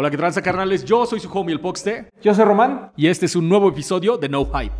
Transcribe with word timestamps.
Hola, 0.00 0.12
¿qué 0.12 0.16
tranza, 0.16 0.40
carnales? 0.40 0.84
Yo 0.84 1.04
soy 1.06 1.18
su 1.18 1.28
homie, 1.28 1.52
el 1.52 1.60
Poxte. 1.60 2.08
Yo 2.22 2.32
soy 2.32 2.44
Román. 2.44 2.92
Y 2.94 3.08
este 3.08 3.26
es 3.26 3.34
un 3.34 3.48
nuevo 3.48 3.68
episodio 3.68 4.16
de 4.16 4.28
No 4.28 4.44
Hype. 4.44 4.72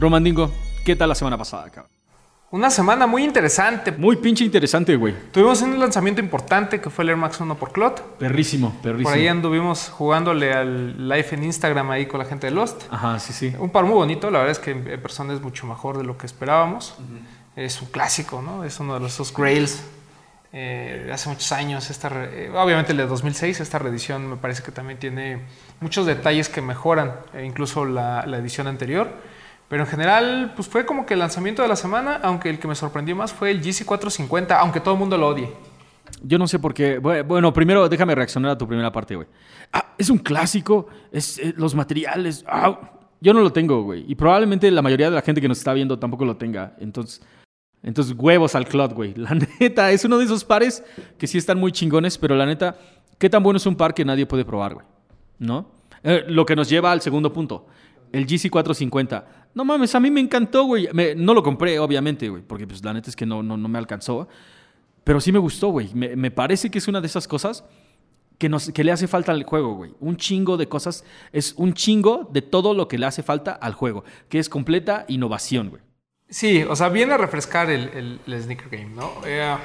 Romandingo, 0.00 0.50
¿qué 0.86 0.96
tal 0.96 1.10
la 1.10 1.14
semana 1.14 1.36
pasada, 1.36 1.68
cabrón? 1.68 1.92
Una 2.52 2.70
semana 2.70 3.08
muy 3.08 3.24
interesante. 3.24 3.90
Muy 3.90 4.16
pinche 4.16 4.44
interesante, 4.44 4.94
güey. 4.94 5.14
Tuvimos 5.32 5.60
un 5.62 5.80
lanzamiento 5.80 6.20
importante 6.20 6.80
que 6.80 6.90
fue 6.90 7.02
el 7.02 7.10
Air 7.10 7.16
Max 7.16 7.40
1 7.40 7.56
por 7.56 7.72
Clot. 7.72 8.00
Perrísimo, 8.18 8.72
perrísimo. 8.82 9.10
Por 9.10 9.18
ahí 9.18 9.26
anduvimos 9.26 9.88
jugándole 9.88 10.52
al 10.52 11.08
live 11.08 11.26
en 11.32 11.42
Instagram 11.42 11.90
ahí 11.90 12.06
con 12.06 12.20
la 12.20 12.24
gente 12.24 12.46
de 12.46 12.52
Lost. 12.52 12.84
Ajá, 12.88 13.18
sí, 13.18 13.32
sí. 13.32 13.52
Un 13.58 13.70
par 13.70 13.84
muy 13.84 13.94
bonito, 13.94 14.30
la 14.30 14.38
verdad 14.38 14.52
es 14.52 14.58
que 14.60 14.70
en 14.70 15.02
persona 15.02 15.34
es 15.34 15.40
mucho 15.40 15.66
mejor 15.66 15.98
de 15.98 16.04
lo 16.04 16.16
que 16.16 16.26
esperábamos. 16.26 16.94
Es 17.56 17.82
un 17.82 17.88
clásico, 17.88 18.40
¿no? 18.40 18.62
Es 18.62 18.78
uno 18.78 19.00
de 19.00 19.06
esos 19.06 19.34
grails 19.34 19.82
eh, 20.52 21.10
hace 21.12 21.28
muchos 21.28 21.50
años. 21.50 21.90
Esta 21.90 22.10
eh, 22.14 22.52
obviamente 22.54 22.92
el 22.92 22.98
de 22.98 23.06
2006, 23.06 23.58
esta 23.58 23.80
reedición 23.80 24.30
me 24.30 24.36
parece 24.36 24.62
que 24.62 24.70
también 24.70 25.00
tiene 25.00 25.40
muchos 25.80 26.06
detalles 26.06 26.48
que 26.48 26.60
mejoran, 26.60 27.12
eh, 27.34 27.44
incluso 27.44 27.84
la, 27.84 28.24
la 28.24 28.38
edición 28.38 28.68
anterior. 28.68 29.10
Pero 29.68 29.82
en 29.82 29.88
general, 29.88 30.52
pues 30.54 30.68
fue 30.68 30.86
como 30.86 31.06
que 31.06 31.14
el 31.14 31.20
lanzamiento 31.20 31.62
de 31.62 31.68
la 31.68 31.76
semana, 31.76 32.20
aunque 32.22 32.48
el 32.50 32.58
que 32.58 32.68
me 32.68 32.74
sorprendió 32.74 33.16
más 33.16 33.32
fue 33.32 33.50
el 33.50 33.60
GC450, 33.62 34.56
aunque 34.60 34.80
todo 34.80 34.94
el 34.94 35.00
mundo 35.00 35.18
lo 35.18 35.28
odie. 35.28 35.48
Yo 36.22 36.38
no 36.38 36.46
sé 36.46 36.58
por 36.60 36.72
qué. 36.72 37.00
Bue- 37.00 37.26
Bueno, 37.26 37.52
primero 37.52 37.88
déjame 37.88 38.14
reaccionar 38.14 38.52
a 38.52 38.58
tu 38.58 38.66
primera 38.68 38.92
parte, 38.92 39.16
güey. 39.16 39.26
Ah, 39.72 39.92
es 39.98 40.08
un 40.08 40.18
clásico, 40.18 40.86
es 41.10 41.38
eh, 41.38 41.52
los 41.56 41.74
materiales. 41.74 42.44
ah, 42.46 42.92
yo 43.20 43.34
no 43.34 43.40
lo 43.40 43.52
tengo, 43.52 43.82
güey. 43.82 44.04
Y 44.06 44.14
probablemente 44.14 44.70
la 44.70 44.82
mayoría 44.82 45.08
de 45.10 45.16
la 45.16 45.22
gente 45.22 45.40
que 45.40 45.48
nos 45.48 45.58
está 45.58 45.72
viendo 45.72 45.98
tampoco 45.98 46.24
lo 46.24 46.36
tenga. 46.36 46.76
Entonces, 46.78 47.20
entonces 47.82 48.14
huevos 48.16 48.54
al 48.54 48.66
clot, 48.68 48.92
güey. 48.92 49.14
La 49.16 49.30
neta, 49.58 49.90
es 49.90 50.04
uno 50.04 50.18
de 50.18 50.26
esos 50.26 50.44
pares 50.44 50.84
que 51.18 51.26
sí 51.26 51.38
están 51.38 51.58
muy 51.58 51.72
chingones, 51.72 52.18
pero 52.18 52.36
la 52.36 52.46
neta, 52.46 52.76
¿qué 53.18 53.28
tan 53.28 53.42
bueno 53.42 53.56
es 53.56 53.66
un 53.66 53.74
par 53.74 53.94
que 53.94 54.04
nadie 54.04 54.26
puede 54.26 54.44
probar, 54.44 54.74
güey? 54.74 54.86
¿No? 55.40 55.70
Eh, 56.04 56.24
lo 56.28 56.46
que 56.46 56.54
nos 56.54 56.68
lleva 56.68 56.92
al 56.92 57.00
segundo 57.00 57.32
punto. 57.32 57.66
El 58.12 58.26
GC450. 58.26 59.24
No 59.56 59.64
mames, 59.64 59.94
a 59.94 60.00
mí 60.00 60.10
me 60.10 60.20
encantó, 60.20 60.64
güey. 60.64 60.88
Me- 60.92 61.14
no 61.14 61.32
lo 61.34 61.42
compré, 61.42 61.78
obviamente, 61.80 62.28
güey, 62.28 62.42
porque 62.42 62.66
pues 62.66 62.84
la 62.84 62.92
neta 62.92 63.10
es 63.10 63.16
que 63.16 63.24
no, 63.26 63.42
no, 63.42 63.56
no 63.56 63.68
me 63.68 63.78
alcanzó. 63.78 64.28
Pero 65.02 65.18
sí 65.20 65.32
me 65.32 65.38
gustó, 65.38 65.68
güey. 65.70 65.90
Me, 65.94 66.14
me 66.14 66.30
parece 66.30 66.70
que 66.70 66.78
es 66.78 66.86
una 66.88 67.00
de 67.00 67.06
esas 67.06 67.26
cosas 67.26 67.64
que, 68.38 68.48
nos, 68.50 68.70
que 68.70 68.84
le 68.84 68.92
hace 68.92 69.08
falta 69.08 69.32
al 69.32 69.44
juego, 69.44 69.74
güey. 69.74 69.94
Un 69.98 70.18
chingo 70.18 70.56
de 70.58 70.68
cosas. 70.68 71.04
Es 71.32 71.54
un 71.56 71.72
chingo 71.72 72.28
de 72.32 72.42
todo 72.42 72.74
lo 72.74 72.86
que 72.86 72.98
le 72.98 73.06
hace 73.06 73.22
falta 73.22 73.52
al 73.52 73.72
juego, 73.72 74.04
que 74.28 74.38
es 74.38 74.48
completa 74.50 75.06
innovación, 75.08 75.70
güey. 75.70 75.82
Sí, 76.28 76.62
o 76.68 76.76
sea, 76.76 76.88
viene 76.90 77.14
a 77.14 77.16
refrescar 77.16 77.70
el, 77.70 78.20
el- 78.26 78.42
sneaker 78.42 78.68
game, 78.68 78.94
¿no? 78.94 79.10
Eh, 79.24 79.56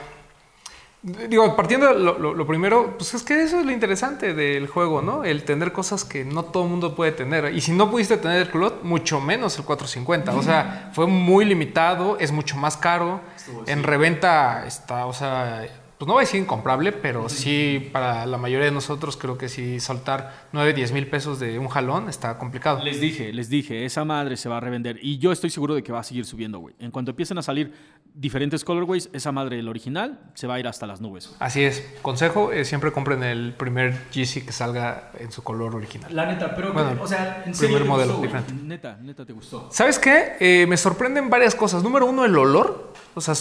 digo, 1.03 1.55
partiendo 1.55 1.87
de 1.87 1.99
lo, 1.99 2.19
lo- 2.19 2.33
lo 2.33 2.47
primero, 2.47 2.95
pues 2.97 3.13
es 3.13 3.23
que 3.23 3.41
eso 3.41 3.59
es 3.59 3.65
lo 3.65 3.71
interesante 3.71 4.33
del 4.33 4.67
juego, 4.67 5.01
¿no? 5.01 5.23
El 5.23 5.43
tener 5.43 5.71
cosas 5.71 6.05
que 6.05 6.23
no 6.25 6.43
todo 6.45 6.63
el 6.63 6.69
mundo 6.69 6.95
puede 6.95 7.11
tener. 7.11 7.53
Y 7.53 7.61
si 7.61 7.71
no 7.71 7.89
pudiste 7.89 8.17
tener 8.17 8.41
el 8.43 8.49
Clot, 8.51 8.83
mucho 8.83 9.19
menos 9.19 9.57
el 9.57 9.65
450. 9.65 10.33
O 10.35 10.43
sea, 10.43 10.91
fue 10.93 11.07
muy 11.07 11.45
limitado, 11.45 12.17
es 12.19 12.31
mucho 12.31 12.55
más 12.57 12.77
caro. 12.77 13.21
En 13.67 13.83
reventa 13.83 14.65
está, 14.67 15.05
o 15.07 15.13
sea, 15.13 15.65
pues 16.01 16.07
no 16.07 16.13
voy 16.15 16.23
a 16.23 16.25
decir 16.25 16.41
incomprable, 16.41 16.93
pero 16.93 17.29
sí 17.29 17.91
para 17.93 18.25
la 18.25 18.39
mayoría 18.39 18.65
de 18.65 18.71
nosotros 18.71 19.17
creo 19.17 19.37
que 19.37 19.47
sí 19.49 19.79
soltar 19.79 20.47
9, 20.51 20.73
10 20.73 20.93
mil 20.93 21.05
pesos 21.05 21.39
de 21.39 21.59
un 21.59 21.67
jalón 21.67 22.09
está 22.09 22.39
complicado. 22.39 22.83
Les 22.83 22.99
dije, 22.99 23.31
les 23.31 23.49
dije, 23.49 23.85
esa 23.85 24.03
madre 24.03 24.35
se 24.35 24.49
va 24.49 24.57
a 24.57 24.59
revender. 24.61 24.97
Y 24.99 25.19
yo 25.19 25.31
estoy 25.31 25.51
seguro 25.51 25.75
de 25.75 25.83
que 25.83 25.91
va 25.91 25.99
a 25.99 26.03
seguir 26.03 26.25
subiendo, 26.25 26.57
güey. 26.57 26.73
En 26.79 26.89
cuanto 26.89 27.11
empiecen 27.11 27.37
a 27.37 27.43
salir 27.43 27.71
diferentes 28.15 28.63
colorways, 28.63 29.11
esa 29.13 29.31
madre, 29.31 29.59
el 29.59 29.67
original, 29.67 30.19
se 30.33 30.47
va 30.47 30.55
a 30.55 30.59
ir 30.59 30.67
hasta 30.67 30.87
las 30.87 31.01
nubes. 31.01 31.35
Así 31.37 31.63
es. 31.63 31.87
Consejo, 32.01 32.51
eh, 32.51 32.65
siempre 32.65 32.91
compren 32.91 33.21
el 33.21 33.53
primer 33.53 33.93
GC 34.11 34.43
que 34.43 34.53
salga 34.53 35.11
en 35.19 35.31
su 35.31 35.43
color 35.43 35.75
original. 35.75 36.15
La 36.15 36.25
neta, 36.25 36.55
pero, 36.55 36.73
Bueno, 36.73 36.99
o 36.99 37.05
sea, 37.05 37.43
en 37.45 37.53
primer 37.53 37.83
te 37.83 37.87
modelo, 37.87 38.13
gustó, 38.13 38.25
diferente. 38.25 38.53
Neta, 38.65 38.97
neta 38.99 39.23
te 39.23 39.33
gustó. 39.33 39.69
¿Sabes 39.71 39.99
qué? 39.99 40.33
Eh, 40.39 40.65
me 40.67 40.77
sorprenden 40.77 41.29
varias 41.29 41.53
cosas. 41.53 41.83
Número 41.83 42.07
uno, 42.07 42.25
el 42.25 42.35
olor. 42.35 42.91
O 43.13 43.21
sea, 43.21 43.35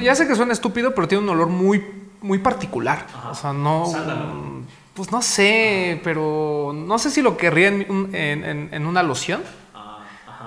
ya 0.00 0.14
sé 0.14 0.26
que 0.26 0.34
suena 0.34 0.54
estúpido, 0.54 0.94
pero 0.94 1.08
tiene 1.08 1.22
un 1.22 1.28
olor 1.28 1.48
muy, 1.48 1.84
muy 2.22 2.38
particular. 2.38 3.06
O 3.30 3.34
sea, 3.34 3.52
no... 3.52 3.84
Pues 4.94 5.12
no 5.12 5.20
sé, 5.20 6.00
pero 6.02 6.72
no 6.74 6.98
sé 6.98 7.10
si 7.10 7.20
lo 7.20 7.36
querría 7.36 7.68
en, 7.68 8.14
en- 8.14 8.44
en- 8.44 8.68
en 8.72 8.86
una 8.86 9.02
loción. 9.02 9.42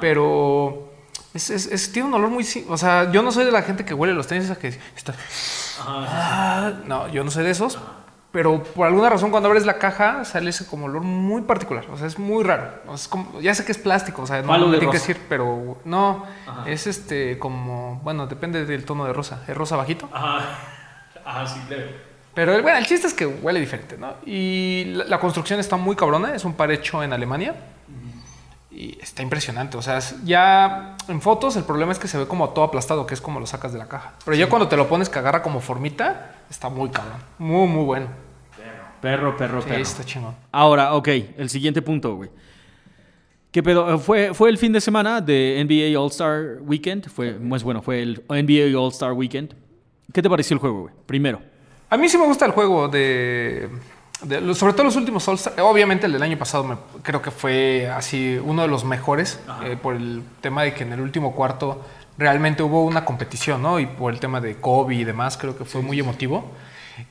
Pero 0.01 0.91
es, 1.33 1.49
es- 1.49 1.67
es- 1.67 1.91
tiene 1.91 2.07
un 2.07 2.13
olor 2.15 2.29
muy... 2.29 2.45
O 2.69 2.77
sea, 2.77 3.11
yo 3.11 3.21
no 3.21 3.31
soy 3.31 3.45
de 3.45 3.51
la 3.51 3.61
gente 3.61 3.85
que 3.85 3.93
huele 3.93 4.13
los 4.13 4.27
tenis, 4.27 4.45
esa 4.45 4.57
que 4.57 4.69
está... 4.95 5.13
Ah, 5.85 6.71
no, 6.85 7.07
yo 7.09 7.23
no 7.23 7.31
soy 7.31 7.43
de 7.43 7.51
esos. 7.51 7.77
Pero 8.31 8.61
por 8.63 8.85
alguna 8.85 9.09
razón 9.09 9.31
cuando 9.31 9.49
abres 9.49 9.65
la 9.65 9.79
caja 9.79 10.23
sale 10.23 10.51
ese 10.51 10.65
como 10.67 10.85
olor 10.85 11.01
muy 11.01 11.41
particular. 11.41 11.85
O 11.91 11.97
sea, 11.97 12.05
es 12.05 12.19
muy 12.19 12.43
raro. 12.43 12.71
Es 12.93 13.07
como- 13.07 13.39
ya 13.41 13.55
sé 13.55 13.65
que 13.65 13.71
es 13.71 13.77
plástico, 13.79 14.21
o 14.21 14.27
sea, 14.27 14.41
no 14.41 14.47
me 14.67 14.77
tiene 14.79 14.91
que 14.91 14.99
decir, 14.99 15.21
pero 15.27 15.77
no. 15.85 16.25
Es 16.65 16.85
este 16.87 17.39
como, 17.39 17.99
bueno, 18.03 18.27
depende 18.27 18.65
del 18.65 18.85
tono 18.85 19.05
de 19.05 19.13
rosa. 19.13 19.43
Es 19.47 19.57
rosa 19.57 19.75
bajito. 19.77 20.07
Ajá, 20.13 20.41
ajá, 21.25 21.47
sí, 21.47 21.59
claro. 21.67 21.83
Pero 22.33 22.55
el- 22.55 22.61
bueno, 22.61 22.77
el 22.77 22.85
chiste 22.85 23.07
es 23.07 23.13
que 23.13 23.25
huele 23.25 23.59
diferente, 23.59 23.97
¿no? 23.97 24.13
Y 24.25 24.85
la, 24.95 25.05
la 25.05 25.19
construcción 25.19 25.59
está 25.59 25.75
muy 25.77 25.95
cabrona. 25.95 26.33
Es 26.35 26.45
un 26.45 26.53
par 26.53 26.71
hecho 26.71 27.03
en 27.03 27.11
Alemania. 27.13 27.55
Y 28.71 28.97
está 29.01 29.23
impresionante. 29.23 29.75
O 29.77 29.81
sea, 29.81 29.99
ya 30.23 30.95
en 31.09 31.21
fotos 31.21 31.55
el 31.57 31.63
problema 31.63 31.91
es 31.91 31.99
que 31.99 32.07
se 32.07 32.17
ve 32.17 32.27
como 32.27 32.49
todo 32.49 32.63
aplastado, 32.65 33.05
que 33.05 33.13
es 33.13 33.19
como 33.19 33.39
lo 33.39 33.45
sacas 33.45 33.73
de 33.73 33.79
la 33.79 33.87
caja. 33.87 34.13
Pero 34.23 34.37
ya 34.37 34.47
cuando 34.47 34.67
te 34.69 34.77
lo 34.77 34.87
pones 34.87 35.09
que 35.09 35.19
agarra 35.19 35.41
como 35.41 35.59
formita, 35.59 36.35
está 36.49 36.69
muy 36.69 36.89
cabrón. 36.89 37.17
Muy, 37.39 37.67
muy 37.67 37.83
bueno. 37.83 38.07
Perro, 39.01 39.35
perro, 39.37 39.61
Sí, 39.61 39.69
perro. 39.69 39.81
está 39.81 40.03
chingón. 40.05 40.35
Ahora, 40.51 40.93
ok, 40.93 41.07
el 41.37 41.49
siguiente 41.49 41.81
punto, 41.81 42.15
güey. 42.15 42.29
¿Qué 43.51 43.63
pedo? 43.63 43.95
Eh, 43.95 43.97
Fue, 43.97 44.33
fue 44.33 44.49
el 44.49 44.57
fin 44.57 44.71
de 44.71 44.79
semana 44.81 45.19
de 45.21 45.63
NBA 45.65 45.99
All-Star 45.99 46.57
Weekend. 46.61 47.09
Fue, 47.09 47.31
pues 47.33 47.63
bueno, 47.63 47.81
fue 47.81 48.01
el 48.01 48.23
NBA 48.29 48.77
All-Star 48.79 49.13
Weekend. 49.13 49.55
¿Qué 50.13 50.21
te 50.21 50.29
pareció 50.29 50.53
el 50.55 50.59
juego, 50.59 50.81
güey? 50.81 50.93
Primero. 51.05 51.41
A 51.89 51.97
mí 51.97 52.07
sí 52.09 52.17
me 52.17 52.25
gusta 52.25 52.45
el 52.45 52.51
juego 52.51 52.87
de, 52.87 53.69
sobre 54.53 54.73
todo 54.73 54.83
los 54.83 54.95
últimos 54.95 55.27
All-Star. 55.27 55.59
Obviamente 55.61 56.05
el 56.05 56.13
del 56.13 56.23
año 56.23 56.37
pasado 56.37 56.63
me- 56.63 56.77
creo 57.01 57.21
que 57.21 57.31
fue 57.31 57.87
así 57.89 58.39
uno 58.43 58.61
de 58.61 58.67
los 58.67 58.85
mejores 58.85 59.39
eh, 59.63 59.77
por 59.81 59.95
el 59.95 60.23
tema 60.41 60.63
de 60.63 60.73
que 60.73 60.83
en 60.83 60.93
el 60.93 61.01
último 61.01 61.33
cuarto 61.33 61.83
realmente 62.17 62.61
hubo 62.63 62.83
una 62.83 63.05
competición, 63.05 63.61
¿no? 63.61 63.79
Y 63.79 63.85
por 63.85 64.13
el 64.13 64.19
tema 64.19 64.41
de 64.41 64.55
Kobe 64.57 64.95
y 64.95 65.03
demás, 65.03 65.37
creo 65.37 65.57
que 65.57 65.65
fue 65.65 65.81
muy 65.81 65.99
emotivo. 65.99 66.51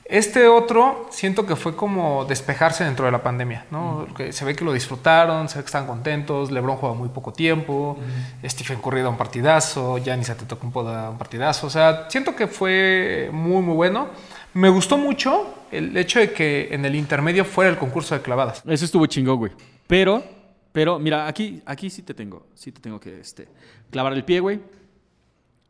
Este 0.05 0.47
otro 0.47 1.07
siento 1.11 1.45
que 1.45 1.55
fue 1.55 1.75
como 1.75 2.25
despejarse 2.25 2.83
dentro 2.83 3.05
de 3.05 3.11
la 3.11 3.21
pandemia, 3.21 3.65
¿no? 3.71 4.07
Que 4.15 4.33
se 4.33 4.45
ve 4.45 4.55
que 4.55 4.65
lo 4.65 4.73
disfrutaron, 4.73 5.49
se 5.49 5.57
ve 5.57 5.63
que 5.63 5.67
están 5.67 5.85
contentos, 5.85 6.51
LeBron 6.51 6.77
juega 6.77 6.95
muy 6.95 7.09
poco 7.09 7.33
tiempo, 7.33 7.97
Stephen 8.43 8.81
Curry 8.81 9.01
da 9.01 9.09
un 9.09 9.17
partidazo, 9.17 9.97
Giannis 9.97 10.29
Antetokounmpo 10.29 10.83
da 10.83 11.09
un 11.09 11.17
partidazo, 11.17 11.67
o 11.67 11.69
sea, 11.69 12.09
siento 12.09 12.35
que 12.35 12.47
fue 12.47 13.29
muy 13.31 13.61
muy 13.61 13.75
bueno. 13.75 14.09
Me 14.53 14.69
gustó 14.69 14.97
mucho 14.97 15.53
el 15.71 15.95
hecho 15.95 16.19
de 16.19 16.31
que 16.31 16.69
en 16.71 16.83
el 16.83 16.95
intermedio 16.95 17.45
fuera 17.45 17.69
el 17.69 17.77
concurso 17.77 18.15
de 18.15 18.21
clavadas. 18.21 18.63
Eso 18.65 18.85
estuvo 18.85 19.05
chingón, 19.05 19.37
güey. 19.37 19.51
Pero, 19.85 20.23
pero, 20.71 20.97
mira, 20.97 21.27
aquí, 21.27 21.61
aquí 21.65 21.89
sí 21.89 22.01
te 22.01 22.13
tengo, 22.13 22.47
sí 22.55 22.71
te 22.71 22.81
tengo 22.81 22.99
que 22.99 23.19
este, 23.19 23.47
clavar 23.91 24.13
el 24.13 24.25
pie, 24.25 24.39
güey. 24.39 24.59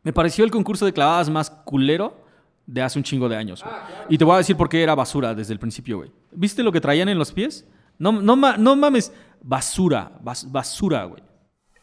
Me 0.02 0.12
pareció 0.12 0.44
el 0.44 0.50
concurso 0.50 0.86
de 0.86 0.94
clavadas 0.94 1.28
más 1.28 1.50
culero 1.50 2.29
de 2.72 2.82
hace 2.82 2.98
un 2.98 3.02
chingo 3.04 3.28
de 3.28 3.36
años, 3.36 3.62
güey. 3.62 3.74
Y 4.08 4.18
te 4.18 4.24
voy 4.24 4.34
a 4.34 4.38
decir 4.38 4.56
por 4.56 4.68
qué 4.68 4.82
era 4.82 4.94
basura 4.94 5.34
desde 5.34 5.52
el 5.52 5.58
principio, 5.58 5.98
güey. 5.98 6.12
¿Viste 6.32 6.62
lo 6.62 6.70
que 6.72 6.80
traían 6.80 7.08
en 7.08 7.18
los 7.18 7.32
pies? 7.32 7.66
No, 7.98 8.12
no, 8.12 8.36
no 8.36 8.76
mames, 8.76 9.12
basura, 9.42 10.12
bas- 10.22 10.50
basura, 10.50 11.04
güey. 11.04 11.22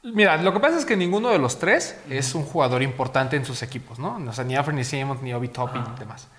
Mira, 0.03 0.37
lo 0.41 0.53
que 0.53 0.59
pasa 0.59 0.77
es 0.77 0.85
que 0.85 0.95
ninguno 0.95 1.29
de 1.29 1.39
los 1.39 1.59
tres 1.59 1.99
es 2.09 2.33
un 2.33 2.43
jugador 2.43 2.81
importante 2.81 3.35
en 3.35 3.43
sus 3.43 3.61
equipos, 3.61 3.99
¿no? 3.99 4.17
O 4.27 4.33
sea, 4.33 4.43
ni 4.45 4.55
Anthony 4.55 4.83
Simmons, 4.83 5.21
ni 5.21 5.33
Obi 5.33 5.49
Toppin 5.49 5.81
y 5.95 5.99
demás. 5.99 6.29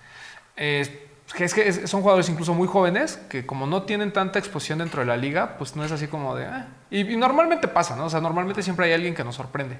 Eh, 0.57 1.05
es 1.37 1.53
que 1.53 1.67
es- 1.67 1.89
son 1.89 2.01
jugadores 2.01 2.27
incluso 2.29 2.53
muy 2.55 2.67
jóvenes 2.67 3.17
que 3.29 3.45
como 3.45 3.67
no 3.67 3.83
tienen 3.83 4.11
tanta 4.11 4.39
exposición 4.39 4.79
dentro 4.79 5.01
de 5.01 5.05
la 5.05 5.15
liga, 5.17 5.55
pues 5.59 5.75
no 5.75 5.83
es 5.85 5.91
así 5.91 6.07
como 6.07 6.35
de... 6.35 6.45
"Ah". 6.47 6.67
Y, 6.89 7.01
y 7.13 7.15
normalmente 7.17 7.67
pasa, 7.67 7.95
¿no? 7.95 8.05
O 8.05 8.09
sea, 8.09 8.19
normalmente 8.21 8.63
siempre 8.63 8.87
hay 8.87 8.93
alguien 8.93 9.13
que 9.13 9.23
nos 9.23 9.35
sorprende. 9.35 9.77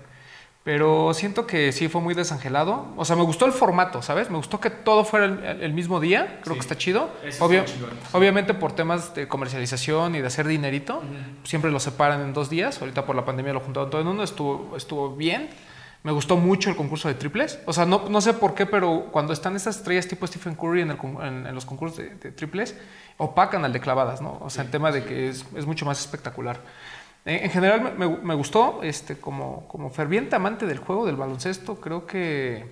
Pero 0.64 1.14
siento 1.14 1.48
que 1.48 1.72
sí 1.72 1.88
fue 1.88 2.02
muy 2.02 2.14
desangelado. 2.14 2.88
O 2.98 3.06
sea, 3.06 3.16
me 3.16 3.24
gustó 3.24 3.46
el 3.46 3.54
formato, 3.54 4.02
¿sabes? 4.02 4.30
Me 4.30 4.36
gustó 4.38 4.60
que 4.60 4.70
todo 4.70 5.06
fuera 5.06 5.26
el, 5.26 5.62
el 5.64 5.74
mismo 5.74 6.00
día. 6.00 6.40
Creo 6.44 6.56
que 6.56 6.60
está 6.60 6.78
chido. 6.78 7.10
Obvio- 7.40 7.64
está 7.64 7.78
sí. 7.78 7.86
Obviamente 8.14 8.54
por 8.54 8.74
temas 8.74 9.16
de 9.16 9.28
comercialización 9.28 10.16
y 10.16 10.22
de 10.22 10.28
hacer 10.28 10.46
dinerito, 10.48 11.02
siempre 11.44 11.72
lo 11.72 11.80
separan 11.80 12.22
en 12.22 12.34
dos 12.34 12.50
días. 12.50 12.80
Ahorita 12.82 13.06
por 13.06 13.16
la 13.16 13.24
pandemia 13.26 13.54
lo 13.54 13.62
juntaron 13.62 13.90
todo 13.90 14.02
en 14.02 14.08
uno. 14.08 14.22
Estuvo, 14.22 14.76
estuvo 14.76 15.16
bien. 15.16 15.50
Me 16.04 16.12
gustó 16.12 16.36
mucho 16.38 16.70
el 16.70 16.76
concurso 16.76 17.08
de 17.08 17.14
triples. 17.16 17.60
O 17.66 17.74
sea, 17.74 17.86
no, 17.86 18.08
no 18.10 18.22
sé 18.22 18.34
por 18.34 18.54
qué, 18.54 18.66
pero 18.66 19.08
cuando 19.12 19.34
están 19.34 19.56
estas 19.56 19.78
estrellas 19.78 20.08
tipo 20.08 20.28
Stephen 20.28 20.56
Curry 20.56 20.82
en, 20.82 20.92
el 20.92 20.98
con- 20.98 21.26
en- 21.26 21.48
en 21.48 21.56
los 21.56 21.66
concursos 21.66 21.98
de, 21.98 22.16
de 22.16 22.32
triples, 22.32 22.76
opacan 23.18 23.66
al 23.66 23.74
de 23.74 23.80
clavadas, 23.80 24.22
¿no? 24.22 24.38
O 24.42 24.50
sea, 24.50 24.64
el 24.64 24.72
tema 24.72 24.92
de 24.92 25.04
que 25.04 25.30
es, 25.30 25.46
es 25.56 25.66
mucho 25.66 25.86
más 25.86 26.00
espectacular. 26.00 26.60
En, 27.26 27.44
en 27.46 27.50
general 27.50 27.82
me, 27.98 28.08
me- 28.08 28.18
me 28.18 28.34
gustó, 28.36 28.80
este, 28.84 29.18
como, 29.20 29.68
como 29.68 29.90
ferviente 29.90 30.36
amante 30.36 30.66
del 30.66 30.80
juego, 30.80 31.06
del 31.06 31.16
baloncesto, 31.16 31.76
creo 31.80 32.06
que 32.06 32.66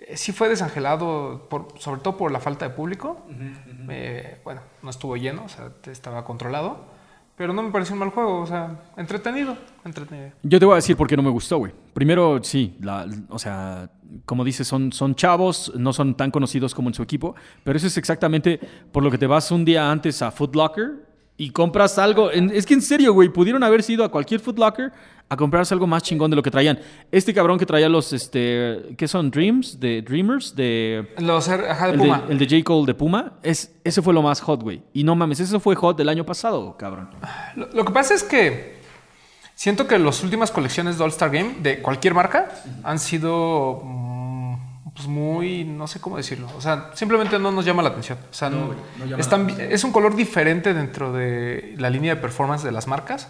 eh, 0.00 0.16
sí 0.16 0.32
fue 0.32 0.48
desangelado, 0.48 1.46
por, 1.50 1.68
sobre 1.78 2.00
todo 2.00 2.16
por 2.16 2.30
la 2.32 2.40
falta 2.40 2.68
de 2.68 2.74
público. 2.74 3.26
Eh, 3.90 4.40
bueno, 4.44 4.60
no 4.82 4.90
estuvo 4.90 5.16
lleno, 5.16 5.44
o 5.44 5.48
sea, 5.48 5.70
estaba 5.90 6.24
controlado. 6.24 6.98
Pero 7.36 7.52
no 7.52 7.62
me 7.62 7.70
pareció 7.70 7.92
un 7.92 8.00
mal 8.00 8.10
juego, 8.10 8.40
o 8.40 8.46
sea, 8.48 8.80
entretenido, 8.96 9.56
entretenido. 9.84 10.32
Yo 10.42 10.58
te 10.58 10.64
voy 10.64 10.72
a 10.72 10.76
decir 10.76 10.96
por 10.96 11.06
qué 11.06 11.16
no 11.16 11.22
me 11.22 11.30
gustó, 11.30 11.58
güey. 11.58 11.72
Primero, 11.94 12.42
sí, 12.42 12.76
la- 12.80 13.06
o 13.28 13.38
sea, 13.38 13.88
como 14.24 14.42
dices, 14.42 14.66
son, 14.66 14.92
son 14.92 15.14
chavos, 15.14 15.72
no 15.76 15.92
son 15.92 16.16
tan 16.16 16.32
conocidos 16.32 16.74
como 16.74 16.88
en 16.88 16.94
su 16.94 17.02
equipo, 17.04 17.36
pero 17.62 17.76
eso 17.76 17.86
es 17.86 17.96
exactamente 17.96 18.58
por 18.90 19.04
lo 19.04 19.10
que 19.12 19.18
te 19.18 19.28
vas 19.28 19.52
un 19.52 19.64
día 19.64 19.88
antes 19.88 20.20
a 20.20 20.32
Foot 20.32 20.56
Locker 20.56 21.06
y 21.40 21.50
compras 21.50 21.98
algo. 21.98 22.30
es 22.32 22.66
que 22.66 22.74
en 22.74 22.82
serio, 22.82 23.14
güey, 23.14 23.28
pudieron 23.28 23.62
haber 23.62 23.82
ido 23.88 24.04
a 24.04 24.10
cualquier 24.10 24.40
Foot 24.40 24.58
Locker 24.58 24.92
a 25.28 25.36
comprarse 25.36 25.72
algo 25.72 25.86
más 25.86 26.02
chingón 26.02 26.30
de 26.30 26.36
lo 26.36 26.42
que 26.42 26.50
traían. 26.50 26.80
Este 27.12 27.32
cabrón 27.32 27.58
que 27.58 27.66
traía 27.66 27.88
los, 27.88 28.12
este, 28.12 28.94
¿qué 28.96 29.06
son? 29.06 29.30
Dreams, 29.30 29.78
de 29.78 30.02
Dreamers, 30.02 30.56
de... 30.56 31.14
Los, 31.18 31.48
ajá, 31.48 31.86
de 31.86 31.92
El 31.92 31.98
Puma. 32.00 32.22
de, 32.26 32.32
el 32.32 32.38
de 32.38 32.44
J. 32.46 32.64
Cole 32.64 32.86
de 32.86 32.94
Puma, 32.94 33.34
es, 33.42 33.72
ese 33.84 34.02
fue 34.02 34.12
lo 34.12 34.22
más 34.22 34.40
hot, 34.40 34.62
güey. 34.62 34.82
Y 34.92 35.04
no 35.04 35.14
mames, 35.14 35.38
eso 35.38 35.60
fue 35.60 35.76
hot 35.76 35.96
del 35.96 36.08
año 36.08 36.26
pasado, 36.26 36.76
cabrón. 36.76 37.10
Lo, 37.54 37.68
lo 37.72 37.84
que 37.84 37.92
pasa 37.92 38.14
es 38.14 38.24
que 38.24 38.78
siento 39.54 39.86
que 39.86 39.96
las 39.98 40.24
últimas 40.24 40.50
colecciones 40.50 40.98
de 40.98 41.04
All-Star 41.04 41.30
Game 41.30 41.56
de 41.62 41.80
cualquier 41.82 42.14
marca 42.14 42.48
han 42.82 42.98
sido 42.98 43.80
pues 44.98 45.08
muy, 45.08 45.64
no 45.64 45.86
sé 45.86 46.00
cómo 46.00 46.16
decirlo. 46.18 46.48
O 46.56 46.60
sea, 46.60 46.90
simplemente 46.94 47.38
no 47.38 47.50
nos 47.52 47.64
llama 47.64 47.82
la 47.82 47.88
atención. 47.90 48.18
O 48.30 48.34
sea, 48.34 48.50
no- 48.50 48.74
están 49.20 49.46
bi- 49.46 49.54
es 49.58 49.84
un 49.84 49.92
color 49.92 50.14
diferente 50.14 50.74
dentro 50.74 51.12
de 51.12 51.74
la 51.78 51.88
línea 51.88 52.14
de 52.16 52.20
performance 52.20 52.62
de 52.64 52.72
las 52.72 52.86
marcas. 52.86 53.28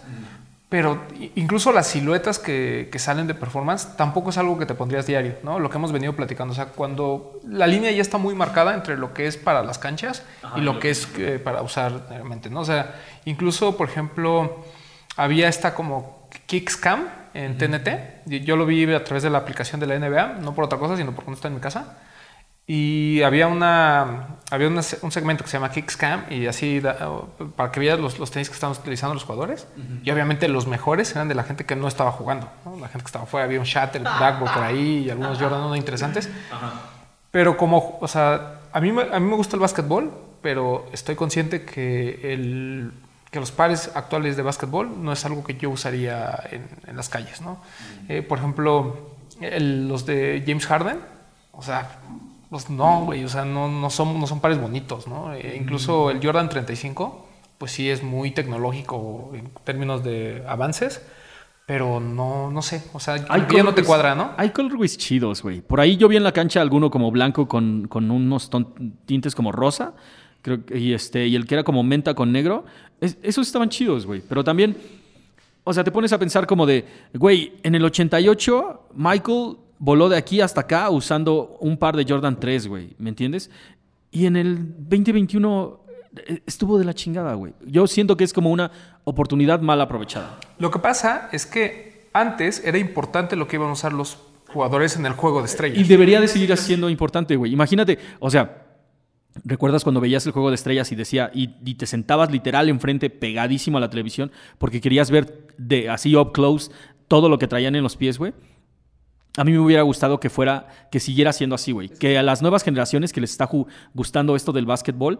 Pero 0.67 1.01
i- 1.19 1.31
incluso 1.35 1.71
las 1.71 1.87
siluetas 1.87 2.37
que, 2.37 2.89
que 2.91 2.99
salen 2.99 3.25
de 3.27 3.33
performance 3.33 3.95
tampoco 3.97 4.29
es 4.31 4.37
algo 4.37 4.57
que 4.59 4.65
te 4.67 4.75
pondrías 4.75 5.07
diario, 5.07 5.35
¿no? 5.43 5.57
Lo 5.59 5.69
que 5.69 5.77
hemos 5.77 5.91
venido 5.91 6.13
platicando. 6.15 6.51
O 6.51 6.55
sea, 6.55 6.65
cuando 6.67 7.39
la 7.47 7.65
línea 7.65 7.89
ya 7.91 8.01
está 8.03 8.17
muy 8.19 8.35
marcada 8.35 8.75
entre 8.75 8.95
lo 8.97 9.13
que 9.13 9.25
es 9.27 9.35
para 9.37 9.63
las 9.63 9.79
canchas 9.79 10.23
y 10.57 10.61
lo 10.61 10.79
que 10.79 10.89
es 10.91 11.07
eh, 11.17 11.39
para 11.43 11.61
usar 11.63 12.05
realmente, 12.09 12.49
¿no? 12.51 12.59
O 12.59 12.65
sea, 12.65 12.95
incluso, 13.25 13.77
por 13.77 13.89
ejemplo, 13.89 14.63
había 15.17 15.47
esta 15.47 15.73
como 15.73 16.27
Kickscam 16.45 17.05
en 17.33 17.57
TNT. 17.57 17.89
Yo 18.45 18.55
lo 18.55 18.65
vi 18.65 18.91
a 18.93 19.03
través 19.03 19.23
de 19.23 19.29
la 19.29 19.37
aplicación 19.39 19.79
de 19.79 19.87
la 19.87 19.97
NBA, 19.99 20.39
no 20.41 20.53
por 20.55 20.65
otra 20.65 20.77
cosa, 20.79 20.95
sino 20.97 21.13
porque 21.13 21.31
no 21.31 21.35
está 21.35 21.47
en 21.47 21.55
mi 21.55 21.59
casa. 21.61 21.97
Y 22.71 23.23
había 23.23 23.47
una 23.47 24.37
había 24.51 24.67
una 24.67 24.81
un 25.01 25.11
segmento 25.11 25.43
que 25.43 25.49
se 25.49 25.57
llama 25.57 25.71
Kickscam 25.71 26.25
y 26.29 26.45
así 26.45 26.79
da- 26.79 26.97
para 27.55 27.71
que 27.71 27.79
veas 27.79 27.99
los, 27.99 28.19
los 28.19 28.29
tenis 28.29 28.47
que 28.47 28.53
estaban 28.53 28.77
utilizando 28.77 29.15
los 29.15 29.23
jugadores. 29.23 29.67
Y 30.03 30.11
obviamente 30.11 30.47
los 30.47 30.67
mejores 30.67 31.11
eran 31.15 31.27
de 31.27 31.33
la 31.35 31.43
gente 31.43 31.65
que 31.65 31.75
no 31.75 31.87
estaba 31.87 32.11
jugando. 32.11 32.47
¿no? 32.65 32.75
La 32.77 32.87
gente 32.87 32.99
que 33.03 33.07
estaba 33.07 33.25
fuera, 33.25 33.45
había 33.45 33.59
un 33.59 33.65
Shatter, 33.65 34.01
Blackboard 34.19 34.53
por 34.53 34.63
ahí 34.63 35.05
y 35.05 35.09
algunos 35.09 35.39
Jordan 35.39 35.61
1 35.63 35.75
interesantes. 35.77 36.29
Pero 37.31 37.57
como, 37.57 37.97
o 38.01 38.07
sea, 38.07 38.59
a 38.71 38.79
mí, 38.81 38.91
me- 38.91 39.03
a 39.15 39.19
mí 39.19 39.27
me 39.27 39.35
gusta 39.35 39.55
el 39.55 39.61
básquetbol, 39.61 40.11
pero 40.43 40.87
estoy 40.93 41.15
consciente 41.15 41.65
que, 41.65 42.33
el, 42.33 42.91
que 43.31 43.39
los 43.39 43.51
pares 43.51 43.91
actuales 43.95 44.35
de 44.37 44.43
básquetbol 44.43 45.03
no 45.03 45.11
es 45.13 45.23
algo 45.25 45.43
que 45.43 45.55
yo 45.55 45.69
usaría 45.69 46.39
en, 46.51 46.67
en 46.87 46.95
las 46.97 47.09
calles, 47.09 47.41
¿no? 47.41 47.61
Eh, 48.07 48.21
por 48.21 48.39
ejemplo, 48.39 49.11
el- 49.41 49.87
los 49.87 50.05
de 50.05 50.43
James 50.45 50.65
Harden, 50.65 50.97
o 51.51 51.61
sea, 51.61 51.99
pues 52.49 52.69
no, 52.69 53.05
güey, 53.05 53.23
o 53.23 53.29
sea, 53.29 53.45
no, 53.45 53.67
no, 53.69 53.89
son, 53.91 54.19
no 54.19 54.25
son 54.25 54.39
pares 54.39 54.59
bonitos, 54.59 55.07
¿no? 55.07 55.33
Eh, 55.33 55.57
incluso 55.61 56.09
el 56.09 56.23
Jordan 56.25 56.49
35, 56.49 57.27
pues 57.59 57.71
sí 57.71 57.89
es 57.89 58.01
muy 58.01 58.31
tecnológico 58.31 59.31
en 59.35 59.49
términos 59.63 60.03
de 60.03 60.43
avances, 60.47 61.01
pero 61.67 61.99
no, 61.99 62.49
no 62.49 62.61
sé, 62.63 62.83
o 62.93 62.99
sea, 62.99 63.23
que 63.45 63.57
ya 63.57 63.61
no 63.63 63.75
te 63.75 63.83
cuadra, 63.83 64.15
¿no? 64.15 64.31
Hay 64.37 64.49
colorways 64.49 64.97
chidos, 64.97 65.43
güey. 65.43 65.61
Por 65.61 65.79
ahí 65.79 65.97
yo 65.97 66.07
vi 66.07 66.17
en 66.17 66.23
la 66.23 66.31
cancha 66.31 66.61
alguno 66.61 66.89
como 66.89 67.11
blanco 67.11 67.47
con, 67.47 67.87
con 67.87 68.09
unos 68.09 68.49
tintes 69.05 69.35
como 69.35 69.51
rosa. 69.51 69.93
Creo 70.41 70.65
que, 70.65 70.79
y, 70.79 70.93
este, 70.93 71.27
y 71.27 71.35
el 71.35 71.45
que 71.45 71.53
era 71.55 71.63
como 71.63 71.83
menta 71.83 72.15
con 72.15 72.31
negro. 72.31 72.65
Es- 73.01 73.17
esos 73.23 73.47
estaban 73.47 73.69
chidos, 73.69 74.05
güey. 74.05 74.21
Pero 74.27 74.43
también, 74.43 74.75
o 75.63 75.73
sea, 75.73 75.83
te 75.83 75.91
pones 75.91 76.11
a 76.13 76.17
pensar 76.17 76.45
como 76.47 76.65
de, 76.65 76.85
güey, 77.13 77.53
en 77.63 77.75
el 77.75 77.83
88 77.85 78.87
Michael 78.95 79.57
voló 79.77 80.09
de 80.09 80.17
aquí 80.17 80.41
hasta 80.41 80.61
acá 80.61 80.89
usando 80.89 81.57
un 81.61 81.77
par 81.77 81.95
de 81.95 82.05
Jordan 82.07 82.39
3, 82.39 82.67
güey. 82.67 82.95
¿Me 82.97 83.09
entiendes? 83.09 83.49
Y 84.11 84.25
en 84.25 84.35
el 84.35 84.57
2021 84.89 85.79
eh, 86.27 86.41
estuvo 86.45 86.77
de 86.79 86.85
la 86.85 86.93
chingada, 86.93 87.33
güey. 87.35 87.53
Yo 87.65 87.87
siento 87.87 88.17
que 88.17 88.23
es 88.23 88.33
como 88.33 88.51
una 88.51 88.71
oportunidad 89.03 89.61
mal 89.61 89.79
aprovechada. 89.81 90.39
Lo 90.57 90.71
que 90.71 90.79
pasa 90.79 91.29
es 91.31 91.45
que 91.45 92.09
antes 92.13 92.61
era 92.65 92.77
importante 92.77 93.35
lo 93.35 93.47
que 93.47 93.55
iban 93.57 93.69
a 93.69 93.73
usar 93.73 93.93
los 93.93 94.17
jugadores 94.47 94.95
en 94.97 95.05
el 95.05 95.13
juego 95.13 95.39
de 95.39 95.45
estrellas. 95.45 95.77
Y 95.77 95.83
debería 95.83 96.19
de 96.19 96.27
seguir 96.27 96.55
siendo 96.57 96.89
importante, 96.89 97.35
güey. 97.35 97.53
Imagínate, 97.53 97.99
o 98.19 98.31
sea, 98.31 98.65
¿recuerdas 99.43 99.83
cuando 99.83 100.01
veías 100.01 100.25
el 100.25 100.31
juego 100.31 100.49
de 100.49 100.55
estrellas 100.55 100.91
y 100.91 100.95
decía, 100.95 101.31
y, 101.33 101.55
y 101.65 101.75
te 101.75 101.85
sentabas 101.85 102.31
literal 102.31 102.69
enfrente, 102.69 103.09
pegadísimo 103.09 103.77
a 103.77 103.81
la 103.81 103.89
televisión, 103.89 104.31
porque 104.57 104.81
querías 104.81 105.11
ver 105.11 105.47
de 105.57 105.89
así 105.89 106.15
up 106.15 106.31
close 106.31 106.71
todo 107.07 107.29
lo 107.29 107.37
que 107.37 107.47
traían 107.47 107.75
en 107.75 107.83
los 107.83 107.95
pies, 107.95 108.17
güey? 108.17 108.33
A 109.37 109.43
mí 109.43 109.51
me 109.51 109.59
hubiera 109.59 109.83
gustado 109.83 110.19
que 110.19 110.29
fuera, 110.29 110.67
que 110.91 110.99
siguiera 110.99 111.31
siendo 111.31 111.55
así, 111.55 111.71
güey. 111.71 111.89
Que 111.89 112.17
a 112.17 112.23
las 112.23 112.41
nuevas 112.41 112.63
generaciones 112.63 113.13
que 113.13 113.21
les 113.21 113.31
está 113.31 113.49
gustando 113.93 114.35
esto 114.35 114.51
del 114.51 114.65
básquetbol, 114.65 115.19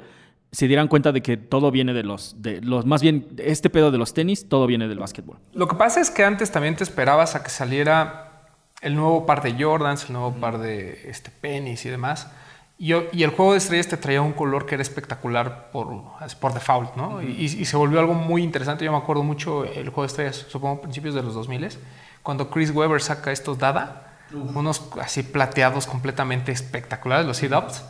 se 0.52 0.68
dieran 0.68 0.88
cuenta 0.88 1.12
de 1.12 1.22
que 1.22 1.38
todo 1.38 1.72
viene 1.72 1.94
de 1.94 2.04
los, 2.04 2.42
de 2.42 2.60
los, 2.62 2.86
más 2.86 3.02
bien, 3.02 3.28
este 3.38 3.70
pedo 3.70 3.92
de 3.92 3.98
los 3.98 4.14
tenis, 4.14 4.50
todo 4.50 4.66
viene 4.66 4.88
del 4.88 5.00
básquetbol. 5.00 5.38
Lo 5.54 5.68
que 5.68 5.76
pasa 5.76 6.02
es 6.02 6.10
que 6.10 6.24
antes 6.24 6.52
también 6.52 6.76
te 6.76 6.84
esperabas 6.84 7.36
a 7.36 7.44
que 7.44 7.50
saliera 7.50 8.48
el 8.82 8.96
nuevo 8.96 9.26
par 9.26 9.44
de 9.44 9.64
Jordans, 9.64 10.06
el 10.06 10.14
nuevo 10.14 10.34
par 10.34 10.58
de 10.58 11.02
este, 11.06 11.30
Pennies 11.30 11.86
y 11.86 11.90
demás. 11.90 12.32
Y, 12.82 12.94
y 13.12 13.24
el 13.24 13.32
juego 13.32 13.52
de 13.52 13.58
estrellas 13.58 13.90
te 13.90 13.98
traía 13.98 14.22
un 14.22 14.32
color 14.32 14.66
que 14.66 14.76
era 14.76 14.82
espectacular 14.82 15.70
por, 15.72 15.88
por 16.40 16.54
default, 16.54 16.96
¿no? 16.96 17.22
y, 17.22 17.44
y 17.44 17.66
se 17.66 17.76
volvió 17.76 18.00
algo 18.00 18.14
muy 18.14 18.42
interesante. 18.42 18.86
Yo 18.86 18.92
me 18.94 18.98
acuerdo 18.98 19.22
mucho 19.22 19.66
el 19.66 19.90
juego 19.90 20.04
de 20.04 20.08
estrellas, 20.08 20.46
supongo, 20.48 20.82
principios 20.82 21.14
de 21.14 21.22
los 21.22 21.34
2000 21.34 21.78
cuando 22.24 22.50
Chris 22.50 22.72
Webber 22.72 23.02
saca 23.02 23.32
estos 23.32 23.58
Dada, 23.58 24.18
unos 24.32 24.90
así 25.02 25.24
plateados 25.24 25.88
completamente 25.88 26.52
espectaculares, 26.52 27.26
los 27.26 27.38
Seed-Ups. 27.38 27.84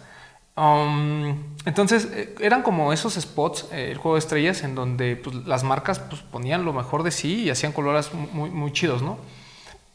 Um, 0.56 1.56
entonces 1.66 2.10
eh, 2.12 2.36
eran 2.40 2.64
como 2.64 2.92
esos 2.92 3.14
spots, 3.16 3.68
eh, 3.72 3.92
el 3.92 3.98
juego 3.98 4.16
de 4.16 4.20
estrellas, 4.20 4.64
en 4.64 4.76
donde 4.76 5.16
pues, 5.16 5.36
las 5.46 5.64
marcas 5.64 6.00
pues, 6.00 6.22
ponían 6.22 6.66
lo 6.66 6.74
mejor 6.74 7.04
de 7.04 7.12
sí 7.12 7.44
y 7.44 7.50
hacían 7.50 7.72
colores 7.72 8.14
muy, 8.14 8.50
muy 8.50 8.72
chidos, 8.72 9.02
¿no? 9.02 9.20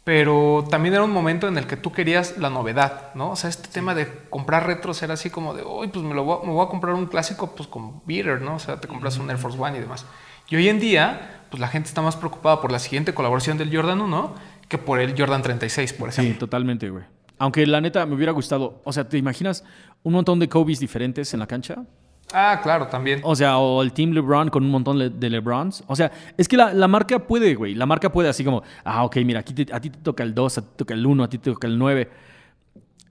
Pero 0.04 0.66
también 0.68 0.94
era 0.94 1.02
un 1.02 1.10
momento 1.10 1.48
en 1.48 1.56
el 1.56 1.66
que 1.66 1.78
tú 1.78 1.90
querías 1.90 2.36
la 2.36 2.50
novedad, 2.50 3.14
¿no? 3.14 3.30
O 3.30 3.36
sea, 3.36 3.48
este 3.48 3.68
tema 3.68 3.94
de 3.94 4.06
comprar 4.28 4.66
retros 4.66 5.02
era 5.02 5.14
así 5.14 5.30
como 5.30 5.54
de, 5.54 5.64
uy, 5.64 5.88
pues 5.88 6.04
me, 6.04 6.14
lo 6.14 6.24
voy, 6.24 6.38
a, 6.42 6.46
me 6.46 6.52
voy 6.52 6.64
a 6.64 6.68
comprar 6.68 6.94
un 6.94 7.06
clásico 7.06 7.54
pues 7.54 7.68
con 7.68 8.02
Beater, 8.04 8.42
¿no? 8.42 8.56
O 8.56 8.58
sea, 8.58 8.78
te 8.78 8.86
compras 8.86 9.16
un 9.16 9.30
Air 9.30 9.38
Force 9.38 9.58
One 9.58 9.78
y 9.78 9.80
demás. 9.80 10.04
Y 10.50 10.56
hoy 10.56 10.68
en 10.68 10.78
día, 10.78 11.46
pues 11.50 11.58
la 11.58 11.68
gente 11.68 11.88
está 11.88 12.02
más 12.02 12.16
preocupada 12.16 12.60
por 12.60 12.70
la 12.70 12.78
siguiente 12.78 13.14
colaboración 13.14 13.56
del 13.56 13.74
Jordan 13.74 14.02
1 14.02 14.34
que 14.68 14.76
por 14.76 15.00
el 15.00 15.18
Jordan 15.18 15.40
36, 15.42 15.94
por 15.94 16.10
ejemplo. 16.10 16.34
Sí, 16.34 16.38
totalmente, 16.38 16.90
güey. 16.90 17.04
Aunque 17.38 17.66
la 17.66 17.80
neta 17.80 18.04
me 18.06 18.14
hubiera 18.14 18.32
gustado, 18.32 18.80
o 18.84 18.92
sea, 18.92 19.08
¿te 19.08 19.18
imaginas 19.18 19.64
un 20.02 20.12
montón 20.12 20.38
de 20.38 20.48
Kobe's 20.48 20.80
diferentes 20.80 21.32
en 21.34 21.40
la 21.40 21.46
cancha? 21.46 21.84
Ah, 22.32 22.60
claro, 22.62 22.88
también. 22.88 23.20
O 23.22 23.36
sea, 23.36 23.58
o 23.58 23.82
el 23.82 23.92
Team 23.92 24.10
LeBron 24.12 24.48
con 24.50 24.64
un 24.64 24.70
montón 24.70 24.98
le- 24.98 25.10
de 25.10 25.30
LeBrons. 25.30 25.84
O 25.86 25.94
sea, 25.94 26.10
es 26.36 26.48
que 26.48 26.56
la, 26.56 26.72
la 26.74 26.88
marca 26.88 27.18
puede, 27.20 27.54
güey. 27.54 27.74
La 27.74 27.86
marca 27.86 28.10
puede 28.10 28.28
así 28.28 28.44
como, 28.44 28.62
ah, 28.84 29.04
ok, 29.04 29.16
mira, 29.24 29.40
aquí 29.40 29.52
te- 29.54 29.72
a 29.72 29.80
ti 29.80 29.90
te 29.90 29.98
toca 29.98 30.22
el 30.22 30.34
2, 30.34 30.58
a 30.58 30.62
ti 30.62 30.68
te 30.70 30.76
toca 30.78 30.94
el 30.94 31.06
1, 31.06 31.22
a 31.24 31.28
ti 31.28 31.38
te 31.38 31.50
toca 31.52 31.66
el 31.66 31.78
9. 31.78 32.10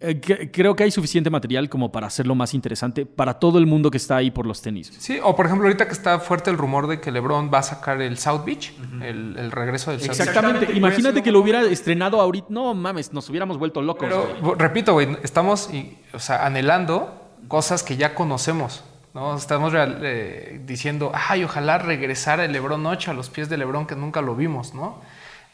Eh, 0.05 0.19
que- 0.19 0.51
creo 0.51 0.75
que 0.75 0.83
hay 0.83 0.91
suficiente 0.91 1.29
material 1.29 1.69
como 1.69 1.89
para 1.89 2.07
hacerlo 2.07 2.35
más 2.35 2.53
interesante 2.53 3.05
para 3.05 3.35
todo 3.35 3.57
el 3.59 3.65
mundo 3.65 3.89
que 3.89 3.95
está 3.95 4.17
ahí 4.17 4.31
por 4.31 4.45
los 4.45 4.61
tenis. 4.61 4.91
Sí, 4.99 5.17
o 5.23 5.33
por 5.33 5.45
ejemplo, 5.45 5.65
ahorita 5.67 5.85
que 5.87 5.93
está 5.93 6.19
fuerte 6.19 6.49
el 6.49 6.57
rumor 6.57 6.87
de 6.87 6.99
que 6.99 7.09
LeBron 7.09 7.49
va 7.53 7.59
a 7.59 7.63
sacar 7.63 8.01
el 8.01 8.17
South 8.17 8.41
Beach, 8.45 8.73
el, 9.01 9.37
el 9.37 9.51
regreso 9.51 9.91
del 9.91 10.01
South 10.01 10.09
Beach. 10.09 10.19
Exactamente. 10.27 10.73
Imagínate 10.75 11.23
que 11.23 11.31
lo 11.31 11.39
hubiera 11.39 11.61
estrenado 11.61 12.19
ahorita. 12.19 12.47
No 12.49 12.73
mames, 12.73 13.13
nos 13.13 13.29
hubiéramos 13.29 13.57
vuelto 13.57 13.81
locos. 13.81 14.09
Pero 14.09 14.27
güey. 14.41 14.55
repito, 14.57 14.91
güey, 14.91 15.15
estamos 15.23 15.73
y, 15.73 15.97
o 16.13 16.19
sea, 16.19 16.45
anhelando 16.45 17.21
cosas 17.47 17.81
que 17.83 17.95
ya 17.95 18.13
conocemos. 18.13 18.83
¿No? 19.13 19.35
Estamos 19.35 19.71
real- 19.73 19.99
eh, 20.03 20.61
diciendo, 20.65 21.11
ay, 21.13 21.43
ojalá 21.43 21.77
regresara 21.77 22.45
el 22.45 22.51
Lebron 22.51 22.85
8 22.85 23.11
a 23.11 23.13
los 23.13 23.29
pies 23.29 23.49
de 23.49 23.57
Lebron 23.57 23.85
que 23.85 23.95
nunca 23.95 24.21
lo 24.21 24.35
vimos, 24.35 24.73
¿no? 24.73 25.01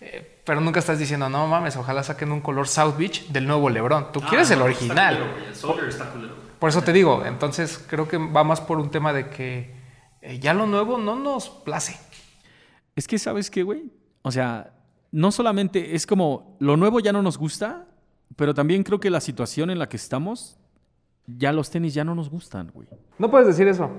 Eh, 0.01 0.39
pero 0.45 0.61
nunca 0.61 0.79
estás 0.79 0.97
diciendo, 0.97 1.29
no 1.29 1.45
mames, 1.47 1.75
ojalá 1.75 2.03
saquen 2.03 2.31
un 2.31 2.39
color 2.41 2.67
South 2.67 2.95
Beach 2.97 3.27
del 3.27 3.45
nuevo 3.47 3.69
Lebron. 3.69 4.11
Tú 4.13 4.21
quieres 4.21 4.49
el 4.51 4.61
original. 4.61 5.17
Por 6.59 6.69
eso 6.69 6.81
te 6.81 6.93
digo, 6.93 7.25
entonces 7.25 7.83
creo 7.87 8.07
que 8.07 8.17
va 8.17 8.43
más 8.43 8.61
por 8.61 8.79
un 8.79 8.91
tema 8.91 9.11
de 9.13 9.29
que 9.29 9.73
eh, 10.21 10.39
ya 10.39 10.53
lo 10.53 10.65
nuevo 10.65 10.97
no 10.97 11.15
nos 11.17 11.49
place. 11.49 11.97
Es 12.95 13.07
que, 13.07 13.17
¿sabes 13.19 13.49
qué, 13.49 13.63
güey? 13.63 13.91
O 14.21 14.31
sea, 14.31 14.71
no 15.11 15.31
solamente 15.31 15.95
es 15.95 16.05
como 16.05 16.55
lo 16.59 16.75
nuevo 16.77 16.99
ya 16.99 17.11
no 17.13 17.21
nos 17.21 17.37
gusta, 17.37 17.85
pero 18.35 18.53
también 18.53 18.83
creo 18.83 18.99
que 18.99 19.09
la 19.09 19.21
situación 19.21 19.69
en 19.69 19.79
la 19.79 19.89
que 19.89 19.97
estamos, 19.97 20.57
ya 21.37 21.51
los 21.53 21.69
tenis 21.69 21.93
ya 21.93 22.03
no 22.03 22.15
nos 22.15 22.29
gustan, 22.29 22.71
güey. 22.73 22.87
No 23.17 23.29
puedes 23.29 23.47
decir 23.47 23.67
eso. 23.67 23.89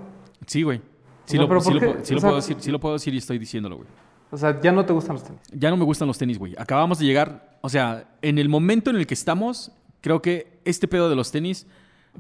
Sí, 0.47 0.63
güey. 0.63 0.81
Sí, 1.27 1.37
No, 1.39 1.47
lo, 1.47 1.61
sí 1.61 1.65
¿por 1.67 1.75
lo 1.75 1.81
qué? 1.81 1.87
puedo- 1.87 2.05
sí 2.05 2.13
O 2.13 2.17
lo 2.17 2.21
sea- 2.21 2.29
puedo 2.31 2.37
decir, 2.41 2.57
sí 2.61 2.71
lo 2.71 2.81
puedo 2.81 2.95
decir 2.95 3.15
y 3.15 3.19
estoy 3.19 3.39
diciéndolo, 3.39 3.77
güey. 3.77 3.89
O 4.33 4.37
sea, 4.37 4.61
ya 4.61 4.73
no 4.73 4.85
te 4.87 4.93
gustan 4.93 5.15
los 5.15 5.25
tenis. 5.25 5.41
Ya 5.53 5.71
no 5.71 5.77
me 5.77 5.85
gustan 5.85 6.07
los 6.09 6.17
tenis, 6.19 6.39
güey. 6.39 6.55
Acabamos 6.59 6.99
de 6.99 7.05
llegar, 7.07 7.59
o 7.63 7.69
sea, 7.69 8.09
en 8.23 8.39
el 8.39 8.49
momento 8.49 8.91
en 8.91 8.97
el 8.97 9.07
que 9.07 9.15
estamos, 9.15 9.73
creo 10.01 10.23
que 10.23 10.61
este 10.65 10.87
pedo 10.89 11.09
de 11.11 11.17
los 11.17 11.31
tenis, 11.33 11.67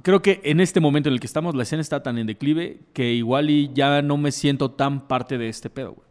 creo 0.02 0.20
que 0.22 0.40
en 0.44 0.60
este 0.60 0.80
momento 0.80 1.08
en 1.08 1.14
el 1.14 1.20
que 1.20 1.26
estamos, 1.26 1.54
la 1.54 1.62
escena 1.62 1.80
está 1.82 2.02
tan 2.02 2.18
en 2.18 2.26
declive 2.26 2.80
que 2.92 3.12
igual 3.12 3.48
y 3.50 3.70
ya 3.74 4.02
no 4.02 4.16
me 4.16 4.32
siento 4.32 4.72
tan 4.72 5.06
parte 5.08 5.38
de 5.38 5.48
este 5.48 5.70
pedo, 5.70 5.92
güey. 5.94 6.06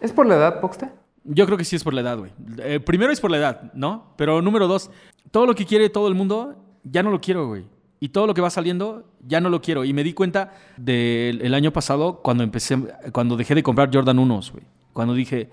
¿Es 0.00 0.12
por 0.12 0.26
la 0.26 0.36
edad, 0.36 0.60
Poxte? 0.60 0.90
Yo 1.24 1.46
creo 1.46 1.56
que 1.56 1.64
sí 1.64 1.76
es 1.76 1.84
por 1.84 1.94
la 1.94 2.00
edad, 2.00 2.18
güey. 2.18 2.32
Eh, 2.58 2.80
primero 2.80 3.12
es 3.12 3.20
por 3.20 3.30
la 3.30 3.36
edad, 3.38 3.72
¿no? 3.74 4.14
Pero 4.16 4.42
número 4.42 4.66
dos, 4.66 4.90
todo 5.30 5.46
lo 5.46 5.54
que 5.54 5.64
quiere 5.64 5.88
todo 5.88 6.08
el 6.08 6.14
mundo, 6.14 6.56
ya 6.84 7.02
no 7.02 7.10
lo 7.10 7.20
quiero, 7.20 7.46
güey. 7.46 7.64
Y 8.02 8.08
todo 8.08 8.26
lo 8.26 8.34
que 8.34 8.40
va 8.40 8.50
saliendo, 8.50 9.04
ya 9.24 9.40
no 9.40 9.48
lo 9.48 9.62
quiero. 9.62 9.84
Y 9.84 9.92
me 9.92 10.02
di 10.02 10.12
cuenta 10.12 10.54
del 10.76 11.40
el 11.40 11.54
año 11.54 11.72
pasado 11.72 12.20
cuando 12.20 12.42
empecé, 12.42 12.76
cuando 13.12 13.36
dejé 13.36 13.54
de 13.54 13.62
comprar 13.62 13.90
Jordan 13.94 14.18
1, 14.18 14.40
güey. 14.52 14.64
Cuando 14.92 15.14
dije, 15.14 15.50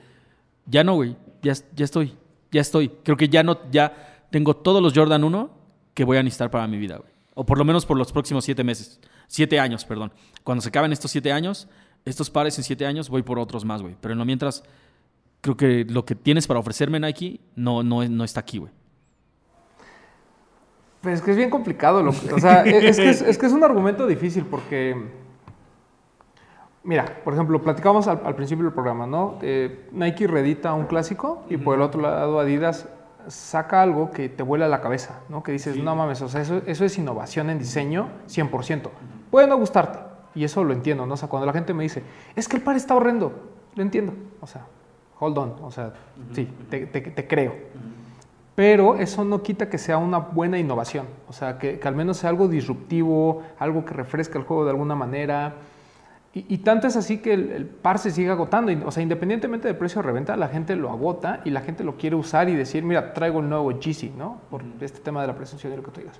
ya 0.65 0.83
no, 0.83 0.95
güey, 0.95 1.15
ya, 1.43 1.53
ya 1.75 1.85
estoy, 1.85 2.15
ya 2.51 2.61
estoy. 2.61 2.89
Creo 3.03 3.17
que 3.17 3.29
ya 3.29 3.43
no, 3.43 3.69
ya 3.69 4.25
tengo 4.31 4.55
todos 4.55 4.81
los 4.81 4.93
Jordan 4.95 5.23
1 5.25 5.51
que 5.93 6.03
voy 6.03 6.17
a 6.17 6.23
necesitar 6.23 6.49
para 6.49 6.65
mi 6.65 6.79
vida, 6.79 6.97
güey. 6.97 7.11
O 7.35 7.45
por 7.45 7.59
lo 7.59 7.65
menos 7.65 7.85
por 7.85 7.99
los 7.99 8.11
próximos 8.11 8.45
siete 8.45 8.63
meses. 8.63 8.99
Siete 9.27 9.59
años, 9.59 9.85
perdón. 9.85 10.11
Cuando 10.43 10.63
se 10.63 10.69
acaben 10.69 10.91
estos 10.91 11.11
siete 11.11 11.31
años, 11.31 11.67
estos 12.03 12.31
pares 12.31 12.57
en 12.57 12.63
siete 12.63 12.87
años, 12.87 13.09
voy 13.09 13.21
por 13.21 13.37
otros 13.37 13.63
más, 13.63 13.83
güey. 13.83 13.95
Pero 14.01 14.13
en 14.13 14.17
lo 14.17 14.25
mientras, 14.25 14.63
creo 15.41 15.55
que 15.55 15.85
lo 15.87 16.03
que 16.03 16.15
tienes 16.15 16.47
para 16.47 16.59
ofrecerme 16.59 16.99
Nike 16.99 17.41
no, 17.55 17.83
no, 17.83 18.09
no 18.09 18.23
está 18.23 18.39
aquí, 18.39 18.57
güey. 18.57 18.71
Pues 21.01 21.15
es 21.15 21.21
que 21.21 21.31
es 21.31 21.37
bien 21.37 21.49
complicado. 21.49 22.03
Lo 22.03 22.11
que- 22.11 22.33
o 22.33 22.39
sea, 22.39 22.63
es, 22.63 22.83
es 22.83 22.97
que 22.97 23.09
es, 23.09 23.21
es 23.21 23.37
que 23.37 23.45
es 23.45 23.53
un 23.53 23.63
argumento 23.63 24.05
difícil 24.07 24.45
porque. 24.45 24.95
Mira, 26.83 27.05
por 27.23 27.33
ejemplo, 27.33 27.61
platicamos 27.61 28.07
al, 28.07 28.21
al 28.23 28.35
principio 28.35 28.63
del 28.63 28.73
programa, 28.73 29.05
¿no? 29.05 29.37
Eh, 29.41 29.89
Nike 29.91 30.27
reedita 30.27 30.73
un 30.73 30.85
clásico 30.85 31.43
y 31.49 31.57
por 31.57 31.75
el 31.75 31.81
otro 31.81 32.01
lado 32.01 32.39
Adidas 32.39 32.87
saca 33.27 33.81
algo 33.81 34.11
que 34.11 34.29
te 34.29 34.43
vuela 34.43 34.67
la 34.67 34.79
cabeza, 34.81 35.19
¿no? 35.27 35.43
Que 35.43 35.51
dices, 35.51 35.75
no 35.77 35.95
mames, 35.95 36.21
o 36.21 36.29
sea, 36.29 36.41
eso, 36.41 36.61
eso 36.65 36.85
es 36.85 36.97
innovación 36.97 37.49
en 37.49 37.59
diseño 37.59 38.07
100%. 38.27 38.89
Puede 39.29 39.45
no 39.47 39.57
gustarte 39.57 39.99
y 40.33 40.45
eso 40.45 40.63
lo 40.63 40.73
entiendo, 40.73 41.05
¿no? 41.05 41.15
O 41.15 41.17
sea, 41.17 41.27
cuando 41.27 41.45
la 41.45 41.53
gente 41.53 41.73
me 41.73 41.83
dice, 41.83 42.01
es 42.35 42.47
que 42.47 42.55
el 42.57 42.63
par 42.63 42.77
está 42.77 42.95
horrendo, 42.95 43.33
lo 43.75 43.83
entiendo. 43.83 44.13
O 44.39 44.47
sea, 44.47 44.65
hold 45.19 45.37
on, 45.37 45.55
o 45.61 45.69
sea, 45.71 45.93
sí, 46.31 46.47
te, 46.69 46.85
te- 46.87 47.01
te 47.01 47.27
creo. 47.27 47.55
Pero 48.59 48.97
eso 48.97 49.23
no 49.23 49.41
quita 49.41 49.69
que 49.69 49.77
sea 49.77 49.97
una 49.97 50.17
buena 50.17 50.59
innovación. 50.59 51.05
O 51.29 51.31
sea, 51.31 51.57
que, 51.57 51.79
que 51.79 51.87
al 51.87 51.95
menos 51.95 52.17
sea 52.17 52.29
algo 52.29 52.49
disruptivo, 52.49 53.41
algo 53.57 53.85
que 53.85 53.93
refresca 53.93 54.37
el 54.37 54.43
juego 54.43 54.65
de 54.65 54.71
alguna 54.71 54.95
manera. 54.95 55.53
Y, 56.33 56.43
y 56.55 56.57
tanto 56.57 56.85
es 56.85 56.97
así 56.97 57.19
que 57.19 57.35
el, 57.35 57.51
el 57.51 57.65
par 57.67 57.99
se 57.99 58.11
sigue 58.11 58.29
agotando. 58.29 58.69
O 58.85 58.91
sea, 58.91 59.01
independientemente 59.01 59.69
del 59.69 59.77
precio 59.77 60.01
de 60.01 60.07
reventa, 60.07 60.35
la 60.35 60.49
gente 60.49 60.75
lo 60.75 60.89
agota 60.89 61.39
y 61.45 61.51
la 61.51 61.61
gente 61.61 61.85
lo 61.85 61.95
quiere 61.95 62.17
usar 62.17 62.49
y 62.49 62.55
decir, 62.57 62.83
mira, 62.83 63.13
traigo 63.13 63.39
el 63.39 63.47
nuevo 63.47 63.71
Yeezy, 63.71 64.09
¿no? 64.09 64.41
Por 64.49 64.61
este 64.81 64.99
tema 64.99 65.21
de 65.21 65.27
la 65.27 65.35
presunción 65.35 65.71
y 65.71 65.77
lo 65.77 65.83
que 65.83 65.91
tú 65.91 66.01
digas. 66.01 66.19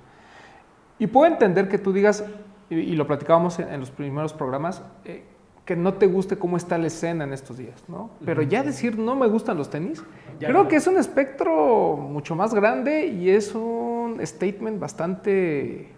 Y 0.98 1.08
puedo 1.08 1.30
entender 1.30 1.68
que 1.68 1.76
tú 1.76 1.92
digas, 1.92 2.24
y, 2.70 2.76
y 2.76 2.96
lo 2.96 3.06
platicábamos 3.06 3.58
en, 3.58 3.68
en 3.68 3.80
los 3.80 3.90
primeros 3.90 4.32
programas, 4.32 4.82
eh, 5.04 5.26
que 5.64 5.76
no 5.76 5.94
te 5.94 6.06
guste 6.06 6.36
cómo 6.36 6.56
está 6.56 6.78
la 6.78 6.88
escena 6.88 7.24
en 7.24 7.32
estos 7.32 7.58
días, 7.58 7.82
¿no? 7.88 8.10
Pero 8.24 8.42
ya 8.42 8.62
decir 8.62 8.98
no 8.98 9.14
me 9.14 9.28
gustan 9.28 9.56
los 9.56 9.70
tenis, 9.70 10.02
Ya 10.40 10.48
creo 10.48 10.64
no. 10.64 10.68
que 10.68 10.76
es 10.76 10.86
un 10.86 10.96
espectro 10.98 11.96
mucho 11.96 12.34
más 12.34 12.52
grande 12.54 13.06
y 13.06 13.30
es 13.30 13.54
un 13.54 14.18
statement 14.24 14.80
bastante 14.80 15.92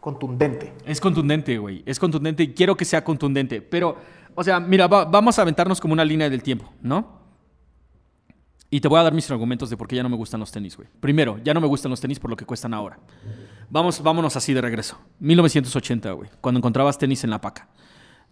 contundente. 0.00 0.72
Es 0.84 1.00
contundente, 1.00 1.56
güey. 1.56 1.82
Es 1.86 1.98
contundente 1.98 2.42
y 2.42 2.52
quiero 2.52 2.76
que 2.76 2.84
sea 2.84 3.02
contundente. 3.02 3.62
Pero, 3.62 3.96
o 4.34 4.44
sea, 4.44 4.60
mira, 4.60 4.86
va- 4.88 5.06
vamos 5.06 5.38
a 5.38 5.42
aventarnos 5.42 5.80
como 5.80 5.94
una 5.94 6.04
línea 6.04 6.28
del 6.28 6.42
tiempo, 6.42 6.70
¿no? 6.82 7.22
Y 8.68 8.80
te 8.80 8.88
voy 8.88 8.98
a 8.98 9.04
dar 9.04 9.14
mis 9.14 9.30
argumentos 9.30 9.70
de 9.70 9.76
por 9.76 9.86
qué 9.86 9.96
ya 9.96 10.02
no 10.02 10.08
me 10.08 10.16
gustan 10.16 10.40
los 10.40 10.50
tenis, 10.50 10.76
güey. 10.76 10.88
Primero, 11.00 11.38
ya 11.44 11.54
no 11.54 11.60
me 11.60 11.66
gustan 11.68 11.90
los 11.90 12.00
tenis 12.00 12.18
por 12.18 12.28
lo 12.28 12.36
que 12.36 12.44
cuestan 12.44 12.74
ahora. 12.74 12.98
Vamos, 13.70 14.02
vámonos 14.02 14.36
así 14.36 14.52
de 14.52 14.60
regreso. 14.60 14.98
1980, 15.20 16.10
güey. 16.12 16.28
Cuando 16.40 16.58
encontrabas 16.58 16.98
tenis 16.98 17.22
en 17.24 17.30
la 17.30 17.40
paca. 17.40 17.68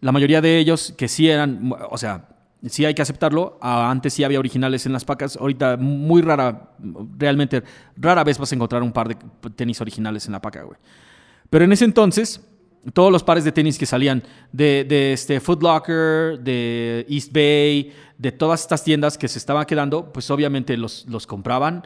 La 0.03 0.13
mayoría 0.13 0.41
de 0.41 0.59
ellos 0.59 0.93
que 0.97 1.09
sí 1.09 1.31
eran, 1.31 1.73
o 1.91 1.97
sea, 1.97 2.29
sí 2.67 2.85
hay 2.85 2.93
que 2.93 3.03
aceptarlo. 3.03 3.59
ah, 3.63 3.91
Antes 3.91 4.13
sí 4.15 4.25
había 4.25 4.39
originales 4.39 4.85
en 4.85 4.93
las 4.93 5.05
pacas. 5.05 5.37
Ahorita 5.37 5.77
muy 5.77 6.23
rara, 6.23 6.75
realmente 7.17 7.63
rara 7.97 8.25
vez 8.25 8.37
vas 8.37 8.53
a 8.53 8.55
encontrar 8.55 8.83
un 8.83 8.93
par 8.93 9.09
de 9.09 9.17
tenis 9.55 9.81
originales 9.81 10.27
en 10.27 10.33
la 10.33 10.43
paca, 10.43 10.63
güey. 10.65 10.79
Pero 11.49 11.65
en 11.65 11.73
ese 11.73 11.85
entonces, 11.85 12.41
todos 12.93 13.13
los 13.13 13.23
pares 13.23 13.45
de 13.45 13.53
tenis 13.53 13.79
que 13.79 13.87
salían 13.87 14.25
de, 14.51 14.85
de 14.89 15.13
este 15.13 15.39
Foot 15.39 15.63
Locker, 15.63 16.41
de 16.41 17.07
East 17.09 17.33
Bay, 17.33 17.93
de 18.19 18.33
todas 18.33 18.61
estas 18.63 18.83
tiendas 18.83 19.17
que 19.17 19.29
se 19.29 19.39
estaban 19.39 19.65
quedando, 19.67 20.13
pues 20.13 20.31
obviamente 20.31 20.77
los, 20.77 21.07
los 21.09 21.27
compraban 21.27 21.85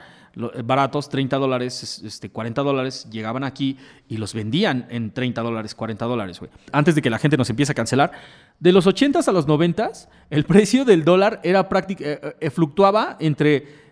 baratos, 0.65 1.09
30 1.09 1.39
dólares, 1.39 1.83
es- 1.83 2.03
este, 2.03 2.29
40 2.31 2.63
dólares, 2.63 3.09
llegaban 3.11 3.43
aquí 3.43 3.79
y 4.07 4.19
los 4.19 4.35
vendían 4.35 4.87
en 4.91 5.11
30 5.11 5.41
dólares, 5.43 5.75
40 5.75 6.05
dólares, 6.05 6.39
güey. 6.41 6.51
Antes 6.73 6.95
de 6.95 7.01
que 7.03 7.09
la 7.11 7.19
gente 7.19 7.37
nos 7.39 7.49
empiece 7.49 7.73
a 7.73 7.75
cancelar, 7.75 8.13
de 8.61 8.73
los 8.73 8.87
80s 8.87 9.29
a 9.29 9.33
los 9.33 9.47
90s, 9.47 10.09
el 10.31 10.45
precio 10.45 10.85
del 10.85 11.05
dólar 11.05 11.41
era 11.43 11.69
práctic- 11.69 12.01
eh, 12.03 12.37
eh, 12.39 12.51
fluctuaba 12.51 13.17
entre 13.19 13.87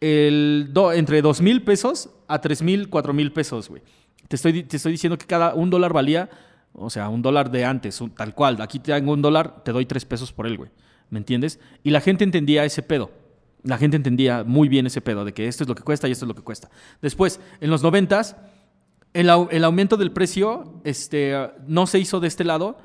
el 0.00 0.70
do- 0.72 0.92
entre 0.92 1.22
2 1.22 1.40
mil 1.40 1.62
pesos 1.62 2.10
a 2.28 2.40
3 2.40 2.62
mil, 2.62 2.88
4 2.88 3.12
mil 3.12 3.32
pesos, 3.32 3.68
güey. 3.68 3.82
Te 4.28 4.36
estoy, 4.36 4.62
diciendo 4.62 5.16
que 5.16 5.26
cada 5.26 5.54
un 5.54 5.70
dólar 5.70 5.92
valía, 5.92 6.28
o 6.72 6.90
sea, 6.90 7.08
un 7.08 7.22
dólar 7.22 7.50
de 7.50 7.64
antes, 7.64 8.00
un- 8.00 8.10
tal 8.10 8.34
cual. 8.34 8.60
Aquí 8.60 8.80
te 8.80 8.92
tengo 8.92 9.12
un 9.12 9.22
dólar, 9.22 9.62
te 9.64 9.70
doy 9.72 9.86
3 9.86 10.04
pesos 10.04 10.32
por 10.32 10.46
él, 10.48 10.56
güey. 10.56 10.70
¿Me 11.10 11.18
entiendes? 11.18 11.60
Y 11.84 11.90
la 11.90 12.00
gente 12.00 12.24
entendía 12.24 12.64
ese 12.64 12.82
pedo. 12.82 13.10
La 13.66 13.78
gente 13.78 13.96
entendía 13.96 14.44
muy 14.44 14.68
bien 14.68 14.86
ese 14.86 15.00
pedo 15.00 15.24
de 15.24 15.32
que 15.34 15.48
esto 15.48 15.64
es 15.64 15.68
lo 15.68 15.74
que 15.74 15.82
cuesta 15.82 16.08
y 16.08 16.12
esto 16.12 16.24
es 16.24 16.28
lo 16.28 16.34
que 16.34 16.42
cuesta. 16.42 16.70
Después, 17.02 17.40
en 17.60 17.68
los 17.70 17.82
90s, 17.82 18.36
el, 19.12 19.28
au- 19.28 19.48
el 19.50 19.64
aumento 19.64 19.96
del 19.96 20.12
precio 20.12 20.80
este, 20.84 21.34
no 21.66 21.86
se 21.86 21.98
hizo 21.98 22.20
de 22.20 22.28
este 22.28 22.44
lado. 22.44 22.78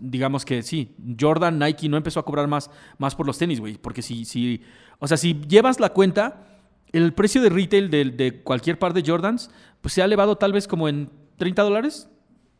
Digamos 0.00 0.44
que 0.44 0.62
sí, 0.62 0.94
Jordan, 1.18 1.58
Nike 1.58 1.88
no 1.88 1.96
empezó 1.96 2.20
a 2.20 2.24
cobrar 2.24 2.46
más, 2.46 2.70
más 2.98 3.14
por 3.14 3.26
los 3.26 3.38
tenis, 3.38 3.58
güey. 3.60 3.78
Porque 3.78 4.02
si, 4.02 4.24
si, 4.24 4.62
o 4.98 5.08
sea, 5.08 5.16
si 5.16 5.34
llevas 5.48 5.80
la 5.80 5.90
cuenta, 5.90 6.46
el 6.92 7.12
precio 7.14 7.40
de 7.42 7.48
retail 7.48 7.90
de, 7.90 8.04
de 8.06 8.42
cualquier 8.42 8.78
par 8.78 8.92
de 8.92 9.02
Jordans, 9.04 9.50
pues 9.80 9.94
se 9.94 10.02
ha 10.02 10.04
elevado 10.04 10.36
tal 10.36 10.52
vez 10.52 10.68
como 10.68 10.88
en 10.88 11.10
30 11.36 11.62
dólares. 11.62 12.08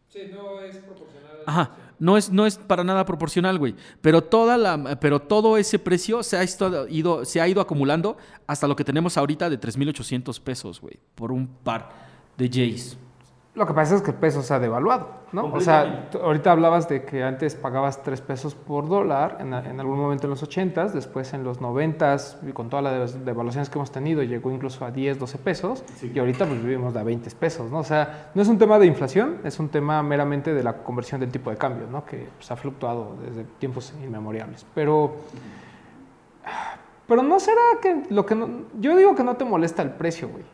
Sí, 0.09 0.21
no 0.33 0.61
es 0.63 0.77
proporcional. 0.79 1.33
Ajá. 1.47 1.77
No 1.99 2.17
es, 2.17 2.31
no 2.31 2.47
es 2.47 2.57
para 2.59 2.85
nada 2.85 3.05
proporcional, 3.05 3.59
güey. 3.59 3.75
Pero, 4.01 4.23
toda 4.23 4.57
la, 4.57 4.99
pero 5.01 5.21
todo 5.21 5.57
ese 5.57 5.79
precio 5.79 6.23
se 6.23 6.37
ha, 6.37 6.45
ido, 6.89 7.25
se 7.25 7.41
ha 7.41 7.49
ido 7.49 7.61
acumulando 7.61 8.17
hasta 8.47 8.69
lo 8.69 8.77
que 8.77 8.85
tenemos 8.85 9.17
ahorita 9.17 9.51
de 9.51 9.61
3.800 9.61 10.41
pesos, 10.41 10.81
güey. 10.81 10.99
Por 11.15 11.33
un 11.33 11.47
par 11.47 11.91
de 12.37 12.49
Jays. 12.49 12.97
Lo 13.59 13.67
que 13.67 13.75
pasa 13.75 13.97
es 13.97 14.03
que 14.03 14.13
el 14.13 14.17
peso 14.17 14.41
se 14.41 14.55
ha 14.55 14.61
devaluado, 14.61 15.09
¿no? 15.33 15.53
O 15.53 15.61
sea, 15.61 16.09
ahorita 16.23 16.53
hablabas 16.53 16.89
de 16.89 17.05
que 17.05 17.25
antes 17.25 17.57
pagabas 17.57 18.05
3 18.05 18.21
pesos 18.21 18.55
por 18.55 18.89
dólar 18.89 19.39
en, 19.41 19.53
en 19.53 19.81
algún 19.81 19.99
momento 19.99 20.27
en 20.27 20.31
los 20.31 20.49
80s, 20.49 20.93
después 20.93 21.35
en 21.35 21.43
los 21.43 21.61
90s, 21.61 22.37
y 22.49 22.53
con 22.53 22.71
todas 22.71 22.85
las 22.85 23.25
devaluaciones 23.25 23.69
que 23.69 23.77
hemos 23.77 23.91
tenido, 23.91 24.23
llegó 24.23 24.53
incluso 24.53 24.85
a 24.85 24.93
10, 24.93 25.19
12 25.19 25.39
pesos, 25.39 25.83
y 26.01 26.17
ahorita 26.17 26.47
pues 26.47 26.63
vivimos 26.63 26.95
de 26.95 27.01
a 27.01 27.03
20 27.03 27.29
pesos, 27.33 27.69
¿no? 27.69 27.81
O 27.81 27.85
sea, 27.85 28.31
no 28.33 28.43
es 28.43 28.47
un 28.47 28.59
tema 28.59 28.79
de 28.79 28.87
inflación, 28.87 29.39
es 29.43 29.59
un 29.59 29.71
tema 29.71 30.05
meramente 30.05 30.55
de 30.55 30.63
la 30.63 30.75
conversión 30.75 31.21
del 31.21 31.33
tipo 31.33 31.51
de 31.51 31.57
cambio, 31.57 31.89
¿no? 31.91 32.05
Que 32.05 32.29
pues, 32.37 32.49
ha 32.53 32.57
fluctuado 32.57 33.17
desde 33.21 33.43
tiempos 33.59 33.93
inmemoriales. 34.01 34.65
Pero, 34.73 35.17
pero 37.09 37.25
no 37.25 37.41
será 37.41 37.63
que 37.83 38.05
lo 38.11 38.25
que 38.25 38.37
no, 38.37 38.49
yo 38.79 38.97
digo 38.97 39.17
que 39.17 39.25
no 39.25 39.35
te 39.35 39.45
molesta 39.45 39.83
el 39.83 39.91
precio, 39.91 40.29
güey. 40.29 40.45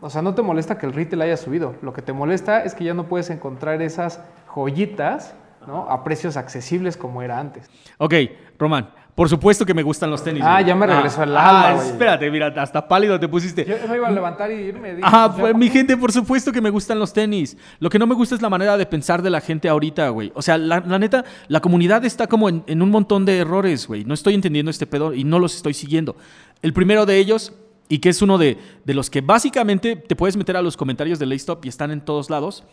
O 0.00 0.10
sea, 0.10 0.22
no 0.22 0.34
te 0.34 0.42
molesta 0.42 0.78
que 0.78 0.86
el 0.86 0.92
retail 0.92 1.22
haya 1.22 1.36
subido. 1.36 1.74
Lo 1.82 1.92
que 1.92 2.02
te 2.02 2.12
molesta 2.12 2.62
es 2.62 2.74
que 2.74 2.84
ya 2.84 2.94
no 2.94 3.08
puedes 3.08 3.30
encontrar 3.30 3.82
esas 3.82 4.20
joyitas 4.46 5.34
¿no? 5.66 5.90
a 5.90 6.04
precios 6.04 6.36
accesibles 6.36 6.96
como 6.96 7.20
era 7.22 7.38
antes. 7.38 7.68
Ok, 7.98 8.14
Román, 8.58 8.90
por 9.16 9.28
supuesto 9.28 9.66
que 9.66 9.74
me 9.74 9.82
gustan 9.82 10.08
los 10.10 10.22
tenis. 10.22 10.44
Ah, 10.46 10.54
güey. 10.54 10.66
ya 10.66 10.76
me 10.76 10.86
regresó 10.86 11.24
el 11.24 11.36
ah, 11.36 11.48
alma, 11.48 11.74
güey. 11.74 11.88
espérate, 11.90 12.30
mira, 12.30 12.54
hasta 12.56 12.86
pálido 12.86 13.18
te 13.18 13.26
pusiste. 13.26 13.64
Yo 13.64 13.74
me 13.88 13.96
iba 13.96 14.06
a 14.06 14.12
levantar 14.12 14.52
y 14.52 14.54
irme. 14.54 14.94
dije, 14.94 15.02
Ah, 15.02 15.28
pues, 15.32 15.40
pues, 15.40 15.56
mi 15.56 15.68
gente, 15.68 15.96
por 15.96 16.12
supuesto 16.12 16.52
que 16.52 16.60
me 16.60 16.70
gustan 16.70 17.00
los 17.00 17.12
tenis. 17.12 17.56
Lo 17.80 17.90
que 17.90 17.98
no 17.98 18.06
me 18.06 18.14
gusta 18.14 18.36
es 18.36 18.40
la 18.42 18.48
manera 18.48 18.76
de 18.76 18.86
pensar 18.86 19.20
de 19.20 19.30
la 19.30 19.40
gente 19.40 19.68
ahorita, 19.68 20.10
güey. 20.10 20.30
O 20.36 20.42
sea, 20.42 20.56
la, 20.56 20.78
la 20.78 21.00
neta, 21.00 21.24
la 21.48 21.58
comunidad 21.60 22.04
está 22.04 22.28
como 22.28 22.48
en, 22.48 22.62
en 22.68 22.80
un 22.80 22.90
montón 22.90 23.24
de 23.24 23.38
errores, 23.38 23.88
güey. 23.88 24.04
No 24.04 24.14
estoy 24.14 24.34
entendiendo 24.34 24.70
este 24.70 24.86
pedo 24.86 25.12
y 25.12 25.24
no 25.24 25.40
los 25.40 25.56
estoy 25.56 25.74
siguiendo. 25.74 26.14
El 26.62 26.72
primero 26.72 27.04
de 27.04 27.18
ellos, 27.18 27.52
y 27.88 27.98
que 27.98 28.10
es 28.10 28.22
uno 28.22 28.38
de, 28.38 28.58
de 28.84 28.94
los 28.94 29.10
que 29.10 29.20
básicamente 29.20 29.96
te 29.96 30.14
puedes 30.14 30.36
meter 30.36 30.56
a 30.56 30.62
los 30.62 30.76
comentarios 30.76 31.18
de 31.18 31.26
Laystop 31.26 31.64
y 31.64 31.68
están 31.68 31.90
en 31.90 32.00
todos 32.00 32.30
lados. 32.30 32.64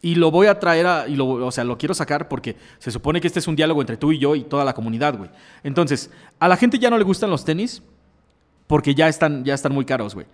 Y 0.00 0.14
lo 0.14 0.30
voy 0.30 0.46
a 0.46 0.60
traer 0.60 0.86
a, 0.86 1.08
y 1.08 1.16
lo, 1.16 1.26
o 1.26 1.50
sea, 1.50 1.64
lo 1.64 1.76
quiero 1.76 1.92
sacar 1.92 2.28
porque 2.28 2.56
se 2.78 2.92
supone 2.92 3.20
que 3.20 3.26
este 3.26 3.40
es 3.40 3.48
un 3.48 3.56
diálogo 3.56 3.80
entre 3.80 3.96
tú 3.96 4.12
y 4.12 4.18
yo 4.18 4.36
y 4.36 4.44
toda 4.44 4.64
la 4.64 4.74
comunidad, 4.74 5.18
güey. 5.18 5.30
Entonces, 5.64 6.10
a 6.38 6.46
la 6.46 6.56
gente 6.56 6.78
ya 6.78 6.88
no 6.88 6.98
le 6.98 7.04
gustan 7.04 7.30
los 7.30 7.44
tenis 7.44 7.82
porque 8.68 8.94
ya 8.94 9.08
están, 9.08 9.44
ya 9.44 9.54
están 9.54 9.72
muy 9.72 9.84
caros, 9.84 10.14
güey. 10.14 10.26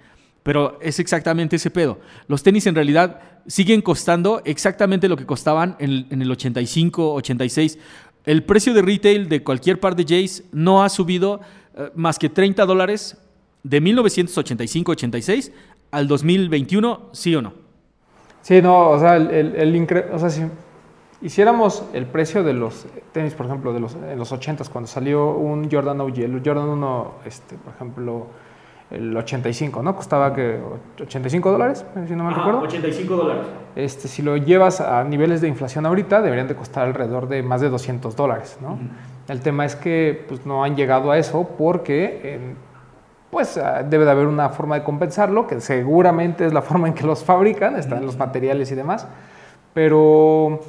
Pero 0.43 0.79
es 0.83 0.99
exactamente 0.99 1.57
ese 1.57 1.71
pedo. 1.71 1.99
Los 2.29 2.43
tenis 2.43 2.67
en 2.67 2.75
realidad 2.75 3.21
siguen 3.47 3.81
costando 3.81 4.43
exactamente 4.45 5.09
lo 5.09 5.17
que 5.17 5.25
costaban 5.25 5.77
en, 5.79 6.07
en 6.11 6.21
el 6.21 6.31
85, 6.31 7.15
86. 7.15 7.79
El 8.27 8.43
precio 8.43 8.75
de 8.75 8.83
retail 8.83 9.31
de 9.31 9.43
cualquier 9.43 9.81
par 9.81 9.97
de 9.97 10.05
Jays 10.05 10.45
no 10.53 10.85
ha 10.85 10.91
subido 10.91 11.41
eh, 11.77 11.91
más 11.95 12.19
que 12.19 12.29
30 12.29 12.67
dólares 12.67 13.17
de 13.65 13.83
1985-86 13.83 15.51
al 15.91 16.07
2021, 16.07 17.09
¿sí 17.13 17.35
o 17.35 17.43
no? 17.43 17.53
Sí, 18.43 18.63
no, 18.63 18.91
o 18.91 18.99
sea, 19.01 19.17
el, 19.17 19.57
el, 19.57 20.05
o 20.13 20.19
sea, 20.19 20.31
si 20.31 20.43
hiciéramos 21.23 21.85
el 21.95 22.07
precio 22.07 22.45
de 22.45 22.53
los 22.53 22.87
tenis, 23.13 23.33
por 23.35 23.47
ejemplo, 23.47 23.73
de 23.73 23.81
los, 23.81 23.95
en 23.95 24.19
los 24.19 24.33
80s, 24.33 24.69
cuando 24.69 24.87
salió 24.87 25.31
un 25.31 25.71
Jordan 25.71 26.01
OG, 26.03 26.19
el 26.21 26.43
Jordan 26.45 26.69
1, 26.69 27.15
este, 27.25 27.57
por 27.57 27.73
ejemplo, 27.73 28.27
el 28.91 29.17
85, 29.17 29.83
¿no? 29.83 29.97
Costaba 29.97 30.35
que 30.35 30.61
85 31.01 31.51
dólares, 31.51 31.87
si 32.07 32.15
no 32.15 32.25
me 32.25 32.35
recuerdo. 32.35 32.61
85 32.61 33.17
dólares. 33.17 33.47
Este, 33.75 34.09
si 34.09 34.21
lo 34.21 34.37
llevas 34.37 34.83
a 34.83 35.03
niveles 35.05 35.41
de 35.41 35.49
inflación 35.49 35.87
ahorita, 35.87 36.21
deberían 36.21 36.47
de 36.47 36.55
costar 36.55 36.87
alrededor 36.87 37.29
de 37.29 37.43
más 37.43 37.63
de 37.63 37.71
200 37.71 38.15
dólares, 38.15 38.59
¿no? 38.61 38.79
El 39.27 39.41
tema 39.41 39.65
es 39.65 39.75
que 39.75 40.27
pues, 40.29 40.45
no 40.45 40.65
han 40.65 40.77
llegado 40.77 41.11
a 41.11 41.19
eso 41.19 41.49
porque 41.57 42.53
pues 43.35 43.57
ah, 43.57 43.83
debe 43.83 44.05
de 44.05 44.13
haber 44.13 44.29
una 44.29 44.49
forma 44.51 44.77
de 44.77 44.85
compensarlo, 44.85 45.49
que 45.49 45.61
seguramente 45.61 46.47
es 46.47 46.53
la 46.53 46.63
forma 46.69 46.87
en 46.87 46.95
que 46.95 47.05
los 47.05 47.25
fabrican, 47.25 47.75
están 47.75 48.07
los 48.07 48.17
materiales 48.17 48.71
y 48.71 48.77
demás, 48.77 49.09
pero 49.75 50.61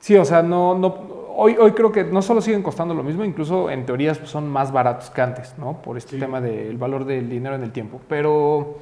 sí, 0.00 0.16
o 0.16 0.24
sea, 0.24 0.42
no, 0.42 0.74
no, 0.74 0.96
hoy, 1.36 1.56
hoy 1.60 1.72
creo 1.72 1.92
que 1.92 2.04
no 2.04 2.22
solo 2.22 2.40
siguen 2.40 2.62
costando 2.62 2.94
lo 2.94 3.02
mismo, 3.02 3.24
incluso 3.24 3.68
en 3.68 3.84
teorías 3.84 4.18
son 4.24 4.48
más 4.48 4.72
baratos 4.72 5.10
que 5.10 5.20
antes, 5.20 5.54
¿no? 5.58 5.82
Por 5.82 5.98
este 5.98 6.18
tema 6.18 6.40
del 6.40 6.78
valor 6.78 7.04
del 7.04 7.28
dinero 7.28 7.54
en 7.56 7.62
el 7.62 7.72
tiempo, 7.72 8.00
pero 8.08 8.78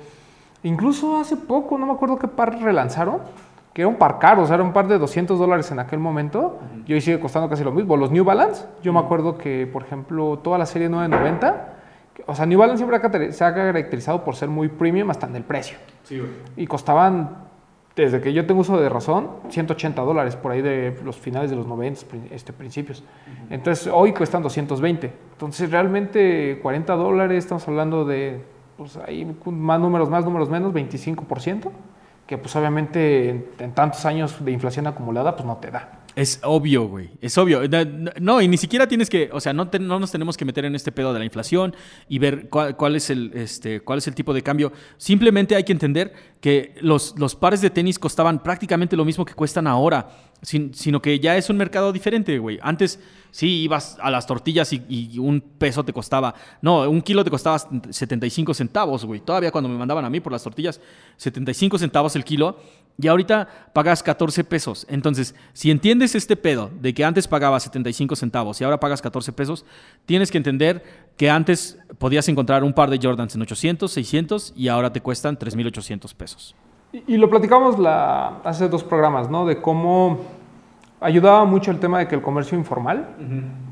incluso 0.63 1.19
hace 1.19 1.37
poco, 1.37 1.79
no 1.79 1.87
me 1.87 1.95
acuerdo 1.95 2.21
qué 2.21 2.29
par 2.29 2.57
relanzaron, 2.63 3.23
que 3.75 3.83
era 3.83 3.89
un 3.89 3.97
par 3.97 4.21
caro, 4.21 4.43
o 4.43 4.47
sea, 4.47 4.55
era 4.55 4.63
un 4.63 4.73
par 4.73 4.87
de 4.87 5.01
200 5.01 5.37
dólares 5.37 5.69
en 5.73 5.81
aquel 5.81 5.99
momento, 5.99 6.61
y 6.87 6.93
hoy 6.93 7.01
sigue 7.01 7.19
costando 7.19 7.49
casi 7.49 7.65
lo 7.65 7.73
mismo. 7.73 7.97
Los 7.97 8.13
New 8.13 8.23
Balance, 8.23 8.67
yo 8.85 8.93
me 8.93 9.01
acuerdo 9.01 9.37
que, 9.37 9.67
por 9.67 9.83
ejemplo, 9.83 10.39
toda 10.39 10.59
la 10.59 10.65
serie 10.65 10.89
990, 10.89 11.76
o 12.27 12.35
sea, 12.35 12.47
New 12.47 12.59
Balance 12.59 12.85
siempre 12.85 13.33
se 13.33 13.45
ha 13.45 13.55
caracterizado 13.55 14.25
por 14.25 14.37
ser 14.37 14.49
muy 14.49 14.69
premium 14.69 15.11
hasta 15.11 15.27
en 15.27 15.37
el 15.37 15.45
precio. 15.45 15.77
Sí, 16.05 16.19
güey. 16.19 16.31
Y 16.57 16.67
costaban, 16.67 17.45
desde 17.95 18.21
que 18.21 18.33
yo 18.33 18.47
tengo 18.47 18.61
uso 18.61 18.81
de 18.81 18.89
razón, 18.89 19.31
180 19.51 20.01
dólares 20.03 20.37
por 20.37 20.53
ahí 20.53 20.63
de 20.63 20.99
los 21.05 21.17
finales 21.17 21.51
de 21.51 21.57
los 21.57 21.67
90, 21.67 22.01
este, 22.31 22.53
principios. 22.53 23.05
Entonces, 23.51 23.91
hoy 23.93 24.13
cuestan 24.13 24.43
220. 24.43 25.13
Entonces, 25.33 25.71
realmente 25.71 26.59
40 26.63 26.95
dólares, 26.95 27.45
estamos 27.45 27.67
hablando 27.69 28.05
de, 28.05 28.41
pues 28.77 28.97
ahí 28.97 29.37
más 29.45 29.81
números, 29.81 30.09
más 30.09 30.25
números 30.25 30.49
menos, 30.49 30.73
25% 30.73 31.71
que 32.27 32.39
pues 32.39 32.55
obviamente 32.57 33.47
en, 33.59 33.73
tantos 33.73 34.05
años 34.05 34.45
de 34.45 34.51
inflación 34.51 34.87
acumulada 34.87 35.37
pues 35.37 35.47
no 35.47 35.57
te 35.57 35.71
da. 35.71 35.91
Es 36.17 36.41
obvio, 36.45 36.89
güey. 36.89 37.11
Es 37.21 37.37
obvio. 37.37 37.61
No, 38.21 38.41
y 38.41 38.49
ni 38.49 38.57
siquiera 38.57 38.89
tienes 38.89 39.11
que, 39.11 39.29
o 39.35 39.39
sea, 39.39 39.53
no, 39.53 39.69
no, 39.81 40.01
nos 40.01 40.11
tenemos 40.11 40.39
que 40.39 40.47
meter 40.47 40.65
en 40.65 40.75
este 40.75 40.91
pedo 40.91 41.13
de 41.13 41.19
la 41.19 41.27
inflación 41.27 41.77
y 42.09 42.19
ver 42.19 42.49
cuál, 42.49 42.97
es, 42.97 43.11
el, 43.11 43.33
este, 43.35 43.81
cuál 43.81 43.99
es 43.99 44.09
el 44.09 44.15
tipo 44.15 44.33
de 44.33 44.41
cambio. 44.41 44.73
Simplemente 44.97 45.55
hay 45.55 45.65
que 45.65 45.73
entender 45.73 46.15
que 46.41 46.75
los, 46.81 47.15
los 47.19 47.35
pares 47.35 47.61
de 47.61 47.69
tenis 47.69 47.99
costaban 47.99 48.43
prácticamente 48.43 48.97
lo 48.97 49.05
mismo 49.05 49.27
que 49.27 49.35
cuestan 49.35 49.67
ahora, 49.67 50.09
sino 50.41 51.03
que 51.03 51.21
ya 51.21 51.37
es 51.37 51.51
un 51.51 51.59
mercado 51.59 51.93
diferente, 51.93 52.39
güey. 52.39 52.59
Antes 52.63 52.99
sí 53.31 53.65
ibas 53.65 53.99
a 54.01 54.11
las 54.11 54.27
tortillas 54.27 54.73
y, 54.73 55.19
un 55.19 55.43
peso 55.43 55.85
te 55.85 55.93
costaba, 55.93 56.35
no, 56.63 56.89
un 56.89 57.03
kilo 57.03 57.25
te 57.25 57.31
costaba 57.31 57.59
75 57.59 58.55
centavos, 58.55 59.05
güey. 59.05 59.21
Todavía 59.21 59.51
cuando 59.51 59.69
me 59.69 59.77
mandaban 59.77 60.07
a 60.07 60.09
mí 60.09 60.21
por 60.21 60.33
las 60.33 60.43
tortillas, 60.43 60.81
75 61.19 61.77
centavos 61.77 62.17
el 62.17 62.25
kilo. 62.25 62.59
Y 62.99 63.09
ahorita 63.09 63.49
pagas 63.75 64.03
14 64.03 64.43
pesos. 64.45 64.87
Entonces, 64.89 65.35
si 65.53 65.71
entiendes 65.71 66.15
este 66.15 66.35
pedo 66.35 66.71
de 66.81 66.95
que 66.95 67.05
antes 67.05 67.29
pagabas 67.29 67.65
75 67.65 68.17
centavos 68.17 68.61
y 68.61 68.65
ahora 68.65 68.81
pagas 68.81 69.03
14 69.03 69.33
pesos, 69.33 69.67
tienes 70.07 70.31
que 70.31 70.39
entender 70.39 70.83
que 71.17 71.29
antes 71.29 71.79
podías 71.99 72.29
encontrar 72.29 72.65
un 72.65 72.73
par 72.73 72.89
de 72.89 72.99
Jordans 73.01 73.35
en 73.35 73.43
800, 73.43 73.91
600 73.93 74.55
y 74.57 74.69
ahora 74.69 74.93
te 74.93 75.03
cuestan 75.03 75.39
3.800 75.39 76.15
pesos. 76.15 76.55
Y, 76.93 77.19
lo 77.19 77.29
platicamos 77.29 77.79
la, 77.79 78.39
hace 78.45 78.69
dos 78.69 78.83
programas, 78.83 79.29
¿no? 79.29 79.45
De 79.45 79.61
cómo 79.61 80.21
ayudaba 81.01 81.45
mucho 81.45 81.71
el 81.71 81.79
tema 81.79 81.99
de 81.99 82.09
que 82.09 82.15
el 82.15 82.23
comercio 82.23 82.57
informal 82.57 83.09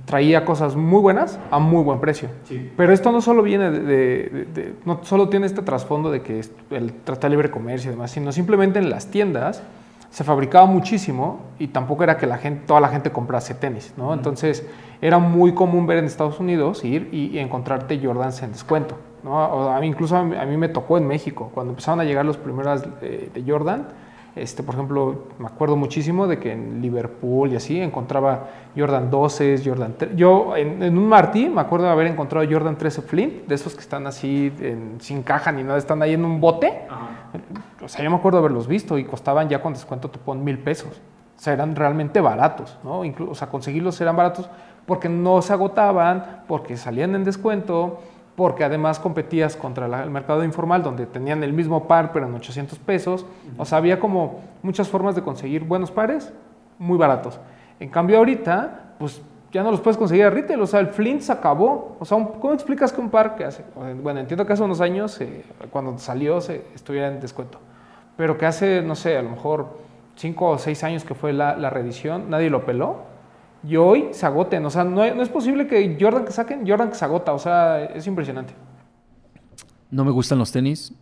traía 0.04 0.44
cosas 0.44 0.76
muy 0.76 1.00
buenas 1.00 1.38
a 1.50 1.58
muy 1.58 1.82
buen 1.82 2.00
precio. 2.00 2.28
Pero 2.76 2.92
esto 2.92 3.12
no 3.12 3.20
solo 3.20 3.42
viene 3.42 3.70
de, 3.70 4.74
no 4.84 5.00
solo 5.02 5.28
tiene 5.28 5.46
este 5.46 5.62
trasfondo 5.62 6.10
de 6.10 6.22
que 6.22 6.40
el 6.70 6.92
trata 6.92 7.26
de 7.26 7.30
libre 7.30 7.50
comercio 7.50 7.90
y 7.90 7.94
demás, 7.94 8.10
sino 8.10 8.32
simplemente 8.32 8.78
en 8.78 8.90
las 8.90 9.06
tiendas 9.06 9.62
se 10.10 10.22
fabricaba 10.22 10.66
muchísimo 10.66 11.40
y 11.58 11.68
tampoco 11.68 12.04
era 12.04 12.16
que 12.16 12.26
la 12.26 12.38
gente, 12.38 12.66
toda 12.66 12.80
la 12.80 12.88
gente 12.88 13.10
comprase 13.10 13.54
tenis, 13.54 13.94
¿no? 13.96 14.14
Entonces 14.14 14.64
era 15.02 15.18
muy 15.18 15.54
común 15.54 15.88
ver 15.88 15.98
en 15.98 16.04
Estados 16.04 16.38
Unidos 16.38 16.84
ir 16.84 17.08
y, 17.10 17.37
encontrarte 17.38 17.98
Jordans 17.98 18.40
en 18.44 18.52
descuento, 18.52 18.96
¿no? 19.24 19.72
A 19.72 19.80
mí, 19.80 19.88
incluso 19.88 20.16
a 20.16 20.22
mí, 20.22 20.56
me 20.56 20.68
tocó 20.68 20.98
en 20.98 21.08
México, 21.08 21.50
cuando 21.52 21.72
empezaron 21.72 21.98
a 21.98 22.04
llegar 22.04 22.24
los 22.24 22.37
primeros 22.37 22.84
de 23.00 23.44
Jordan, 23.44 23.88
este, 24.36 24.64
por 24.64 24.74
ejemplo, 24.74 25.26
me 25.38 25.46
acuerdo 25.46 25.76
muchísimo 25.76 26.26
de 26.26 26.38
que 26.38 26.52
en 26.52 26.82
Liverpool 26.82 27.52
y 27.52 27.56
así 27.56 27.80
encontraba 27.80 28.48
Jordan 28.76 29.08
12, 29.08 29.62
Jordan 29.64 29.94
3. 29.96 30.16
Yo 30.16 30.56
en, 30.56 30.82
un 30.82 31.08
Martí 31.08 31.48
me 31.48 31.60
acuerdo 31.60 31.86
de 31.86 31.92
haber 31.92 32.08
encontrado 32.08 32.44
Jordan 32.50 32.76
13 32.76 33.02
Flint, 33.02 33.46
de 33.46 33.54
esos 33.54 33.74
que 33.74 33.80
están 33.80 34.06
así 34.08 34.52
sin 34.98 35.22
caja 35.22 35.52
ni 35.52 35.62
nada, 35.62 35.78
están 35.78 36.02
ahí 36.02 36.14
en 36.14 36.24
un 36.24 36.40
bote. 36.40 36.72
O 37.80 37.88
sea, 37.88 38.02
yo 38.02 38.10
me 38.10 38.16
acuerdo 38.16 38.38
de 38.38 38.46
haberlos 38.46 38.66
visto 38.66 38.98
y 38.98 39.04
costaban 39.04 39.48
ya 39.48 39.62
con 39.62 39.72
descuento 39.72 40.10
te 40.10 40.18
ponen 40.18 40.42
mil 40.42 40.58
pesos. 40.58 41.00
O 41.36 41.40
sea, 41.40 41.52
eran 41.52 41.76
realmente 41.76 42.20
baratos, 42.20 42.78
¿no? 42.82 43.04
Incluso, 43.04 43.32
o 43.32 43.34
sea, 43.34 43.48
conseguirlos 43.48 44.00
eran 44.00 44.16
baratos 44.16 44.48
porque 44.86 45.08
no 45.08 45.42
se 45.42 45.52
agotaban, 45.52 46.42
porque 46.48 46.76
salían 46.76 47.14
en 47.14 47.24
descuento 47.24 48.00
porque 48.36 48.64
además 48.64 48.98
competías 48.98 49.56
contra 49.56 49.86
el 50.02 50.10
mercado 50.10 50.42
informal 50.42 50.82
donde 50.82 51.06
tenían 51.06 51.42
el 51.44 51.52
mismo 51.52 51.86
par 51.86 52.12
pero 52.12 52.26
en 52.26 52.34
800 52.34 52.78
pesos. 52.80 53.26
O 53.56 53.64
sea, 53.64 53.78
había 53.78 54.00
como 54.00 54.40
muchas 54.62 54.88
formas 54.88 55.14
de 55.14 55.22
conseguir 55.22 55.64
buenos 55.64 55.90
pares 55.90 56.32
muy 56.78 56.98
baratos. 56.98 57.38
En 57.78 57.88
cambio 57.88 58.18
ahorita, 58.18 58.94
pues 58.98 59.22
ya 59.52 59.62
no 59.62 59.70
los 59.70 59.80
puedes 59.80 59.96
conseguir 59.96 60.24
a 60.24 60.30
retail, 60.30 60.60
o 60.60 60.66
sea, 60.66 60.80
el 60.80 60.88
Flint 60.88 61.20
se 61.20 61.30
acabó. 61.30 61.96
O 62.00 62.04
sea, 62.04 62.18
¿cómo 62.40 62.52
explicas 62.52 62.92
que 62.92 63.00
un 63.00 63.08
par 63.08 63.36
que 63.36 63.44
hace, 63.44 63.64
bueno, 64.02 64.18
entiendo 64.18 64.44
que 64.44 64.52
hace 64.52 64.64
unos 64.64 64.80
años, 64.80 65.20
eh, 65.20 65.44
cuando 65.70 65.96
salió, 65.98 66.40
se, 66.40 66.64
estuviera 66.74 67.06
en 67.06 67.20
descuento, 67.20 67.60
pero 68.16 68.36
que 68.36 68.46
hace, 68.46 68.82
no 68.82 68.96
sé, 68.96 69.16
a 69.16 69.22
lo 69.22 69.30
mejor 69.30 69.78
5 70.16 70.50
o 70.50 70.58
6 70.58 70.84
años 70.84 71.04
que 71.04 71.14
fue 71.14 71.32
la, 71.32 71.56
la 71.56 71.70
reedición, 71.70 72.30
nadie 72.30 72.50
lo 72.50 72.64
peló? 72.64 73.13
Y 73.66 73.77
hoy 73.77 74.09
se 74.12 74.27
agoten. 74.27 74.64
O 74.66 74.70
sea, 74.70 74.85
no, 74.85 75.05
es 75.05 75.29
posible 75.29 75.66
que 75.66 75.96
Jordan 76.00 76.24
que 76.24 76.33
saquen, 76.33 76.66
Jordan 76.66 76.90
que 76.90 76.94
se 76.96 77.05
agota. 77.05 77.33
O 77.33 77.38
sea, 77.38 77.85
es 77.85 78.07
impresionante. 78.07 78.55
No 79.90 80.05
me 80.05 80.11
gustan 80.11 80.38
los 80.38 80.53
tenis. 80.53 80.92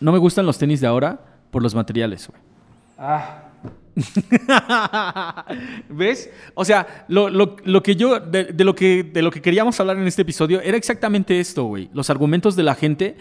No 0.00 0.12
me 0.12 0.18
gustan 0.18 0.46
los 0.46 0.58
tenis 0.58 0.80
de 0.80 0.86
ahora 0.86 1.20
por 1.50 1.62
los 1.62 1.74
materiales, 1.74 2.28
güey. 2.28 2.40
Ah. 2.98 3.44
¿Ves? 5.88 6.30
O 6.54 6.64
sea, 6.64 7.04
lo, 7.08 7.82
que 7.82 7.96
yo, 7.96 8.18
de, 8.18 8.52
lo 8.64 8.74
que, 8.74 9.04
de 9.04 9.22
lo 9.22 9.30
que 9.30 9.42
queríamos 9.42 9.78
hablar 9.78 9.98
en 9.98 10.06
este 10.06 10.22
episodio 10.22 10.60
era 10.62 10.76
exactamente 10.76 11.38
esto, 11.38 11.64
güey. 11.64 11.90
Los 11.92 12.08
argumentos 12.08 12.56
de 12.56 12.62
la 12.62 12.74
gente 12.74 13.16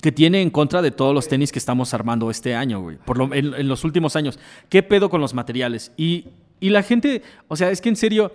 que 0.00 0.12
tiene 0.12 0.40
en 0.40 0.50
contra 0.50 0.82
de 0.82 0.90
todos 0.90 1.14
los 1.14 1.28
tenis 1.28 1.52
que 1.52 1.58
estamos 1.58 1.94
armando 1.94 2.30
este 2.30 2.54
año, 2.54 2.80
güey. 2.80 2.96
Por 2.96 3.18
lo, 3.18 3.34
en, 3.34 3.54
en, 3.54 3.68
los 3.68 3.84
últimos 3.84 4.16
años. 4.16 4.38
¿Qué 4.68 4.82
pedo 4.82 5.10
con 5.10 5.20
los 5.20 5.34
materiales? 5.34 5.92
Y 5.96 6.28
y 6.60 6.70
la 6.70 6.82
gente, 6.82 7.22
o 7.48 7.56
sea, 7.56 7.70
es 7.70 7.80
que 7.80 7.88
en 7.88 7.96
serio, 7.96 8.32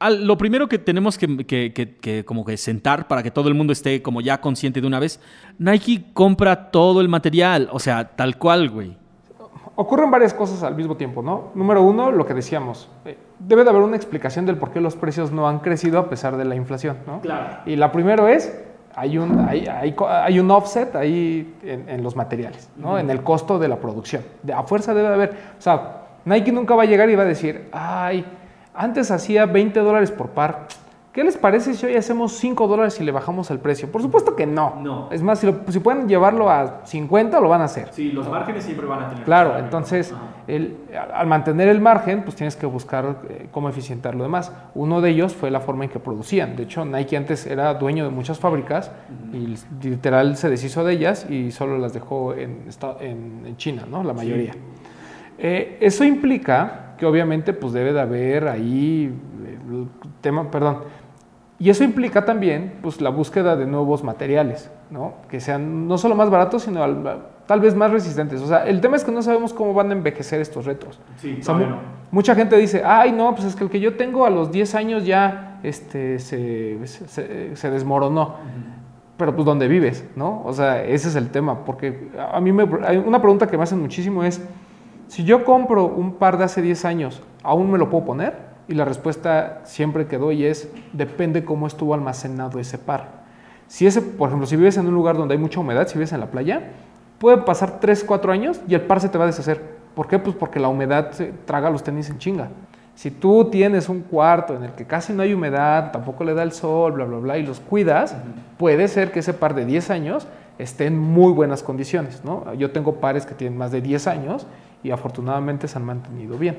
lo 0.00 0.36
primero 0.36 0.68
que 0.68 0.78
tenemos 0.78 1.18
que, 1.18 2.24
como 2.26 2.44
que 2.44 2.56
sentar 2.56 3.08
para 3.08 3.22
que 3.22 3.30
todo 3.30 3.48
el 3.48 3.54
mundo 3.54 3.72
esté 3.72 4.02
como 4.02 4.20
ya 4.20 4.40
consciente 4.40 4.80
de 4.80 4.86
una 4.86 5.00
vez, 5.00 5.20
Nike 5.58 6.04
compra 6.12 6.70
todo 6.70 7.00
el 7.00 7.08
material, 7.08 7.68
o 7.72 7.78
sea, 7.78 8.16
tal 8.16 8.38
cual, 8.38 8.70
güey. 8.70 8.96
Ocurren 9.78 10.10
varias 10.10 10.32
cosas 10.32 10.62
al 10.62 10.74
mismo 10.74 10.96
tiempo, 10.96 11.22
¿no? 11.22 11.50
Número 11.54 11.82
uno, 11.82 12.10
lo 12.10 12.24
que 12.24 12.32
decíamos, 12.32 12.88
eh, 13.04 13.18
debe 13.38 13.62
de 13.62 13.70
haber 13.70 13.82
una 13.82 13.96
explicación 13.96 14.46
del 14.46 14.56
por 14.56 14.70
qué 14.70 14.80
los 14.80 14.96
precios 14.96 15.32
no 15.32 15.48
han 15.48 15.58
crecido 15.58 15.98
a 15.98 16.08
pesar 16.08 16.38
de 16.38 16.46
la 16.46 16.56
inflación, 16.56 16.96
¿no? 17.06 17.20
Claro. 17.20 17.58
Y 17.66 17.76
la 17.76 17.92
primera 17.92 18.32
es, 18.32 18.54
hay 18.94 19.18
un, 19.18 19.38
hay, 19.40 19.66
hay, 19.66 20.40
un 20.40 20.50
offset 20.50 20.96
ahí 20.96 21.54
en, 21.62 22.02
los 22.02 22.16
materiales, 22.16 22.70
¿no? 22.76 22.98
En 22.98 23.10
el 23.10 23.22
costo 23.22 23.58
de 23.58 23.68
la 23.68 23.76
producción. 23.76 24.22
De, 24.42 24.54
a 24.54 24.62
fuerza 24.62 24.94
debe 24.94 25.08
de 25.08 25.14
haber, 25.14 25.30
o 25.58 25.60
sea, 25.60 26.05
Nike 26.26 26.52
nunca 26.52 26.74
va 26.74 26.82
a 26.82 26.86
llegar 26.86 27.08
y 27.08 27.14
va 27.14 27.22
a 27.22 27.26
decir, 27.26 27.68
ay, 27.72 28.24
antes 28.74 29.10
hacía 29.10 29.46
20 29.46 29.80
dólares 29.80 30.10
por 30.10 30.30
par, 30.30 30.66
¿qué 31.12 31.22
les 31.24 31.36
parece 31.38 31.72
si 31.72 31.86
hoy 31.86 31.94
hacemos 31.96 32.32
5 32.32 32.66
dólares 32.66 33.00
y 33.00 33.04
le 33.04 33.12
bajamos 33.12 33.50
el 33.50 33.58
precio? 33.60 33.90
Por 33.90 34.02
supuesto 34.02 34.36
que 34.36 34.44
no. 34.44 34.74
No. 34.82 35.08
Es 35.12 35.22
más, 35.22 35.38
si, 35.38 35.46
lo- 35.46 35.60
si 35.68 35.78
pueden 35.78 36.08
llevarlo 36.08 36.50
a 36.50 36.80
50, 36.84 37.40
lo 37.40 37.48
van 37.48 37.62
a 37.62 37.64
hacer. 37.64 37.88
Sí, 37.92 38.10
los 38.12 38.28
márgenes 38.28 38.64
siempre 38.64 38.86
van 38.86 39.04
a 39.04 39.08
tener. 39.08 39.24
Claro, 39.24 39.56
entonces 39.56 40.12
el- 40.48 40.76
al 41.14 41.26
mantener 41.28 41.68
el 41.68 41.80
margen, 41.80 42.22
pues 42.24 42.34
tienes 42.36 42.54
que 42.56 42.66
buscar 42.66 43.16
eh, 43.30 43.46
cómo 43.52 43.68
eficientar 43.68 44.14
lo 44.16 44.24
demás. 44.24 44.52
Uno 44.74 45.00
de 45.00 45.10
ellos 45.10 45.32
fue 45.32 45.50
la 45.52 45.60
forma 45.60 45.84
en 45.84 45.90
que 45.90 46.00
producían. 46.00 46.54
De 46.56 46.64
hecho, 46.64 46.84
Nike 46.84 47.16
antes 47.16 47.46
era 47.46 47.72
dueño 47.74 48.04
de 48.04 48.10
muchas 48.10 48.38
fábricas 48.40 48.90
y 49.32 49.54
literal 49.88 50.36
se 50.36 50.50
deshizo 50.50 50.82
de 50.84 50.92
ellas 50.92 51.24
y 51.30 51.50
solo 51.52 51.78
las 51.78 51.92
dejó 51.94 52.34
en- 52.34 52.64
en 53.00 53.56
China, 53.56 53.84
¿no? 53.88 54.02
La 54.02 54.12
mayoría. 54.12 54.52
Eh, 55.38 55.76
eso 55.80 56.04
implica 56.04 56.94
que 56.98 57.04
obviamente 57.06 57.52
pues 57.52 57.72
debe 57.72 57.92
de 57.92 58.00
haber 58.00 58.48
ahí 58.48 59.12
eh, 59.44 59.58
el 59.70 59.86
tema, 60.20 60.50
perdón, 60.50 60.78
y 61.58 61.70
eso 61.70 61.84
implica 61.84 62.24
también 62.24 62.74
pues, 62.82 63.00
la 63.00 63.10
búsqueda 63.10 63.56
de 63.56 63.66
nuevos 63.66 64.02
materiales, 64.04 64.70
¿no? 64.90 65.14
que 65.30 65.40
sean 65.40 65.88
no 65.88 65.96
solo 65.98 66.14
más 66.14 66.28
baratos, 66.30 66.62
sino 66.64 66.82
al- 66.82 67.22
tal 67.46 67.60
vez 67.60 67.74
más 67.74 67.90
resistentes. 67.90 68.40
O 68.42 68.46
sea, 68.46 68.66
el 68.66 68.80
tema 68.80 68.96
es 68.96 69.04
que 69.04 69.12
no 69.12 69.22
sabemos 69.22 69.52
cómo 69.54 69.72
van 69.72 69.90
a 69.90 69.92
envejecer 69.92 70.40
estos 70.40 70.64
retros. 70.66 70.98
Sí, 71.16 71.38
O 71.40 71.42
sea, 71.44 71.54
mu- 71.54 71.76
mucha 72.10 72.34
gente 72.34 72.56
dice, 72.56 72.82
ay, 72.84 73.12
no, 73.12 73.34
pues 73.34 73.46
es 73.46 73.56
que 73.56 73.64
el 73.64 73.70
que 73.70 73.80
yo 73.80 73.94
tengo 73.96 74.26
a 74.26 74.30
los 74.30 74.50
10 74.52 74.74
años 74.74 75.06
ya 75.06 75.58
este, 75.62 76.18
se, 76.18 76.78
se- 76.86 77.56
se 77.56 77.70
desmoronó. 77.70 78.34
Pero 79.16 79.34
pues 79.34 79.46
¿dónde 79.46 79.66
vives? 79.68 80.04
¿no? 80.14 80.42
O 80.44 80.52
sea, 80.52 80.82
ese 80.84 81.08
es 81.08 81.16
el 81.16 81.30
tema. 81.30 81.64
Porque 81.64 82.10
a 82.32 82.38
mí 82.40 82.52
me, 82.52 82.64
una 82.64 83.20
pregunta 83.22 83.46
que 83.46 83.56
me 83.56 83.62
hacen 83.62 83.80
muchísimo 83.80 84.22
es, 84.24 84.46
si 85.08 85.24
yo 85.24 85.44
compro 85.44 85.86
un 85.86 86.14
par 86.14 86.38
de 86.38 86.44
hace 86.44 86.62
10 86.62 86.84
años, 86.84 87.22
¿aún 87.42 87.70
me 87.70 87.78
lo 87.78 87.90
puedo 87.90 88.04
poner? 88.04 88.34
Y 88.68 88.74
la 88.74 88.84
respuesta 88.84 89.60
siempre 89.64 90.06
que 90.06 90.18
doy 90.18 90.44
es, 90.44 90.68
depende 90.92 91.44
cómo 91.44 91.66
estuvo 91.66 91.94
almacenado 91.94 92.58
ese 92.58 92.78
par. 92.78 93.24
Si 93.68 93.86
ese, 93.86 94.02
por 94.02 94.28
ejemplo, 94.28 94.46
si 94.46 94.56
vives 94.56 94.76
en 94.76 94.86
un 94.86 94.94
lugar 94.94 95.16
donde 95.16 95.34
hay 95.34 95.40
mucha 95.40 95.60
humedad, 95.60 95.86
si 95.86 95.94
vives 95.94 96.12
en 96.12 96.20
la 96.20 96.26
playa, 96.26 96.70
puede 97.18 97.38
pasar 97.38 97.78
3, 97.80 98.04
4 98.04 98.32
años 98.32 98.60
y 98.68 98.74
el 98.74 98.82
par 98.82 99.00
se 99.00 99.08
te 99.08 99.18
va 99.18 99.24
a 99.24 99.28
deshacer. 99.28 99.76
¿Por 99.94 100.08
qué? 100.08 100.18
Pues 100.18 100.36
porque 100.36 100.60
la 100.60 100.68
humedad 100.68 101.12
se 101.12 101.32
traga 101.44 101.70
los 101.70 101.82
tenis 101.82 102.10
en 102.10 102.18
chinga. 102.18 102.48
Si 102.94 103.10
tú 103.10 103.50
tienes 103.50 103.88
un 103.88 104.00
cuarto 104.00 104.54
en 104.54 104.64
el 104.64 104.72
que 104.72 104.86
casi 104.86 105.12
no 105.12 105.22
hay 105.22 105.34
humedad, 105.34 105.92
tampoco 105.92 106.24
le 106.24 106.34
da 106.34 106.42
el 106.42 106.52
sol, 106.52 106.92
bla, 106.92 107.04
bla, 107.04 107.18
bla, 107.18 107.38
y 107.38 107.44
los 107.44 107.60
cuidas, 107.60 108.16
puede 108.56 108.88
ser 108.88 109.12
que 109.12 109.18
ese 109.18 109.34
par 109.34 109.54
de 109.54 109.66
10 109.66 109.90
años 109.90 110.26
esté 110.58 110.86
en 110.86 110.98
muy 110.98 111.32
buenas 111.32 111.62
condiciones. 111.62 112.22
¿no? 112.24 112.54
Yo 112.54 112.70
tengo 112.70 112.94
pares 112.94 113.26
que 113.26 113.34
tienen 113.34 113.58
más 113.58 113.70
de 113.70 113.82
10 113.82 114.06
años 114.06 114.46
y 114.86 114.90
afortunadamente 114.90 115.68
se 115.68 115.78
han 115.78 115.84
mantenido 115.84 116.38
bien. 116.38 116.58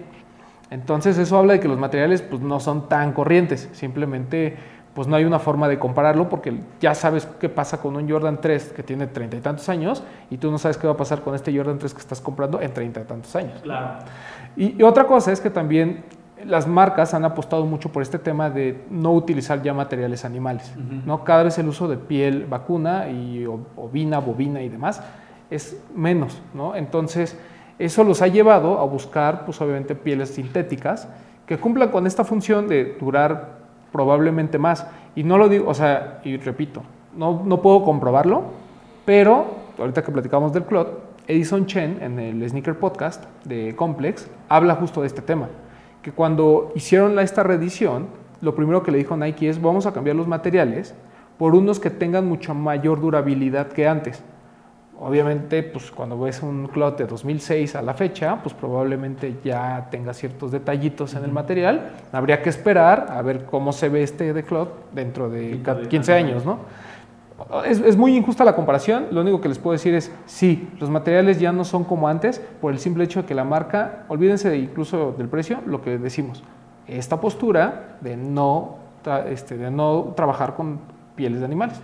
Entonces 0.69 1.17
eso 1.17 1.37
habla 1.37 1.53
de 1.53 1.59
que 1.59 1.67
los 1.67 1.79
materiales 1.79 2.21
pues, 2.21 2.41
no 2.41 2.59
son 2.59 2.89
tan 2.89 3.13
corrientes, 3.13 3.69
simplemente 3.73 4.57
pues 4.93 5.07
no 5.07 5.15
hay 5.15 5.25
una 5.25 5.37
forma 5.37 5.67
de 5.67 5.77
compararlo 5.77 6.27
porque 6.27 6.59
ya 6.81 6.95
sabes 6.95 7.27
qué 7.39 7.49
pasa 7.49 7.79
con 7.79 7.95
un 7.95 8.09
Jordan 8.09 8.39
3 8.41 8.73
que 8.75 8.81
tiene 8.81 9.05
treinta 9.05 9.37
y 9.37 9.41
tantos 9.41 9.69
años 9.69 10.03
y 10.31 10.37
tú 10.37 10.49
no 10.49 10.57
sabes 10.57 10.77
qué 10.77 10.87
va 10.87 10.93
a 10.93 10.97
pasar 10.97 11.21
con 11.21 11.35
este 11.35 11.55
Jordan 11.55 11.77
3 11.77 11.93
que 11.93 11.99
estás 11.99 12.19
comprando 12.19 12.59
en 12.59 12.73
treinta 12.73 13.01
y 13.01 13.03
tantos 13.03 13.35
años. 13.35 13.61
Claro. 13.61 13.99
Y, 14.55 14.75
y 14.79 14.83
otra 14.83 15.05
cosa 15.05 15.31
es 15.31 15.39
que 15.39 15.51
también 15.51 16.03
las 16.45 16.67
marcas 16.67 17.13
han 17.13 17.25
apostado 17.25 17.65
mucho 17.65 17.91
por 17.91 18.01
este 18.01 18.19
tema 18.19 18.49
de 18.49 18.85
no 18.89 19.13
utilizar 19.13 19.61
ya 19.61 19.73
materiales 19.73 20.25
animales. 20.25 20.73
¿no? 21.05 21.23
Cada 21.23 21.43
vez 21.43 21.57
el 21.57 21.67
uso 21.67 21.87
de 21.87 21.97
piel 21.97 22.45
vacuna 22.45 23.09
y 23.09 23.45
ovina, 23.75 24.19
bovina 24.19 24.61
y 24.61 24.69
demás 24.69 25.01
es 25.49 25.81
menos. 25.95 26.41
¿no? 26.53 26.75
Entonces, 26.75 27.37
eso 27.79 28.03
los 28.03 28.21
ha 28.21 28.27
llevado 28.27 28.79
a 28.79 28.85
buscar, 28.85 29.45
pues 29.45 29.61
obviamente, 29.61 29.95
pieles 29.95 30.29
sintéticas 30.29 31.07
que 31.45 31.57
cumplan 31.57 31.89
con 31.89 32.07
esta 32.07 32.23
función 32.23 32.67
de 32.67 32.97
durar 32.99 33.57
probablemente 33.91 34.57
más. 34.57 34.85
Y 35.15 35.23
no 35.23 35.37
lo 35.37 35.47
digo, 35.49 35.69
o 35.69 35.73
sea, 35.73 36.19
y 36.23 36.37
repito, 36.37 36.83
no, 37.15 37.43
no 37.45 37.61
puedo 37.61 37.83
comprobarlo, 37.83 38.43
pero 39.05 39.45
ahorita 39.79 40.03
que 40.03 40.11
platicamos 40.11 40.53
del 40.53 40.63
clot, 40.63 41.07
Edison 41.27 41.65
Chen 41.65 41.99
en 42.01 42.19
el 42.19 42.49
Sneaker 42.49 42.77
Podcast 42.79 43.25
de 43.43 43.75
Complex 43.75 44.29
habla 44.49 44.75
justo 44.75 45.01
de 45.01 45.07
este 45.07 45.21
tema, 45.21 45.49
que 46.01 46.11
cuando 46.11 46.71
hicieron 46.75 47.17
esta 47.19 47.43
reedición, 47.43 48.07
lo 48.41 48.55
primero 48.55 48.83
que 48.83 48.91
le 48.91 48.97
dijo 48.97 49.17
Nike 49.17 49.49
es 49.49 49.61
vamos 49.61 49.85
a 49.85 49.93
cambiar 49.93 50.15
los 50.15 50.27
materiales 50.27 50.95
por 51.37 51.53
unos 51.53 51.79
que 51.79 51.89
tengan 51.89 52.27
mucha 52.27 52.53
mayor 52.53 52.99
durabilidad 53.01 53.67
que 53.67 53.87
antes. 53.87 54.23
Obviamente, 54.99 55.61
pues 55.61 55.91
cuando 55.91 56.19
ves 56.19 56.41
un 56.41 56.67
clot 56.67 56.97
de 56.97 57.05
2006 57.05 57.75
a 57.75 57.83
la 57.83 57.93
fecha, 57.93 58.41
pues 58.41 58.55
probablemente 58.55 59.35
ya 59.43 59.87
tenga 59.91 60.11
ciertos 60.11 60.51
detallitos 60.51 61.13
en 61.13 61.23
el 61.23 61.31
material. 61.31 61.91
Habría 62.11 62.41
que 62.41 62.49
esperar 62.49 63.05
a 63.09 63.21
ver 63.21 63.45
cómo 63.45 63.73
se 63.73 63.89
ve 63.89 64.01
este 64.01 64.33
de 64.33 64.43
clot 64.43 64.91
dentro 64.93 65.29
de 65.29 65.49
Dentro 65.49 65.75
de 65.75 65.87
15 65.87 65.89
tantos 65.89 66.09
años, 66.09 66.45
¿no? 66.45 66.59
Es, 67.63 67.79
es 67.79 67.95
muy 67.95 68.17
injusta 68.17 68.43
la 68.43 68.55
comparación. 68.55 69.07
Lo 69.11 69.21
único 69.21 69.39
que 69.39 69.49
les 69.49 69.59
puedo 69.59 69.73
decir 69.73 69.93
es, 69.93 70.11
sí, 70.25 70.67
los 70.79 70.89
materiales 70.89 71.39
ya 71.39 71.51
no 71.51 71.63
son 71.63 71.83
como 71.83 72.07
antes 72.07 72.39
por 72.59 72.73
el 72.73 72.79
simple 72.79 73.03
hecho 73.03 73.21
de 73.21 73.27
que 73.27 73.35
la 73.35 73.43
marca, 73.43 74.05
olvídense 74.07 74.49
de 74.49 74.57
incluso 74.57 75.13
del 75.15 75.27
precio, 75.27 75.59
lo 75.67 75.83
que 75.83 75.99
decimos, 75.99 76.43
esta 76.87 77.21
postura 77.21 77.97
de 78.01 78.17
no, 78.17 78.77
este, 79.29 79.57
de 79.57 79.69
no 79.69 80.13
trabajar 80.15 80.55
con 80.55 80.96
pieles 81.17 81.39
de 81.39 81.45
animales. 81.45 81.81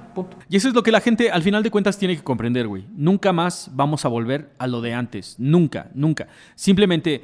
Y 0.47 0.55
eso 0.55 0.69
es 0.69 0.73
lo 0.73 0.83
que 0.83 0.91
la 0.91 1.01
gente 1.01 1.29
al 1.29 1.43
final 1.43 1.63
de 1.63 1.71
cuentas 1.71 1.97
tiene 1.97 2.15
que 2.15 2.23
comprender, 2.23 2.67
güey. 2.67 2.85
Nunca 2.95 3.33
más 3.33 3.69
vamos 3.73 4.05
a 4.05 4.07
volver 4.07 4.51
a 4.57 4.67
lo 4.67 4.79
de 4.79 4.93
antes. 4.93 5.35
Nunca, 5.37 5.89
nunca. 5.93 6.27
Simplemente 6.55 7.23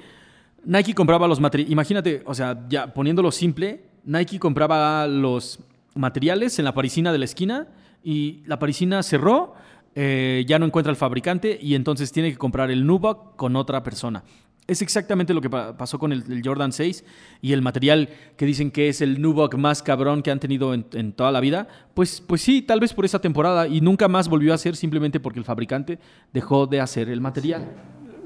Nike 0.65 0.93
compraba 0.93 1.27
los 1.27 1.39
materiales. 1.39 1.71
Imagínate, 1.71 2.23
o 2.25 2.33
sea, 2.33 2.65
ya 2.67 2.93
poniéndolo 2.93 3.31
simple, 3.31 3.83
Nike 4.03 4.39
compraba 4.39 5.07
los 5.07 5.59
materiales 5.95 6.59
en 6.59 6.65
la 6.65 6.73
parisina 6.73 7.11
de 7.11 7.19
la 7.19 7.25
esquina 7.25 7.67
y 8.03 8.41
la 8.45 8.59
parisina 8.59 9.03
cerró, 9.03 9.53
eh, 9.95 10.43
ya 10.47 10.59
no 10.59 10.65
encuentra 10.65 10.91
el 10.91 10.97
fabricante 10.97 11.57
y 11.61 11.75
entonces 11.75 12.11
tiene 12.11 12.31
que 12.31 12.37
comprar 12.37 12.71
el 12.71 12.85
Nubuck 12.85 13.35
con 13.35 13.55
otra 13.55 13.83
persona. 13.83 14.23
Es 14.69 14.81
exactamente 14.81 15.33
lo 15.33 15.41
que 15.41 15.49
pa- 15.49 15.75
pasó 15.75 15.97
con 15.99 16.11
el, 16.13 16.23
el 16.31 16.41
Jordan 16.45 16.71
6 16.71 17.03
y 17.41 17.53
el 17.53 17.61
material 17.61 18.09
que 18.37 18.45
dicen 18.45 18.71
que 18.71 18.89
es 18.89 19.01
el 19.01 19.21
Nubuck 19.21 19.55
más 19.55 19.81
cabrón 19.83 20.21
que 20.21 20.31
han 20.31 20.39
tenido 20.39 20.73
en, 20.73 20.85
en 20.93 21.11
toda 21.13 21.31
la 21.31 21.39
vida. 21.39 21.67
Pues, 21.93 22.21
pues 22.21 22.41
sí, 22.41 22.61
tal 22.61 22.79
vez 22.79 22.93
por 22.93 23.05
esa 23.05 23.19
temporada 23.19 23.67
y 23.67 23.81
nunca 23.81 24.07
más 24.07 24.29
volvió 24.29 24.53
a 24.53 24.57
ser 24.57 24.75
simplemente 24.75 25.19
porque 25.19 25.39
el 25.39 25.45
fabricante 25.45 25.99
dejó 26.31 26.67
de 26.67 26.79
hacer 26.81 27.09
el 27.09 27.19
material. 27.21 27.65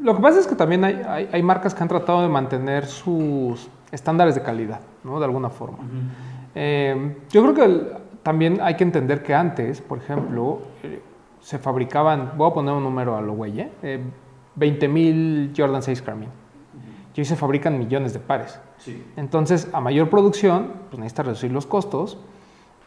Lo 0.02 0.16
que 0.16 0.22
pasa 0.22 0.40
es 0.40 0.48
que 0.48 0.56
también 0.56 0.84
hay, 0.84 1.02
hay- 1.08 1.30
hay 1.32 1.42
marcas 1.44 1.74
que 1.74 1.82
han 1.82 1.88
tratado 1.90 2.22
de 2.22 2.28
mantener 2.28 2.86
sus 2.88 3.70
estándares 3.92 4.36
de 4.36 4.42
calidad, 4.42 4.82
¿no? 5.04 5.20
De 5.20 5.26
alguna 5.26 5.50
forma. 5.50 5.78
Eh, 6.56 7.16
yo 7.32 7.42
creo 7.42 7.54
que 7.54 7.64
el- 7.64 7.88
también 8.22 8.60
hay 8.62 8.76
que 8.76 8.84
entender 8.84 9.24
que 9.24 9.34
antes, 9.34 9.82
por 9.82 9.98
ejemplo, 9.98 10.62
eh, 10.84 11.02
se 11.42 11.58
fabricaban, 11.60 12.34
voy 12.38 12.50
a 12.50 12.54
poner 12.54 12.74
un 12.74 12.84
número 12.84 13.18
a 13.18 13.22
lo 13.22 13.34
güey, 13.34 13.60
¿eh? 13.60 13.70
Eh, 14.60 14.80
20.000 14.80 15.54
Jordan 15.56 15.82
6 15.82 16.02
Carmine. 16.02 16.32
Y 17.16 17.22
hoy 17.22 17.26
se 17.26 17.36
fabrican 17.36 17.78
millones 17.78 18.14
de 18.14 18.20
pares. 18.20 18.60
Entonces, 19.16 19.68
a 19.72 19.80
mayor 19.80 20.10
producción, 20.10 20.74
pues 20.90 21.00
necesitas 21.00 21.28
reducir 21.28 21.52
los 21.52 21.66
costos 21.66 22.18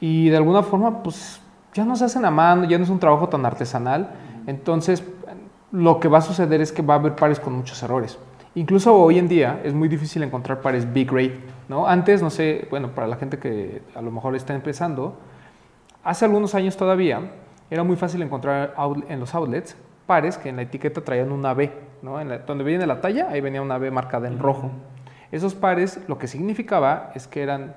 y 0.01 0.29
de 0.29 0.37
alguna 0.37 0.63
forma, 0.63 1.03
pues 1.03 1.41
ya 1.73 1.85
no 1.85 1.95
se 1.95 2.05
hacen 2.05 2.25
a 2.25 2.31
mano, 2.31 2.65
ya 2.65 2.77
no 2.77 2.85
es 2.85 2.91
un 2.91 2.99
trabajo 2.99 3.29
tan 3.29 3.47
artesanal. 3.47 4.11
Entonces, 4.47 5.05
lo 5.71 6.01
que 6.01 6.09
va 6.09 6.19
a 6.19 6.23
suceder 6.23 6.61
es 6.61 6.73
que 6.73 6.83
va 6.83 6.95
a 6.95 6.99
haber 6.99 7.15
pares 7.15 7.39
con 7.39 7.53
muchos 7.55 7.83
errores. 7.83 8.19
Incluso 8.57 8.95
hoy 8.95 9.19
en 9.19 9.29
día 9.29 9.61
es 9.63 9.75
muy 9.75 9.87
difícil 9.87 10.23
encontrar 10.23 10.61
pares 10.61 10.91
big 10.93 11.11
grade, 11.11 11.39
¿no? 11.69 11.87
Antes, 11.87 12.23
no 12.23 12.31
sé, 12.31 12.67
bueno, 12.71 12.91
para 12.95 13.07
la 13.07 13.17
gente 13.17 13.39
que 13.39 13.83
a 13.95 14.01
lo 14.01 14.11
mejor 14.11 14.35
está 14.35 14.55
empezando, 14.55 15.17
hace 16.03 16.25
algunos 16.25 16.55
años 16.55 16.77
todavía 16.77 17.21
era 17.71 17.85
muy 17.85 17.97
fácil 17.97 18.23
encontrar 18.23 18.75
en 19.09 19.21
los 19.21 19.35
outlets 19.35 19.77
pares 20.07 20.39
que 20.39 20.49
en 20.49 20.57
la 20.57 20.63
etiqueta 20.63 21.03
traían 21.03 21.33
una 21.33 21.53
B, 21.55 21.73
¿no? 22.03 22.21
En 22.21 22.29
la- 22.29 22.39
donde 22.39 22.65
viene 22.65 22.87
la 22.87 23.01
talla, 23.01 23.29
ahí 23.31 23.41
venía 23.41 23.61
una 23.63 23.79
B 23.79 23.91
marcada 23.91 24.29
en 24.29 24.39
rojo. 24.39 24.71
Esos 25.33 25.55
pares 25.55 26.01
lo 26.09 26.19
que 26.19 26.27
significaba 26.29 27.11
es 27.15 27.27
que 27.27 27.43
eran 27.43 27.75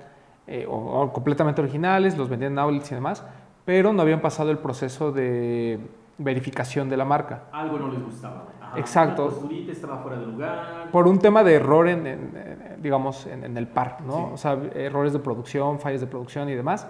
eh, 0.52 0.66
o- 0.68 0.74
o 1.02 1.14
completamente 1.14 1.62
originales, 1.62 2.18
los 2.18 2.28
vendían 2.28 2.54
en 2.54 2.60
outlets 2.60 2.92
y 2.92 2.96
demás, 2.96 3.24
pero 3.66 3.94
no 3.94 4.02
habían 4.02 4.20
pasado 4.20 4.50
el 4.50 4.58
proceso 4.58 5.12
de 5.12 5.80
verificación 6.18 6.90
de 6.90 6.98
la 6.98 7.06
marca. 7.06 7.44
Algo 7.52 7.78
no 7.78 7.88
les 7.92 8.04
gustaba. 8.04 8.46
Exacto. 8.76 9.26
La 9.26 9.30
posturita 9.32 9.72
estaba 9.72 9.98
fuera 9.98 10.18
de 10.20 10.26
lugar. 10.26 10.90
Por 10.92 11.08
un 11.08 11.20
tema 11.20 11.44
de 11.44 11.54
error 11.56 11.88
en, 11.88 12.08
en- 12.08 12.32
en, 12.36 12.82
digamos, 12.82 13.26
en, 13.28 13.44
en 13.44 13.58
el 13.58 13.68
par, 13.68 13.98
¿no? 14.06 14.14
Sí. 14.14 14.24
O 14.34 14.38
sea, 14.38 14.58
errores 14.76 15.14
de 15.14 15.20
producción, 15.20 15.80
fallas 15.80 16.02
de 16.02 16.08
producción 16.08 16.50
y 16.50 16.56
demás. 16.56 16.88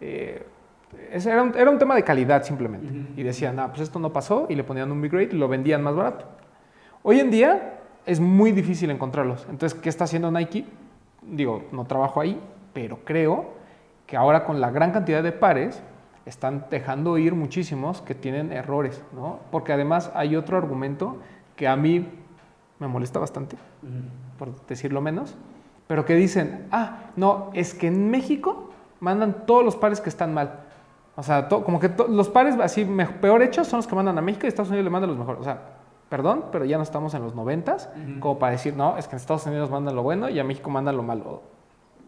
Eh, 0.00 0.44
era, 1.10 1.42
un, 1.42 1.54
era 1.56 1.70
un 1.70 1.78
tema 1.78 1.94
de 1.94 2.02
calidad 2.02 2.42
simplemente. 2.44 2.92
Y 3.16 3.22
decían, 3.22 3.58
ah, 3.58 3.68
pues 3.68 3.80
esto 3.82 3.98
no 3.98 4.12
pasó, 4.12 4.46
y 4.48 4.54
le 4.54 4.64
ponían 4.64 4.90
un 4.90 5.00
big 5.00 5.12
grade 5.12 5.28
y 5.32 5.36
lo 5.36 5.48
vendían 5.48 5.82
más 5.82 5.94
barato. 5.94 6.26
Hoy 7.02 7.20
en 7.20 7.30
día 7.30 7.80
es 8.04 8.20
muy 8.20 8.52
difícil 8.52 8.90
encontrarlos. 8.90 9.46
Entonces, 9.50 9.78
¿qué 9.78 9.88
está 9.88 10.04
haciendo 10.04 10.30
Nike? 10.30 10.64
Digo, 11.22 11.64
no 11.72 11.84
trabajo 11.84 12.20
ahí, 12.20 12.40
pero 12.72 13.00
creo 13.04 13.54
que 14.06 14.16
ahora 14.16 14.44
con 14.44 14.60
la 14.60 14.70
gran 14.70 14.92
cantidad 14.92 15.22
de 15.22 15.32
pares 15.32 15.82
están 16.24 16.66
dejando 16.70 17.18
ir 17.18 17.34
muchísimos 17.34 18.02
que 18.02 18.14
tienen 18.14 18.52
errores, 18.52 19.02
¿no? 19.12 19.40
Porque 19.50 19.72
además 19.72 20.10
hay 20.14 20.36
otro 20.36 20.56
argumento 20.56 21.18
que 21.54 21.68
a 21.68 21.76
mí 21.76 22.08
me 22.78 22.88
molesta 22.88 23.18
bastante, 23.18 23.56
por 24.38 24.54
decirlo 24.66 25.00
menos, 25.00 25.36
pero 25.86 26.04
que 26.04 26.14
dicen, 26.14 26.66
ah, 26.70 27.10
no, 27.16 27.50
es 27.54 27.74
que 27.74 27.86
en 27.86 28.10
México 28.10 28.70
mandan 29.00 29.46
todos 29.46 29.64
los 29.64 29.76
pares 29.76 30.00
que 30.00 30.08
están 30.08 30.34
mal. 30.34 30.65
O 31.16 31.22
sea, 31.22 31.48
to- 31.48 31.64
como 31.64 31.80
que 31.80 31.88
to- 31.88 32.08
los 32.08 32.28
pares 32.28 32.56
así 32.60 32.84
me- 32.84 33.06
peor 33.06 33.42
hechos 33.42 33.66
son 33.66 33.78
los 33.78 33.86
que 33.86 33.94
mandan 33.94 34.18
a 34.18 34.20
México 34.22 34.46
y 34.46 34.48
Estados 34.48 34.68
Unidos 34.68 34.84
le 34.84 34.90
mandan 34.90 35.08
los 35.10 35.18
mejores. 35.18 35.40
O 35.40 35.44
sea, 35.44 35.58
perdón, 36.08 36.44
pero 36.52 36.64
ya 36.64 36.76
no 36.76 36.82
estamos 36.82 37.14
en 37.14 37.22
los 37.22 37.34
noventas 37.34 37.88
como 38.20 38.38
para 38.38 38.52
decir, 38.52 38.76
no, 38.76 38.96
es 38.98 39.08
que 39.08 39.16
en 39.16 39.20
Estados 39.20 39.46
Unidos 39.46 39.70
mandan 39.70 39.96
lo 39.96 40.02
bueno 40.02 40.28
y 40.28 40.38
a 40.38 40.44
México 40.44 40.70
mandan 40.70 40.96
lo 40.96 41.02
malo. 41.02 41.42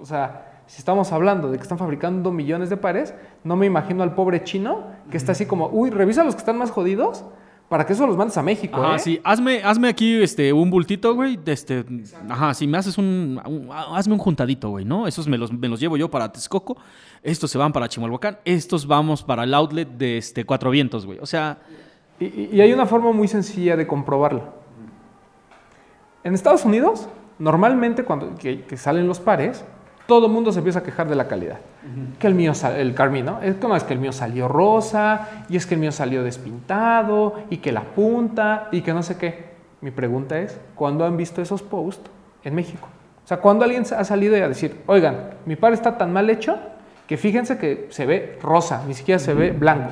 O 0.01 0.05
sea, 0.07 0.61
si 0.67 0.79
estamos 0.79 1.11
hablando 1.13 1.51
de 1.51 1.57
que 1.57 1.63
están 1.63 1.79
fabricando 1.79 2.31
millones 2.31 2.69
de 2.71 2.77
pares, 2.77 3.15
no 3.43 3.57
me 3.57 3.65
imagino 3.67 4.03
al 4.03 4.15
pobre 4.15 4.45
chino 4.45 4.83
que 5.11 5.17
está 5.17 5.33
así 5.33 5.47
como, 5.47 5.69
uy, 5.69 5.91
revisa 5.91 6.23
los 6.23 6.35
que 6.35 6.41
están 6.41 6.59
más 6.59 6.71
jodidos 6.71 7.25
para 7.69 7.85
que 7.85 7.93
eso 7.93 8.07
los 8.07 8.17
mandes 8.17 8.37
a 8.39 8.43
México. 8.43 8.83
Ajá, 8.83 8.97
¿eh? 8.97 8.99
sí. 8.99 9.21
Hazme, 9.23 9.63
hazme 9.63 9.89
aquí 9.89 10.15
este, 10.23 10.53
un 10.53 10.71
bultito, 10.71 11.15
güey. 11.15 11.39
Este, 11.45 11.85
ajá, 12.29 12.55
si 12.55 12.67
me 12.67 12.79
haces 12.79 12.97
un, 12.97 13.41
un- 13.47 13.69
Hazme 13.71 14.15
un 14.15 14.19
juntadito, 14.21 14.71
güey, 14.71 14.85
¿no? 14.85 15.07
Esos 15.07 15.29
me 15.29 15.37
los, 15.37 15.53
me 15.53 15.69
los 15.69 15.79
llevo 15.79 15.97
yo 15.97 16.11
para 16.11 16.33
Texcoco. 16.33 16.77
Estos 17.23 17.51
se 17.51 17.59
van 17.59 17.73
para 17.73 17.89
Chimalhuacán. 17.89 18.39
Estos 18.45 18.87
vamos 18.87 19.23
para 19.23 19.45
el 19.45 19.53
outlet 19.53 19.89
de 19.89 20.17
este, 20.19 20.45
Cuatro 20.45 20.71
Vientos, 20.71 21.05
güey. 21.05 21.19
O 21.21 21.27
sea, 21.27 21.59
Y, 22.21 22.49
y- 22.57 22.61
hay 22.61 22.73
una 22.73 22.87
forma 22.87 23.13
muy 23.13 23.29
sencilla 23.29 23.77
de 23.77 23.87
comprobarlo. 23.87 24.43
En 26.25 26.35
Estados 26.35 26.65
Unidos, 26.65 27.09
normalmente 27.39 28.05
cuando 28.05 28.35
que, 28.37 28.63
que 28.65 28.77
salen 28.77 29.07
los 29.07 29.21
pares, 29.21 29.65
todo 30.09 30.25
el 30.25 30.33
mundo 30.33 30.53
se 30.53 30.61
empieza 30.61 30.79
a 30.79 30.83
quejar 30.83 31.07
de 31.07 31.15
la 31.15 31.29
calidad. 31.29 31.59
Que 32.19 32.29
el 32.29 32.35
mío, 32.35 32.53
el 32.79 32.95
Carmín, 32.95 33.27
¿no? 33.27 33.43
Es 33.43 33.57
como 33.57 33.77
es 33.77 33.85
que 33.85 33.93
el 33.93 34.01
mío 34.01 34.11
salió 34.11 34.49
rosa, 34.49 35.45
y 35.51 35.57
es 35.59 35.67
que 35.67 35.75
el 35.75 35.81
mío 35.81 35.93
salió 35.93 36.25
despintado, 36.25 37.35
y 37.51 37.59
que 37.59 37.73
la 37.73 37.83
punta, 37.83 38.69
y 38.73 38.81
que 38.81 38.95
no 38.95 39.03
sé 39.03 39.19
qué. 39.19 39.51
Mi 39.83 39.91
pregunta 39.91 40.39
es, 40.39 40.59
¿cuándo 40.75 41.05
han 41.05 41.19
visto 41.19 41.43
esos 41.43 41.63
posts 41.63 42.11
en 42.43 42.55
México? 42.55 42.89
O 43.23 43.29
sea, 43.29 43.37
¿cuándo 43.37 43.67
alguien 43.67 43.83
ha 43.83 44.03
salido 44.03 44.35
a 44.35 44.49
decir, 44.49 44.81
oigan, 44.87 45.35
mi 45.45 45.57
par 45.57 45.75
está 45.75 45.99
tan 45.99 46.11
mal 46.11 46.31
hecho 46.31 46.59
que 47.07 47.19
fíjense 47.19 47.59
que 47.59 47.89
se 47.91 48.07
ve 48.07 48.39
rosa, 48.43 48.85
ni 48.89 48.95
siquiera 48.95 49.19
se 49.19 49.35
ve 49.35 49.51
blanco? 49.51 49.91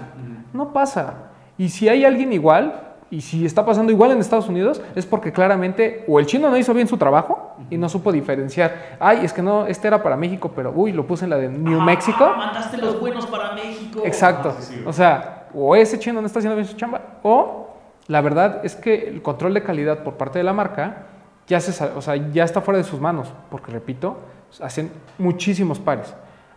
No 0.55 0.73
pasa. 0.73 1.13
Y 1.59 1.69
si 1.69 1.91
hay 1.91 2.07
alguien 2.07 2.33
igual, 2.33 2.86
y 3.11 3.21
si 3.21 3.47
está 3.47 3.65
pasando 3.65 3.93
igual 3.93 4.11
en 4.11 4.19
Estados 4.19 4.49
Unidos, 4.49 4.83
es 4.95 5.07
porque 5.07 5.33
claramente 5.33 6.05
o 6.09 6.19
el 6.19 6.27
chino 6.27 6.51
no 6.51 6.57
hizo 6.57 6.75
bien 6.75 6.89
su 6.89 6.97
trabajo 6.97 7.55
y 7.71 7.79
no 7.79 7.89
supo 7.89 8.11
diferenciar. 8.11 8.97
Ay, 8.99 9.21
es 9.23 9.33
que 9.33 9.43
no, 9.43 9.67
este 9.67 9.87
era 9.87 10.03
para 10.03 10.17
México, 10.17 10.51
pero 10.55 10.73
uy, 10.75 10.93
lo 10.93 11.07
puse 11.07 11.25
en 11.25 11.31
la 11.31 11.37
de 11.37 11.49
New 11.49 11.81
Mexico. 11.81 12.35
mandaste 12.37 12.79
los 12.79 12.99
buenos 12.99 13.27
para 13.27 13.53
México. 13.53 14.03
Exacto. 14.05 14.57
O 14.85 14.93
sea, 14.93 15.49
o 15.55 15.77
ese 15.77 15.99
chino 15.99 16.21
no 16.21 16.27
está 16.27 16.41
haciendo 16.41 16.57
bien 16.57 16.67
su 16.67 16.77
chamba, 16.77 17.01
o 17.23 17.77
la 18.09 18.21
verdad 18.21 18.61
es 18.65 18.75
que 18.75 19.09
el 19.09 19.23
control 19.23 19.55
de 19.55 19.63
calidad 19.63 20.03
por 20.03 20.15
parte 20.15 20.39
de 20.39 20.45
la 20.45 20.53
marca 20.53 21.07
ya, 21.47 21.61
se, 21.61 21.85
o 21.85 22.03
sea, 22.03 22.17
ya 22.17 22.45
está 22.45 22.61
fuera 22.61 22.79
de 22.79 22.85
sus 22.85 23.01
manos, 23.01 23.33
porque 23.51 23.71
repito, 23.71 24.19
hacen 24.61 24.91
muchísimos 25.19 25.79
pares. 25.79 26.13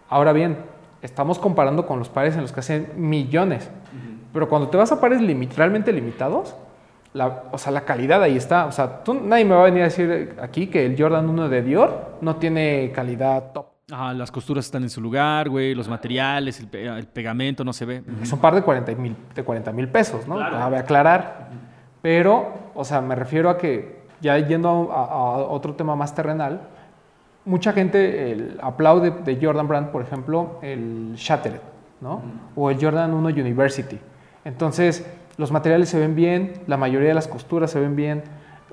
Ahora 0.10 0.34
bien, 0.34 0.58
estamos 1.02 1.40
comparando 1.40 1.86
con 1.86 2.00
los 2.00 2.10
pares 2.10 2.36
en 2.36 2.42
los 2.42 2.52
que 2.52 2.60
hacen 2.60 2.90
millones, 2.96 3.70
pero 4.34 4.48
cuando 4.50 4.68
te 4.70 4.78
vas 4.78 4.92
a 4.92 5.00
pares 5.02 5.22
limit- 5.22 5.54
realmente 5.56 5.92
limitados, 5.92 6.56
la, 7.14 7.44
o 7.52 7.58
sea, 7.58 7.72
la 7.72 7.82
calidad 7.82 8.22
ahí 8.22 8.38
está. 8.38 8.66
O 8.68 8.72
sea, 8.72 9.04
tú, 9.04 9.16
nadie 9.16 9.44
me 9.46 9.56
va 9.56 9.62
a 9.62 9.66
venir 9.66 9.82
a 9.82 9.86
decir 9.86 10.36
aquí 10.42 10.68
que 10.68 10.86
el 10.86 10.96
Jordan 11.02 11.28
1 11.28 11.50
de 11.50 11.64
Dior 11.64 12.18
no 12.22 12.36
tiene 12.36 12.92
calidad 12.94 13.52
top. 13.54 13.66
Ajá, 13.92 14.14
las 14.14 14.30
costuras 14.32 14.66
están 14.66 14.84
en 14.84 14.92
su 14.92 15.02
lugar, 15.02 15.50
güey. 15.50 15.74
Los 15.74 15.90
materiales, 15.90 16.60
el, 16.60 16.68
pe- 16.68 16.86
el 16.86 17.08
pegamento 17.08 17.64
no 17.66 17.74
se 17.74 17.86
ve. 17.86 18.04
Es 18.22 18.32
un 18.32 18.38
par 18.38 18.54
de 18.54 18.62
40 18.62 18.92
mil 18.94 19.16
de 19.34 19.44
40 19.44 19.72
mil 19.72 19.88
pesos, 19.88 20.28
¿no? 20.28 20.36
Claro. 20.36 20.56
Cabe 20.58 20.78
aclarar. 20.78 21.50
Pero, 22.04 22.54
o 22.76 22.86
sea, 22.86 23.02
me 23.02 23.16
refiero 23.16 23.50
a 23.50 23.58
que, 23.58 24.04
ya 24.22 24.38
yendo 24.38 24.92
a, 24.92 25.06
a 25.06 25.38
otro 25.48 25.74
tema 25.74 25.96
más 25.96 26.14
terrenal, 26.14 26.62
mucha 27.46 27.74
gente 27.74 28.32
el, 28.32 28.60
aplaude 28.62 29.12
de 29.12 29.38
Jordan 29.42 29.68
Brand, 29.68 29.90
por 29.90 30.02
ejemplo, 30.02 30.60
el 30.62 31.14
Shattered, 31.16 31.62
¿no? 32.02 32.22
O 32.56 32.70
el 32.70 32.80
Jordan 32.80 33.14
1 33.14 33.30
University. 33.30 33.98
Entonces, 34.46 35.06
los 35.38 35.52
materiales 35.52 35.90
se 35.90 36.00
ven 36.00 36.16
bien, 36.16 36.54
la 36.68 36.78
mayoría 36.78 37.10
de 37.10 37.14
las 37.14 37.28
costuras 37.28 37.72
se 37.72 37.80
ven 37.80 37.96
bien. 37.96 38.24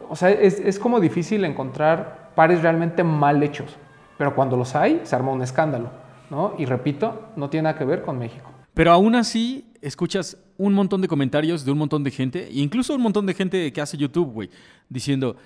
O 0.09 0.17
sea, 0.17 0.31
es, 0.31 0.61
es 0.61 0.79
como 0.79 1.01
difícil 1.01 1.45
encontrar 1.45 2.31
pares 2.35 2.63
realmente 2.63 3.03
mal 3.03 3.43
hechos. 3.43 3.77
Pero 4.19 4.35
cuando 4.35 4.57
los 4.57 4.75
hay, 4.75 5.01
se 5.05 5.15
arma 5.15 5.33
un 5.33 5.43
escándalo, 5.43 5.91
¿no? 6.31 6.55
Y 6.59 6.65
repito, 6.65 7.31
no 7.37 7.51
tiene 7.51 7.65
nada 7.65 7.79
que 7.79 7.85
ver 7.85 8.03
con 8.03 8.19
México. 8.19 8.51
Pero 8.73 8.93
aún 8.93 9.15
así, 9.15 9.73
escuchas 9.81 10.37
un 10.59 10.75
montón 10.75 11.01
de 11.01 11.09
comentarios 11.09 11.65
de 11.65 11.73
un 11.73 11.79
montón 11.79 12.03
de 12.05 12.11
gente, 12.11 12.49
incluso 12.51 12.95
un 12.95 13.03
montón 13.03 13.27
de 13.27 13.35
gente 13.35 13.73
que 13.73 13.81
hace 13.81 13.97
YouTube, 13.97 14.33
güey, 14.33 14.51
diciendo 14.89 15.37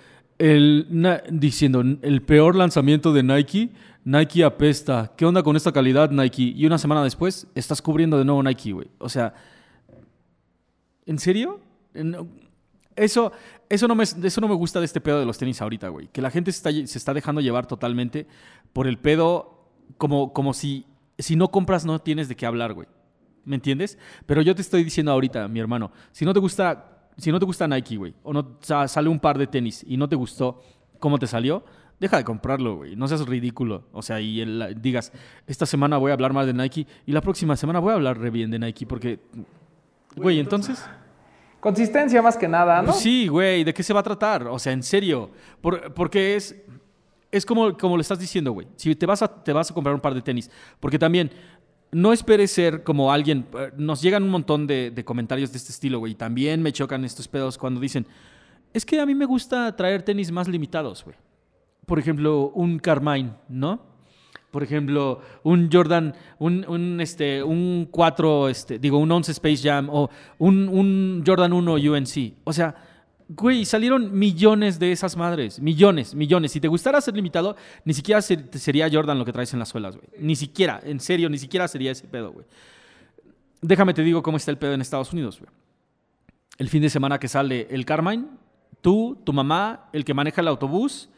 el, 0.41 0.87
na- 0.91 1.23
diciendo 1.31 1.81
el 1.81 2.23
peor 2.23 2.57
lanzamiento 2.57 3.13
de 3.13 3.23
Nike, 3.23 3.71
Nike 4.05 4.43
apesta. 4.43 5.13
¿Qué 5.17 5.27
onda 5.27 5.43
con 5.43 5.55
esta 5.55 5.71
calidad, 5.71 6.11
Nike? 6.11 6.55
Y 6.57 6.65
una 6.67 6.79
semana 6.79 7.05
después 7.05 7.47
estás 7.55 7.83
cubriendo 7.83 8.17
de 8.19 8.25
nuevo 8.25 8.43
Nike, 8.43 8.73
güey. 8.73 8.89
O 8.99 9.09
sea, 9.11 9.35
¿en 11.07 11.19
serio? 11.19 11.61
Eso, 12.97 13.33
eso, 13.69 13.87
no 13.87 13.95
me, 13.95 14.05
eso 14.05 14.41
no 14.41 14.49
me 14.49 14.55
gusta 14.55 14.79
de 14.81 14.87
este 14.87 15.01
pedo 15.01 15.21
de 15.21 15.27
los 15.27 15.39
tenis 15.39 15.61
ahorita, 15.61 15.89
güey. 15.89 16.09
Que 16.09 16.23
la 16.23 16.31
gente 16.31 16.51
se 16.53 16.57
está, 16.57 16.71
se 16.71 16.99
está 16.99 17.15
dejando 17.15 17.41
llevar 17.41 17.67
totalmente 17.67 18.27
por 18.73 18.87
el 18.87 18.99
pedo 18.99 19.69
como, 19.99 20.33
como 20.33 20.55
si, 20.55 20.87
si 21.19 21.37
no 21.37 21.51
compras 21.51 21.85
no 21.85 21.99
tienes 21.99 22.29
de 22.29 22.37
qué 22.37 22.47
hablar, 22.47 22.73
güey. 22.73 22.89
¿Me 23.45 23.57
entiendes? 23.57 23.99
Pero 24.27 24.43
yo 24.43 24.55
te 24.55 24.63
estoy 24.63 24.85
diciendo 24.85 25.13
ahorita, 25.13 25.49
mi 25.49 25.61
hermano, 25.61 25.93
si 26.13 26.25
no 26.25 26.33
te 26.33 26.41
gusta, 26.41 26.90
si 27.21 27.31
no 27.33 27.39
te 27.39 27.45
gusta 27.47 27.69
Nike, 27.69 27.97
güey, 27.97 28.15
o 28.23 28.33
no 28.33 28.57
sa- 28.61 28.89
sale 28.89 29.09
un 29.09 29.21
par 29.21 29.39
de 29.39 29.47
tenis 29.47 29.85
y 29.87 29.97
no 29.97 30.09
te 30.09 30.17
gustó 30.17 30.63
cómo 30.99 31.19
te 31.19 31.27
salió, 31.27 31.65
deja 31.99 32.17
de 32.17 32.25
comprarlo, 32.25 32.77
güey. 32.77 32.97
No 32.97 33.07
seas 33.09 33.27
ridículo. 33.27 33.85
O 33.93 34.03
sea, 34.03 34.21
y 34.21 34.41
el- 34.41 34.77
digas, 34.81 35.13
esta 35.47 35.67
semana 35.67 35.99
voy 35.99 36.11
a 36.11 36.15
hablar 36.15 36.33
más 36.33 36.47
de 36.47 36.55
Nike 36.55 36.87
y 37.07 37.13
la 37.13 37.21
próxima 37.21 37.57
semana 37.57 37.79
voy 37.79 37.93
a 37.93 37.95
hablar 37.95 38.19
re 38.19 38.31
bien 38.31 38.51
de 38.51 38.59
Nike 38.59 38.87
porque, 38.87 39.21
güey, 40.17 40.39
entonces... 40.41 40.85
Consistencia 41.61 42.23
más 42.23 42.39
que 42.39 42.49
nada, 42.49 42.81
¿no? 42.81 42.87
Pues 42.93 43.01
sí, 43.01 43.29
güey, 43.29 43.65
¿de 43.65 43.75
qué 43.75 43.83
se 43.83 43.93
va 43.93 44.01
a 44.01 44.03
tratar? 44.03 44.47
O 44.49 44.59
sea, 44.59 44.73
en 44.73 44.83
serio. 44.83 45.31
Por- 45.61 45.93
porque 45.93 46.35
es, 46.37 46.57
es 47.31 47.45
como, 47.45 47.77
como 47.77 47.97
lo 47.97 48.01
estás 48.01 48.19
diciendo, 48.19 48.53
güey. 48.53 48.67
Si 48.77 48.95
te 48.95 49.05
vas, 49.05 49.21
a, 49.21 49.29
te 49.45 49.53
vas 49.53 49.71
a 49.71 49.75
comprar 49.75 49.95
un 49.95 50.01
par 50.01 50.15
de 50.15 50.23
tenis. 50.23 50.51
Porque 50.81 50.99
también, 50.99 51.31
no 51.93 52.13
esperes 52.13 52.51
ser 52.51 52.83
como 52.83 53.13
alguien. 53.13 53.47
eh, 53.59 53.73
Nos 53.77 54.03
llegan 54.03 54.23
un 54.23 54.31
montón 54.31 54.67
de, 54.67 55.03
comentarios 55.05 55.53
de 55.53 55.59
este 55.59 55.73
estilo, 55.73 55.99
güey. 55.99 56.15
También 56.15 56.63
me 56.63 56.73
chocan 56.73 57.05
estos 57.05 57.29
pedos 57.29 57.59
cuando 57.59 57.81
dicen, 57.81 58.07
es 58.73 58.85
que 58.87 59.01
a 59.01 59.07
mí 59.07 59.15
me 59.15 59.25
gusta 59.27 59.75
traer 59.75 60.03
tenis 60.03 60.31
más 60.31 60.49
limitados, 60.49 61.05
güey. 61.05 61.17
Por 61.87 61.99
ejemplo, 61.99 62.53
un 62.55 62.79
Carmine, 62.79 63.33
¿no? 63.49 63.83
Por 64.51 64.63
ejemplo, 64.63 65.21
un 65.45 65.69
Jordan, 65.73 66.15
un, 66.39 66.65
un, 66.69 67.01
este, 67.01 67.43
un 67.43 67.89
4, 67.91 68.49
este, 68.49 68.79
digo, 68.79 68.99
un 68.99 69.11
11 69.11 69.33
Space 69.33 69.69
Jam 69.69 69.89
o 69.91 70.11
un, 70.39 70.69
un 70.69 71.23
Jordan 71.25 71.53
1 71.53 71.73
UNC. 71.75 72.35
O 72.45 72.53
sea, 72.53 72.75
güey, 73.33 73.65
salieron 73.65 74.19
millones 74.19 74.79
de 74.79 74.91
esas 74.93 75.17
madres. 75.17 75.61
Millones, 75.61 76.15
millones. 76.15 76.53
Si 76.53 76.61
te 76.61 76.69
gustara 76.69 77.01
ser 77.01 77.15
limitado, 77.15 77.57
ni 77.85 77.95
siquiera 77.95 78.21
ser- 78.21 78.49
sería 78.59 78.89
Jordan 78.91 79.19
lo 79.19 79.25
que 79.25 79.33
traes 79.33 79.53
en 79.53 79.59
las 79.61 79.69
suelas, 79.69 79.97
güey. 79.97 80.09
Ni 80.19 80.35
siquiera, 80.37 80.81
en 80.85 80.99
serio, 81.01 81.29
ni 81.31 81.39
siquiera 81.39 81.69
sería 81.69 81.93
ese 81.93 82.09
pedo, 82.09 82.33
güey. 82.33 82.47
Déjame 83.63 83.95
te 83.95 84.03
digo 84.03 84.23
cómo 84.23 84.37
está 84.37 84.51
el 84.51 84.59
pedo 84.59 84.73
en 84.73 84.81
Estados 84.81 85.13
Unidos, 85.13 85.39
güey. 85.39 85.51
El 86.59 86.69
fin 86.69 86.83
de 86.83 86.91
semana 86.91 87.19
que 87.19 87.29
sale 87.29 87.67
el 87.71 87.85
Carmine, 87.85 88.27
tú, 88.81 89.19
tu 89.25 89.33
mamá, 89.33 89.89
el 89.93 90.05
que 90.05 90.13
maneja 90.15 90.41
el 90.41 90.49
autobús, 90.49 91.09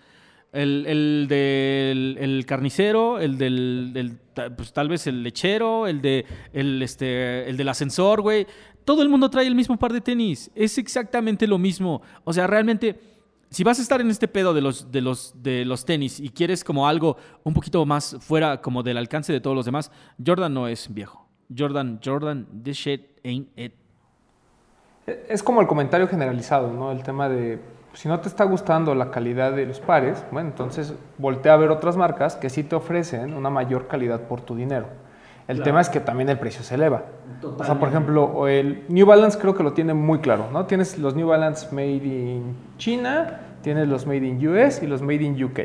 el, 0.52 0.84
el 0.86 1.26
del 1.28 2.16
el 2.20 2.44
carnicero, 2.46 3.18
el 3.18 3.38
del, 3.38 4.18
pues, 4.56 4.72
tal 4.72 4.88
vez 4.88 5.06
el 5.06 5.22
lechero, 5.22 5.86
el, 5.86 6.02
de, 6.02 6.26
el, 6.52 6.82
este, 6.82 7.48
el 7.48 7.56
del 7.56 7.68
ascensor, 7.70 8.20
güey. 8.20 8.46
Todo 8.84 9.02
el 9.02 9.08
mundo 9.08 9.30
trae 9.30 9.46
el 9.46 9.54
mismo 9.54 9.78
par 9.78 9.92
de 9.92 10.00
tenis. 10.00 10.50
Es 10.54 10.78
exactamente 10.78 11.46
lo 11.46 11.58
mismo. 11.58 12.02
O 12.24 12.32
sea, 12.32 12.46
realmente, 12.46 12.98
si 13.50 13.64
vas 13.64 13.78
a 13.78 13.82
estar 13.82 14.00
en 14.00 14.10
este 14.10 14.28
pedo 14.28 14.54
de 14.54 14.60
los, 14.60 14.90
de 14.90 15.00
los, 15.00 15.34
de 15.42 15.64
los 15.64 15.84
tenis 15.84 16.18
y 16.20 16.30
quieres 16.30 16.64
como 16.64 16.88
algo 16.88 17.16
un 17.44 17.54
poquito 17.54 17.84
más 17.86 18.16
fuera 18.20 18.60
como 18.60 18.82
del 18.82 18.96
alcance 18.96 19.32
de 19.32 19.40
todos 19.40 19.56
los 19.56 19.64
demás, 19.64 19.90
Jordan 20.24 20.52
no 20.52 20.68
es 20.68 20.92
viejo. 20.92 21.28
Jordan, 21.56 22.00
Jordan, 22.04 22.46
this 22.64 22.76
shit 22.76 23.02
ain't 23.24 23.48
it. 23.56 23.74
Es 25.28 25.42
como 25.42 25.60
el 25.60 25.66
comentario 25.66 26.06
generalizado, 26.08 26.72
¿no? 26.72 26.92
El 26.92 27.02
tema 27.02 27.28
de, 27.28 27.60
si 27.92 28.08
no 28.08 28.20
te 28.20 28.28
está 28.28 28.44
gustando 28.44 28.94
la 28.94 29.10
calidad 29.10 29.52
de 29.52 29.66
los 29.66 29.80
pares, 29.80 30.24
bueno, 30.30 30.48
entonces 30.48 30.94
voltea 31.18 31.54
a 31.54 31.56
ver 31.56 31.70
otras 31.70 31.96
marcas 31.96 32.36
que 32.36 32.50
sí 32.50 32.62
te 32.62 32.76
ofrecen 32.76 33.34
una 33.34 33.50
mayor 33.50 33.88
calidad 33.88 34.28
por 34.28 34.40
tu 34.40 34.54
dinero. 34.54 34.86
El 35.52 35.58
Claro. 35.58 35.64
tema 35.64 35.80
es 35.82 35.88
que 35.90 36.00
también 36.00 36.28
el 36.30 36.38
precio 36.38 36.62
se 36.62 36.74
eleva. 36.76 37.02
O 37.58 37.64
sea, 37.64 37.74
por 37.78 37.88
ejemplo, 37.88 38.46
el 38.48 38.84
New 38.88 39.04
Balance 39.06 39.38
creo 39.38 39.54
que 39.54 39.62
lo 39.62 39.72
tiene 39.72 39.94
muy 39.94 40.20
claro, 40.20 40.46
¿no? 40.52 40.64
Tienes 40.66 40.98
los 40.98 41.14
New 41.14 41.26
Balance 41.28 41.68
made 41.72 41.96
in 42.04 42.56
China, 42.78 43.40
tienes 43.62 43.88
los 43.88 44.06
made 44.06 44.18
in 44.26 44.46
US 44.48 44.82
y 44.82 44.86
los 44.86 45.02
made 45.02 45.22
in 45.22 45.42
UK. 45.44 45.60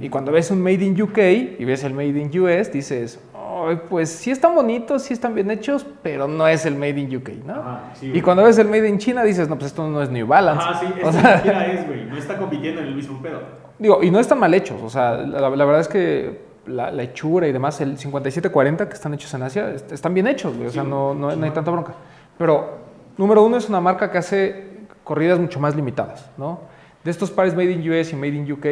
Y 0.00 0.08
cuando 0.08 0.32
ves 0.32 0.50
un 0.50 0.62
made 0.62 0.82
in 0.84 1.00
UK 1.00 1.18
y 1.58 1.64
ves 1.64 1.84
el 1.84 1.92
made 1.92 2.18
in 2.18 2.30
US, 2.40 2.72
dices, 2.72 3.20
"Ay, 3.34 3.80
pues 3.90 4.08
sí 4.10 4.30
están 4.30 4.54
bonitos, 4.54 5.02
sí 5.02 5.12
están 5.12 5.34
bien 5.34 5.50
hechos, 5.50 5.84
pero 6.02 6.26
no 6.28 6.46
es 6.48 6.64
el 6.66 6.74
made 6.76 6.98
in 7.00 7.16
UK, 7.16 7.30
¿no? 7.44 7.52
Ajá, 7.54 7.80
sí, 7.94 8.10
y 8.14 8.20
cuando 8.20 8.42
ves 8.44 8.58
el 8.58 8.68
made 8.68 8.88
in 8.88 8.98
China, 8.98 9.22
dices, 9.24 9.48
no, 9.48 9.56
pues 9.56 9.66
esto 9.72 9.86
no 9.88 10.00
es 10.02 10.10
New 10.10 10.26
Balance. 10.26 10.64
o 11.04 11.12
sea, 11.12 11.36
es, 11.66 11.86
güey. 11.86 12.04
No 12.06 12.16
está 12.16 12.38
compitiendo 12.38 12.80
en 12.80 12.88
el 12.88 12.94
mismo 12.94 13.20
pedo. 13.20 13.40
digo, 13.78 14.02
y 14.02 14.10
no 14.10 14.18
están 14.20 14.38
mal 14.38 14.54
hechos, 14.54 14.80
o 14.82 14.88
sea, 14.88 15.16
la, 15.18 15.40
la 15.50 15.64
verdad 15.64 15.80
es 15.80 15.88
que 15.88 16.51
la, 16.66 16.90
la 16.90 17.02
hechura 17.02 17.46
y 17.48 17.52
demás, 17.52 17.80
el 17.80 17.98
5740 17.98 18.88
que 18.88 18.94
están 18.94 19.14
hechos 19.14 19.32
en 19.34 19.42
Asia, 19.42 19.70
est- 19.70 19.90
están 19.92 20.14
bien 20.14 20.26
hechos, 20.26 20.54
güey, 20.56 20.68
o 20.68 20.70
sea, 20.70 20.82
no, 20.84 21.14
no, 21.14 21.34
no 21.34 21.44
hay 21.44 21.50
tanta 21.50 21.70
bronca. 21.70 21.94
Pero, 22.38 22.78
número 23.18 23.42
uno, 23.42 23.56
es 23.56 23.68
una 23.68 23.80
marca 23.80 24.10
que 24.10 24.18
hace 24.18 24.70
corridas 25.04 25.38
mucho 25.38 25.58
más 25.60 25.74
limitadas, 25.74 26.30
¿no? 26.36 26.60
De 27.04 27.10
estos 27.10 27.30
pares 27.30 27.54
Made 27.54 27.72
in 27.72 27.90
US 27.90 28.12
y 28.12 28.16
Made 28.16 28.28
in 28.34 28.52
UK, 28.52 28.66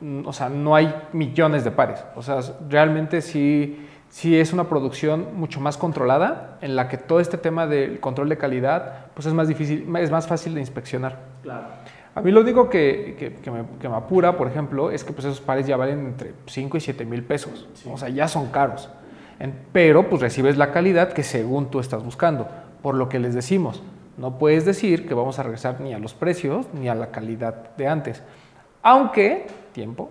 mm, 0.00 0.26
o 0.26 0.32
sea, 0.32 0.48
no 0.48 0.74
hay 0.74 0.94
millones 1.12 1.62
de 1.64 1.70
pares. 1.70 2.02
O 2.16 2.22
sea, 2.22 2.40
realmente 2.70 3.20
sí, 3.20 3.86
sí 4.08 4.38
es 4.40 4.52
una 4.54 4.64
producción 4.64 5.28
mucho 5.34 5.60
más 5.60 5.76
controlada, 5.76 6.56
en 6.62 6.74
la 6.74 6.88
que 6.88 6.96
todo 6.96 7.20
este 7.20 7.36
tema 7.36 7.66
del 7.66 8.00
control 8.00 8.30
de 8.30 8.38
calidad, 8.38 9.06
pues 9.14 9.26
es 9.26 9.34
más 9.34 9.46
difícil, 9.48 9.86
es 9.98 10.10
más 10.10 10.26
fácil 10.26 10.54
de 10.54 10.60
inspeccionar. 10.60 11.18
A 12.16 12.22
mí 12.22 12.32
lo 12.32 12.40
único 12.40 12.68
que, 12.68 13.14
que- 13.18 13.34
que 13.34 13.50
me, 13.50 13.62
que 13.80 13.88
me 13.88 13.94
apura, 13.94 14.36
por 14.36 14.48
ejemplo, 14.48 14.90
es 14.90 15.04
que 15.04 15.12
pues 15.12 15.26
esos 15.26 15.40
pares 15.40 15.66
ya 15.66 15.76
valen 15.76 16.00
entre 16.00 16.32
5 16.46 16.76
y 16.78 16.80
7 16.80 17.04
mil 17.04 17.22
pesos. 17.22 17.68
O 17.88 17.96
sea, 17.98 18.08
ya 18.08 18.26
son 18.26 18.46
caros. 18.48 18.88
En- 19.38 19.54
pero 19.72 20.08
pues 20.08 20.22
recibes 20.22 20.56
la 20.56 20.72
calidad 20.72 21.12
que 21.12 21.22
según 21.22 21.70
tú 21.70 21.78
estás 21.78 22.02
buscando. 22.02 22.48
Por 22.82 22.94
lo 22.94 23.08
que 23.08 23.18
les 23.18 23.34
decimos, 23.34 23.82
no 24.16 24.38
puedes 24.38 24.64
decir 24.64 25.06
que 25.06 25.14
vamos 25.14 25.38
a 25.38 25.42
regresar 25.42 25.80
ni 25.80 25.92
a 25.92 25.98
los 25.98 26.14
precios 26.14 26.66
ni 26.72 26.88
a 26.88 26.94
la 26.94 27.08
calidad 27.10 27.76
de 27.76 27.86
antes. 27.86 28.22
Aunque, 28.82 29.46
tiempo, 29.72 30.10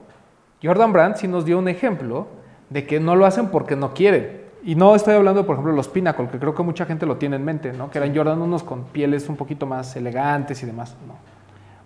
Jordan 0.64 0.94
Brand 0.94 1.16
sí 1.16 1.28
nos 1.28 1.44
dio 1.46 1.58
un 1.58 1.68
ejemplo 1.68 2.28
de 2.70 2.86
que 2.86 3.00
no 3.00 3.16
lo 3.16 3.26
hacen 3.26 3.48
porque 3.48 3.76
no 3.76 3.94
quieren. 3.94 4.42
Y 4.64 4.76
no 4.76 4.96
estoy 4.96 5.14
hablando, 5.16 5.46
por 5.46 5.56
ejemplo, 5.56 5.72
de 5.72 5.78
los 5.78 5.88
Pinnacle, 5.88 6.28
que 6.28 6.40
creo 6.40 6.54
que 6.56 6.64
mucha 6.64 6.86
gente 6.86 7.06
lo 7.06 7.18
tiene 7.18 7.36
en 7.36 7.46
mente, 7.46 7.72
¿no? 7.74 7.90
Que 7.90 8.00
eran 8.00 8.16
Jordan 8.16 8.42
unos 8.42 8.64
con 8.64 8.86
pieles 8.86 9.30
un 9.30 9.36
poquito 9.38 9.66
más 9.66 9.96
elegantes 9.96 10.62
y 10.64 10.66
demás. 10.66 10.96
No. 11.08 11.14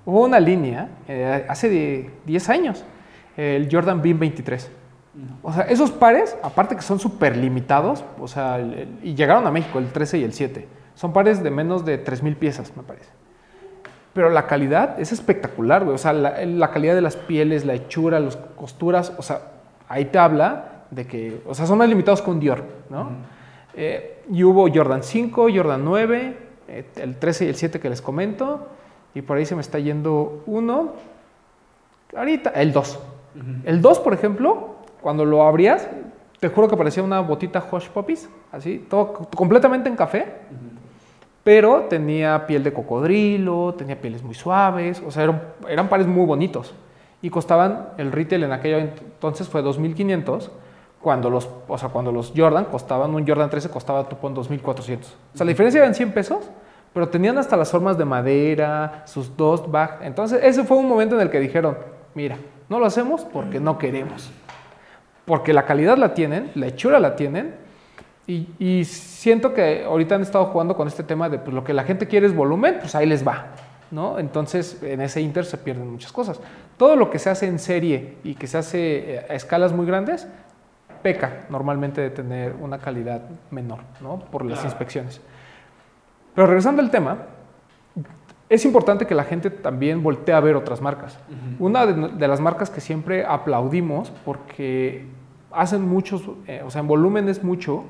Hubo 0.09 0.23
una 0.25 0.39
línea 0.39 0.89
eh, 1.07 1.45
hace 1.47 1.69
de 1.69 2.09
10 2.25 2.49
años, 2.49 2.83
el 3.37 3.69
Jordan 3.71 4.01
Beam 4.01 4.17
23. 4.19 4.71
O 5.43 5.53
sea, 5.53 5.63
esos 5.63 5.91
pares, 5.91 6.35
aparte 6.41 6.75
que 6.75 6.81
son 6.81 6.97
súper 6.99 7.35
limitados, 7.37 8.03
o 8.19 8.27
sea, 8.27 8.57
el- 8.57 8.73
el- 8.73 8.99
y 9.03 9.13
llegaron 9.15 9.45
a 9.45 9.51
México, 9.51 9.77
el 9.79 9.91
13 9.91 10.17
y 10.17 10.23
el 10.23 10.33
7. 10.33 10.67
Son 10.95 11.13
pares 11.13 11.43
de 11.43 11.51
menos 11.51 11.85
de 11.85 11.97
3.000 11.97 12.35
piezas, 12.35 12.75
me 12.75 12.83
parece. 12.83 13.09
Pero 14.13 14.29
la 14.29 14.47
calidad 14.47 14.99
es 14.99 15.11
espectacular, 15.11 15.83
güey. 15.83 15.93
O 15.95 15.97
sea, 15.99 16.13
la, 16.13 16.43
la 16.45 16.71
calidad 16.71 16.95
de 16.95 17.01
las 17.01 17.15
pieles, 17.15 17.65
la 17.65 17.75
hechura, 17.75 18.19
las 18.19 18.35
costuras, 18.35 19.13
o 19.17 19.21
sea, 19.21 19.41
ahí 19.87 20.05
te 20.05 20.17
habla 20.17 20.85
de 20.89 21.05
que, 21.05 21.41
o 21.45 21.53
sea, 21.53 21.67
son 21.67 21.77
más 21.77 21.87
limitados 21.87 22.21
que 22.23 22.31
un 22.31 22.39
Dior, 22.39 22.63
¿no? 22.89 23.09
Eh, 23.75 24.23
y 24.31 24.43
hubo 24.43 24.67
Jordan 24.73 25.03
5, 25.03 25.47
Jordan 25.53 25.85
9, 25.85 26.37
eh, 26.67 26.85
el 26.95 27.15
13 27.17 27.45
y 27.45 27.49
el 27.49 27.55
7 27.55 27.79
que 27.79 27.89
les 27.89 28.01
comento, 28.01 28.67
y 29.13 29.21
por 29.21 29.37
ahí 29.37 29.45
se 29.45 29.55
me 29.55 29.61
está 29.61 29.79
yendo 29.79 30.43
uno. 30.45 30.93
Ahorita, 32.15 32.51
el 32.51 32.71
2. 32.73 32.99
El 33.65 33.81
2, 33.81 33.99
por 33.99 34.13
ejemplo, 34.13 34.75
cuando 35.01 35.25
lo 35.25 35.43
abrías, 35.43 35.87
te 36.39 36.49
juro 36.49 36.67
que 36.67 36.75
parecía 36.75 37.03
una 37.03 37.19
botita 37.19 37.63
Hush 37.71 37.89
Puppies, 37.89 38.29
así, 38.51 38.85
todo 38.89 39.13
completamente 39.35 39.89
en 39.89 39.95
café 39.95 40.25
pero 41.49 41.85
tenía 41.89 42.45
piel 42.45 42.63
de 42.63 42.73
cocodrilo, 42.73 43.73
tenía 43.73 43.99
pieles 43.99 44.21
muy 44.21 44.35
suaves, 44.35 45.01
o 45.05 45.09
sea, 45.09 45.23
eran, 45.23 45.41
eran 45.67 45.89
pares 45.89 46.05
muy 46.05 46.25
bonitos. 46.25 46.75
Y 47.23 47.31
costaban, 47.31 47.89
el 47.97 48.11
retail 48.11 48.43
en 48.43 48.51
aquello 48.51 48.77
entonces 48.77 49.47
fue 49.47 49.63
2.500, 49.63 50.49
cuando 51.01 51.29
los, 51.29 51.49
o 51.67 51.77
sea, 51.77 51.89
cuando 51.89 52.11
los 52.11 52.33
Jordan 52.35 52.65
costaban, 52.65 53.15
un 53.15 53.25
Jordan 53.27 53.49
13 53.49 53.69
costaba 53.69 54.07
tipo 54.07 54.27
en 54.27 54.35
2.400. 54.35 54.97
O 55.33 55.37
sea, 55.37 55.45
la 55.45 55.49
diferencia 55.49 55.79
eran 55.79 55.95
100 55.95 56.11
pesos, 56.11 56.49
pero 56.93 57.09
tenían 57.09 57.37
hasta 57.37 57.55
las 57.55 57.71
formas 57.71 57.97
de 57.97 58.05
madera, 58.05 59.03
sus 59.05 59.35
dos 59.35 59.69
bags. 59.69 59.97
Entonces, 60.01 60.39
ese 60.43 60.63
fue 60.63 60.77
un 60.77 60.87
momento 60.87 61.15
en 61.15 61.21
el 61.21 61.29
que 61.29 61.39
dijeron, 61.39 61.77
mira, 62.13 62.37
no 62.67 62.79
lo 62.79 62.85
hacemos 62.85 63.25
porque 63.25 63.59
no 63.59 63.77
queremos. 63.77 64.31
Porque 65.25 65.53
la 65.53 65.65
calidad 65.65 65.97
la 65.97 66.13
tienen, 66.13 66.51
la 66.55 66.67
hechura 66.67 66.99
la 66.99 67.15
tienen, 67.15 67.55
y, 68.25 68.47
y 68.59 68.85
siento 68.85 69.53
que 69.53 69.83
ahorita 69.85 70.15
han 70.15 70.21
estado 70.21 70.45
jugando 70.45 70.75
con 70.75 70.87
este 70.87 71.03
tema 71.03 71.29
de 71.29 71.39
pues, 71.39 71.53
lo 71.53 71.63
que 71.63 71.73
la 71.73 71.83
gente 71.83 72.07
quiere 72.07 72.27
es 72.27 72.35
volumen, 72.35 72.77
pues 72.79 72.93
ahí 72.95 73.05
les 73.05 73.27
va. 73.27 73.47
¿no? 73.91 74.19
Entonces, 74.19 74.81
en 74.83 75.01
ese 75.01 75.21
inter 75.21 75.45
se 75.45 75.57
pierden 75.57 75.89
muchas 75.91 76.11
cosas. 76.11 76.39
Todo 76.77 76.95
lo 76.95 77.09
que 77.09 77.19
se 77.19 77.29
hace 77.29 77.47
en 77.47 77.59
serie 77.59 78.17
y 78.23 78.35
que 78.35 78.47
se 78.47 78.57
hace 78.57 79.15
eh, 79.15 79.25
a 79.29 79.33
escalas 79.33 79.73
muy 79.73 79.85
grandes, 79.85 80.27
peca 81.01 81.45
normalmente 81.49 82.01
de 82.01 82.09
tener 82.09 82.53
una 82.59 82.79
calidad 82.79 83.21
menor, 83.51 83.79
¿no? 84.01 84.19
Por 84.19 84.45
las 84.45 84.63
inspecciones. 84.65 85.21
Pero 86.39 86.47
regresando 86.47 86.81
al 86.81 86.89
tema, 86.89 87.17
es 88.47 88.63
importante 88.63 89.05
que 89.05 89.13
la 89.13 89.25
gente 89.25 89.49
también 89.49 90.01
voltee 90.01 90.33
a 90.33 90.39
ver 90.39 90.55
otras 90.55 90.79
marcas. 90.79 91.19
Una 91.59 91.85
de, 91.85 92.13
de 92.13 92.27
las 92.29 92.39
marcas 92.39 92.69
que 92.69 92.79
siempre 92.79 93.25
aplaudimos 93.25 94.09
porque 94.23 95.05
hacen 95.51 95.81
muchos, 95.81 96.23
eh, 96.47 96.63
o 96.65 96.69
sea, 96.69 96.79
en 96.79 96.87
volumen 96.87 97.27
es 97.27 97.43
mucho 97.43 97.83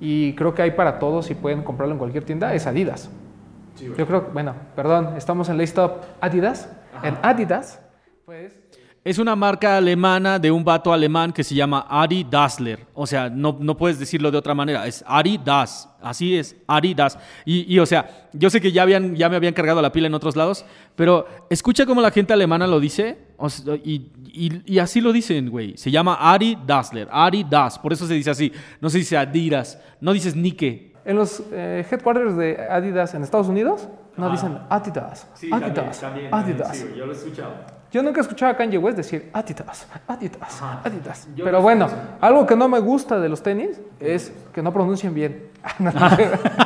y 0.00 0.34
creo 0.34 0.54
que 0.54 0.62
hay 0.62 0.70
para 0.70 0.98
todos 0.98 1.30
y 1.30 1.34
pueden 1.34 1.62
comprarlo 1.62 1.92
en 1.92 1.98
cualquier 1.98 2.24
tienda, 2.24 2.54
es 2.54 2.66
Adidas. 2.66 3.10
Yo 3.78 4.06
creo, 4.06 4.30
bueno, 4.32 4.54
perdón, 4.74 5.18
estamos 5.18 5.50
en 5.50 5.58
la 5.58 5.60
lista 5.60 5.96
Adidas. 6.22 6.70
En 7.02 7.18
Adidas, 7.20 7.82
pues 8.24 8.56
Es 9.02 9.18
una 9.18 9.34
marca 9.34 9.78
alemana 9.78 10.38
de 10.38 10.50
un 10.50 10.62
vato 10.62 10.92
alemán 10.92 11.32
que 11.32 11.42
se 11.42 11.54
llama 11.54 11.86
Ari 11.88 12.22
Dassler. 12.30 12.86
O 12.92 13.06
sea, 13.06 13.30
no, 13.30 13.56
no 13.58 13.74
puedes 13.74 13.98
decirlo 13.98 14.30
de 14.30 14.36
otra 14.36 14.54
manera. 14.54 14.86
Es 14.86 15.02
Ari 15.06 15.38
Das. 15.42 15.88
Así 16.02 16.36
es, 16.36 16.54
Ari 16.66 16.92
Das. 16.92 17.18
Y, 17.46 17.74
y, 17.74 17.78
o 17.78 17.86
sea, 17.86 18.28
yo 18.34 18.50
sé 18.50 18.60
que 18.60 18.72
ya, 18.72 18.82
habían, 18.82 19.16
ya 19.16 19.30
me 19.30 19.36
habían 19.36 19.54
cargado 19.54 19.80
la 19.80 19.90
pila 19.90 20.06
en 20.06 20.12
otros 20.14 20.36
lados, 20.36 20.66
pero 20.96 21.26
escucha 21.48 21.86
cómo 21.86 22.02
la 22.02 22.10
gente 22.10 22.34
alemana 22.34 22.66
lo 22.66 22.78
dice. 22.78 23.16
o 23.38 23.48
sea, 23.48 23.74
y, 23.76 24.10
y- 24.26 24.62
y 24.74 24.78
así 24.80 25.00
lo 25.00 25.12
dicen, 25.12 25.48
güey. 25.48 25.78
Se 25.78 25.90
llama 25.90 26.16
Ari 26.20 26.58
Dassler. 26.66 27.08
Ari 27.10 27.44
Das. 27.48 27.78
Por 27.78 27.94
eso 27.94 28.06
se 28.06 28.12
dice 28.12 28.28
así. 28.30 28.52
No 28.82 28.90
se 28.90 28.98
dice 28.98 29.16
Adidas. 29.16 29.78
No 30.02 30.12
dices 30.12 30.36
Nike. 30.36 30.92
en 31.06 31.16
los 31.16 31.42
eh, 31.52 31.86
headquarters 31.90 32.36
de 32.36 32.58
Adidas 32.70 33.14
en 33.14 33.22
Estados 33.22 33.48
Unidos 33.48 33.88
no 34.18 34.30
dicen 34.30 34.58
Adidas, 34.68 35.26
Adidas, 35.50 36.02
Adidas. 36.30 36.84
yo 36.94 37.06
lo 37.06 37.12
he 37.12 37.16
escuchado. 37.16 37.79
Yo 37.92 38.02
nunca 38.02 38.20
he 38.20 38.22
escuchado 38.22 38.52
a 38.52 38.56
Kanye 38.56 38.78
West 38.78 38.96
decir 38.96 39.30
Adidas, 39.32 39.86
Adidas, 40.06 40.62
Adidas. 40.84 41.28
Pero 41.36 41.60
bueno, 41.60 41.88
algo 42.20 42.46
que 42.46 42.54
no 42.54 42.68
me 42.68 42.78
gusta 42.78 43.18
de 43.18 43.28
los 43.28 43.42
tenis 43.42 43.80
es 43.98 44.32
que 44.52 44.62
no 44.62 44.72
pronuncien 44.72 45.12
bien. 45.12 45.48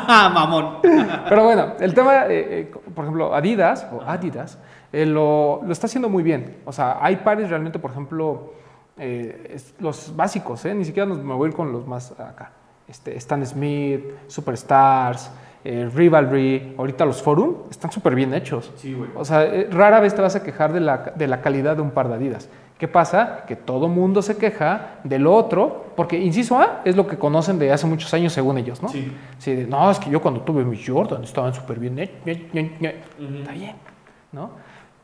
Mamón. 0.09 0.79
Pero 0.83 1.45
bueno, 1.45 1.73
el 1.81 1.95
tema, 1.95 2.27
eh, 2.27 2.61
eh, 2.61 2.75
por 2.95 3.05
ejemplo, 3.05 3.35
Adidas 3.35 3.87
o 3.93 4.03
Adidas 4.03 4.59
eh, 4.93 5.07
lo, 5.07 5.63
lo 5.65 5.73
está 5.73 5.87
haciendo 5.87 6.09
muy 6.09 6.23
bien. 6.23 6.59
O 6.65 6.73
sea, 6.73 6.99
hay 7.01 7.17
pares 7.17 7.49
realmente, 7.49 7.79
por 7.79 7.91
ejemplo, 7.91 8.53
es- 8.99 9.75
los 9.81 10.15
básicos, 10.15 10.65
ni 10.67 10.85
siquiera 10.85 11.07
nos, 11.09 11.19
me 11.19 11.35
voy 11.35 11.47
a 11.47 11.51
ir 11.51 11.57
con 11.57 11.73
los 11.73 11.87
más 11.87 12.13
acá. 12.21 12.53
Este, 12.87 13.17
Stan 13.17 13.45
Smith, 13.47 14.05
Superstars, 14.27 15.31
eh, 15.65 15.89
Rivalry, 15.93 16.75
ahorita 16.77 17.05
los 17.05 17.23
Forum, 17.23 17.55
están 17.71 17.91
súper 17.91 18.15
bien 18.15 18.35
hechos. 18.35 18.71
Sí, 18.77 18.93
güey. 18.93 19.11
O 19.17 19.25
sea, 19.25 19.45
eh, 19.45 19.69
rara 19.71 19.99
vez 20.01 20.15
te 20.15 20.21
vas 20.23 20.37
a 20.37 20.43
quejar 20.43 20.73
de 20.73 20.81
la, 20.81 21.13
de 21.17 21.27
la 21.27 21.41
calidad 21.41 21.77
de 21.77 21.83
un 21.83 21.91
par 21.91 22.09
de 22.09 22.15
Adidas. 22.15 22.49
¿Qué 22.79 22.89
pasa? 22.89 23.45
Que 23.47 23.57
todo 23.57 23.89
mundo 23.89 24.21
se 24.21 24.37
queja 24.37 24.97
de 25.05 25.19
lo 25.19 25.33
otro, 25.35 25.87
porque 25.97 26.19
inciso 26.19 26.59
A 26.59 26.83
es 26.85 26.97
lo 26.97 27.07
que 27.07 27.17
conocen 27.17 27.59
de 27.59 27.73
hace 27.73 27.87
muchos 27.87 28.13
años 28.13 28.33
según 28.33 28.59
ellos, 28.59 28.83
¿no? 28.83 28.89
Sí. 28.89 29.13
Sí, 29.39 29.55
de, 29.55 29.67
no, 29.67 29.91
es 29.91 29.99
que 29.99 30.11
yo 30.11 30.21
cuando 30.21 30.41
tuve 30.41 30.65
mis 30.65 30.87
Jordan 30.87 31.23
estaban 31.23 31.55
súper 31.55 31.79
bien. 31.79 31.99
eh, 32.01 32.11
eh, 32.27 32.51
eh, 32.53 32.73
eh". 32.81 33.03
Está 33.39 33.53
bien, 33.53 33.77
¿no? 34.33 34.51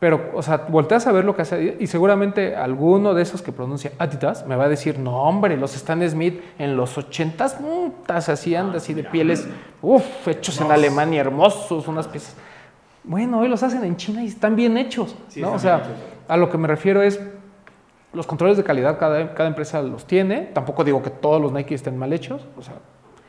Pero, 0.00 0.30
o 0.34 0.40
sea, 0.42 0.64
volteas 0.68 1.06
a 1.06 1.12
ver 1.12 1.26
lo 1.26 1.36
que 1.36 1.42
hace 1.42 1.76
y 1.78 1.86
seguramente 1.86 2.56
alguno 2.56 3.12
de 3.12 3.22
esos 3.22 3.42
que 3.42 3.52
pronuncia 3.52 3.92
Adidas 3.98 4.46
me 4.46 4.56
va 4.56 4.64
a 4.64 4.68
decir, 4.68 4.98
no, 4.98 5.22
hombre, 5.24 5.58
los 5.58 5.76
Stan 5.76 6.00
Smith 6.08 6.40
en 6.58 6.74
los 6.76 6.96
80s, 6.96 7.58
putas, 7.58 8.30
así 8.30 8.54
anda, 8.56 8.78
así 8.78 8.94
de 8.94 9.04
pieles, 9.04 9.46
uff, 9.82 10.26
hechos 10.26 10.58
en 10.62 10.72
Alemania, 10.72 11.20
hermosos, 11.20 11.86
unas 11.86 12.08
piezas. 12.08 12.34
Bueno, 13.04 13.40
hoy 13.40 13.48
los 13.48 13.62
hacen 13.62 13.84
en 13.84 13.96
China 13.96 14.22
y 14.22 14.28
están 14.28 14.56
bien 14.56 14.78
hechos, 14.78 15.14
Sí, 15.28 15.42
¿no? 15.42 15.52
O 15.52 15.58
sea, 15.58 15.76
hechos. 15.78 15.88
a 16.28 16.36
lo 16.38 16.48
que 16.48 16.56
me 16.56 16.66
refiero 16.66 17.02
es, 17.02 17.20
los 18.14 18.26
controles 18.26 18.56
de 18.56 18.64
calidad 18.64 18.98
cada, 18.98 19.34
cada 19.34 19.48
empresa 19.50 19.82
los 19.82 20.06
tiene. 20.06 20.48
Tampoco 20.54 20.82
digo 20.82 21.02
que 21.02 21.10
todos 21.10 21.40
los 21.42 21.52
Nike 21.52 21.74
estén 21.74 21.96
mal 21.98 22.12
hechos. 22.12 22.44
O 22.58 22.62
sea, 22.62 22.74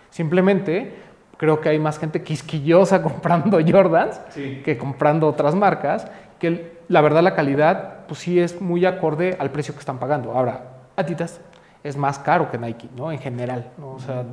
simplemente 0.10 0.94
creo 1.38 1.60
que 1.62 1.70
hay 1.70 1.80
más 1.80 2.00
gente 2.00 2.24
quisquillosa 2.24 3.02
comprando 3.04 3.60
Jordans 3.66 4.22
Sí. 4.30 4.62
que 4.64 4.78
comprando 4.78 5.28
otras 5.28 5.54
marcas. 5.56 6.08
Que 6.42 6.72
la 6.90 7.00
verdad 7.02 7.22
la 7.24 7.36
calidad, 7.36 8.06
pues 8.08 8.20
sí 8.20 8.40
es 8.40 8.60
muy 8.60 8.86
acorde 8.86 9.38
al 9.40 9.52
precio 9.52 9.74
que 9.74 9.80
están 9.80 10.00
pagando. 10.00 10.34
Ahora, 10.34 10.64
Adidas 10.98 11.40
es 11.84 11.96
más 11.96 12.20
caro 12.20 12.52
que 12.52 12.58
Nike, 12.58 12.90
¿no? 12.98 13.12
En 13.12 13.20
general, 13.20 13.72
¿no? 13.78 13.92
O 13.94 14.00
sea, 14.00 14.26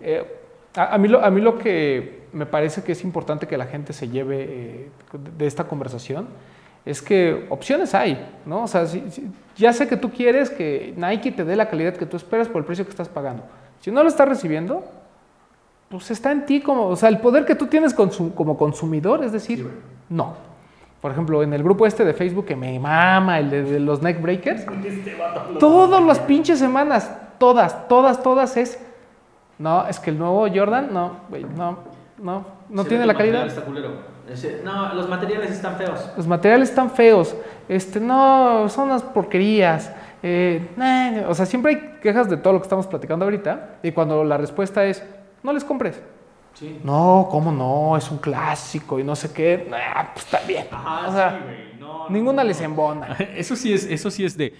eh, 0.00 0.24
a, 0.76 0.94
a 0.94 0.98
mí 0.98 1.08
lo, 1.08 1.24
a 1.24 1.30
mí 1.30 1.40
lo 1.40 1.58
que 1.58 2.26
me 2.32 2.46
parece 2.46 2.82
que 2.84 2.92
es 2.92 3.02
importante 3.02 3.46
que 3.48 3.56
la 3.56 3.66
gente 3.66 3.92
se 3.92 4.08
lleve 4.08 4.44
eh, 4.48 4.90
de 5.38 5.46
esta 5.46 5.64
conversación 5.64 6.28
es 6.84 7.02
que 7.02 7.46
opciones 7.50 7.94
hay, 7.94 8.24
¿no? 8.44 8.62
O 8.64 8.66
sea, 8.68 8.86
si- 8.86 9.10
si- 9.10 9.28
ya 9.56 9.72
sé 9.72 9.88
que 9.88 9.96
tú 9.96 10.10
quieres 10.12 10.50
que 10.50 10.92
Nike 10.96 11.32
te 11.32 11.44
dé 11.44 11.56
la 11.56 11.68
calidad 11.68 11.94
que 11.96 12.06
tú 12.06 12.16
esperas 12.16 12.46
por 12.48 12.58
el 12.58 12.64
precio 12.64 12.84
que 12.84 12.90
estás 12.90 13.08
pagando. 13.08 13.42
Si 13.80 13.90
no 13.90 14.02
lo 14.02 14.08
estás 14.08 14.28
recibiendo, 14.28 14.84
pues 15.88 16.10
está 16.10 16.30
en 16.32 16.46
ti 16.46 16.60
como, 16.60 16.86
o 16.88 16.96
sea, 16.96 17.08
el 17.08 17.18
poder 17.18 17.44
que 17.44 17.54
tú 17.54 17.66
tienes 17.66 17.96
consu- 17.96 18.34
como 18.34 18.56
consumidor, 18.56 19.24
es 19.24 19.32
decir, 19.32 19.68
no. 20.08 20.45
Por 21.06 21.12
ejemplo, 21.12 21.40
en 21.44 21.52
el 21.52 21.62
grupo 21.62 21.86
este 21.86 22.04
de 22.04 22.12
Facebook 22.14 22.46
que 22.46 22.56
me 22.56 22.80
mama, 22.80 23.38
el 23.38 23.48
de, 23.48 23.62
de 23.62 23.78
los 23.78 24.02
neck 24.02 24.20
breakers, 24.20 24.66
todas 25.60 26.02
las 26.02 26.18
pinches 26.18 26.58
semanas, 26.58 27.08
todas, 27.38 27.86
todas, 27.86 28.20
todas 28.24 28.56
es, 28.56 28.84
no, 29.56 29.86
es 29.86 30.00
que 30.00 30.10
el 30.10 30.18
nuevo 30.18 30.48
Jordan, 30.52 30.88
no, 30.92 31.20
güey, 31.28 31.44
no, 31.44 31.78
no, 32.20 32.44
no 32.68 32.82
Se 32.82 32.88
tiene 32.88 33.06
la 33.06 33.14
calidad. 33.14 33.46
está 33.46 33.60
culero. 33.60 33.90
No, 34.64 34.94
los 34.94 35.08
materiales 35.08 35.52
están 35.52 35.76
feos. 35.76 36.10
Los 36.16 36.26
materiales 36.26 36.70
están 36.70 36.90
feos, 36.90 37.36
este, 37.68 38.00
no, 38.00 38.68
son 38.68 38.88
unas 38.88 39.04
porquerías. 39.04 39.94
eh, 40.24 40.70
nah, 40.76 41.28
o 41.28 41.34
sea, 41.34 41.46
siempre 41.46 41.72
hay 41.72 42.00
quejas 42.02 42.28
de 42.28 42.36
todo 42.36 42.54
lo 42.54 42.58
que 42.58 42.64
estamos 42.64 42.88
platicando 42.88 43.26
ahorita 43.26 43.76
y 43.84 43.92
cuando 43.92 44.24
la 44.24 44.38
respuesta 44.38 44.84
es, 44.84 45.04
no 45.44 45.52
les 45.52 45.62
compres. 45.62 46.02
Sí. 46.58 46.80
No, 46.82 47.28
¿cómo 47.30 47.52
no? 47.52 47.96
Es 47.98 48.10
un 48.10 48.16
clásico 48.18 48.98
y 48.98 49.04
no 49.04 49.14
sé 49.14 49.30
qué. 49.32 49.66
Nah, 49.68 50.12
pues 50.14 50.24
está 50.24 50.40
bien. 50.46 50.66
Ajá, 50.70 51.08
o 51.08 51.12
sea, 51.12 51.30
sí, 51.38 51.44
güey. 51.44 51.78
No, 51.78 52.04
no, 52.04 52.10
ninguna 52.10 52.42
no. 52.42 52.48
les 52.48 52.60
embona. 52.62 53.12
Eso 53.36 53.54
sí 53.56 53.72
es, 53.74 53.84
eso 53.84 54.10
sí 54.10 54.24
es 54.24 54.36
de. 54.38 54.54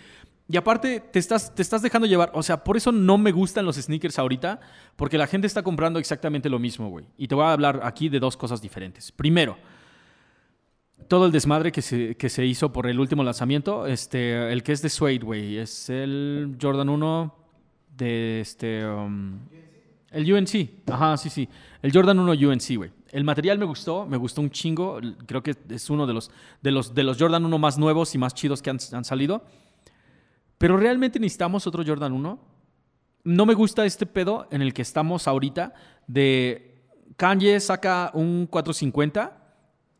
Y 0.48 0.56
aparte, 0.58 1.00
te 1.00 1.18
estás, 1.18 1.54
te 1.54 1.62
estás 1.62 1.80
dejando 1.80 2.06
llevar. 2.06 2.30
O 2.34 2.42
sea, 2.42 2.62
por 2.62 2.76
eso 2.76 2.92
no 2.92 3.18
me 3.18 3.32
gustan 3.32 3.64
los 3.64 3.76
sneakers 3.76 4.18
ahorita. 4.18 4.60
Porque 4.94 5.18
la 5.18 5.26
gente 5.26 5.46
está 5.46 5.62
comprando 5.62 5.98
exactamente 5.98 6.48
lo 6.48 6.58
mismo, 6.58 6.88
güey. 6.90 7.06
Y 7.16 7.26
te 7.28 7.34
voy 7.34 7.44
a 7.44 7.52
hablar 7.52 7.80
aquí 7.82 8.08
de 8.08 8.20
dos 8.20 8.36
cosas 8.36 8.60
diferentes. 8.60 9.10
Primero, 9.10 9.56
todo 11.08 11.26
el 11.26 11.32
desmadre 11.32 11.72
que 11.72 11.82
se, 11.82 12.14
que 12.16 12.28
se 12.28 12.44
hizo 12.44 12.72
por 12.72 12.86
el 12.86 13.00
último 13.00 13.24
lanzamiento. 13.24 13.86
Este, 13.86 14.52
el 14.52 14.62
que 14.62 14.72
es 14.72 14.82
de 14.82 14.90
Suede, 14.90 15.18
güey. 15.18 15.56
Es 15.56 15.88
el 15.88 16.56
Jordan 16.60 16.90
1 16.90 17.34
de 17.96 18.40
este. 18.40 18.86
um, 18.86 19.40
el 20.16 20.32
UNC. 20.32 20.90
Ajá, 20.90 21.16
sí, 21.18 21.28
sí. 21.28 21.46
El 21.82 21.92
Jordan 21.92 22.18
1 22.18 22.32
UNC, 22.48 22.76
güey. 22.76 22.90
El 23.12 23.24
material 23.24 23.58
me 23.58 23.66
gustó, 23.66 24.06
me 24.06 24.16
gustó 24.16 24.40
un 24.40 24.50
chingo. 24.50 24.98
Creo 25.26 25.42
que 25.42 25.54
es 25.68 25.90
uno 25.90 26.06
de 26.06 26.14
los, 26.14 26.30
de 26.62 26.70
los, 26.70 26.94
de 26.94 27.02
los 27.02 27.18
Jordan 27.18 27.44
1 27.44 27.58
más 27.58 27.76
nuevos 27.76 28.14
y 28.14 28.18
más 28.18 28.32
chidos 28.32 28.62
que 28.62 28.70
han, 28.70 29.04
salido. 29.04 29.44
Pero 30.56 30.78
realmente 30.78 31.20
necesitamos 31.20 31.66
otro 31.66 31.84
Jordan 31.86 32.14
1. 32.14 32.38
No 33.24 33.46
me 33.46 33.52
gusta 33.52 33.84
este 33.84 34.06
pedo 34.06 34.48
en 34.50 34.62
el 34.62 34.72
que 34.72 34.82
estamos 34.82 35.28
ahorita 35.28 35.74
de 36.06 36.80
Kanye 37.18 37.60
saca 37.60 38.10
un 38.14 38.46
450 38.46 39.36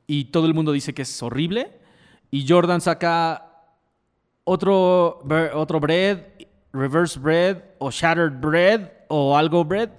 y 0.07 0.27
todo 0.27 0.47
el 0.47 0.55
mundo 0.55 0.73
dice 0.73 0.95
que 0.95 1.03
es 1.03 1.23
horrible. 1.23 1.79
Y 2.31 2.49
Jordan 2.49 2.81
saca 2.81 3.51
otro, 4.45 5.23
otro 5.55 5.79
bread, 5.79 6.21
reverse 6.73 7.19
bread 7.19 7.63
o 7.79 7.91
shattered 7.91 8.41
bread 8.41 8.96
o 9.09 9.37
algo 9.37 9.65
bread, 9.65 9.91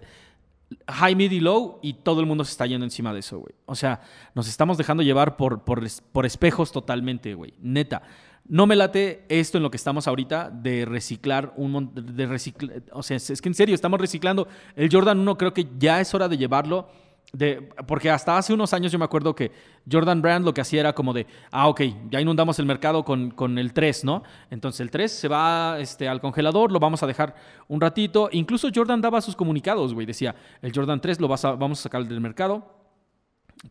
high, 0.88 1.16
mid 1.16 1.32
y 1.32 1.39
low 1.39 1.80
y 1.82 1.93
todo 1.93 2.20
el 2.20 2.26
mundo 2.26 2.43
se 2.43 2.51
está 2.51 2.66
yendo 2.66 2.86
encima 2.86 3.14
de 3.14 3.20
eso, 3.20 3.39
güey. 3.39 3.53
O 3.66 3.76
sea, 3.76 4.01
nos 4.36 4.47
estamos 4.47 4.78
dejando 4.78 5.03
llevar 5.03 5.38
por, 5.38 5.64
por, 5.64 5.82
por 6.12 6.26
espejos 6.26 6.72
totalmente, 6.72 7.34
güey. 7.34 7.53
Neta. 7.62 8.01
No 8.49 8.66
me 8.66 8.78
late 8.78 9.26
esto 9.28 9.58
en 9.58 9.64
lo 9.64 9.72
que 9.72 9.76
estamos 9.78 10.08
ahorita 10.08 10.49
de 10.49 10.86
reciclar 10.86 11.53
un 11.58 11.72
mon- 11.72 11.91
de 11.93 12.28
recicla- 12.28 12.82
o 12.93 13.03
sea, 13.03 13.18
es 13.18 13.41
que 13.41 13.49
en 13.49 13.55
serio 13.55 13.76
estamos 13.76 13.99
reciclando 13.99 14.47
el 14.78 14.89
Jordan 14.89 15.20
1 15.20 15.38
creo 15.38 15.53
que 15.53 15.68
ya 15.78 15.99
es 15.99 16.14
hora 16.14 16.30
de 16.30 16.38
llevarlo 16.38 16.88
de, 17.34 17.70
porque 17.86 18.10
hasta 18.10 18.38
hace 18.38 18.54
unos 18.54 18.74
años 18.74 18.92
yo 18.92 18.98
me 18.98 19.06
acuerdo 19.06 19.36
que 19.36 19.52
Jordan 19.90 20.22
Brand 20.22 20.46
lo 20.46 20.54
que 20.54 20.62
hacía 20.62 20.80
era 20.80 20.94
como 20.94 21.14
de, 21.14 21.28
ah, 21.52 21.68
ok, 21.68 21.82
ya 22.10 22.22
inundamos 22.22 22.58
el 22.60 22.66
mercado 22.66 23.04
con, 23.04 23.32
con 23.32 23.58
el 23.58 23.74
3, 23.74 24.06
¿no? 24.06 24.24
Entonces 24.50 24.80
el 24.80 24.90
3 24.90 25.12
se 25.12 25.28
va 25.28 25.78
este, 25.80 26.08
al 26.08 26.22
congelador, 26.22 26.72
lo 26.72 26.80
vamos 26.80 27.04
a 27.04 27.08
dejar 27.08 27.36
un 27.68 27.82
ratito. 27.82 28.30
Incluso 28.32 28.70
Jordan 28.74 29.02
daba 29.02 29.20
sus 29.22 29.36
comunicados, 29.36 29.94
güey. 29.94 30.06
Decía, 30.06 30.36
el 30.62 30.72
Jordan 30.74 31.02
3 31.02 31.20
lo 31.20 31.28
vas 31.28 31.44
a, 31.44 31.52
vamos 31.52 31.80
a 31.80 31.84
sacar 31.84 32.06
del 32.06 32.22
mercado. 32.22 32.76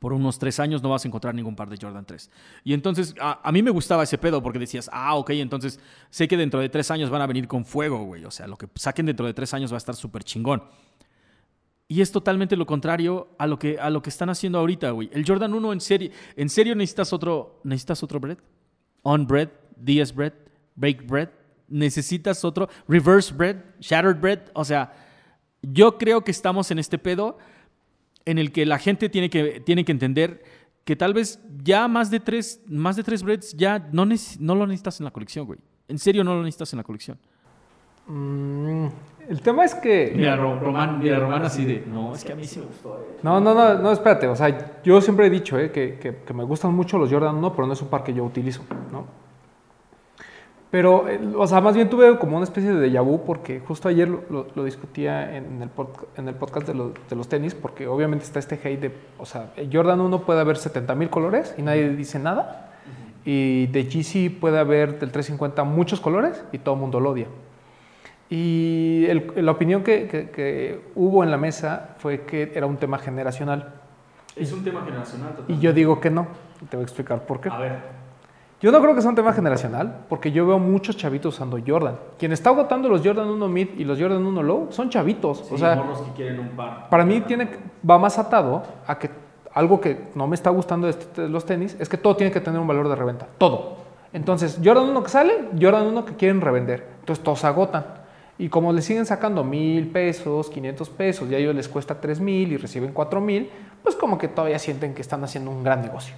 Por 0.01 0.13
unos 0.13 0.39
tres 0.39 0.59
años 0.59 0.83
no 0.83 0.91
vas 0.91 1.05
a 1.05 1.09
encontrar 1.09 1.33
ningún 1.35 1.55
par 1.55 1.71
de 1.71 1.79
Jordan 1.81 2.05
3. 2.05 2.31
Y 2.65 2.75
entonces 2.75 3.15
a, 3.21 3.41
a 3.43 3.53
mí 3.53 3.63
me 3.63 3.71
gustaba 3.71 4.03
ese 4.03 4.19
pedo 4.19 4.43
porque 4.43 4.59
decías, 4.59 4.91
ah, 4.93 5.15
ok, 5.15 5.31
entonces 5.31 5.81
sé 6.11 6.27
que 6.27 6.37
dentro 6.37 6.61
de 6.61 6.69
tres 6.69 6.91
años 6.91 7.09
van 7.09 7.23
a 7.23 7.27
venir 7.27 7.47
con 7.47 7.65
fuego, 7.65 8.05
güey. 8.05 8.25
O 8.25 8.31
sea, 8.31 8.49
lo 8.49 8.57
que 8.57 8.69
saquen 8.75 9.07
dentro 9.07 9.25
de 9.25 9.33
tres 9.33 9.55
años 9.55 9.73
va 9.73 9.77
a 9.77 9.79
estar 9.79 9.95
súper 9.95 10.25
chingón. 10.25 10.63
Y 11.89 12.01
es 12.01 12.11
totalmente 12.11 12.57
lo 12.57 12.67
contrario 12.67 13.29
a 13.39 13.47
lo 13.47 13.59
que, 13.59 13.79
a 13.79 13.91
lo 13.91 14.03
que 14.03 14.11
están 14.11 14.29
haciendo 14.29 14.59
ahorita, 14.59 14.91
güey. 14.91 15.09
El 15.13 15.25
Jordan 15.27 15.55
1 15.55 15.73
en 15.73 15.81
serio, 15.81 16.11
¿en 16.35 16.49
serio 16.49 16.75
necesitas 16.75 17.13
otro, 17.13 17.61
necesitas 17.63 18.03
otro 18.03 18.19
bread? 18.19 18.39
On 19.03 19.27
bread, 19.27 19.51
DS 19.77 20.13
bread, 20.13 20.33
baked 20.75 21.07
bread. 21.07 21.31
¿Necesitas 21.69 22.45
otro 22.45 22.69
reverse 22.89 23.33
bread, 23.33 23.57
shattered 23.81 24.21
bread? 24.21 24.41
O 24.55 24.65
sea, 24.65 24.93
yo 25.63 25.97
creo 25.99 26.23
que 26.23 26.31
estamos 26.31 26.71
en 26.71 26.79
este 26.79 26.99
pedo 26.99 27.39
en 28.25 28.39
el 28.39 28.51
que 28.53 28.67
la 28.67 28.79
gente 28.79 29.09
tiene 29.09 29.31
que, 29.31 29.61
tiene 29.61 29.85
que 29.85 29.93
entender 29.93 30.43
que 30.85 30.97
tal 30.97 31.15
vez 31.15 31.41
ya 31.63 31.89
más 31.89 32.11
de 32.11 32.21
tres, 32.21 32.61
más 32.67 32.97
de 32.97 33.05
tres 33.05 33.23
breads 33.23 33.55
ya 33.55 33.89
no, 33.93 34.07
no 34.07 34.55
lo 34.55 34.67
necesitas 34.67 35.01
en 35.01 35.05
la 35.05 35.11
colección, 35.13 35.47
güey. 35.47 35.59
En 35.89 35.99
serio 35.99 36.25
no 36.25 36.35
lo 36.35 36.43
necesitas 36.43 36.73
en 36.73 36.79
la 36.79 36.85
colección. 36.85 37.19
Mm, 38.07 38.87
el 39.29 39.41
tema 39.43 39.65
es 39.65 39.75
que... 39.75 40.13
Mira, 40.15 40.37
Román, 40.37 40.99
mira, 41.01 41.19
Román 41.19 41.43
así 41.45 41.65
de, 41.65 41.85
no, 41.87 42.15
es 42.15 42.23
que 42.25 42.33
a 42.33 42.37
mí 42.37 42.45
sí 42.45 42.61
me 42.61 42.67
gustó. 42.67 42.97
eh". 43.01 43.17
No, 43.23 43.41
no, 43.41 43.55
no, 43.55 43.75
no, 43.79 43.91
espérate. 43.93 44.29
O 44.29 44.37
sea, 44.37 44.81
yo 44.85 45.01
siempre 45.01 45.27
he 45.27 45.31
dicho 45.31 45.59
eh, 45.59 45.71
que, 45.73 45.99
que- 45.99 46.17
que 46.17 46.35
me 46.35 46.45
gustan 46.45 46.73
mucho 46.75 46.99
los 46.99 47.11
Jordan 47.11 47.35
1, 47.37 47.53
pero 47.55 47.67
no 47.67 47.73
es 47.73 47.83
un 47.83 47.89
par 47.89 48.05
que 48.05 48.15
yo 48.15 48.25
utilizo, 48.25 48.63
¿no? 48.93 49.07
Pero, 50.71 51.09
eh, 51.09 51.19
o 51.37 51.47
sea, 51.47 51.61
más 51.61 51.75
bien 51.75 51.89
tuve 51.89 52.19
como 52.19 52.37
una 52.37 52.45
especie 52.45 52.73
de 52.73 52.91
déjà 52.91 53.01
vu 53.03 53.25
porque 53.25 53.61
justo 53.61 53.89
ayer 53.89 54.09
lo, 54.09 54.23
lo- 54.31 54.47
lo 54.55 54.65
discutía 54.65 55.37
en 55.37 55.63
el, 55.63 55.71
en 56.17 56.29
el 56.29 56.35
podcast 56.35 56.67
de, 56.67 56.75
los- 56.75 56.93
de 57.09 57.17
los 57.17 57.29
tenis, 57.29 57.55
porque 57.55 57.87
obviamente 57.87 58.25
está 58.25 58.39
este 58.41 58.57
hate 58.63 58.81
de, 58.81 58.93
o 59.19 59.25
sea, 59.27 59.53
el 59.57 59.71
Jordan 59.73 60.01
1 60.01 60.23
puede 60.23 60.41
haber 60.41 60.57
70 60.57 60.95
mil 60.95 61.09
colores 61.09 61.55
y 61.57 61.63
nadie 61.63 61.89
dice 61.91 62.19
nada. 62.19 62.73
Y 63.25 63.67
de 63.69 63.85
GC 63.85 64.39
puede 64.41 64.59
haber 64.59 65.01
del 65.01 65.11
350 65.11 65.65
muchos 65.65 66.01
colores 66.01 66.45
y 66.53 66.59
todo 66.59 66.75
el 66.77 66.81
mundo 66.81 67.01
lo 67.01 67.11
odia. 67.11 67.27
Y 68.29 69.07
el- 69.09 69.33
la 69.37 69.53
opinión 69.53 69.83
que, 69.83 70.09
que- 70.09 70.31
que 70.31 70.81
hubo 70.95 71.23
en 71.23 71.31
la 71.31 71.37
mesa 71.37 71.91
fue 71.99 72.23
que 72.23 72.53
era 72.55 72.67
un 72.67 72.77
tema 72.77 72.99
generacional. 72.99 73.75
Es 74.35 74.53
un 74.53 74.63
tema 74.65 74.83
generacional 74.85 75.33
Y 75.49 75.59
yo 75.59 75.73
digo 75.73 76.01
que 76.01 76.11
no. 76.11 76.27
Te 76.69 76.77
voy 76.77 76.83
a 76.83 76.85
explicar 76.85 77.21
por 77.25 77.41
qué. 77.41 77.49
A 77.49 77.59
ver. 77.59 77.97
Yo 78.61 78.73
no 78.73 78.81
creo 78.81 78.95
que 78.95 79.03
sea 79.03 79.11
un 79.11 79.17
tema 79.17 79.33
generacional, 79.35 80.05
porque 80.09 80.33
yo 80.33 80.47
veo 80.47 80.59
muchos 80.59 80.97
chavitos 80.97 81.35
usando 81.35 81.59
Jordan. 81.65 81.97
Quien 82.19 82.33
está 82.33 82.51
agotando 82.51 82.89
los 82.89 83.03
Jordan 83.07 83.29
1 83.29 83.49
Mid 83.49 83.69
y 83.77 83.85
los 83.85 84.01
Jordan 84.01 84.25
1 84.25 84.43
Low 84.43 84.69
son 84.71 84.89
chavitos. 84.89 85.43
o 85.53 85.59
sea, 85.59 85.75
que 86.07 86.13
quieren 86.17 86.41
un 86.41 86.49
par. 86.51 86.89
para 86.89 87.05
mí 87.05 87.21
tiene, 87.21 87.49
va 87.89 87.99
más 87.99 88.19
atado 88.19 88.63
a 88.87 88.99
que 88.99 89.11
algo 89.53 89.81
que 89.81 90.09
no 90.15 90.27
me 90.27 90.35
está 90.35 90.51
gustando 90.51 90.87
de, 90.87 90.93
este- 90.93 91.23
de 91.23 91.29
los 91.29 91.45
tenis 91.45 91.77
es 91.79 91.89
que 91.89 91.97
todo 91.99 92.17
tiene 92.17 92.33
que 92.33 92.41
tener 92.41 92.59
un 92.59 92.67
valor 92.67 92.89
de 92.89 92.97
reventa. 92.97 93.27
Todo. 93.39 93.77
Entonces, 94.15 94.59
Jordan 94.65 94.85
1 94.89 95.03
que 95.03 95.09
sale, 95.11 95.33
Jordan 95.61 95.87
1 95.87 96.05
que 96.07 96.15
quieren 96.15 96.41
revender. 96.41 96.87
Entonces, 97.01 97.23
todos 97.23 97.45
agotan. 97.45 97.85
Y 98.39 98.49
como 98.49 98.73
le 98.73 98.83
siguen 98.83 99.07
sacando 99.07 99.45
mil 99.45 99.89
pesos, 99.89 100.51
500 100.51 100.89
pesos, 100.91 101.31
y 101.31 101.35
a 101.35 101.39
ellos 101.39 101.55
les 101.55 101.69
cuesta 101.69 102.01
3 102.01 102.21
mil 102.21 102.53
y 102.53 102.57
reciben 102.57 102.93
4 102.93 103.21
mil, 103.21 103.49
pues 103.83 103.97
como 103.97 104.19
que 104.19 104.29
todavía 104.29 104.59
sienten 104.59 104.95
que 104.95 105.03
están 105.03 105.25
haciendo 105.25 105.51
un 105.51 105.65
gran 105.65 105.81
negocio. 105.81 106.15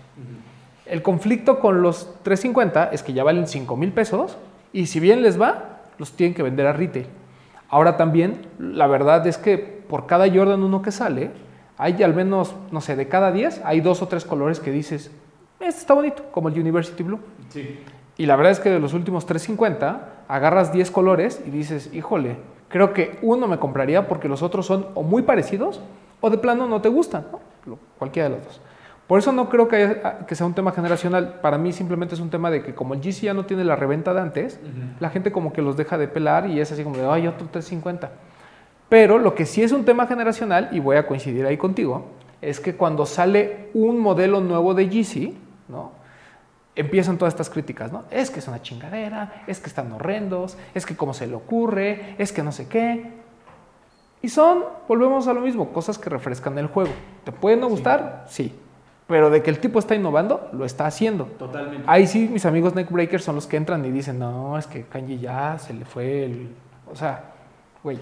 El 0.84 1.02
conflicto 1.02 1.60
con 1.60 1.82
los 1.82 2.14
350 2.22 2.90
es 2.92 3.02
que 3.02 3.12
ya 3.12 3.22
valen 3.22 3.46
5 3.46 3.76
mil 3.76 3.92
pesos 3.92 4.36
y 4.72 4.86
si 4.86 5.00
bien 5.00 5.22
les 5.22 5.40
va, 5.40 5.82
los 5.98 6.12
tienen 6.12 6.34
que 6.34 6.42
vender 6.42 6.66
a 6.66 6.72
retail. 6.72 7.06
Ahora 7.68 7.96
también, 7.96 8.46
la 8.58 8.86
verdad 8.86 9.26
es 9.26 9.36
que 9.36 9.58
por 9.58 10.06
cada 10.06 10.28
Jordan 10.32 10.62
1 10.62 10.82
que 10.82 10.90
sale, 10.90 11.30
hay 11.76 12.02
al 12.02 12.14
menos, 12.14 12.54
no 12.72 12.80
sé, 12.80 12.96
de 12.96 13.06
cada 13.06 13.30
10, 13.30 13.62
hay 13.64 13.80
dos 13.80 14.02
o 14.02 14.08
tres 14.08 14.24
colores 14.24 14.58
que 14.58 14.70
dices, 14.72 15.10
este 15.60 15.80
está 15.80 15.94
bonito, 15.94 16.24
como 16.32 16.48
el 16.48 16.58
University 16.58 17.02
Blue. 17.02 17.20
Sí. 17.50 17.78
Y 18.18 18.26
la 18.26 18.36
verdad 18.36 18.52
es 18.52 18.60
que 18.60 18.68
de 18.68 18.80
los 18.80 18.92
últimos 18.92 19.24
350, 19.24 20.24
agarras 20.28 20.72
10 20.72 20.90
colores 20.90 21.40
y 21.46 21.50
dices, 21.50 21.88
híjole, 21.94 22.36
creo 22.68 22.92
que 22.92 23.18
uno 23.22 23.46
me 23.48 23.58
compraría 23.58 24.06
porque 24.08 24.28
los 24.28 24.42
otros 24.42 24.66
son 24.66 24.88
o 24.94 25.02
muy 25.02 25.22
parecidos 25.22 25.80
o 26.20 26.28
de 26.28 26.36
plano 26.36 26.66
no 26.66 26.82
te 26.82 26.88
gustan, 26.90 27.24
¿no? 27.64 27.78
Cualquiera 27.98 28.28
de 28.28 28.34
los 28.36 28.44
dos. 28.44 28.60
Por 29.06 29.18
eso 29.20 29.32
no 29.32 29.48
creo 29.48 29.68
que, 29.68 29.76
haya- 29.76 30.26
que 30.26 30.34
sea 30.34 30.46
un 30.46 30.52
tema 30.52 30.72
generacional. 30.72 31.38
Para 31.40 31.56
mí 31.56 31.72
simplemente 31.72 32.14
es 32.14 32.20
un 32.20 32.28
tema 32.28 32.50
de 32.50 32.62
que 32.62 32.74
como 32.74 32.92
el 32.92 33.00
GC 33.00 33.22
ya 33.22 33.32
no 33.34 33.46
tiene 33.46 33.64
la 33.64 33.74
reventa 33.76 34.12
de 34.12 34.20
antes, 34.20 34.60
la 35.00 35.08
gente 35.08 35.32
como 35.32 35.52
que 35.52 35.62
los 35.62 35.76
deja 35.78 35.96
de 35.96 36.08
pelar 36.08 36.50
y 36.50 36.60
es 36.60 36.70
así 36.72 36.82
como 36.82 36.96
de, 36.96 37.06
ay, 37.08 37.26
otro 37.26 37.46
350. 37.50 38.10
Pero 38.88 39.18
lo 39.18 39.34
que 39.34 39.46
sí 39.46 39.62
es 39.62 39.72
un 39.72 39.84
tema 39.84 40.06
generacional, 40.06 40.68
y 40.72 40.80
voy 40.80 40.96
a 40.96 41.06
coincidir 41.06 41.46
ahí 41.46 41.56
contigo, 41.56 42.06
es 42.42 42.58
que 42.60 42.74
cuando 42.74 43.06
sale 43.06 43.68
un 43.74 43.98
modelo 44.00 44.40
nuevo 44.40 44.74
de 44.74 44.86
GC, 44.88 45.34
¿no? 45.68 45.92
Empiezan 46.78 47.18
todas 47.18 47.34
estas 47.34 47.50
críticas, 47.50 47.92
¿no? 47.92 48.04
Es 48.10 48.30
que 48.30 48.38
es 48.38 48.48
una 48.48 48.62
chingadera, 48.62 49.42
es 49.46 49.60
que 49.60 49.66
están 49.66 49.92
horrendos, 49.92 50.56
es 50.74 50.86
que 50.86 50.96
cómo 50.96 51.12
se 51.12 51.26
le 51.26 51.34
ocurre, 51.34 52.14
es 52.18 52.32
que 52.32 52.42
no 52.42 52.52
sé 52.52 52.68
qué. 52.68 53.12
Y 54.22 54.28
son, 54.28 54.64
volvemos 54.86 55.26
a 55.28 55.32
lo 55.32 55.40
mismo, 55.40 55.72
cosas 55.72 55.98
que 55.98 56.08
refrescan 56.08 56.56
el 56.58 56.68
juego. 56.68 56.90
¿Te 57.24 57.32
pueden 57.32 57.60
no 57.60 57.68
gustar? 57.68 58.26
Sí. 58.28 58.54
Pero 59.08 59.30
de 59.30 59.42
que 59.42 59.50
el 59.50 59.58
tipo 59.58 59.78
está 59.78 59.94
innovando, 59.94 60.48
lo 60.52 60.64
está 60.64 60.86
haciendo. 60.86 61.24
Totalmente. 61.24 61.84
Ahí 61.86 62.06
sí, 62.06 62.28
mis 62.30 62.44
amigos 62.46 62.74
neckbreakers 62.74 63.24
son 63.24 63.34
los 63.34 63.46
que 63.46 63.56
entran 63.56 63.84
y 63.84 63.90
dicen, 63.90 64.18
no, 64.18 64.58
es 64.58 64.66
que 64.66 64.84
Kanye 64.84 65.18
ya 65.18 65.58
se 65.58 65.74
le 65.74 65.84
fue 65.84 66.24
el... 66.24 66.54
O 66.90 66.94
sea, 66.94 67.24
güey, 67.82 67.98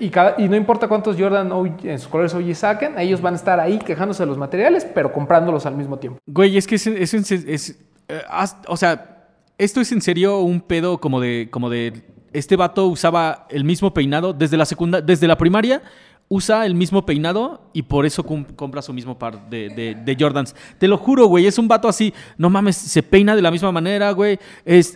Y, 0.00 0.10
cada- 0.10 0.34
y 0.38 0.48
no 0.48 0.56
importa 0.56 0.88
cuántos 0.88 1.16
Jordan 1.18 1.50
OG 1.52 1.84
en 1.86 1.98
sus 1.98 2.08
colores 2.08 2.34
OG 2.34 2.54
saquen, 2.54 2.98
ellos 2.98 3.20
van 3.20 3.34
a 3.34 3.36
estar 3.36 3.60
ahí 3.60 3.78
quejándose 3.78 4.22
de 4.22 4.26
los 4.26 4.38
materiales, 4.38 4.84
pero 4.94 5.12
comprándolos 5.12 5.66
al 5.66 5.76
mismo 5.76 5.98
tiempo. 5.98 6.18
Güey, 6.26 6.56
es 6.56 6.66
que 6.66 6.74
es, 6.76 6.86
es- 6.86 7.78
eh, 8.08 8.20
o 8.68 8.76
sea, 8.76 9.28
esto 9.58 9.80
es 9.80 9.92
en 9.92 10.00
serio 10.02 10.40
un 10.40 10.60
pedo 10.60 10.98
como 10.98 11.20
de, 11.20 11.48
como 11.50 11.70
de, 11.70 12.02
este 12.32 12.56
vato 12.56 12.86
usaba 12.86 13.46
el 13.50 13.64
mismo 13.64 13.94
peinado 13.94 14.32
desde 14.32 14.56
la 14.56 14.66
secunda, 14.66 15.00
desde 15.00 15.26
la 15.28 15.38
primaria, 15.38 15.80
usa 16.28 16.64
el 16.66 16.74
mismo 16.74 17.04
peinado 17.04 17.70
y 17.74 17.82
por 17.82 18.06
eso 18.06 18.24
compra 18.24 18.80
su 18.82 18.92
mismo 18.94 19.18
par 19.18 19.48
de, 19.50 19.94
de- 20.04 20.16
Jordans. 20.18 20.56
Te 20.78 20.88
lo 20.88 20.96
juro, 20.96 21.26
güey, 21.26 21.46
es 21.46 21.58
un 21.58 21.68
vato 21.68 21.86
así, 21.86 22.12
no 22.38 22.48
mames, 22.50 22.76
se 22.76 23.02
peina 23.02 23.36
de 23.36 23.42
la 23.42 23.50
misma 23.50 23.70
manera, 23.72 24.10
güey, 24.12 24.38
es 24.64 24.94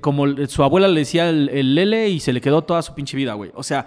como 0.00 0.26
su 0.46 0.62
abuela 0.62 0.86
le 0.86 1.00
decía 1.00 1.30
el 1.30 1.74
lele 1.74 2.08
y 2.10 2.20
se 2.20 2.32
le 2.32 2.40
quedó 2.40 2.62
toda 2.62 2.82
su 2.82 2.94
pinche 2.94 3.16
vida, 3.16 3.32
güey. 3.34 3.50
O 3.54 3.62
sea, 3.62 3.86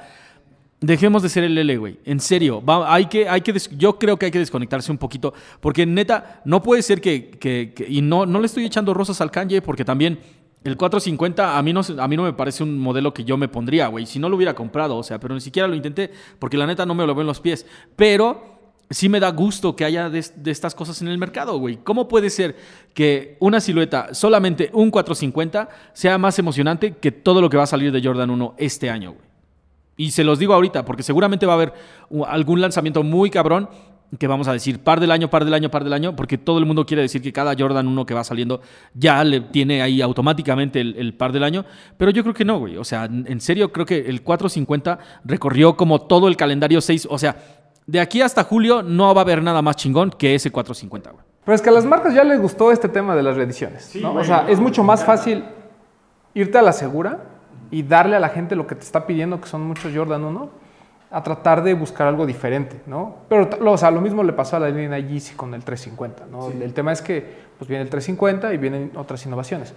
Dejemos 0.84 1.22
de 1.22 1.30
ser 1.30 1.44
el 1.44 1.56
L, 1.58 1.78
güey. 1.78 2.00
En 2.06 2.20
serio. 2.20 2.64
Va- 2.64 2.92
hay 2.92 3.06
que, 3.06 3.30
hay 3.30 3.42
que 3.42 3.54
yo 3.78 4.00
creo 4.00 4.18
que 4.18 4.26
hay 4.26 4.32
que 4.32 4.40
desconectarse 4.40 4.92
un 4.92 4.98
poquito. 4.98 5.32
Porque 5.60 5.86
neta, 5.86 6.42
no 6.44 6.64
puede 6.64 6.82
ser 6.82 7.00
que. 7.02 7.30
que- 7.30 7.74
que- 7.76 7.88
y 7.88 8.02
no, 8.02 8.26
no 8.26 8.40
le 8.40 8.48
estoy 8.48 8.66
echando 8.66 8.94
rosas 8.94 9.22
al 9.22 9.30
Kanye, 9.30 9.62
porque 9.62 9.86
también 9.86 10.20
el 10.64 10.78
450 10.78 11.58
a 11.58 11.62
mí, 11.62 11.72
no, 11.72 11.82
a 12.00 12.08
mí 12.08 12.18
no 12.18 12.24
me 12.24 12.34
parece 12.34 12.64
un 12.64 12.80
modelo 12.80 13.14
que 13.14 13.24
yo 13.24 13.38
me 13.38 13.48
pondría, 13.48 13.88
güey. 13.88 14.08
Si 14.08 14.18
no 14.18 14.28
lo 14.28 14.36
hubiera 14.38 14.56
comprado, 14.56 14.98
o 14.98 15.04
sea, 15.04 15.20
pero 15.20 15.36
ni 15.36 15.42
siquiera 15.42 15.68
lo 15.68 15.76
intenté, 15.76 16.12
porque 16.40 16.58
la 16.58 16.66
neta 16.66 16.84
no 16.86 16.96
me 16.96 17.06
lo 17.06 17.14
veo 17.14 17.22
en 17.22 17.28
los 17.28 17.40
pies. 17.42 17.66
Pero 17.96 18.60
sí 18.90 19.08
me 19.08 19.20
da 19.20 19.30
gusto 19.30 19.76
que 19.76 19.86
haya 19.86 20.10
de, 20.10 20.26
de 20.36 20.50
estas 20.52 20.74
cosas 20.74 21.00
en 21.04 21.10
el 21.10 21.18
mercado, 21.20 21.58
güey. 21.60 21.78
¿Cómo 21.84 22.08
puede 22.08 22.32
ser 22.32 22.56
que 22.96 23.38
una 23.40 23.60
silueta, 23.62 24.16
solamente 24.16 24.72
un 24.74 24.90
450, 24.90 25.70
sea 25.94 26.18
más 26.18 26.40
emocionante 26.40 26.96
que 26.98 27.12
todo 27.12 27.40
lo 27.40 27.52
que 27.52 27.58
va 27.58 27.64
a 27.64 27.68
salir 27.68 27.92
de 27.92 28.02
Jordan 28.04 28.32
1 28.32 28.56
este 28.58 28.90
año, 28.90 29.12
güey? 29.14 29.31
Y 29.98 30.12
se 30.12 30.24
los 30.24 30.40
digo 30.40 30.54
ahorita, 30.54 30.86
porque 30.86 31.04
seguramente 31.04 31.46
va 31.46 31.54
a 31.54 31.56
haber 31.56 31.74
algún 32.28 32.62
lanzamiento 32.62 33.04
muy 33.04 33.30
cabrón 33.30 33.70
que 34.18 34.28
vamos 34.28 34.48
a 34.48 34.54
decir 34.54 34.80
par 34.80 35.00
del 35.00 35.12
año, 35.12 35.30
par 35.30 35.46
del 35.46 35.54
año, 35.54 35.72
par 35.72 35.84
del 35.84 35.94
año, 35.94 36.16
porque 36.16 36.38
todo 36.38 36.60
el 36.60 36.66
mundo 36.66 36.86
quiere 36.86 37.02
decir 37.02 37.22
que 37.22 37.32
cada 37.32 37.56
Jordan 37.58 37.88
1 37.88 38.06
que 38.06 38.14
va 38.14 38.24
saliendo 38.24 38.62
ya 38.94 39.24
le 39.24 39.40
tiene 39.40 39.82
ahí 39.82 40.02
automáticamente 40.02 40.82
el, 40.82 40.96
el 40.98 41.14
par 41.14 41.32
del 41.32 41.44
año, 41.44 41.66
pero 41.98 42.12
yo 42.12 42.22
creo 42.24 42.34
que 42.34 42.44
no, 42.44 42.60
güey. 42.60 42.78
O 42.78 42.84
sea, 42.84 43.06
en 43.06 43.40
serio 43.40 43.72
creo 43.72 43.86
que 43.86 44.00
el 44.00 44.22
450 44.22 45.00
recorrió 45.24 45.78
como 45.78 46.02
todo 46.02 46.28
el 46.28 46.36
calendario 46.36 46.82
6, 46.82 47.08
o 47.10 47.18
sea, 47.18 47.38
de 47.88 48.00
aquí 48.00 48.22
hasta 48.22 48.44
julio 48.44 48.84
no 48.84 49.14
va 49.14 49.22
a 49.22 49.24
haber 49.24 49.42
nada 49.42 49.62
más 49.62 49.76
chingón 49.76 50.12
que 50.12 50.36
ese 50.36 50.52
450, 50.52 51.12
güey. 51.12 51.26
Pero 51.44 51.56
es 51.56 51.62
que 51.62 51.70
a 51.70 51.74
las 51.74 51.86
marcas 51.86 52.14
ya 52.14 52.24
les 52.24 52.40
gustó 52.40 52.72
este 52.72 52.88
tema 52.88 53.16
de 53.16 53.24
las 53.24 53.36
reediciones. 53.36 53.96
¿no? 53.96 54.14
O 54.14 54.24
sea, 54.24 54.46
es 54.48 54.60
mucho 54.60 54.84
más 54.84 55.04
fácil 55.04 55.44
irte 56.34 56.58
a 56.58 56.62
la 56.62 56.72
segura 56.72 57.24
y 57.72 57.84
darle 57.84 58.18
a 58.18 58.20
la 58.20 58.30
gente 58.30 58.56
lo 58.56 58.68
que 58.68 58.76
te 58.76 58.84
está 58.84 59.08
pidiendo, 59.08 59.40
que 59.42 59.48
son 59.48 59.62
muchos 59.62 59.92
Jordan 59.96 60.24
1, 60.24 60.50
a 61.10 61.24
tratar 61.24 61.64
de 61.64 61.74
buscar 61.74 62.08
algo 62.08 62.26
diferente, 62.26 62.82
¿no? 62.86 63.16
Pero, 63.28 63.50
o 63.66 63.78
sea, 63.78 63.92
lo 63.92 64.00
mismo 64.00 64.24
le 64.24 64.34
pasó 64.34 64.58
a 64.58 64.60
la 64.60 64.70
línea 64.70 65.00
Yeezy 65.00 65.36
con 65.36 65.54
el 65.54 65.64
350, 65.64 66.26
¿no? 66.26 66.50
El 66.50 66.74
tema 66.74 66.92
es 66.92 67.02
que 67.02 67.52
pues 67.58 67.68
viene 67.68 67.84
el 67.84 67.90
350 67.90 68.54
y 68.54 68.58
vienen 68.58 68.92
otras 68.96 69.26
innovaciones. 69.26 69.74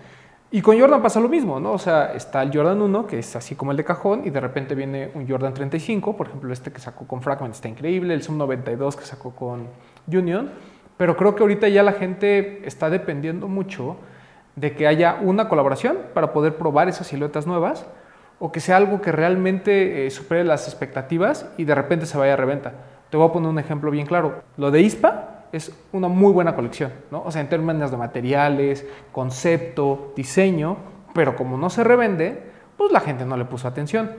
Y 0.53 0.63
con 0.63 0.79
Jordan 0.79 1.03
pasa 1.03 1.19
lo 1.19 1.29
mismo, 1.29 1.59
¿no? 1.59 1.73
O 1.73 1.79
sea, 1.79 2.15
está 2.15 2.41
el 2.43 2.53
Jordan 2.57 2.81
1, 2.81 3.07
que 3.09 3.19
es 3.19 3.35
así 3.35 3.57
como 3.57 3.73
el 3.73 3.77
de 3.77 3.85
cajón, 3.85 4.23
y 4.25 4.31
de 4.31 4.39
repente 4.39 4.77
viene 4.77 5.11
un 5.15 5.29
Jordan 5.29 5.53
35, 5.53 6.17
por 6.17 6.29
ejemplo, 6.29 6.53
este 6.53 6.71
que 6.71 6.79
sacó 6.79 7.09
con 7.09 7.21
Fragment 7.21 7.55
está 7.55 7.69
increíble, 7.69 8.15
el 8.15 8.23
Zoom 8.23 8.39
92 8.39 8.95
que 8.95 9.05
sacó 9.05 9.35
con 9.35 9.67
Union, 10.07 10.51
pero 10.97 11.17
creo 11.17 11.35
que 11.35 11.43
ahorita 11.43 11.69
ya 11.69 11.83
la 11.83 11.93
gente 11.93 12.65
está 12.67 12.89
dependiendo 12.89 13.49
mucho 13.49 13.97
de 14.57 14.75
que 14.75 14.87
haya 14.87 15.19
una 15.21 15.49
colaboración 15.49 15.99
para 16.15 16.33
poder 16.33 16.57
probar 16.57 16.89
esas 16.89 17.07
siluetas 17.07 17.47
nuevas 17.47 17.87
o 18.39 18.53
que 18.53 18.61
sea 18.61 18.77
algo 18.77 19.01
que 19.01 19.13
realmente 19.13 20.07
eh, 20.07 20.11
supere 20.11 20.45
las 20.45 20.69
expectativas 20.69 21.49
y 21.57 21.65
de 21.65 21.75
repente 21.75 22.07
se 22.07 22.19
vaya 22.19 22.35
a 22.35 22.37
reventa. 22.37 22.73
Te 23.11 23.17
voy 23.17 23.29
a 23.29 23.33
poner 23.33 23.49
un 23.49 23.59
ejemplo 23.59 23.91
bien 23.91 24.07
claro. 24.07 24.43
Lo 24.57 24.71
de 24.71 24.81
ISPA 24.81 25.47
es 25.53 25.73
una 25.93 26.09
muy 26.09 26.33
buena 26.33 26.55
colección, 26.57 26.93
¿no? 27.11 27.23
O 27.25 27.31
sea, 27.31 27.41
en 27.41 27.49
términos 27.49 27.91
de 27.91 27.97
materiales, 27.97 28.87
concepto, 29.13 30.13
diseño, 30.17 30.77
pero 31.15 31.37
como 31.37 31.57
no 31.57 31.71
se 31.71 31.85
revende, 31.85 32.43
pues 32.77 32.91
la 32.91 33.01
gente 33.01 33.25
no 33.25 33.37
le 33.37 33.45
puso 33.45 33.69
atención. 33.69 34.11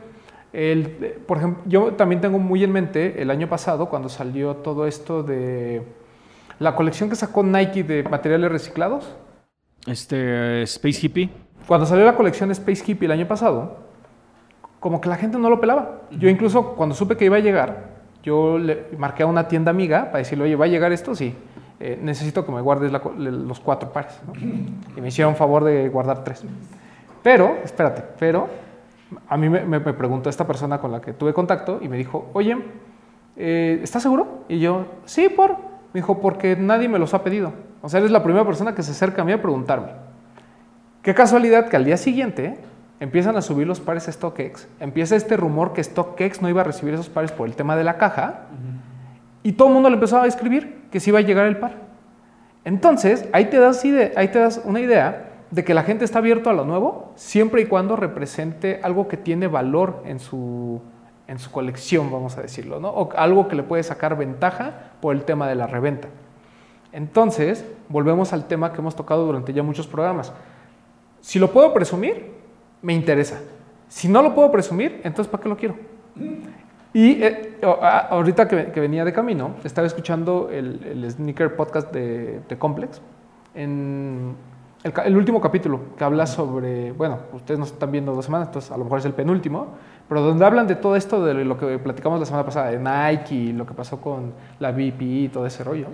El, 0.53 0.97
eh, 1.01 1.19
por 1.27 1.37
ejemplo, 1.37 1.63
yo 1.65 1.93
también 1.93 2.21
tengo 2.21 2.39
muy 2.39 2.63
en 2.63 2.71
mente 2.71 3.21
el 3.21 3.29
año 3.29 3.49
pasado 3.49 3.89
cuando 3.89 4.07
salió 4.07 4.55
todo 4.55 4.87
esto 4.87 5.23
de 5.23 5.83
la 6.59 6.75
colección 6.75 7.09
que 7.09 7.15
sacó 7.15 7.43
Nike 7.43 7.83
de 7.83 8.03
materiales 8.03 8.49
reciclados. 8.49 9.13
Este, 9.85 10.63
Space 10.63 11.05
Hippie. 11.05 11.29
Cuando 11.67 11.85
salió 11.85 12.05
la 12.05 12.15
colección 12.15 12.51
Space 12.51 12.83
Hippie 12.85 13.05
el 13.05 13.11
año 13.11 13.27
pasado, 13.27 13.77
como 14.79 15.01
que 15.01 15.09
la 15.09 15.15
gente 15.15 15.37
no 15.37 15.49
lo 15.49 15.59
pelaba. 15.59 16.01
Yo 16.11 16.29
incluso 16.29 16.73
cuando 16.75 16.93
supe 16.95 17.17
que 17.17 17.25
iba 17.25 17.37
a 17.37 17.39
llegar, 17.39 17.95
yo 18.23 18.57
le 18.57 18.85
marqué 18.97 19.23
a 19.23 19.25
una 19.27 19.47
tienda 19.47 19.71
amiga 19.71 20.05
para 20.05 20.19
decirle, 20.19 20.45
oye, 20.45 20.55
¿va 20.55 20.65
a 20.65 20.67
llegar 20.67 20.91
esto? 20.91 21.15
Sí. 21.15 21.33
Eh, 21.79 21.99
necesito 22.01 22.45
que 22.45 22.51
me 22.51 22.61
guardes 22.61 22.91
la 22.91 23.01
los 23.17 23.59
cuatro 23.59 23.91
pares. 23.91 24.19
¿no? 24.27 24.33
Y 24.95 25.01
me 25.01 25.07
hicieron 25.09 25.35
favor 25.35 25.63
de 25.63 25.89
guardar 25.89 26.23
tres. 26.23 26.43
Pero, 27.21 27.57
espérate, 27.63 28.03
pero 28.19 28.47
a 29.27 29.37
mí 29.37 29.49
me, 29.49 29.65
me- 29.65 29.79
me 29.79 29.93
preguntó 29.93 30.29
esta 30.29 30.45
persona 30.47 30.79
con 30.79 30.91
la 30.91 31.01
que 31.01 31.13
tuve 31.13 31.33
contacto 31.33 31.79
y 31.81 31.89
me 31.89 31.97
dijo, 31.97 32.29
oye, 32.33 32.55
eh, 33.35 33.79
¿estás 33.83 34.03
seguro? 34.03 34.45
Y 34.47 34.59
yo, 34.59 34.85
sí, 35.05 35.29
por. 35.29 35.57
Me 35.95 36.01
dijo, 36.01 36.19
porque 36.19 36.57
nadie 36.57 36.89
me 36.89 36.99
los 36.99 37.13
ha 37.13 37.23
pedido. 37.23 37.53
O 37.81 37.87
sea, 37.87 37.99
eres 38.01 38.11
la 38.11 38.21
primera 38.21 38.43
persona 38.45 38.75
que 38.75 38.83
se 38.83 38.91
acerca 38.91 39.21
a 39.21 39.25
mí 39.25 39.31
a 39.31 39.41
preguntarme. 39.41 39.93
Qué 41.01 41.13
casualidad 41.15 41.69
que 41.69 41.77
al 41.77 41.85
día 41.85 41.95
siguiente 41.95 42.57
empiezan 42.99 43.37
a 43.37 43.41
subir 43.41 43.65
los 43.65 43.79
pares 43.79 44.09
a 44.09 44.11
StockX. 44.11 44.67
Empieza 44.81 45.15
este 45.15 45.37
rumor 45.37 45.71
que 45.71 45.81
StockX 45.81 46.41
no 46.41 46.49
iba 46.49 46.59
a 46.59 46.63
recibir 46.65 46.93
esos 46.95 47.07
pares 47.07 47.31
por 47.31 47.47
el 47.47 47.55
tema 47.55 47.77
de 47.77 47.85
la 47.85 47.97
caja. 47.97 48.41
Y 49.41 49.53
todo 49.53 49.69
el 49.69 49.73
mundo 49.73 49.89
le 49.89 49.95
empezó 49.95 50.19
a 50.19 50.27
escribir 50.27 50.81
que 50.91 50.99
sí 50.99 51.11
iba 51.11 51.19
a 51.19 51.21
llegar 51.21 51.47
el 51.47 51.55
par. 51.59 51.75
Entonces, 52.65 53.29
ahí 53.31 53.45
te, 53.45 53.57
das 53.57 53.85
ide- 53.85 54.11
ahí 54.17 54.27
te 54.27 54.39
das 54.39 54.61
una 54.65 54.81
idea 54.81 55.29
de 55.49 55.63
que 55.63 55.73
la 55.73 55.83
gente 55.83 56.03
está 56.03 56.19
abierto 56.19 56.49
a 56.49 56.53
lo 56.53 56.65
nuevo 56.65 57.13
siempre 57.15 57.61
y 57.61 57.67
cuando 57.67 57.95
represente 57.95 58.81
algo 58.83 59.07
que 59.07 59.15
tiene 59.15 59.47
valor 59.47 60.03
en 60.05 60.19
su, 60.19 60.81
en 61.27 61.39
su 61.39 61.51
colección, 61.51 62.11
vamos 62.11 62.37
a 62.37 62.41
decirlo, 62.41 62.79
¿no? 62.79 62.89
O 62.89 63.09
algo 63.15 63.47
que 63.47 63.55
le 63.55 63.63
puede 63.63 63.83
sacar 63.83 64.17
ventaja 64.17 64.91
por 65.01 65.15
el 65.15 65.23
tema 65.23 65.47
de 65.47 65.55
la 65.55 65.67
reventa. 65.67 66.07
Entonces, 66.91 67.65
volvemos 67.89 68.31
al 68.31 68.47
tema 68.47 68.71
que 68.71 68.79
hemos 68.79 68.95
tocado 68.95 69.25
durante 69.25 69.53
ya 69.53 69.63
muchos 69.63 69.87
programas. 69.87 70.31
Si 71.21 71.39
lo 71.39 71.51
puedo 71.51 71.73
presumir, 71.73 72.31
me 72.81 72.93
interesa. 72.93 73.39
Si 73.87 74.07
no 74.07 74.21
lo 74.21 74.33
puedo 74.33 74.51
presumir, 74.51 75.01
entonces 75.03 75.29
¿para 75.29 75.43
qué 75.43 75.49
lo 75.49 75.57
quiero? 75.57 75.75
Y 76.93 77.21
eh, 77.23 77.57
ahorita 77.61 78.47
que, 78.47 78.71
que 78.71 78.79
venía 78.79 79.03
de 79.03 79.11
camino, 79.11 79.55
estaba 79.63 79.87
escuchando 79.87 80.49
el, 80.51 80.81
el 80.85 81.11
Sneaker 81.11 81.55
Podcast 81.55 81.91
de, 81.91 82.39
de 82.47 82.57
Complex, 82.57 83.01
en 83.53 84.35
el, 84.85 84.93
el 85.03 85.17
último 85.17 85.41
capítulo, 85.41 85.79
que 85.97 86.03
habla 86.03 86.27
sobre, 86.27 86.91
bueno, 86.91 87.17
ustedes 87.33 87.59
nos 87.59 87.71
están 87.71 87.91
viendo 87.91 88.13
dos 88.13 88.25
semanas, 88.25 88.49
entonces 88.49 88.71
a 88.71 88.77
lo 88.77 88.83
mejor 88.83 88.99
es 88.99 89.05
el 89.05 89.13
penúltimo, 89.13 89.69
pero 90.07 90.21
donde 90.21 90.45
hablan 90.45 90.67
de 90.67 90.75
todo 90.75 90.95
esto, 90.95 91.25
de 91.25 91.33
lo 91.43 91.57
que 91.57 91.79
platicamos 91.79 92.19
la 92.19 92.27
semana 92.27 92.45
pasada, 92.45 92.69
de 92.69 92.77
Nike, 92.77 93.33
y 93.33 93.53
lo 93.53 93.65
que 93.65 93.73
pasó 93.73 93.99
con 93.99 94.33
la 94.59 94.71
BP 94.71 95.01
y 95.01 95.29
todo 95.29 95.47
ese 95.47 95.63
rollo. 95.63 95.87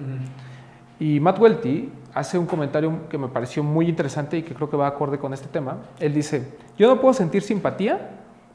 Y 1.00 1.22
Matt 1.22 1.40
Welty 1.40 1.90
hace 2.14 2.38
un 2.38 2.46
comentario 2.46 3.08
que 3.10 3.18
me 3.18 3.30
pareció 3.30 3.64
muy 3.64 3.88
interesante 3.88 4.38
y 4.38 4.44
que 4.44 4.54
creo 4.54 4.70
que 4.70 4.76
va 4.76 4.88
acorde 4.88 5.18
con 5.18 5.34
este 5.34 5.48
tema. 5.48 5.78
Él 5.98 6.14
dice, 6.14 6.58
yo 6.78 6.94
no 6.94 7.00
puedo 7.00 7.14
sentir 7.14 7.42
simpatía 7.44 8.10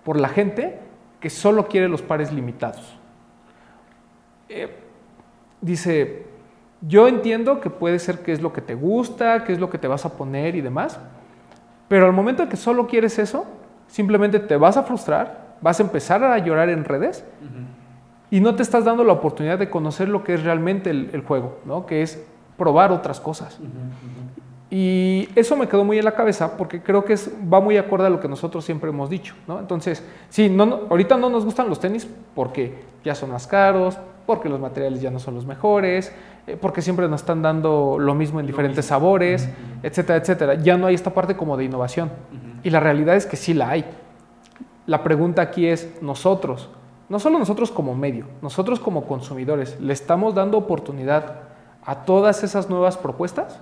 por 0.04 0.20
la 0.20 0.28
gente 0.28 0.78
que 1.18 1.30
solo 1.30 1.66
quiere 1.66 1.88
los 1.88 2.02
pares 2.02 2.30
limitados. 2.30 2.98
Eh, 4.50 4.76
dice, 5.62 6.25
yo 6.86 7.08
entiendo 7.08 7.60
que 7.60 7.70
puede 7.70 7.98
ser 7.98 8.20
que 8.20 8.32
es 8.32 8.40
lo 8.40 8.52
que 8.52 8.60
te 8.60 8.74
gusta, 8.74 9.44
que 9.44 9.52
es 9.52 9.58
lo 9.58 9.70
que 9.70 9.78
te 9.78 9.88
vas 9.88 10.04
a 10.04 10.12
poner 10.16 10.54
y 10.54 10.60
demás, 10.60 10.98
pero 11.88 12.06
al 12.06 12.12
momento 12.12 12.42
en 12.42 12.48
que 12.48 12.56
solo 12.56 12.86
quieres 12.86 13.18
eso, 13.18 13.44
simplemente 13.88 14.38
te 14.40 14.56
vas 14.56 14.76
a 14.76 14.82
frustrar, 14.82 15.54
vas 15.60 15.80
a 15.80 15.82
empezar 15.82 16.22
a 16.24 16.38
llorar 16.38 16.68
en 16.68 16.84
redes 16.84 17.24
y 18.30 18.40
no 18.40 18.54
te 18.54 18.62
estás 18.62 18.84
dando 18.84 19.04
la 19.04 19.12
oportunidad 19.12 19.58
de 19.58 19.70
conocer 19.70 20.08
lo 20.08 20.22
que 20.24 20.34
es 20.34 20.42
realmente 20.42 20.90
el, 20.90 21.10
el 21.12 21.22
juego, 21.22 21.58
¿no? 21.64 21.86
que 21.86 22.02
es 22.02 22.22
probar 22.56 22.90
otras 22.92 23.20
cosas. 23.20 23.58
Y 24.68 25.28
eso 25.36 25.56
me 25.56 25.68
quedó 25.68 25.84
muy 25.84 25.98
en 25.98 26.04
la 26.04 26.12
cabeza 26.16 26.56
porque 26.56 26.82
creo 26.82 27.04
que 27.04 27.12
es, 27.12 27.30
va 27.52 27.60
muy 27.60 27.76
acorde 27.76 28.06
a 28.08 28.10
lo 28.10 28.18
que 28.18 28.26
nosotros 28.26 28.64
siempre 28.64 28.90
hemos 28.90 29.08
dicho. 29.08 29.34
¿no? 29.46 29.60
Entonces, 29.60 30.04
sí, 30.28 30.48
no, 30.48 30.66
no- 30.66 30.80
ahorita 30.90 31.16
no 31.16 31.30
nos 31.30 31.44
gustan 31.44 31.68
los 31.68 31.78
tenis 31.78 32.06
porque 32.34 32.74
ya 33.04 33.14
son 33.14 33.30
más 33.30 33.46
caros, 33.46 33.96
porque 34.26 34.48
los 34.48 34.58
materiales 34.58 35.00
ya 35.00 35.10
no 35.12 35.20
son 35.20 35.36
los 35.36 35.46
mejores, 35.46 36.12
porque 36.60 36.80
siempre 36.80 37.08
nos 37.08 37.22
están 37.22 37.42
dando 37.42 37.96
lo 37.98 38.14
mismo 38.14 38.38
en 38.38 38.46
diferentes 38.46 38.84
sabores, 38.84 39.48
etcétera, 39.82 40.18
etcétera. 40.20 40.54
Ya 40.54 40.76
no 40.76 40.86
hay 40.86 40.94
esta 40.94 41.12
parte 41.12 41.36
como 41.36 41.56
de 41.56 41.64
innovación. 41.64 42.10
Y 42.62 42.70
la 42.70 42.78
realidad 42.80 43.16
es 43.16 43.26
que 43.26 43.36
sí 43.36 43.52
la 43.52 43.70
hay. 43.70 43.84
La 44.86 45.02
pregunta 45.02 45.42
aquí 45.42 45.66
es, 45.66 46.00
nosotros, 46.00 46.70
no 47.08 47.18
solo 47.18 47.38
nosotros 47.38 47.72
como 47.72 47.96
medio, 47.96 48.26
nosotros 48.42 48.78
como 48.78 49.04
consumidores, 49.06 49.80
¿le 49.80 49.92
estamos 49.92 50.34
dando 50.34 50.58
oportunidad 50.58 51.40
a 51.84 52.04
todas 52.04 52.44
esas 52.44 52.70
nuevas 52.70 52.96
propuestas? 52.96 53.58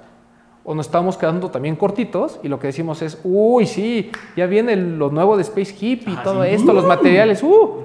¿O 0.64 0.74
nos 0.74 0.86
estamos 0.86 1.16
quedando 1.16 1.50
también 1.50 1.76
cortitos 1.76 2.40
y 2.42 2.48
lo 2.48 2.58
que 2.58 2.66
decimos 2.66 3.00
es, 3.02 3.20
uy, 3.24 3.66
sí, 3.66 4.10
ya 4.36 4.46
viene 4.46 4.76
lo 4.76 5.10
nuevo 5.10 5.36
de 5.36 5.42
Space 5.42 5.74
Hip 5.80 6.08
y 6.08 6.16
todo 6.16 6.44
esto, 6.44 6.72
los 6.72 6.86
materiales, 6.86 7.42
uh, 7.42 7.84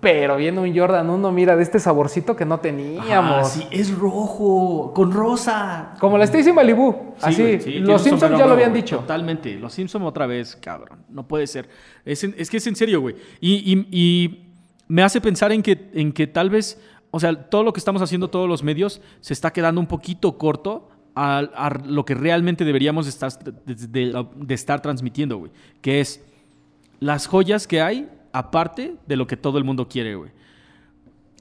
Pero 0.00 0.36
viendo 0.38 0.62
un 0.62 0.74
Jordan 0.74 1.10
1, 1.10 1.30
mira, 1.32 1.56
de 1.56 1.62
este 1.62 1.78
saborcito 1.78 2.34
que 2.34 2.46
no 2.46 2.58
teníamos. 2.60 3.36
Ah, 3.38 3.44
sí, 3.44 3.66
es 3.70 3.94
rojo, 3.96 4.92
con 4.94 5.12
rosa. 5.12 5.94
Como 6.00 6.16
la 6.16 6.24
Stacy 6.24 6.52
Malibu. 6.52 6.92
Sí, 7.18 7.24
Así. 7.26 7.60
sí, 7.60 7.72
los 7.80 8.02
Simpsons 8.02 8.38
ya 8.38 8.46
lo 8.46 8.54
habían 8.54 8.72
dicho. 8.72 8.96
Totalmente. 9.00 9.54
Los 9.58 9.74
Simpsons 9.74 10.04
otra 10.06 10.26
vez, 10.26 10.56
cabrón. 10.56 11.00
No 11.10 11.28
puede 11.28 11.46
ser. 11.46 11.68
Es, 12.06 12.24
en- 12.24 12.34
es 12.38 12.48
que 12.48 12.56
es 12.56 12.66
en 12.66 12.76
serio, 12.76 13.00
güey. 13.02 13.16
Y, 13.40 13.56
y- 13.74 13.88
y 13.90 14.52
me 14.88 15.02
hace 15.02 15.20
pensar 15.20 15.52
en 15.52 15.62
que, 15.62 15.90
en 15.92 16.12
que 16.12 16.26
tal 16.26 16.48
vez, 16.48 16.80
o 17.10 17.20
sea, 17.20 17.34
todo 17.50 17.62
lo 17.62 17.72
que 17.74 17.80
estamos 17.80 18.00
haciendo, 18.00 18.30
todos 18.30 18.48
los 18.48 18.62
medios, 18.62 19.02
se 19.20 19.34
está 19.34 19.52
quedando 19.52 19.80
un 19.82 19.86
poquito 19.86 20.38
corto 20.38 20.88
a, 21.14 21.38
a 21.40 21.78
lo 21.84 22.06
que 22.06 22.14
realmente 22.14 22.64
deberíamos 22.64 23.06
estar, 23.06 23.30
de, 23.44 23.74
de- 23.74 24.26
de 24.36 24.54
estar 24.54 24.80
transmitiendo, 24.80 25.36
güey. 25.36 25.52
Que 25.82 26.00
es 26.00 26.24
las 27.00 27.26
joyas 27.26 27.66
que 27.66 27.82
hay 27.82 28.08
aparte 28.32 28.96
de 29.06 29.16
lo 29.16 29.26
que 29.26 29.36
todo 29.36 29.58
el 29.58 29.64
mundo 29.64 29.88
quiere, 29.88 30.14
güey. 30.14 30.30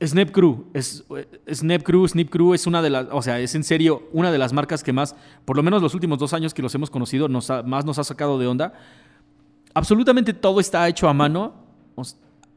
Snap 0.02 0.32
Crew, 0.32 0.66
es, 0.74 1.04
eh, 1.18 1.28
Snap 1.54 1.84
Crew, 1.84 2.08
Snip 2.08 2.30
Crew 2.30 2.54
es 2.54 2.66
una 2.68 2.82
de 2.82 2.90
las, 2.90 3.08
o 3.12 3.22
sea, 3.22 3.40
es 3.42 3.54
en 3.56 3.66
serio 3.66 4.08
una 4.14 4.32
de 4.32 4.38
las 4.38 4.54
marcas 4.54 4.82
que 4.82 4.94
más, 4.94 5.14
por 5.44 5.58
lo 5.58 5.64
menos 5.64 5.82
los 5.82 5.94
últimos 5.94 6.18
dos 6.20 6.34
años 6.34 6.54
que 6.54 6.62
los 6.62 6.74
hemos 6.74 6.90
conocido, 6.90 7.28
nos 7.28 7.50
ha- 7.50 7.64
más 7.64 7.84
nos 7.84 8.00
ha 8.00 8.06
sacado 8.06 8.40
de 8.40 8.48
onda. 8.48 8.74
Absolutamente 9.74 10.34
todo 10.34 10.62
está 10.62 10.88
hecho 10.88 11.10
a 11.10 11.14
mano, 11.14 11.54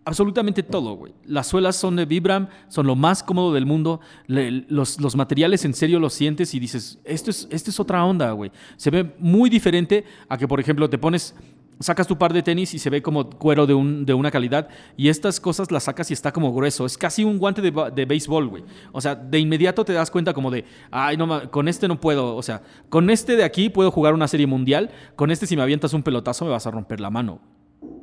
absolutamente 0.05 0.63
todo, 0.63 0.95
güey. 0.95 1.15
Las 1.25 1.49
suelas 1.49 1.77
son 1.77 1.97
de 1.97 2.05
Vibram, 2.07 2.49
son 2.69 2.87
lo 2.87 2.95
más 2.97 3.23
cómodo 3.25 3.53
del 3.53 3.67
mundo. 3.67 4.01
Los, 4.29 5.01
los 5.01 5.17
materiales 5.17 5.65
en 5.65 5.75
serio 5.75 5.99
los 6.01 6.13
sientes 6.15 6.55
y 6.55 6.61
dices, 6.61 7.01
esto 7.05 7.31
es, 7.31 7.49
esto 7.51 7.71
es 7.71 7.79
otra 7.81 8.05
onda, 8.05 8.31
güey. 8.33 8.51
Se 8.77 8.91
ve 8.91 9.15
muy 9.19 9.51
diferente 9.51 10.05
a 10.29 10.39
que, 10.39 10.47
por 10.49 10.59
ejemplo, 10.61 10.89
te 10.89 10.97
pones 10.99 11.35
sacas 11.83 12.07
tu 12.07 12.17
par 12.17 12.33
de 12.33 12.43
tenis 12.43 12.73
y 12.75 12.79
se 12.79 12.89
ve 12.91 13.03
como 13.03 13.29
cuero 13.29 13.67
de, 13.67 13.75
un- 13.75 14.07
de 14.07 14.15
una 14.15 14.31
calidad 14.31 14.69
y 14.97 15.09
estas 15.09 15.41
cosas 15.41 15.71
las 15.71 15.85
sacas 15.85 16.11
y 16.11 16.15
está 16.15 16.33
como 16.33 16.53
grueso. 16.55 16.87
Es 16.87 16.97
casi 16.97 17.25
un 17.25 17.39
guante 17.39 17.61
de, 17.61 17.73
de 17.95 18.05
béisbol, 18.05 18.49
güey. 18.49 18.65
O 18.93 19.01
sea, 19.01 19.15
de 19.15 19.39
inmediato 19.39 19.85
te 19.85 19.93
das 19.93 20.11
cuenta 20.11 20.33
como 20.33 20.51
de, 20.51 20.65
ay, 20.91 21.17
no, 21.17 21.51
con 21.51 21.69
este 21.69 21.89
no 21.89 22.01
puedo. 22.01 22.37
O 22.37 22.43
sea, 22.43 22.63
con 22.89 23.11
este 23.11 23.37
de 23.37 23.45
aquí 23.45 23.69
puedo 23.69 23.91
jugar 23.91 24.15
una 24.15 24.29
serie 24.29 24.47
mundial. 24.47 24.91
Con 25.17 25.31
este 25.31 25.47
si 25.47 25.57
me 25.57 25.63
avientas 25.63 25.93
un 25.93 26.03
pelotazo 26.03 26.45
me 26.45 26.51
vas 26.53 26.67
a 26.67 26.71
romper 26.71 27.01
la 27.01 27.11
mano. 27.11 27.41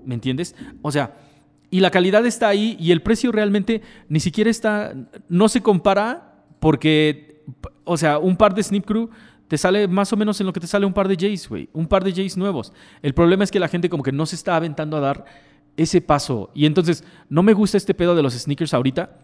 ¿Me 0.05 0.15
entiendes? 0.15 0.55
O 0.81 0.91
sea, 0.91 1.15
y 1.71 1.79
la 1.81 1.91
calidad 1.91 2.25
está 2.25 2.47
ahí 2.47 2.75
y 2.79 2.91
el 2.91 3.01
precio 3.01 3.31
realmente 3.31 3.81
ni 4.07 4.19
siquiera 4.19 4.49
está, 4.49 4.93
no 5.29 5.47
se 5.49 5.61
compara 5.61 6.43
porque, 6.59 7.43
o 7.83 7.95
sea, 7.95 8.17
un 8.17 8.35
par 8.35 8.53
de 8.55 8.63
Snip 8.63 8.85
Crew 8.85 9.09
te 9.49 9.57
sale 9.57 9.89
más 9.89 10.13
o 10.13 10.15
menos 10.15 10.39
en 10.39 10.47
lo 10.47 10.53
que 10.53 10.61
te 10.61 10.67
sale 10.67 10.85
un 10.85 10.93
par 10.93 11.09
de 11.09 11.17
Jays, 11.17 11.49
güey. 11.49 11.69
Un 11.73 11.87
par 11.87 12.03
de 12.05 12.13
Jays 12.13 12.37
nuevos. 12.37 12.71
El 13.01 13.13
problema 13.13 13.43
es 13.43 13.51
que 13.51 13.59
la 13.59 13.67
gente 13.67 13.89
como 13.89 14.03
que 14.03 14.13
no 14.13 14.25
se 14.25 14.35
está 14.37 14.55
aventando 14.55 14.95
a 14.95 15.01
dar 15.01 15.25
ese 15.75 15.99
paso. 15.99 16.51
Y 16.53 16.65
entonces, 16.65 17.03
no 17.27 17.43
me 17.43 17.51
gusta 17.53 17.75
este 17.75 17.93
pedo 17.93 18.15
de 18.15 18.23
los 18.23 18.33
sneakers 18.33 18.73
ahorita. 18.73 19.17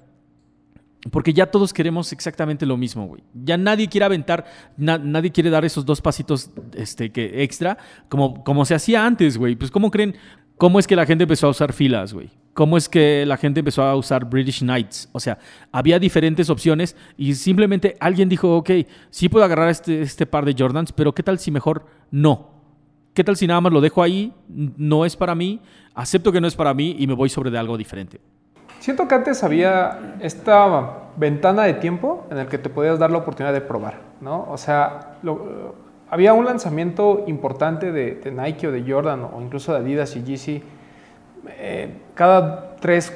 Porque 1.11 1.34
ya 1.34 1.45
todos 1.45 1.71
queremos 1.71 2.11
exactamente 2.11 2.65
lo 2.65 2.78
mismo, 2.78 3.05
güey. 3.05 3.21
Ya 3.36 3.57
nadie 3.57 3.88
quiere 3.88 4.05
aventar, 4.05 4.45
na- 4.76 4.97
nadie 4.97 5.32
quiere 5.32 5.51
dar 5.51 5.63
esos 5.63 5.86
dos 5.86 6.01
pasitos 6.01 6.49
este, 6.73 7.11
que 7.11 7.43
extra, 7.43 7.78
como, 8.09 8.43
como 8.43 8.65
se 8.65 8.73
hacía 8.73 9.05
antes, 9.05 9.38
güey. 9.38 9.55
Pues, 9.55 9.69
¿cómo 9.69 9.91
creen? 9.91 10.15
¿Cómo 10.58 10.80
es 10.80 10.88
que 10.88 10.95
la 10.95 11.06
gente 11.06 11.24
empezó 11.24 11.47
a 11.47 11.49
usar 11.49 11.74
filas, 11.74 12.14
güey? 12.14 12.30
¿Cómo 12.53 12.78
es 12.78 12.88
que 12.88 13.26
la 13.26 13.36
gente 13.36 13.60
empezó 13.60 13.84
a 13.84 13.95
usar 13.95 14.24
British 14.26 14.60
Knights? 14.62 15.10
O 15.12 15.20
sea, 15.20 15.38
había 15.74 15.99
diferentes 15.99 16.49
opciones 16.49 16.95
y 17.18 17.34
simplemente 17.36 17.97
alguien 17.99 18.30
dijo, 18.30 18.56
ok, 18.58 18.70
sí 19.10 19.28
puedo 19.28 19.43
agarrar 19.43 19.68
este, 19.70 20.01
este 20.01 20.26
par 20.26 20.45
de 20.45 20.56
Jordans, 20.58 20.93
pero 20.93 21.14
¿qué 21.14 21.22
tal 21.24 21.38
si 21.39 21.51
mejor 21.51 21.86
no? 22.12 22.51
¿Qué 23.14 23.24
tal 23.26 23.36
si 23.36 23.47
nada 23.47 23.60
más 23.60 23.74
lo 23.74 23.82
dejo 23.82 24.01
ahí? 24.01 24.34
No 24.47 25.03
es 25.06 25.18
para 25.18 25.36
mí, 25.36 25.60
acepto 25.93 26.32
que 26.32 26.39
no 26.39 26.47
es 26.47 26.56
para 26.56 26.74
mí 26.74 26.95
y 26.97 27.08
me 27.08 27.14
voy 27.14 27.28
sobre 27.30 27.51
de 27.51 27.58
algo 27.58 27.78
diferente. 27.78 28.22
Siento 28.80 29.08
que 29.08 29.16
antes 29.16 29.43
había 29.43 30.16
esta 30.22 31.10
ventana 31.18 31.64
de 31.64 31.74
tiempo 31.74 32.28
en 32.32 32.38
el 32.38 32.47
que 32.47 32.58
te 32.58 32.70
podías 32.70 32.99
dar 32.99 33.12
la 33.12 33.18
oportunidad 33.18 33.53
de 33.53 33.62
probar, 33.62 34.01
¿no? 34.22 34.45
O 34.49 34.58
sea, 34.58 35.18
lo- 35.24 35.76
había 36.10 36.34
un 36.34 36.45
lanzamiento 36.45 37.24
importante 37.28 37.91
de, 37.91 38.16
de 38.16 38.32
Nike 38.32 38.68
o 38.68 38.72
de 38.72 38.89
Jordan 38.89 39.28
o 39.34 39.41
incluso 39.41 39.74
de 39.74 39.80
Adidas 39.80 40.16
y 40.16 40.24
Yeezy 40.24 40.64
eh, 41.58 41.89
cada 42.14 42.76
tres, 42.78 43.14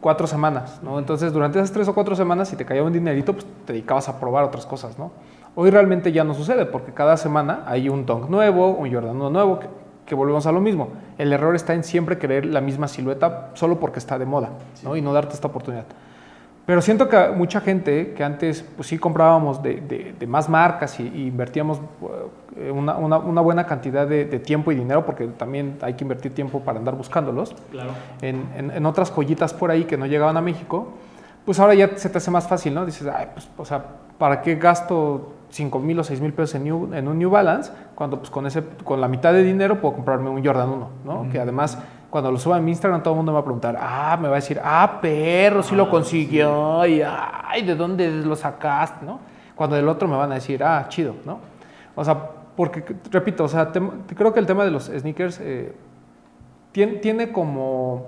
cuatro 0.00 0.26
semanas, 0.26 0.80
¿no? 0.82 0.98
Entonces, 0.98 1.32
durante 1.32 1.58
esas 1.58 1.72
tres 1.72 1.88
o 1.88 1.94
cuatro 1.94 2.14
semanas, 2.14 2.48
si 2.48 2.56
te 2.56 2.64
caía 2.64 2.82
un 2.82 2.92
dinerito, 2.92 3.32
pues 3.32 3.46
te 3.66 3.72
dedicabas 3.72 4.08
a 4.08 4.18
probar 4.18 4.44
otras 4.44 4.66
cosas, 4.66 4.98
¿no? 4.98 5.10
Hoy 5.54 5.70
realmente 5.70 6.12
ya 6.12 6.24
no 6.24 6.34
sucede 6.34 6.66
porque 6.66 6.92
cada 6.92 7.16
semana 7.16 7.64
hay 7.66 7.88
un 7.88 8.06
Dunk 8.06 8.28
nuevo, 8.28 8.70
un 8.70 8.92
Jordan 8.92 9.18
nuevo, 9.18 9.58
que, 9.58 9.66
que 10.06 10.14
volvemos 10.14 10.46
a 10.46 10.52
lo 10.52 10.60
mismo. 10.60 10.88
El 11.18 11.32
error 11.32 11.56
está 11.56 11.74
en 11.74 11.82
siempre 11.82 12.18
querer 12.18 12.46
la 12.46 12.60
misma 12.60 12.86
silueta 12.88 13.50
solo 13.54 13.80
porque 13.80 13.98
está 13.98 14.18
de 14.18 14.26
moda, 14.26 14.50
¿no? 14.84 14.96
Y 14.96 15.02
no 15.02 15.12
darte 15.12 15.34
esta 15.34 15.48
oportunidad. 15.48 15.86
Pero 16.68 16.82
siento 16.82 17.08
que 17.08 17.30
mucha 17.30 17.62
gente 17.62 18.12
que 18.12 18.22
antes, 18.22 18.62
pues 18.76 18.88
sí 18.88 18.98
comprábamos 18.98 19.62
de, 19.62 19.76
de- 19.80 20.14
de 20.18 20.26
más 20.26 20.50
marcas 20.50 21.00
y, 21.00 21.04
y 21.08 21.26
invertíamos 21.28 21.80
eh, 22.58 22.70
una, 22.70 22.94
una- 22.98 23.16
una 23.16 23.40
buena 23.40 23.64
cantidad 23.64 24.06
de, 24.06 24.26
de 24.26 24.38
tiempo 24.38 24.70
y 24.70 24.74
dinero, 24.74 25.06
porque 25.06 25.28
también 25.28 25.78
hay 25.80 25.94
que 25.94 26.04
invertir 26.04 26.34
tiempo 26.34 26.60
para 26.60 26.78
andar 26.78 26.94
buscándolos, 26.94 27.54
Claro. 27.70 27.92
en, 28.20 28.46
en- 28.54 28.70
en 28.70 28.84
otras 28.84 29.10
joyitas 29.10 29.54
por 29.54 29.70
ahí 29.70 29.84
que 29.84 29.96
no 29.96 30.04
llegaban 30.04 30.36
a 30.36 30.42
México, 30.42 30.88
pues 31.46 31.58
ahora 31.58 31.72
ya 31.72 31.96
se 31.96 32.10
te 32.10 32.18
hace 32.18 32.30
más 32.30 32.46
fácil, 32.46 32.74
¿no? 32.74 32.84
Dices, 32.84 33.08
ay, 33.16 33.28
pues, 33.32 33.48
o 33.56 33.64
sea, 33.64 33.82
¿para 34.18 34.42
qué 34.42 34.56
gasto 34.56 35.32
5 35.48 35.78
mil 35.78 35.98
o 36.00 36.04
6 36.04 36.20
mil 36.20 36.34
pesos 36.34 36.56
en, 36.56 36.64
New- 36.64 36.92
en 36.92 37.08
un 37.08 37.18
New 37.18 37.30
Balance 37.30 37.72
cuando 37.94 38.18
pues 38.18 38.28
con, 38.28 38.46
ese, 38.46 38.62
con 38.84 39.00
la 39.00 39.08
mitad 39.08 39.32
de 39.32 39.42
dinero 39.42 39.80
puedo 39.80 39.94
comprarme 39.94 40.28
un 40.28 40.44
Jordan 40.44 40.68
1, 40.68 40.88
¿no? 41.06 41.30
Que 41.32 41.40
además, 41.40 41.78
cuando 42.10 42.32
lo 42.32 42.38
suba 42.38 42.56
en 42.58 42.64
mi 42.64 42.70
Instagram, 42.70 43.02
todo 43.02 43.14
el 43.14 43.16
mundo 43.18 43.32
me 43.32 43.34
va 43.34 43.40
a 43.40 43.44
preguntar, 43.44 43.76
ah, 43.80 44.16
me 44.20 44.28
va 44.28 44.34
a 44.34 44.40
decir, 44.40 44.60
ah, 44.62 44.98
perro, 45.00 45.62
sí 45.62 45.74
lo 45.74 45.90
consiguió, 45.90 46.86
y 46.86 47.02
ay, 47.02 47.62
¿de 47.62 47.74
dónde 47.74 48.10
lo 48.10 48.34
sacaste, 48.34 49.04
no? 49.04 49.20
Cuando 49.54 49.76
del 49.76 49.88
otro 49.88 50.08
me 50.08 50.16
van 50.16 50.30
a 50.32 50.36
decir, 50.36 50.62
ah, 50.64 50.86
chido, 50.88 51.14
¿no? 51.24 51.38
O 51.94 52.04
sea, 52.04 52.18
porque, 52.56 52.84
repito, 53.10 53.44
o 53.44 53.48
sea, 53.48 53.72
tem- 53.72 53.90
creo 54.16 54.32
que 54.32 54.40
el 54.40 54.46
tema 54.46 54.64
de 54.64 54.70
los 54.70 54.86
sneakers 54.86 55.38
eh, 55.40 55.74
tiene, 56.72 56.94
tiene 56.94 57.30
como 57.32 58.06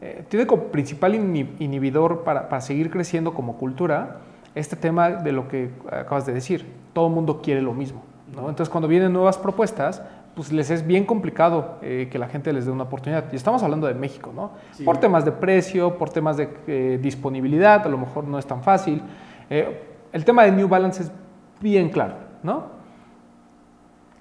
eh, 0.00 0.24
tiene 0.28 0.46
como 0.46 0.64
principal 0.64 1.14
inhibidor 1.14 2.22
para, 2.22 2.48
para 2.48 2.60
seguir 2.60 2.90
creciendo 2.90 3.32
como 3.32 3.56
cultura 3.56 4.18
este 4.54 4.76
tema 4.76 5.08
de 5.10 5.32
lo 5.32 5.48
que 5.48 5.70
acabas 5.90 6.26
de 6.26 6.34
decir. 6.34 6.70
Todo 6.92 7.06
el 7.06 7.14
mundo 7.14 7.40
quiere 7.42 7.62
lo 7.62 7.72
mismo. 7.72 8.02
¿no? 8.34 8.48
Entonces, 8.48 8.68
cuando 8.68 8.88
vienen 8.88 9.12
nuevas 9.12 9.38
propuestas, 9.38 10.02
pues 10.36 10.52
les 10.52 10.70
es 10.70 10.86
bien 10.86 11.06
complicado 11.06 11.78
eh, 11.80 12.08
que 12.12 12.18
la 12.18 12.28
gente 12.28 12.52
les 12.52 12.66
dé 12.66 12.70
una 12.70 12.84
oportunidad. 12.84 13.24
Y 13.32 13.36
estamos 13.36 13.62
hablando 13.62 13.86
de 13.86 13.94
México, 13.94 14.32
¿no? 14.36 14.50
Sí. 14.72 14.84
Por 14.84 14.98
temas 14.98 15.24
de 15.24 15.32
precio, 15.32 15.96
por 15.96 16.10
temas 16.10 16.36
de 16.36 16.50
eh, 16.66 16.98
disponibilidad, 17.00 17.86
a 17.86 17.88
lo 17.88 17.96
mejor 17.96 18.24
no 18.24 18.38
es 18.38 18.46
tan 18.46 18.62
fácil. 18.62 19.02
Eh, 19.48 19.82
el 20.12 20.24
tema 20.26 20.44
de 20.44 20.52
New 20.52 20.68
Balance 20.68 21.04
es 21.04 21.12
bien 21.58 21.88
claro, 21.88 22.16
¿no? 22.42 22.64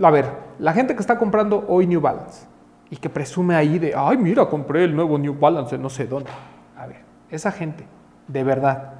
A 0.01 0.09
ver, 0.09 0.26
la 0.57 0.72
gente 0.72 0.95
que 0.95 1.01
está 1.01 1.18
comprando 1.18 1.66
hoy 1.68 1.86
New 1.86 1.99
Balance 1.99 2.47
y 2.89 2.95
que 2.95 3.09
presume 3.09 3.55
ahí 3.55 3.78
de, 3.78 3.93
ay, 3.93 4.16
mira, 4.16 4.45
compré 4.45 4.86
el 4.86 4.95
nuevo 4.95 5.18
New 5.18 5.38
Balance 5.38 5.78
no 5.78 5.89
sé 5.89 6.07
dónde. 6.07 6.30
A 6.78 6.88
ver, 6.88 7.01
esa 7.30 7.51
gente, 7.51 7.86
de 8.30 8.43
verdad, 8.45 8.93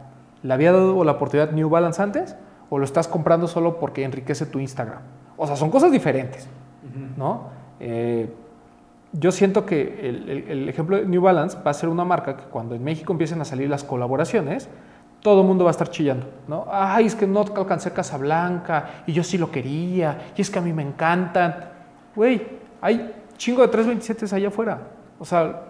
¿le 0.44 0.54
había 0.54 0.74
dado 0.74 1.02
la 1.06 1.14
oportunidad 1.14 1.52
New 1.52 1.70
Balance 1.70 2.02
antes 2.02 2.36
o 2.70 2.78
lo 2.78 2.84
estás 2.84 3.08
comprando 3.08 3.48
solo 3.48 3.80
porque 3.80 4.04
enriquece 4.04 4.46
tu 4.46 4.60
Instagram? 4.60 5.00
O 5.38 5.48
sea, 5.48 5.56
son 5.56 5.70
cosas 5.70 5.94
diferentes, 5.94 6.50
¿no? 7.18 7.50
Eh, 7.80 8.30
yo 9.14 9.32
siento 9.32 9.66
que 9.66 10.00
el, 10.10 10.30
el- 10.30 10.52
el 10.52 10.70
ejemplo 10.70 10.98
de 10.98 11.06
New 11.06 11.22
Balance 11.22 11.58
va 11.66 11.72
a 11.72 11.74
ser 11.74 11.90
una 11.90 12.04
marca 12.04 12.36
que 12.38 12.44
cuando 12.46 12.76
en 12.76 12.84
México 12.84 13.14
empiecen 13.14 13.40
a 13.42 13.46
salir 13.46 13.70
las 13.70 13.84
colaboraciones, 13.84 14.70
todo 15.22 15.42
el 15.42 15.48
mundo 15.48 15.64
va 15.64 15.70
a 15.70 15.72
estar 15.72 15.90
chillando, 15.90 16.28
¿no? 16.48 16.66
Ay, 16.70 17.06
es 17.08 17.16
que 17.16 17.26
no 17.26 17.42
alcancé 17.56 17.92
Casablanca 17.92 19.04
y 19.08 19.14
yo 19.14 19.24
sí 19.24 19.38
lo 19.38 19.50
quería 19.52 20.32
y 20.36 20.42
es 20.42 20.50
que 20.52 20.60
a 20.60 20.62
mí 20.62 20.72
me 20.74 20.84
encantan. 20.84 21.56
Güey, 22.16 22.42
hay 22.82 23.12
chingo 23.38 23.62
de 23.62 23.70
327 23.70 24.36
allá 24.36 24.50
afuera. 24.50 24.80
O 25.18 25.26
sea, 25.26 25.62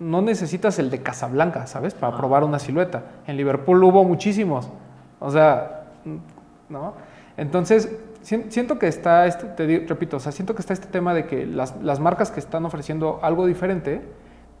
no 0.00 0.20
necesitas 0.20 0.78
el 0.78 0.90
de 0.90 1.00
Casablanca, 1.02 1.66
¿sabes? 1.66 1.94
Para 1.94 2.16
probar 2.16 2.44
una 2.44 2.58
silueta. 2.58 3.02
En 3.26 3.36
Liverpool 3.36 3.82
hubo 3.84 4.04
muchísimos. 4.04 4.68
O 5.20 5.30
sea, 5.30 5.84
¿no? 6.68 6.92
Entonces, 7.36 7.90
siento 8.50 8.78
que 8.78 8.86
está, 8.88 9.26
este, 9.26 9.46
te 9.46 9.66
digo- 9.66 9.84
repito, 9.88 10.16
o 10.16 10.20
sea, 10.20 10.32
siento 10.32 10.54
que 10.54 10.60
está 10.60 10.72
este 10.72 10.86
tema 10.88 11.14
de 11.14 11.26
que 11.26 11.46
las, 11.46 11.76
las 11.82 12.00
marcas 12.00 12.30
que 12.30 12.40
están 12.40 12.64
ofreciendo 12.64 13.20
algo 13.22 13.46
diferente 13.46 14.02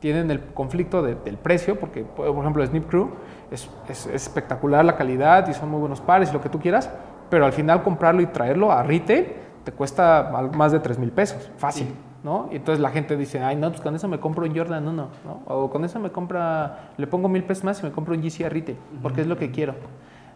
tienen 0.00 0.30
el 0.30 0.40
conflicto 0.40 1.02
de- 1.02 1.16
del 1.16 1.36
precio, 1.36 1.78
porque, 1.78 2.02
por 2.04 2.28
ejemplo, 2.38 2.64
Snip 2.64 2.88
Crew 2.88 3.10
es, 3.50 3.68
es- 3.88 4.06
es 4.06 4.14
espectacular 4.26 4.84
la 4.84 4.96
calidad 4.96 5.48
y 5.48 5.54
son 5.54 5.70
muy 5.70 5.80
buenos 5.80 6.00
pares 6.00 6.30
y 6.30 6.32
lo 6.32 6.40
que 6.40 6.48
tú 6.48 6.60
quieras, 6.60 6.88
pero 7.30 7.44
al 7.44 7.52
final 7.52 7.82
comprarlo 7.82 8.20
y 8.22 8.26
traerlo 8.26 8.70
a 8.72 8.82
retail 8.82 9.26
te 9.64 9.72
cuesta 9.72 10.30
más 10.54 10.72
de 10.72 10.80
3 10.80 10.98
mil 10.98 11.10
pesos, 11.12 11.50
fácil. 11.56 11.86
Sí. 11.88 11.94
¿no? 12.24 12.48
Y 12.50 12.56
entonces 12.56 12.80
la 12.82 12.90
gente 12.90 13.16
dice, 13.16 13.38
ay, 13.40 13.54
no, 13.54 13.68
pues 13.70 13.80
con 13.80 13.94
eso 13.94 14.08
me 14.08 14.18
compro 14.18 14.44
un 14.44 14.54
Jordan 14.56 14.88
1, 14.88 15.08
¿no? 15.24 15.42
O 15.46 15.70
con 15.70 15.84
eso 15.84 16.00
me 16.00 16.10
compra, 16.10 16.90
le 16.96 17.06
pongo 17.06 17.28
mil 17.28 17.44
pesos 17.44 17.62
más 17.62 17.80
y 17.80 17.84
me 17.84 17.92
compro 17.92 18.12
un 18.12 18.20
GC 18.20 18.44
a 18.44 18.48
retail, 18.48 18.76
porque 19.02 19.20
es 19.20 19.28
lo 19.28 19.36
que 19.36 19.52
quiero. 19.52 19.74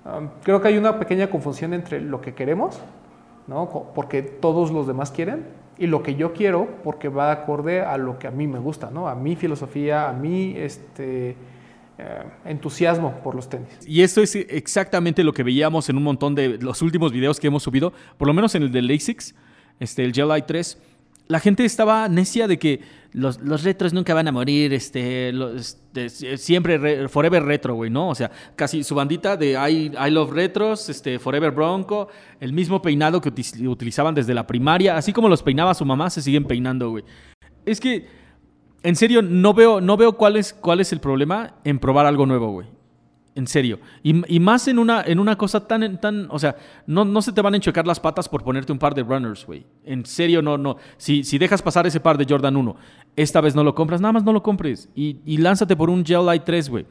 Um, 0.04 0.28
creo 0.44 0.60
que 0.62 0.68
hay 0.68 0.78
una 0.78 0.98
pequeña 1.00 1.28
confusión 1.28 1.74
entre 1.74 2.00
lo 2.00 2.20
que 2.20 2.34
queremos, 2.34 2.80
¿no? 3.46 3.90
Porque 3.94 4.22
todos 4.22 4.70
los 4.70 4.86
demás 4.86 5.10
quieren, 5.10 5.44
y 5.78 5.86
lo 5.86 6.02
que 6.02 6.14
yo 6.14 6.32
quiero 6.32 6.68
porque 6.84 7.08
va 7.08 7.32
acorde 7.32 7.80
a 7.80 7.96
lo 7.96 8.18
que 8.18 8.26
a 8.26 8.30
mí 8.30 8.46
me 8.46 8.58
gusta, 8.58 8.90
¿no? 8.90 9.08
A 9.08 9.14
mi 9.14 9.36
filosofía, 9.36 10.08
a 10.08 10.12
mi, 10.12 10.54
este, 10.56 11.30
eh, 11.98 12.22
entusiasmo 12.44 13.14
por 13.22 13.34
los 13.34 13.48
tenis. 13.48 13.68
Y 13.86 14.02
esto 14.02 14.22
es 14.22 14.34
exactamente 14.34 15.24
lo 15.24 15.32
que 15.32 15.42
veíamos 15.42 15.88
en 15.88 15.96
un 15.96 16.02
montón 16.02 16.34
de 16.34 16.58
los 16.58 16.82
últimos 16.82 17.12
videos 17.12 17.40
que 17.40 17.46
hemos 17.46 17.62
subido, 17.62 17.92
por 18.16 18.28
lo 18.28 18.34
menos 18.34 18.54
en 18.54 18.62
el 18.62 18.72
de 18.72 18.94
ASICS, 18.94 19.34
este, 19.80 20.04
el 20.04 20.12
Gel 20.12 20.30
3. 20.46 20.78
La 21.32 21.40
gente 21.40 21.64
estaba 21.64 22.10
necia 22.10 22.46
de 22.46 22.58
que 22.58 22.82
los, 23.12 23.38
retros 23.62 23.94
nunca 23.94 24.12
van 24.12 24.28
a 24.28 24.32
morir, 24.32 24.74
este, 24.74 25.32
este 25.94 26.36
siempre 26.36 27.08
forever 27.08 27.42
retro, 27.42 27.74
güey, 27.74 27.88
¿no? 27.88 28.10
O 28.10 28.14
sea, 28.14 28.30
casi 28.54 28.84
su 28.84 28.94
bandita 28.94 29.38
de 29.38 29.52
I, 29.52 29.92
I, 29.98 30.10
Love 30.10 30.30
Retros, 30.30 30.90
este, 30.90 31.18
Forever 31.18 31.50
Bronco, 31.50 32.08
el 32.38 32.52
mismo 32.52 32.82
peinado 32.82 33.22
que 33.22 33.30
utilizaban 33.66 34.14
desde 34.14 34.34
la 34.34 34.46
primaria, 34.46 34.98
así 34.98 35.14
como 35.14 35.30
los 35.30 35.42
peinaba 35.42 35.72
su 35.72 35.86
mamá, 35.86 36.10
se 36.10 36.20
siguen 36.20 36.44
peinando, 36.44 36.90
güey. 36.90 37.04
Es 37.64 37.80
que 37.80 38.06
en 38.82 38.94
serio, 38.94 39.22
no 39.22 39.54
veo, 39.54 39.80
no 39.80 39.96
veo 39.96 40.12
cuál, 40.18 40.36
es, 40.36 40.52
cuál 40.52 40.80
es 40.80 40.92
el 40.92 41.00
problema 41.00 41.54
en 41.64 41.78
probar 41.78 42.04
algo 42.04 42.26
nuevo, 42.26 42.50
güey. 42.52 42.66
En 43.34 43.46
serio. 43.46 43.80
Y, 44.02 44.40
más 44.40 44.68
en 44.68 44.78
una, 44.78 45.02
en 45.02 45.18
una 45.18 45.36
cosa 45.36 45.66
tan, 45.66 45.98
tan. 46.00 46.26
O 46.30 46.38
sea, 46.38 46.54
no, 46.86 47.04
no 47.04 47.22
se 47.22 47.32
te 47.32 47.40
van 47.40 47.54
a 47.54 47.56
enchocar 47.56 47.86
las 47.86 47.98
patas 47.98 48.28
por 48.28 48.44
ponerte 48.44 48.72
un 48.72 48.78
par 48.78 48.94
de 48.94 49.02
runners, 49.02 49.46
güey. 49.46 49.64
En 49.84 50.04
serio, 50.04 50.42
no, 50.42 50.58
no. 50.58 50.76
Si, 50.98 51.24
si 51.24 51.38
dejas 51.38 51.62
pasar 51.62 51.86
ese 51.86 51.98
par 51.98 52.18
de 52.18 52.26
Jordan 52.28 52.56
1, 52.56 52.76
esta 53.16 53.40
vez 53.40 53.54
no 53.54 53.64
lo 53.64 53.74
compras, 53.74 54.02
nada 54.02 54.12
más 54.12 54.24
no 54.24 54.34
lo 54.34 54.42
compres. 54.42 54.90
Y, 54.94 55.20
y 55.24 55.38
lánzate 55.38 55.76
por 55.76 55.88
un 55.88 56.04
Gel 56.04 56.26
Light 56.26 56.42
3, 56.44 56.68
güey. 56.68 56.86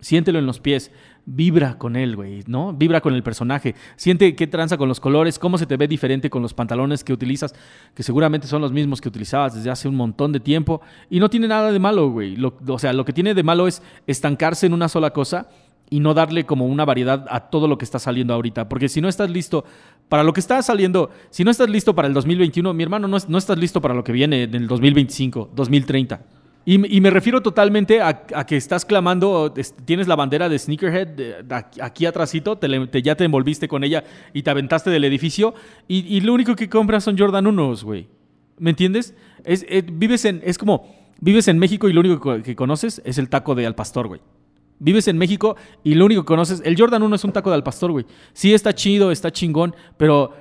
Siéntelo 0.00 0.38
en 0.38 0.44
los 0.44 0.60
pies. 0.60 0.90
Vibra 1.24 1.78
con 1.78 1.96
él, 1.96 2.14
güey, 2.14 2.44
¿no? 2.46 2.74
Vibra 2.74 3.00
con 3.00 3.14
el 3.14 3.22
personaje. 3.22 3.74
Siente 3.96 4.36
qué 4.36 4.46
tranza 4.46 4.76
con 4.76 4.88
los 4.88 5.00
colores, 5.00 5.38
cómo 5.38 5.56
se 5.58 5.66
te 5.66 5.76
ve 5.76 5.88
diferente 5.88 6.30
con 6.30 6.42
los 6.42 6.54
pantalones 6.54 7.02
que 7.02 7.12
utilizas, 7.12 7.54
que 7.94 8.02
seguramente 8.02 8.46
son 8.46 8.62
los 8.62 8.70
mismos 8.70 9.00
que 9.00 9.08
utilizabas 9.08 9.54
desde 9.54 9.70
hace 9.70 9.88
un 9.88 9.96
montón 9.96 10.30
de 10.30 10.40
tiempo. 10.40 10.82
Y 11.08 11.18
no 11.18 11.30
tiene 11.30 11.48
nada 11.48 11.72
de 11.72 11.78
malo, 11.78 12.10
güey. 12.10 12.36
o 12.68 12.78
sea, 12.78 12.92
lo 12.92 13.04
que 13.06 13.14
tiene 13.14 13.34
de 13.34 13.42
malo 13.42 13.66
es 13.66 13.82
estancarse 14.06 14.66
en 14.66 14.74
una 14.74 14.88
sola 14.88 15.10
cosa 15.10 15.48
y 15.90 16.00
no 16.00 16.14
darle 16.14 16.46
como 16.46 16.66
una 16.66 16.84
variedad 16.84 17.26
a 17.30 17.48
todo 17.50 17.68
lo 17.68 17.78
que 17.78 17.84
está 17.84 17.98
saliendo 17.98 18.34
ahorita. 18.34 18.68
Porque 18.68 18.88
si 18.88 19.00
no 19.00 19.08
estás 19.08 19.30
listo 19.30 19.64
para 20.08 20.22
lo 20.22 20.32
que 20.32 20.40
está 20.40 20.60
saliendo, 20.62 21.10
si 21.30 21.44
no 21.44 21.50
estás 21.50 21.68
listo 21.68 21.94
para 21.94 22.08
el 22.08 22.14
2021, 22.14 22.72
mi 22.74 22.82
hermano, 22.82 23.08
no, 23.08 23.18
no 23.28 23.38
estás 23.38 23.58
listo 23.58 23.80
para 23.80 23.94
lo 23.94 24.04
que 24.04 24.12
viene 24.12 24.44
en 24.44 24.54
el 24.54 24.66
2025, 24.66 25.50
2030. 25.54 26.20
Y, 26.68 26.78
me 26.78 27.10
refiero 27.10 27.42
totalmente 27.42 28.02
a, 28.02 28.24
que 28.24 28.56
estás 28.56 28.84
clamando, 28.84 29.54
tienes 29.84 30.08
la 30.08 30.16
bandera 30.16 30.48
de 30.48 30.58
Sneakerhead 30.58 31.44
aquí 31.80 32.06
atrásito, 32.06 32.58
te, 32.58 33.02
ya 33.02 33.14
te 33.14 33.22
envolviste 33.22 33.68
con 33.68 33.84
ella 33.84 34.02
y 34.32 34.42
te 34.42 34.50
aventaste 34.50 34.90
del 34.90 35.04
edificio 35.04 35.54
y, 35.86 36.20
lo 36.22 36.34
único 36.34 36.56
que 36.56 36.68
compras 36.68 37.04
son 37.04 37.16
Jordan 37.16 37.46
1, 37.46 37.76
güey. 37.84 38.08
¿Me 38.58 38.70
entiendes? 38.70 39.14
Es, 39.44 39.64
vives 39.92 40.24
en, 40.24 40.40
es 40.42 40.58
como, 40.58 40.92
vives 41.20 41.46
en 41.46 41.56
México 41.56 41.88
y 41.88 41.92
lo 41.92 42.00
único 42.00 42.42
que 42.42 42.56
conoces 42.56 43.00
es 43.04 43.18
el 43.18 43.28
taco 43.28 43.54
de 43.54 43.64
al 43.64 43.76
pastor, 43.76 44.08
güey. 44.08 44.20
Vives 44.78 45.08
en 45.08 45.18
México 45.18 45.56
y 45.82 45.94
lo 45.94 46.04
único 46.04 46.22
que 46.22 46.26
conoces, 46.26 46.62
el 46.64 46.78
Jordan 46.78 47.02
1 47.02 47.16
es 47.16 47.24
un 47.24 47.32
taco 47.32 47.50
de 47.50 47.56
al 47.56 47.62
pastor, 47.62 47.92
güey. 47.92 48.06
Sí 48.32 48.52
está 48.52 48.74
chido, 48.74 49.10
está 49.10 49.30
chingón, 49.30 49.74
pero, 49.96 50.32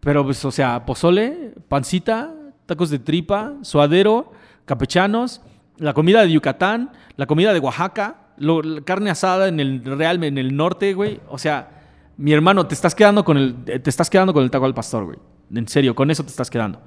pero 0.00 0.24
pues, 0.24 0.44
o 0.44 0.50
sea, 0.50 0.86
pozole, 0.86 1.54
pancita, 1.68 2.34
tacos 2.66 2.90
de 2.90 2.98
tripa, 2.98 3.54
suadero, 3.62 4.32
capechanos 4.64 5.40
la 5.80 5.94
comida 5.94 6.20
de 6.20 6.30
Yucatán, 6.30 6.92
la 7.16 7.26
comida 7.26 7.52
de 7.52 7.58
Oaxaca, 7.58 8.16
la 8.36 8.82
carne 8.84 9.10
asada 9.10 9.48
en 9.48 9.58
el 9.58 9.82
Real, 9.82 10.22
en 10.22 10.38
el 10.38 10.54
norte, 10.54 10.92
güey. 10.94 11.20
O 11.28 11.38
sea, 11.38 11.70
mi 12.18 12.32
hermano, 12.32 12.66
te 12.66 12.74
estás 12.74 12.94
quedando 12.94 13.24
con 13.24 13.38
el, 13.38 13.64
te 13.64 13.88
estás 13.88 14.10
quedando 14.10 14.32
con 14.32 14.44
el 14.44 14.50
taco 14.50 14.66
al 14.66 14.74
pastor, 14.74 15.06
güey. 15.06 15.18
En 15.52 15.66
serio, 15.66 15.94
con 15.94 16.10
eso 16.10 16.22
te 16.22 16.28
estás 16.28 16.50
quedando. 16.50 16.80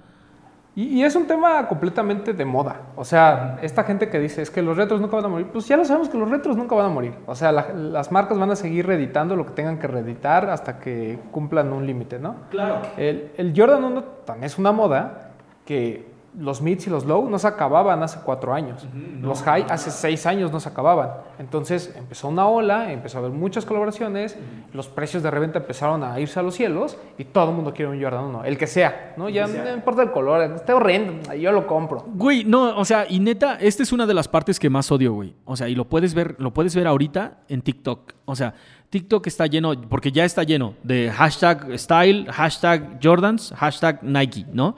Y, 0.76 1.04
es 1.04 1.16
un 1.16 1.28
tema 1.28 1.68
completamente 1.68 2.34
de 2.34 2.46
moda. 2.46 2.82
O 2.96 3.06
sea, 3.06 3.60
esta 3.62 3.84
gente 3.84 4.10
que 4.10 4.20
dice 4.20 4.42
es 4.42 4.50
que 4.50 4.62
los 4.62 4.76
retros 4.76 5.00
nunca 5.00 5.16
van 5.16 5.26
a 5.26 5.28
morir, 5.28 5.48
pues 5.48 5.68
ya 5.68 5.78
lo 5.78 5.86
sabemos 5.86 6.10
que 6.10 6.18
los 6.18 6.30
retros 6.30 6.58
nunca 6.58 6.74
van 6.76 6.88
a 6.88 6.90
morir. 6.90 7.14
O 7.28 7.36
sea, 7.36 7.52
las 7.52 8.12
marcas 8.12 8.40
van 8.40 8.50
a 8.50 8.56
seguir 8.56 8.88
reeditando 8.88 9.36
lo 9.36 9.46
que 9.46 9.52
tengan 9.52 9.78
que 9.78 9.88
reeditar 9.88 10.50
hasta 10.50 10.80
que 10.80 11.20
cumplan 11.32 11.72
un 11.72 11.86
límite, 11.86 12.18
¿no? 12.18 12.36
Claro. 12.50 12.82
El, 12.98 13.32
el 13.38 13.54
Jordan 13.56 13.84
1 13.84 14.04
también 14.26 14.46
es 14.46 14.58
una 14.58 14.72
moda 14.72 15.32
que 15.66 16.13
los 16.38 16.62
mids 16.62 16.88
y 16.88 16.90
los 16.90 17.06
low 17.06 17.30
no 17.30 17.38
se 17.38 17.48
acababan 17.48 18.02
hace 18.04 18.20
cuatro 18.24 18.54
años. 18.54 18.86
los 19.22 19.42
high 19.44 19.66
hace 19.70 19.92
seis 19.92 20.26
años 20.26 20.52
no 20.52 20.60
se 20.60 20.70
acababan. 20.70 21.12
Entonces 21.40 21.94
empezó 21.96 22.28
una 22.28 22.48
ola, 22.48 22.92
empezó 22.92 23.18
a 23.18 23.22
haber 23.22 23.32
muchas 23.32 23.66
colaboraciones, 23.66 24.38
los 24.74 24.88
precios 24.88 25.24
de 25.24 25.32
reventa 25.32 25.60
empezaron 25.60 26.04
a 26.04 26.20
irse 26.20 26.40
a 26.40 26.44
los 26.44 26.56
cielos 26.56 26.98
y 27.18 27.26
todo 27.26 27.50
el 27.50 27.56
mundo 27.56 27.74
quiere 27.74 27.92
un 27.92 28.02
Jordan 28.02 28.26
1, 28.26 28.46
el 28.46 28.58
que 28.58 28.68
sea, 28.68 29.14
¿no? 29.18 29.30
Ya 29.30 29.48
no 29.48 29.74
importa 29.74 30.02
el 30.02 30.12
color, 30.12 30.42
está 30.54 30.76
horrendo, 30.76 31.34
yo 31.34 31.52
lo 31.52 31.68
compro. 31.68 32.04
Güey, 32.08 32.44
no, 32.44 32.78
o 32.78 32.86
sea, 32.86 33.06
y 33.08 33.20
neta, 33.20 33.58
esta 33.60 33.84
es 33.84 33.92
una 33.92 34.06
de 34.06 34.14
las 34.14 34.28
partes 34.28 34.60
que 34.60 34.70
más 34.70 34.92
odio, 34.92 35.14
güey. 35.14 35.36
O 35.46 35.56
sea, 35.56 35.70
y 35.70 35.76
lo 35.76 35.86
puedes 35.86 36.14
ver, 36.14 36.36
lo 36.40 36.54
puedes 36.54 36.76
ver 36.76 36.88
ahorita 36.88 37.40
en 37.48 37.62
TikTok. 37.62 38.14
O 38.26 38.36
sea, 38.36 38.54
TikTok 38.90 39.26
está 39.28 39.48
lleno, 39.48 39.74
porque 39.90 40.12
ya 40.12 40.24
está 40.26 40.44
lleno 40.44 40.76
de 40.84 41.12
hashtag 41.12 41.78
style, 41.78 42.32
hashtag 42.32 43.00
Jordans, 43.02 43.54
hashtag 43.58 44.04
Nike, 44.04 44.46
¿no? 44.52 44.76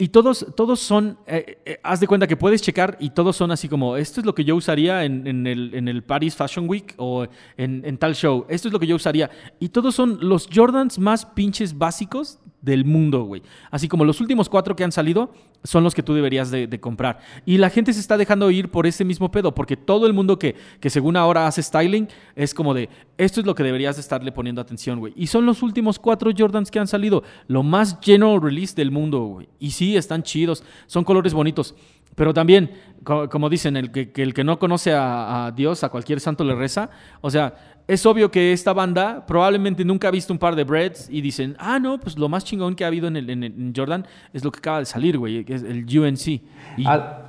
Y 0.00 0.08
todos, 0.08 0.46
todos 0.54 0.78
son, 0.78 1.18
eh, 1.26 1.58
eh, 1.66 1.80
haz 1.82 1.98
de 1.98 2.06
cuenta 2.06 2.28
que 2.28 2.36
puedes 2.36 2.62
checar 2.62 2.96
y 3.00 3.10
todos 3.10 3.34
son 3.34 3.50
así 3.50 3.68
como, 3.68 3.96
esto 3.96 4.20
es 4.20 4.26
lo 4.26 4.32
que 4.32 4.44
yo 4.44 4.54
usaría 4.54 5.04
en, 5.04 5.26
el, 5.46 5.74
en 5.74 5.88
el, 5.88 6.04
Paris 6.04 6.36
Fashion 6.36 6.68
Week 6.68 6.94
o 6.98 7.26
en, 7.56 7.82
en, 7.84 7.98
tal 7.98 8.14
show, 8.14 8.46
esto 8.48 8.68
es 8.68 8.72
lo 8.72 8.78
que 8.78 8.86
yo 8.86 8.94
usaría. 8.94 9.28
Y 9.58 9.70
todos 9.70 9.96
son 9.96 10.18
los 10.20 10.48
Jordans 10.54 11.00
más 11.00 11.26
pinches 11.26 11.76
básicos 11.76 12.38
del 12.60 12.84
mundo, 12.84 13.22
güey. 13.22 13.42
Así 13.70 13.88
como 13.88 14.04
los 14.04 14.20
últimos 14.20 14.48
cuatro 14.48 14.74
que 14.74 14.84
han 14.84 14.92
salido 14.92 15.32
son 15.64 15.84
los 15.84 15.94
que 15.94 16.02
tú 16.02 16.14
deberías 16.14 16.50
de, 16.50 16.80
comprar. 16.80 17.18
Y 17.44 17.58
la 17.58 17.70
gente 17.70 17.92
se 17.92 18.00
está 18.00 18.16
dejando 18.16 18.50
ir 18.50 18.70
por 18.70 18.86
ese 18.86 19.04
mismo 19.04 19.30
pedo, 19.30 19.54
porque 19.54 19.76
todo 19.76 20.06
el 20.06 20.12
mundo 20.12 20.38
que, 20.38 20.54
que 20.80 20.90
según 20.90 21.16
ahora 21.16 21.46
hace 21.46 21.62
styling 21.62 22.08
es 22.36 22.54
como 22.54 22.74
de, 22.74 22.88
esto 23.16 23.40
es 23.40 23.46
lo 23.46 23.54
que 23.54 23.62
deberías 23.62 23.96
de 23.96 24.02
estarle 24.02 24.32
poniendo 24.32 24.60
atención, 24.60 24.98
güey. 24.98 25.12
Y 25.16 25.26
son 25.26 25.46
los 25.46 25.62
últimos 25.62 25.98
cuatro 25.98 26.30
Jordans 26.36 26.70
que 26.70 26.78
han 26.78 26.86
salido, 26.86 27.22
lo 27.46 27.62
más 27.62 27.98
general 28.00 28.40
release 28.40 28.74
del 28.74 28.90
mundo, 28.90 29.20
güey. 29.24 29.48
Y 29.58 29.70
sí, 29.72 29.96
están 29.96 30.22
chidos, 30.22 30.64
son 30.86 31.04
colores 31.04 31.34
bonitos. 31.34 31.74
Pero 32.18 32.34
también, 32.34 32.72
como 33.04 33.48
dicen, 33.48 33.76
el 33.76 33.92
que, 33.92 34.10
el 34.16 34.34
que 34.34 34.42
no 34.42 34.58
conoce 34.58 34.92
a, 34.92 35.46
a, 35.46 35.50
Dios, 35.52 35.84
a 35.84 35.88
cualquier 35.88 36.18
santo 36.18 36.42
le 36.42 36.56
reza. 36.56 36.90
O 37.20 37.30
sea, 37.30 37.54
es 37.86 38.04
obvio 38.06 38.28
que 38.28 38.52
esta 38.52 38.72
banda 38.72 39.24
probablemente 39.24 39.84
nunca 39.84 40.08
ha 40.08 40.10
visto 40.10 40.32
un 40.32 40.38
par 40.40 40.56
de 40.56 40.64
breads 40.64 41.08
y 41.08 41.20
dicen, 41.20 41.54
ah, 41.60 41.78
no, 41.78 42.00
pues 42.00 42.18
lo 42.18 42.28
más 42.28 42.44
chingón 42.44 42.74
que 42.74 42.82
ha 42.82 42.88
habido 42.88 43.06
en, 43.06 43.16
el, 43.16 43.30
en, 43.30 43.72
Jordan 43.74 44.04
es 44.32 44.44
lo 44.44 44.50
que 44.50 44.58
acaba 44.58 44.80
de 44.80 44.84
salir, 44.84 45.16
güey, 45.16 45.46
es 45.48 45.62
el 45.62 45.86
UNC. 45.86 46.42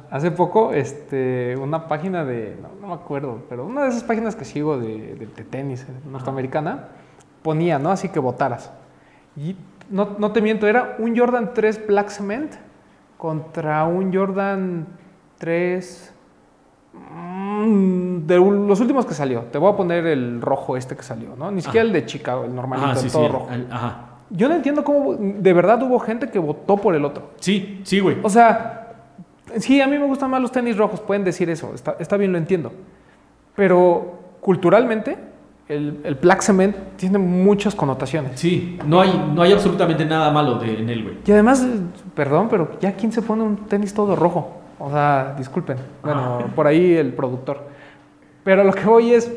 Hace 0.09 0.31
poco, 0.31 0.73
este, 0.73 1.55
una 1.55 1.87
página 1.87 2.25
de, 2.25 2.57
no, 2.81 2.87
me 2.87 2.93
acuerdo, 2.95 3.43
pero 3.47 3.67
una 3.67 3.83
de 3.83 3.89
esas 3.89 4.03
páginas 4.03 4.35
que 4.35 4.43
sigo 4.43 4.79
de, 4.79 5.13
de, 5.13 5.43
tenis 5.43 5.85
norteamericana, 6.11 6.87
ponía, 7.43 7.77
¿no? 7.77 7.91
Así 7.91 8.09
que 8.09 8.17
votaras. 8.17 8.71
Y 9.37 9.55
no, 9.91 10.15
no 10.17 10.31
te 10.31 10.41
miento, 10.41 10.65
era 10.65 10.95
un 10.97 11.15
Jordan 11.15 11.51
3 11.53 11.85
Black 11.85 12.09
Cement 12.09 12.55
contra 13.19 13.85
un 13.85 14.11
Jordan 14.11 14.87
3 15.37 16.13
Mm, 16.93 18.25
de 18.25 18.37
los 18.37 18.79
últimos 18.79 19.05
que 19.05 19.13
salió, 19.13 19.41
te 19.51 19.57
voy 19.57 19.71
a 19.71 19.75
poner 19.75 20.05
el 20.07 20.41
rojo 20.41 20.75
este 20.75 20.95
que 20.95 21.03
salió, 21.03 21.35
¿no? 21.35 21.51
Ni 21.51 21.61
siquiera 21.61 21.85
el 21.85 21.93
de 21.93 22.05
Chicago, 22.05 22.45
el 22.45 22.55
normalito, 22.55 23.01
todo 23.11 23.27
rojo. 23.27 23.47
Yo 24.31 24.47
no 24.47 24.55
entiendo 24.55 24.83
cómo 24.83 25.15
de 25.15 25.53
verdad 25.53 25.81
hubo 25.81 25.99
gente 25.99 26.29
que 26.29 26.37
votó 26.37 26.77
por 26.77 26.95
el 26.95 27.03
otro. 27.03 27.31
Sí, 27.39 27.81
sí, 27.83 27.99
güey. 27.99 28.17
O 28.21 28.29
sea, 28.29 28.95
sí, 29.57 29.81
a 29.81 29.87
mí 29.87 29.97
me 29.97 30.05
gustan 30.05 30.29
más 30.29 30.41
los 30.41 30.51
tenis 30.51 30.77
rojos, 30.77 30.99
pueden 30.99 31.23
decir 31.23 31.49
eso, 31.49 31.73
está, 31.73 32.17
bien, 32.17 32.31
lo 32.31 32.37
entiendo. 32.37 32.71
Pero 33.55 34.19
culturalmente, 34.39 35.17
el, 35.69 35.99
el, 36.03 36.15
Black 36.15 36.41
Cement 36.41 36.75
tiene 36.97 37.19
muchas 37.19 37.75
connotaciones. 37.75 38.39
Sí, 38.39 38.79
no 38.85 39.01
hay, 39.01 39.31
no 39.33 39.43
hay 39.43 39.53
absolutamente 39.53 40.03
nada 40.03 40.31
malo 40.31 40.55
de, 40.55 40.79
en 40.79 40.89
él, 40.89 41.03
güey. 41.03 41.17
Y 41.25 41.31
además, 41.31 41.65
perdón, 42.15 42.47
pero 42.49 42.79
ya 42.79 42.93
quién 42.93 43.11
se 43.11 43.21
pone 43.21 43.43
un 43.43 43.55
tenis 43.67 43.93
todo 43.93 44.15
rojo. 44.15 44.57
O 44.79 44.89
sea, 44.89 45.35
disculpen. 45.37 45.77
Bueno, 46.01 46.45
por 46.55 46.65
ahí 46.65 46.95
el 46.95 47.13
productor. 47.13 47.67
Pero 48.43 48.63
lo 48.63 48.73
que 48.73 48.83
voy 48.83 49.13
es, 49.13 49.27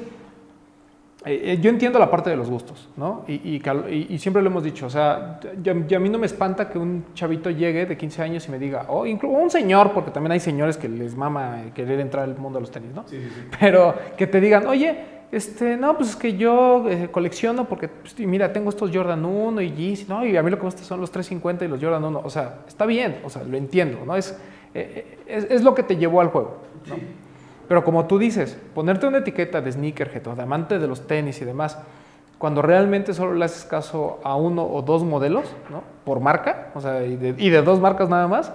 eh, 1.27 1.53
eh, 1.53 1.59
yo 1.61 1.69
entiendo 1.69 1.99
la 1.99 2.11
parte 2.11 2.31
de 2.31 2.37
los 2.37 2.49
gustos, 2.49 2.89
¿no? 2.97 3.25
Y, 3.29 3.63
y, 3.63 4.19
siempre 4.19 4.41
lo 4.41 4.49
hemos 4.49 4.65
dicho, 4.65 4.87
o 4.87 4.91
sea, 4.91 5.39
yo, 5.63 5.73
a 5.73 6.01
mí 6.01 6.09
no 6.09 6.19
me 6.19 6.27
espanta 6.27 6.71
que 6.71 6.79
un 6.79 7.05
chavito 7.13 7.51
llegue 7.51 7.85
de 7.85 7.97
15 7.97 8.23
años 8.23 8.49
y 8.49 8.51
me 8.51 8.59
diga, 8.59 8.87
o 8.89 9.05
incluso 9.05 9.37
un 9.37 9.51
señor, 9.51 9.93
porque 9.93 10.11
también 10.11 10.33
hay 10.33 10.41
señores 10.41 10.79
que 10.79 10.89
les 10.89 11.15
mama 11.15 11.65
querer 11.75 12.01
entrar 12.01 12.25
al 12.25 12.39
mundo 12.39 12.59
de 12.59 12.63
los 12.63 12.71
tenis, 12.71 12.95
¿no? 12.95 13.05
Sí, 13.07 13.19
sí, 13.21 13.29
sí. 13.35 13.41
Pero 13.61 13.95
que 14.17 14.27
te 14.27 14.41
digan, 14.41 14.67
oye, 14.67 15.12
este, 15.33 15.79
no, 15.79 15.97
pues 15.97 16.11
es 16.11 16.17
que 16.17 16.37
yo 16.37 16.89
eh, 16.89 17.09
colecciono 17.11 17.65
porque, 17.65 17.89
pues, 17.89 18.17
mira, 18.21 18.53
tengo 18.53 18.69
estos 18.69 18.91
Jordan 18.93 19.25
1 19.25 19.63
y 19.63 19.73
Yeezy, 19.73 20.05
¿no? 20.07 20.25
Y 20.27 20.37
a 20.37 20.43
mí 20.43 20.51
lo 20.51 20.59
que 20.59 20.63
me 20.63 20.69
gusta 20.69 20.85
son 20.85 21.01
los 21.01 21.11
350 21.11 21.65
y 21.65 21.69
los 21.69 21.83
Jordan 21.83 22.05
1. 22.05 22.21
O 22.23 22.31
sea, 22.31 22.61
está 22.69 22.85
bien, 22.85 23.21
o 23.25 23.31
sea, 23.31 23.43
lo 23.43 23.57
entiendo, 23.57 24.05
¿no? 24.05 24.15
Es, 24.15 24.39
eh, 24.75 25.19
es, 25.27 25.65
lo 25.65 25.75
que 25.75 25.83
te 25.83 25.97
llevó 25.97 26.21
al 26.21 26.29
juego. 26.29 26.59
Pero 27.67 27.83
como 27.83 28.07
tú 28.07 28.19
dices, 28.19 28.59
ponerte 28.75 29.07
una 29.07 29.19
etiqueta 29.19 29.63
de 29.63 29.73
sneakerhead 29.73 30.27
o 30.27 30.35
de 30.35 30.43
amante 30.43 30.79
de 30.79 30.87
los 30.87 31.07
tenis 31.07 31.41
y 31.41 31.47
demás, 31.47 31.79
cuando 32.37 32.61
realmente 32.61 33.15
solo 33.15 33.35
le 33.35 33.45
haces 33.45 33.65
caso 33.65 34.21
a 34.25 34.37
uno 34.37 34.67
o 34.67 34.83
dos 34.83 35.05
modelos, 35.05 35.45
¿no? 35.71 35.83
Por 36.05 36.21
marca, 36.21 36.73
o 36.75 36.81
sea, 36.81 37.05
y 37.05 37.17
de, 37.17 37.63
dos 37.63 37.81
marcas 37.81 38.11
nada 38.11 38.29
más, 38.29 38.53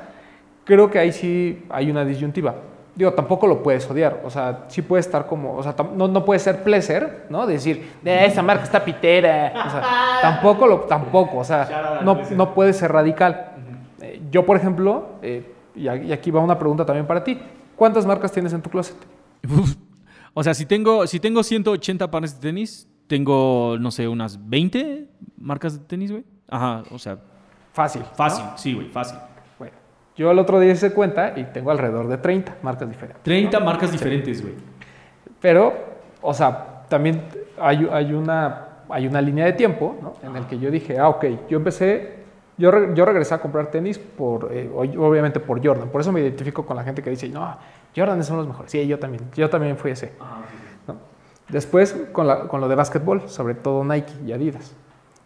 creo 0.65 0.91
que 0.91 0.99
ahí 0.99 1.11
sí 1.11 1.63
hay 1.69 1.89
una 1.89 2.05
disyuntiva. 2.05 2.55
Digo, 2.97 3.13
tampoco 3.13 3.47
lo 3.47 3.61
puedes 3.61 3.89
odiar. 3.89 4.21
O 4.25 4.29
sea, 4.29 4.65
sí 4.67 4.81
puede 4.81 5.01
estar 5.01 5.27
como, 5.27 5.55
o 5.55 5.63
sea, 5.63 5.75
no, 5.95 6.07
no 6.07 6.25
puede 6.25 6.39
ser 6.39 6.63
placer, 6.63 7.27
¿no? 7.29 7.45
Decir, 7.45 7.93
de 8.01 8.25
esa 8.25 8.41
marca 8.41 8.63
está 8.63 8.83
pitera. 8.83 9.53
O 9.65 9.69
sea, 9.69 9.83
tampoco 10.21 10.67
lo, 10.67 10.79
tampoco, 10.81 11.37
o 11.37 11.43
sea, 11.43 12.01
no, 12.03 12.19
no 12.31 12.53
puede 12.53 12.73
ser 12.73 12.91
radical. 12.91 13.51
Eh, 14.01 14.21
yo, 14.31 14.45
por 14.45 14.57
ejemplo, 14.57 15.09
eh, 15.21 15.53
y 15.75 15.87
aquí 15.87 16.31
va 16.31 16.41
una 16.41 16.57
pregunta 16.57 16.85
también 16.85 17.05
para 17.05 17.23
ti. 17.23 17.39
¿Cuántas 17.75 18.05
marcas 18.05 18.31
tienes 18.31 18.51
en 18.53 18.61
tu 18.61 18.69
closet? 18.69 18.97
O 20.33 20.43
sea, 20.43 20.53
si 20.53 20.65
tengo, 20.65 21.05
si 21.05 21.19
tengo 21.19 21.43
180 21.43 22.09
pares 22.09 22.33
de 22.33 22.39
tenis, 22.41 22.87
tengo, 23.07 23.77
no 23.79 23.91
sé, 23.91 24.07
unas 24.07 24.49
20 24.49 25.07
marcas 25.37 25.79
de 25.79 25.85
tenis, 25.85 26.11
güey. 26.11 26.23
Ajá, 26.49 26.83
o 26.91 26.97
sea, 26.97 27.19
Fácil. 27.73 28.01
¿no? 28.01 28.15
fácil, 28.15 28.45
sí, 28.55 28.73
güey, 28.73 28.87
fácil. 28.89 29.19
Yo 30.17 30.31
el 30.31 30.39
otro 30.39 30.59
día 30.59 30.71
hice 30.73 30.91
cuenta 30.91 31.33
y 31.35 31.43
tengo 31.45 31.69
alrededor 31.71 32.07
de 32.07 32.17
30 32.17 32.55
marcas 32.63 32.89
diferentes. 32.89 33.23
30 33.23 33.59
marcas 33.59 33.91
diferentes, 33.91 34.41
güey. 34.41 34.55
Pero, 35.39 35.73
o 36.21 36.33
sea, 36.33 36.83
también 36.89 37.21
hay, 37.59 37.87
hay, 37.91 38.13
una, 38.13 38.67
hay 38.89 39.07
una 39.07 39.21
línea 39.21 39.45
de 39.45 39.53
tiempo 39.53 39.95
¿no? 40.01 40.13
en 40.27 40.35
el 40.35 40.45
que 40.47 40.57
yo 40.57 40.71
dije, 40.71 40.97
ah, 40.97 41.09
ok, 41.09 41.25
yo 41.49 41.57
empecé, 41.57 42.15
yo, 42.57 42.71
re- 42.71 42.89
yo 42.95 43.05
regresé 43.05 43.35
a 43.35 43.37
comprar 43.39 43.67
tenis 43.69 43.99
por, 43.99 44.49
eh, 44.51 44.69
ob- 44.73 44.97
obviamente 44.99 45.39
por 45.39 45.63
Jordan. 45.63 45.89
Por 45.89 46.01
eso 46.01 46.11
me 46.11 46.19
identifico 46.21 46.65
con 46.65 46.75
la 46.75 46.83
gente 46.83 47.03
que 47.03 47.11
dice, 47.11 47.29
no, 47.29 47.55
Jordan 47.95 48.23
son 48.23 48.37
los 48.37 48.47
mejores. 48.47 48.71
Sí, 48.71 48.87
yo 48.87 48.97
también, 48.97 49.23
yo 49.35 49.49
también 49.49 49.77
fui 49.77 49.91
ese. 49.91 50.13
¿no? 50.87 50.95
Después 51.49 51.95
con, 52.11 52.25
la- 52.25 52.41
con 52.47 52.59
lo 52.59 52.67
de 52.67 52.73
básquetbol, 52.75 53.29
sobre 53.29 53.53
todo 53.53 53.83
Nike 53.83 54.13
y 54.25 54.31
Adidas. 54.31 54.73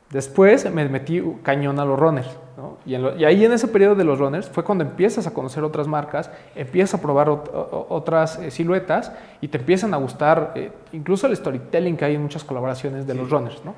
Después 0.10 0.70
me 0.70 0.90
metí 0.90 1.24
cañón 1.42 1.80
a 1.80 1.86
los 1.86 1.98
runners. 1.98 2.28
¿No? 2.62 2.78
Y, 2.86 2.94
en 2.94 3.02
lo- 3.02 3.16
y 3.18 3.26
ahí 3.26 3.44
en 3.44 3.52
ese 3.54 3.68
periodo 3.68 3.96
de 3.96 4.04
los 4.04 4.20
runners 4.20 4.48
fue 4.50 4.64
cuando 4.64 4.84
empiezas 4.84 5.26
a 5.26 5.34
conocer 5.34 5.64
otras 5.64 5.88
marcas, 5.88 6.30
empiezas 6.56 7.00
a 7.00 7.02
probar 7.02 7.28
ot- 7.30 7.50
otras 7.90 8.38
eh, 8.38 8.52
siluetas 8.52 9.12
y 9.42 9.48
te 9.48 9.58
empiezan 9.58 9.94
a 9.96 9.98
gustar 9.98 10.52
eh, 10.56 10.72
incluso 10.94 11.26
el 11.26 11.36
storytelling 11.36 11.98
que 11.98 12.06
hay 12.06 12.16
en 12.16 12.22
muchas 12.22 12.44
colaboraciones 12.44 13.08
de 13.08 13.16
los 13.16 13.30
runners. 13.32 13.64
¿no? 13.66 13.74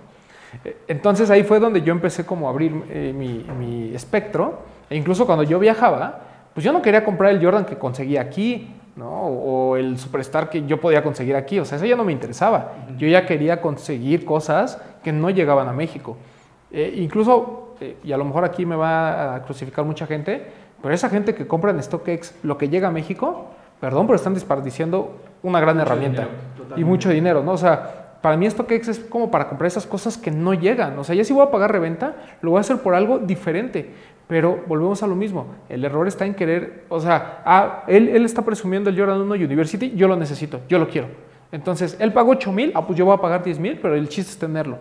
Eh, 0.66 0.76
Entonces 0.90 1.30
ahí 1.30 1.44
fue 1.44 1.60
donde 1.60 1.82
yo 1.82 1.94
empecé 1.94 2.26
como 2.26 2.48
a 2.48 2.50
abrir 2.52 2.74
eh, 2.90 3.14
mi, 3.16 3.46
mi 3.58 3.96
espectro. 3.96 4.60
E 4.90 4.98
incluso 4.98 5.26
cuando 5.26 5.44
yo 5.44 5.60
viajaba, 5.60 6.20
pues 6.54 6.64
yo 6.66 6.74
no 6.74 6.82
quería 6.82 7.06
comprar 7.06 7.32
el 7.32 7.42
Jordan 7.44 7.66
que 7.66 7.78
conseguía 7.78 8.22
aquí, 8.22 8.76
¿no? 8.96 9.10
O, 9.10 9.70
o 9.72 9.78
el 9.78 9.98
Superstar 9.98 10.50
que 10.50 10.66
yo 10.68 10.80
podía 10.82 11.02
conseguir 11.02 11.36
aquí. 11.36 11.58
O 11.60 11.66
sea, 11.66 11.78
eso 11.78 11.86
ya 11.86 11.96
no 11.96 12.04
me 12.04 12.12
interesaba. 12.12 12.74
Yo 12.98 13.08
ya 13.08 13.26
quería 13.26 13.62
conseguir 13.62 14.26
cosas 14.26 14.80
que 15.04 15.12
no 15.12 15.30
llegaban 15.32 15.68
a 15.70 15.74
México. 15.74 16.18
Eh, 16.72 16.94
incluso, 16.98 17.63
eh, 17.80 17.98
y 18.04 18.12
a 18.12 18.18
lo 18.18 18.26
mejor 18.26 18.46
aquí 18.46 18.66
me 18.66 18.76
va 18.76 19.36
a 19.36 19.44
crucificar 19.44 19.86
mucha 19.86 20.06
gente, 20.06 20.46
pero 20.82 20.94
esa 20.94 21.10
gente 21.10 21.34
que 21.34 21.48
compra 21.48 21.72
en 21.72 21.82
StockX 21.82 22.36
lo 22.44 22.58
que 22.58 22.70
llega 22.70 22.90
a 22.90 22.92
México, 22.92 23.48
perdón, 23.80 24.08
pero 24.08 24.16
están 24.16 24.34
desperdiciando 24.34 25.20
una 25.42 25.60
gran 25.60 25.80
herramienta 25.80 26.28
dinero, 26.58 26.78
y 26.78 26.84
mucho 26.84 27.10
dinero, 27.10 27.44
¿no? 27.44 27.54
O 27.54 27.58
sea, 27.58 28.18
para 28.22 28.38
mí 28.38 28.50
StockX 28.50 28.88
es 28.88 29.00
como 29.00 29.30
para 29.30 29.50
comprar 29.50 29.68
esas 29.68 29.86
cosas 29.86 30.18
que 30.18 30.32
no 30.32 30.54
llegan. 30.54 30.98
O 30.98 31.04
sea, 31.04 31.14
ya 31.14 31.26
si 31.26 31.34
voy 31.34 31.46
a 31.46 31.52
pagar 31.52 31.72
reventa, 31.72 32.16
lo 32.42 32.52
voy 32.52 32.60
a 32.60 32.62
hacer 32.62 32.78
por 32.78 32.96
algo 32.96 33.20
diferente. 33.20 33.92
Pero 34.28 34.64
volvemos 34.66 35.04
a 35.04 35.08
lo 35.08 35.16
mismo. 35.16 35.48
El 35.68 35.84
error 35.84 36.08
está 36.08 36.26
en 36.26 36.34
querer, 36.34 36.86
o 36.88 37.02
sea, 37.02 37.42
ah, 37.46 37.84
él, 37.88 38.08
él 38.08 38.24
está 38.24 38.42
presumiendo 38.42 38.90
el 38.90 38.98
Jordan 38.98 39.20
1 39.20 39.34
University, 39.36 39.92
yo 39.96 40.08
lo 40.08 40.16
necesito, 40.16 40.62
yo 40.70 40.80
lo 40.80 40.88
quiero. 40.88 41.08
Entonces, 41.52 41.98
él 42.00 42.14
pagó 42.14 42.32
8 42.32 42.52
mil, 42.52 42.72
ah, 42.74 42.88
pues 42.88 42.98
yo 42.98 43.06
voy 43.06 43.14
a 43.14 43.18
pagar 43.18 43.44
10 43.44 43.60
mil, 43.60 43.78
pero 43.80 43.96
el 43.96 44.08
chiste 44.08 44.32
es 44.32 44.40
tenerlo. 44.40 44.78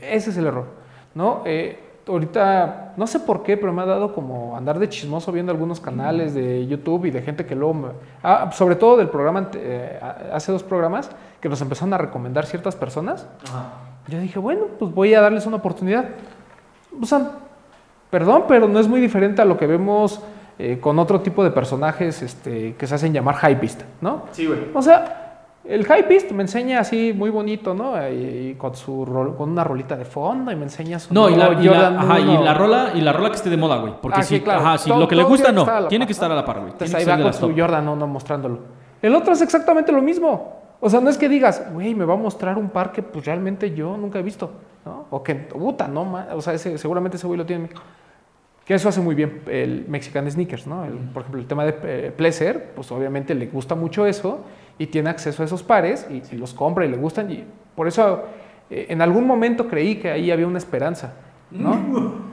Ese 0.00 0.30
es 0.30 0.36
el 0.36 0.46
error, 0.46 0.66
¿no? 1.14 1.42
Eh, 1.46 1.78
ahorita, 2.08 2.94
no 2.96 3.06
sé 3.06 3.20
por 3.20 3.42
qué, 3.42 3.56
pero 3.56 3.72
me 3.72 3.82
ha 3.82 3.86
dado 3.86 4.14
como 4.14 4.56
andar 4.56 4.78
de 4.78 4.88
chismoso 4.88 5.30
viendo 5.32 5.52
algunos 5.52 5.80
canales 5.80 6.34
de 6.34 6.66
YouTube 6.66 7.06
y 7.06 7.10
de 7.10 7.22
gente 7.22 7.46
que 7.46 7.54
luego, 7.54 7.74
me- 7.74 7.88
ah, 8.22 8.50
sobre 8.52 8.76
todo 8.76 8.96
del 8.96 9.08
programa, 9.08 9.48
eh, 9.54 9.98
hace 10.32 10.52
dos 10.52 10.62
programas, 10.62 11.10
que 11.40 11.48
nos 11.48 11.60
empezaron 11.60 11.92
a 11.94 11.98
recomendar 11.98 12.46
ciertas 12.46 12.76
personas. 12.76 13.26
Yo 14.08 14.18
dije, 14.20 14.38
bueno, 14.38 14.62
pues 14.78 14.92
voy 14.92 15.14
a 15.14 15.20
darles 15.20 15.46
una 15.46 15.56
oportunidad. 15.56 16.06
O 17.00 17.06
sea, 17.06 17.30
perdón, 18.10 18.44
pero 18.48 18.68
no 18.68 18.78
es 18.78 18.88
muy 18.88 19.00
diferente 19.00 19.40
a 19.42 19.44
lo 19.44 19.56
que 19.56 19.66
vemos 19.66 20.20
eh, 20.58 20.78
con 20.80 20.98
otro 20.98 21.20
tipo 21.20 21.42
de 21.42 21.50
personajes 21.50 22.20
este, 22.22 22.74
que 22.76 22.86
se 22.86 22.94
hacen 22.94 23.12
llamar 23.12 23.36
hypeist, 23.36 23.82
¿no? 24.00 24.24
Sí, 24.32 24.46
güey. 24.46 24.58
O 24.74 24.82
sea, 24.82 25.21
el 25.64 25.86
hypeist 25.86 26.30
me 26.32 26.42
enseña 26.42 26.80
así 26.80 27.12
muy 27.16 27.30
bonito, 27.30 27.72
¿no? 27.74 27.94
Y, 28.10 28.14
y 28.50 28.54
con 28.56 28.74
su 28.74 29.04
rol- 29.04 29.36
con 29.36 29.50
una 29.50 29.62
rolita 29.64 29.96
de 29.96 30.04
fondo 30.04 30.50
y 30.50 30.56
me 30.56 30.64
enseña 30.64 30.98
su 30.98 31.14
No, 31.14 31.28
y 31.30 31.36
la, 31.36 31.52
y 31.52 31.64
la- 31.64 32.00
ajá, 32.00 32.18
y 32.20 32.22
1. 32.28 32.42
la 32.42 32.54
rola, 32.54 32.90
y 32.94 33.00
la 33.00 33.12
rola 33.12 33.30
que 33.30 33.36
esté 33.36 33.48
de 33.50 33.56
moda, 33.56 33.76
güey. 33.78 33.94
Porque 34.02 34.20
Ah, 34.20 34.22
si, 34.24 34.36
sí, 34.36 34.40
claro. 34.42 34.60
ajá, 34.60 34.78
si 34.78 34.90
Todo- 34.90 35.00
lo 35.00 35.08
que 35.08 35.14
le 35.16 35.22
gusta, 35.24 35.52
no. 35.52 35.64
Tiene 35.88 36.04
par, 36.04 36.06
que 36.08 36.12
estar 36.12 36.30
a 36.32 36.34
la 36.34 36.44
par, 36.44 36.58
güey. 36.60 36.72
Entonces 36.72 36.94
ahí 36.96 37.04
va 37.04 37.22
con 37.22 37.32
su. 37.32 37.54
Jordan 37.56 37.88
1 37.88 38.06
mostrándolo. 38.06 38.58
El 39.00 39.14
otro 39.14 39.32
es 39.32 39.40
exactamente 39.42 39.92
lo 39.92 40.02
mismo. 40.02 40.60
O 40.80 40.90
sea, 40.90 41.00
no 41.00 41.10
es 41.10 41.16
que 41.16 41.28
digas, 41.28 41.64
güey, 41.72 41.94
me 41.94 42.04
va 42.04 42.14
a 42.14 42.16
mostrar 42.16 42.58
un 42.58 42.68
par 42.70 42.90
que 42.90 43.02
pues 43.04 43.24
realmente 43.24 43.72
yo 43.72 43.96
nunca 43.96 44.18
he 44.18 44.22
visto, 44.22 44.50
¿no? 44.84 45.06
O 45.10 45.22
que, 45.22 45.36
puta, 45.36 45.86
no, 45.86 46.04
ma- 46.04 46.26
o 46.34 46.40
sea, 46.40 46.54
ese- 46.54 46.76
seguramente 46.76 47.16
ese 47.18 47.26
güey 47.28 47.38
lo 47.38 47.46
tiene. 47.46 47.68
Que 48.64 48.74
eso 48.74 48.88
hace 48.88 49.00
muy 49.00 49.14
bien 49.14 49.42
el 49.46 49.84
Mexican 49.88 50.28
Sneakers, 50.30 50.66
¿no? 50.66 50.84
El- 50.84 50.94
por 51.12 51.22
ejemplo, 51.22 51.40
el 51.40 51.46
tema 51.46 51.64
de 51.64 51.74
eh, 51.84 52.12
Pleasure, 52.16 52.58
pues 52.74 52.90
obviamente 52.92 53.34
le 53.34 53.46
gusta 53.46 53.74
mucho 53.76 54.06
eso 54.06 54.40
y 54.78 54.86
tiene 54.86 55.10
acceso 55.10 55.42
a 55.42 55.46
esos 55.46 55.62
pares 55.62 56.06
y, 56.10 56.22
y 56.34 56.38
los 56.38 56.54
compra 56.54 56.84
y 56.84 56.88
le 56.88 56.96
gustan. 56.96 57.30
Y 57.30 57.44
por 57.74 57.88
eso 57.88 58.24
eh, 58.72 58.86
en 58.88 59.02
algún 59.02 59.26
momento 59.26 59.68
creí 59.68 59.96
que 59.96 60.10
ahí 60.10 60.30
había 60.30 60.46
una 60.46 60.58
esperanza, 60.58 61.12
¿no? 61.50 62.32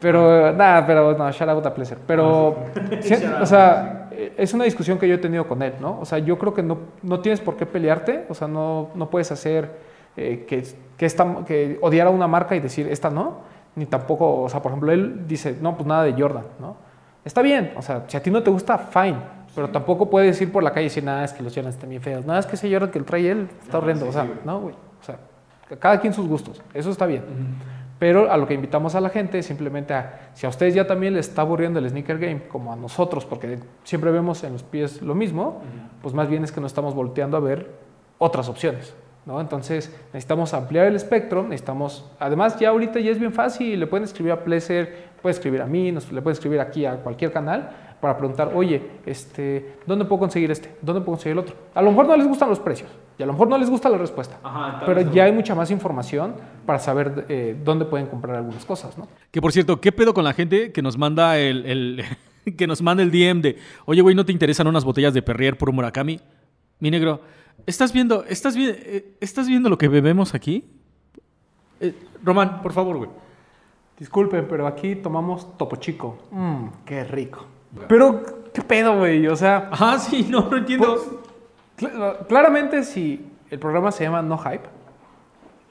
Pero 0.00 0.50
nada, 0.54 0.86
pero 0.86 1.12
no, 1.12 1.30
shout 1.30 1.50
out 1.50 1.66
a 1.66 1.74
Pleasure. 1.74 2.00
Pero, 2.06 2.56
sí, 3.02 3.14
o 3.40 3.44
sea, 3.44 4.08
eh, 4.10 4.32
es 4.38 4.54
una 4.54 4.64
discusión 4.64 4.98
que 4.98 5.06
yo 5.06 5.16
he 5.16 5.18
tenido 5.18 5.46
con 5.46 5.60
él, 5.60 5.74
¿no? 5.78 6.00
O 6.00 6.06
sea, 6.06 6.18
yo 6.18 6.38
creo 6.38 6.54
que 6.54 6.62
no, 6.62 6.78
no 7.02 7.20
tienes 7.20 7.38
por 7.42 7.56
qué 7.58 7.66
pelearte, 7.66 8.24
o 8.30 8.32
sea, 8.32 8.48
no, 8.48 8.88
no 8.94 9.10
puedes 9.10 9.30
hacer 9.30 9.70
eh, 10.16 10.46
que, 10.48 10.64
que, 10.96 11.04
esta, 11.04 11.44
que 11.44 11.78
odiar 11.82 12.06
a 12.06 12.10
una 12.10 12.26
marca 12.26 12.56
y 12.56 12.60
decir, 12.60 12.88
esta 12.88 13.10
no, 13.10 13.40
ni 13.76 13.84
tampoco, 13.84 14.40
o 14.40 14.48
sea, 14.48 14.62
por 14.62 14.72
ejemplo, 14.72 14.90
él 14.90 15.26
dice, 15.26 15.58
no, 15.60 15.76
pues 15.76 15.86
nada 15.86 16.04
de 16.04 16.14
Jordan, 16.14 16.44
¿no? 16.58 16.76
Está 17.22 17.42
bien, 17.42 17.74
o 17.76 17.82
sea, 17.82 18.04
si 18.06 18.16
a 18.16 18.22
ti 18.22 18.30
no 18.30 18.42
te 18.42 18.50
gusta, 18.50 18.78
fine, 18.78 19.18
pero 19.54 19.70
tampoco 19.70 20.08
puedes 20.08 20.40
ir 20.40 20.52
por 20.52 20.62
la 20.62 20.70
calle 20.70 20.86
y 20.86 20.88
decir, 20.88 21.04
nada, 21.04 21.24
es 21.24 21.32
que 21.32 21.42
los 21.42 21.54
Jordans 21.54 21.74
están 21.74 21.90
bien 21.90 22.02
feos, 22.02 22.24
nada, 22.24 22.40
es 22.40 22.46
que 22.46 22.56
ese 22.56 22.70
Jordan 22.70 22.90
que 22.90 22.98
lo 22.98 23.04
trae 23.04 23.30
él 23.30 23.48
está 23.62 23.78
horrendo, 23.78 24.08
o 24.08 24.12
sea, 24.12 24.26
no, 24.44 24.60
güey, 24.60 24.74
o 24.74 25.04
sea, 25.04 25.18
cada 25.78 26.00
quien 26.00 26.12
sus 26.12 26.26
gustos, 26.26 26.62
eso 26.74 26.90
está 26.90 27.06
bien. 27.06 27.22
Pero 27.98 28.32
a 28.32 28.38
lo 28.38 28.46
que 28.46 28.54
invitamos 28.54 28.94
a 28.94 29.00
la 29.00 29.10
gente 29.10 29.38
es 29.38 29.46
simplemente 29.46 29.92
a, 29.92 30.30
si 30.32 30.46
a 30.46 30.48
ustedes 30.48 30.72
ya 30.72 30.86
también 30.86 31.12
les 31.12 31.28
está 31.28 31.42
aburriendo 31.42 31.78
el 31.78 31.90
sneaker 31.90 32.18
game, 32.18 32.48
como 32.48 32.72
a 32.72 32.76
nosotros, 32.76 33.26
porque 33.26 33.58
siempre 33.84 34.10
vemos 34.10 34.42
en 34.42 34.54
los 34.54 34.62
pies 34.62 35.02
lo 35.02 35.14
mismo, 35.14 35.60
pues 36.00 36.14
más 36.14 36.26
bien 36.26 36.42
es 36.42 36.50
que 36.50 36.62
no 36.62 36.66
estamos 36.66 36.94
volteando 36.94 37.36
a 37.36 37.40
ver 37.40 37.70
otras 38.16 38.48
opciones. 38.48 38.94
¿no? 39.26 39.38
Entonces 39.38 39.94
necesitamos 40.14 40.54
ampliar 40.54 40.86
el 40.86 40.96
espectro, 40.96 41.42
necesitamos, 41.42 42.10
además 42.18 42.58
ya 42.58 42.70
ahorita 42.70 43.00
ya 43.00 43.10
es 43.10 43.18
bien 43.18 43.34
fácil, 43.34 43.78
le 43.78 43.86
pueden 43.86 44.04
escribir 44.04 44.32
a 44.32 44.42
Pleasure, 44.44 44.90
puede 45.20 45.34
escribir 45.34 45.60
a 45.60 45.66
mí, 45.66 45.92
nos, 45.92 46.10
le 46.10 46.22
pueden 46.22 46.34
escribir 46.34 46.60
aquí 46.60 46.86
a 46.86 46.96
cualquier 46.96 47.30
canal 47.32 47.70
para 48.00 48.16
preguntar, 48.16 48.52
oye, 48.54 48.82
este, 49.06 49.74
¿dónde 49.86 50.04
puedo 50.04 50.20
conseguir 50.20 50.50
este? 50.50 50.74
¿Dónde 50.80 51.00
puedo 51.02 51.12
conseguir 51.16 51.32
el 51.32 51.38
otro? 51.40 51.54
A 51.74 51.82
lo 51.82 51.90
mejor 51.90 52.06
no 52.06 52.16
les 52.16 52.26
gustan 52.26 52.48
los 52.48 52.58
precios 52.58 52.90
y 53.18 53.22
a 53.22 53.26
lo 53.26 53.32
mejor 53.32 53.48
no 53.48 53.58
les 53.58 53.68
gusta 53.68 53.88
la 53.90 53.98
respuesta, 53.98 54.38
Ajá, 54.42 54.82
pero 54.86 55.02
ya 55.12 55.24
hay 55.24 55.32
mucha 55.32 55.54
más 55.54 55.70
información 55.70 56.34
para 56.64 56.78
saber 56.78 57.26
eh, 57.28 57.56
dónde 57.62 57.84
pueden 57.84 58.06
comprar 58.06 58.36
algunas 58.36 58.64
cosas, 58.64 58.96
¿no? 58.96 59.06
Que 59.30 59.40
por 59.42 59.52
cierto, 59.52 59.80
¿qué 59.80 59.92
pedo 59.92 60.14
con 60.14 60.24
la 60.24 60.32
gente 60.32 60.72
que 60.72 60.80
nos 60.82 60.96
manda 60.96 61.38
el, 61.38 61.66
el- 61.66 62.04
que 62.56 62.66
nos 62.66 62.80
manda 62.80 63.02
el 63.02 63.10
DM 63.10 63.42
de, 63.42 63.58
oye, 63.84 64.00
güey, 64.00 64.14
¿no 64.14 64.24
te 64.24 64.32
interesan 64.32 64.66
unas 64.66 64.84
botellas 64.84 65.12
de 65.12 65.20
Perrier 65.22 65.58
por 65.58 65.70
Murakami? 65.72 66.18
Mi 66.78 66.90
negro, 66.90 67.20
¿estás 67.66 67.92
viendo, 67.92 68.24
estás, 68.24 68.56
vi- 68.56 68.70
eh, 68.74 69.16
¿estás 69.20 69.46
viendo 69.46 69.68
lo 69.68 69.76
que 69.76 69.88
bebemos 69.88 70.34
aquí? 70.34 70.64
Eh, 71.80 71.94
Román, 72.24 72.62
por 72.62 72.72
favor, 72.72 72.96
güey. 72.96 73.10
Disculpen, 73.98 74.46
pero 74.48 74.66
aquí 74.66 74.96
tomamos 74.96 75.58
Topo 75.58 75.76
Chico. 75.76 76.16
Mmm, 76.30 76.68
qué 76.86 77.04
rico. 77.04 77.44
Pero, 77.88 78.22
¿qué 78.52 78.62
pedo, 78.62 78.98
güey? 78.98 79.26
O 79.28 79.36
sea, 79.36 79.68
Ajá, 79.70 79.98
sí, 79.98 80.26
no, 80.30 80.48
no 80.50 80.56
entiendo. 80.56 80.96
Pues, 81.76 81.92
cl- 81.92 82.26
claramente 82.26 82.82
si 82.84 83.24
el 83.50 83.58
programa 83.58 83.92
se 83.92 84.04
llama 84.04 84.22
No 84.22 84.38
Hype, 84.38 84.68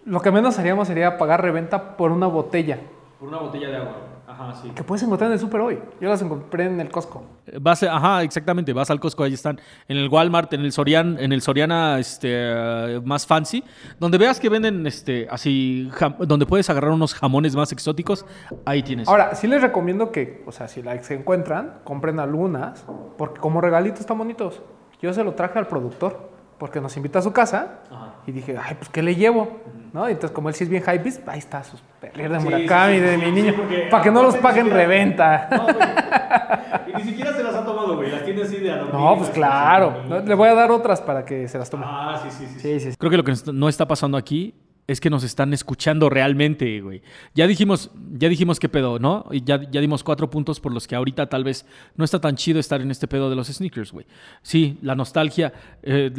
lo 0.05 0.19
que 0.21 0.31
menos 0.31 0.57
haríamos 0.59 0.87
sería 0.87 1.17
pagar 1.17 1.41
reventa 1.41 1.97
por 1.97 2.11
una 2.11 2.27
botella 2.27 2.79
Por 3.19 3.29
una 3.29 3.39
botella 3.39 3.69
de 3.69 3.77
agua. 3.77 3.91
Ajá, 4.39 4.61
sí. 4.61 4.69
que 4.69 4.83
puedes 4.83 5.03
encontrar 5.03 5.27
en 5.27 5.33
el 5.33 5.39
super 5.39 5.59
hoy. 5.61 5.77
Yo 5.99 6.07
las 6.09 6.21
encontré 6.21 6.65
en 6.65 6.79
el 6.79 6.89
Costco. 6.89 7.23
Vas, 7.59 7.83
a- 7.83 7.95
ajá, 7.95 8.23
exactamente, 8.23 8.71
vas 8.73 8.89
al 8.89 8.99
Costco, 8.99 9.23
ahí 9.23 9.33
están, 9.33 9.59
en 9.87 9.97
el 9.97 10.07
Walmart, 10.07 10.53
en 10.53 10.61
el 10.61 10.71
Sorian, 10.71 11.17
en 11.19 11.33
el 11.33 11.41
Soriana 11.41 11.99
este, 11.99 12.29
eh, 12.31 13.01
más 13.03 13.27
fancy, 13.27 13.63
donde 13.99 14.17
veas 14.17 14.39
que 14.39 14.47
venden 14.49 14.87
este, 14.87 15.27
así, 15.29 15.89
jam- 15.93 16.15
donde 16.19 16.45
puedes 16.45 16.69
agarrar 16.69 16.91
unos 16.91 17.13
jamones 17.13 17.55
más 17.55 17.71
exóticos, 17.73 18.25
ahí 18.65 18.81
tienes. 18.81 19.07
Ahora, 19.09 19.35
sí 19.35 19.47
les 19.47 19.61
recomiendo 19.61 20.11
que, 20.11 20.43
o 20.47 20.51
sea, 20.51 20.67
si 20.67 20.81
la 20.81 20.97
se 21.03 21.15
encuentran, 21.15 21.79
compren 21.83 22.19
algunas, 22.19 22.85
porque 23.17 23.39
como 23.41 23.59
regalitos 23.61 23.99
están 23.99 24.17
bonitos. 24.17 24.61
Yo 25.01 25.13
se 25.13 25.23
lo 25.23 25.33
traje 25.33 25.59
al 25.59 25.67
productor, 25.67 26.29
porque 26.57 26.81
nos 26.81 26.95
invita 26.97 27.19
a 27.19 27.21
su 27.21 27.31
casa, 27.33 27.79
Ajá. 27.89 28.15
y 28.27 28.31
dije, 28.33 28.57
ay, 28.61 28.75
pues, 28.75 28.89
¿qué 28.89 29.01
le 29.01 29.15
llevo? 29.15 29.59
¿No? 29.93 30.07
Entonces, 30.07 30.31
como 30.31 30.49
él 30.49 30.55
sí 30.55 30.63
es 30.63 30.69
bien 30.69 30.83
hypebeast, 30.83 31.27
ahí 31.27 31.39
está 31.39 31.63
sus 31.63 31.81
perrier 31.99 32.31
de 32.31 32.39
Sí, 32.39 32.45
Murakami, 32.45 32.93
sí, 32.93 32.99
sí, 32.99 33.05
de 33.05 33.11
sí, 33.11 33.17
mi 33.17 33.25
sí, 33.25 33.31
niño, 33.31 33.53
porque 33.57 33.87
para 33.89 34.03
que 34.03 34.11
no 34.11 34.21
los 34.23 34.35
paguen 34.37 34.65
siquiera- 34.65 34.85
reventa. 34.85 35.49
Y 36.87 36.93
ni 36.97 37.03
siquiera 37.03 37.33
se 37.33 37.43
las 37.43 37.53
ha 37.55 37.63
tomado 37.65 37.95
güey. 37.95 38.09
Las 38.11 38.23
tiene 38.25 38.41
así 38.43 38.57
de 38.57 38.71
a 38.71 38.77
No, 38.77 39.15
pues 39.17 39.29
claro. 39.29 40.03
Le 40.25 40.33
voy 40.35 40.47
a 40.49 40.53
dar 40.55 40.71
otras 40.71 41.01
para 41.01 41.23
que 41.25 41.47
se 41.47 41.57
las 41.57 41.69
tome. 41.69 41.85
Ah, 41.87 42.19
sí, 42.23 42.29
sí, 42.31 42.45
sí. 42.53 42.59
sí, 42.79 42.91
sí. 42.91 42.97
Creo 42.97 43.11
que 43.11 43.17
lo 43.17 43.23
que 43.23 43.33
no 43.53 43.69
está 43.69 43.87
pasando 43.87 44.17
aquí 44.17 44.55
es 44.87 44.99
que 44.99 45.09
nos 45.11 45.23
están 45.23 45.53
escuchando 45.53 46.09
realmente, 46.09 46.81
güey. 46.81 47.01
Ya 47.35 47.45
dijimos, 47.45 47.91
ya 48.19 48.29
dijimos 48.29 48.59
qué 48.59 48.67
pedo, 48.67 48.99
¿no? 48.99 49.25
Y 49.31 49.43
ya, 49.43 49.61
ya 49.71 49.79
dimos 49.79 50.03
cuatro 50.03 50.29
puntos 50.29 50.59
por 50.59 50.73
los 50.73 50.87
que 50.87 50.95
ahorita 50.95 51.27
tal 51.27 51.43
vez 51.43 51.65
no 51.95 52.03
está 52.03 52.19
tan 52.19 52.35
chido 52.35 52.59
estar 52.59 52.81
en 52.81 52.91
este 52.91 53.07
pedo 53.07 53.29
de 53.29 53.35
los 53.35 53.47
sneakers, 53.47 53.91
güey. 53.93 54.05
Sí, 54.41 54.77
la 54.81 54.93
nostalgia, 54.93 55.53
eh, 55.81 56.11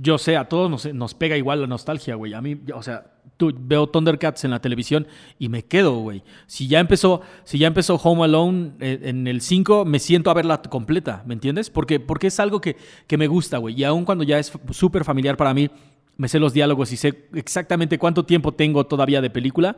yo 0.00 0.16
sé, 0.16 0.36
a 0.36 0.48
todos 0.48 0.70
nos, 0.70 0.94
nos, 0.94 1.14
pega 1.14 1.36
igual 1.36 1.60
la 1.60 1.66
nostalgia, 1.66 2.14
güey. 2.14 2.34
A 2.34 2.40
mí, 2.40 2.58
o 2.72 2.82
sea, 2.82 3.04
tú, 3.36 3.52
veo 3.58 3.88
Thundercats 3.88 4.44
en 4.44 4.52
la 4.52 4.60
televisión 4.60 5.08
y 5.38 5.48
me 5.48 5.64
quedo, 5.64 5.96
güey. 5.96 6.22
Si 6.46 6.68
ya 6.68 6.78
empezó, 6.78 7.20
si 7.42 7.58
ya 7.58 7.66
empezó 7.66 7.96
Home 7.96 8.24
Alone 8.24 8.72
eh, 8.78 9.00
en 9.02 9.26
el 9.26 9.40
5, 9.40 9.84
me 9.84 9.98
siento 9.98 10.30
a 10.30 10.34
verla 10.34 10.62
completa, 10.62 11.24
¿me 11.26 11.34
entiendes? 11.34 11.68
Porque, 11.68 11.98
porque 11.98 12.28
es 12.28 12.38
algo 12.38 12.60
que, 12.60 12.76
que 13.08 13.18
me 13.18 13.26
gusta, 13.26 13.58
güey. 13.58 13.74
Y 13.78 13.82
aun 13.82 14.04
cuando 14.04 14.22
ya 14.22 14.38
es 14.38 14.52
súper 14.70 15.04
familiar 15.04 15.36
para 15.36 15.52
mí, 15.52 15.68
me 16.16 16.28
sé 16.28 16.38
los 16.38 16.52
diálogos 16.52 16.92
y 16.92 16.96
sé 16.96 17.28
exactamente 17.34 17.98
cuánto 17.98 18.24
tiempo 18.24 18.52
tengo 18.52 18.84
todavía 18.84 19.22
de 19.22 19.30
película, 19.30 19.76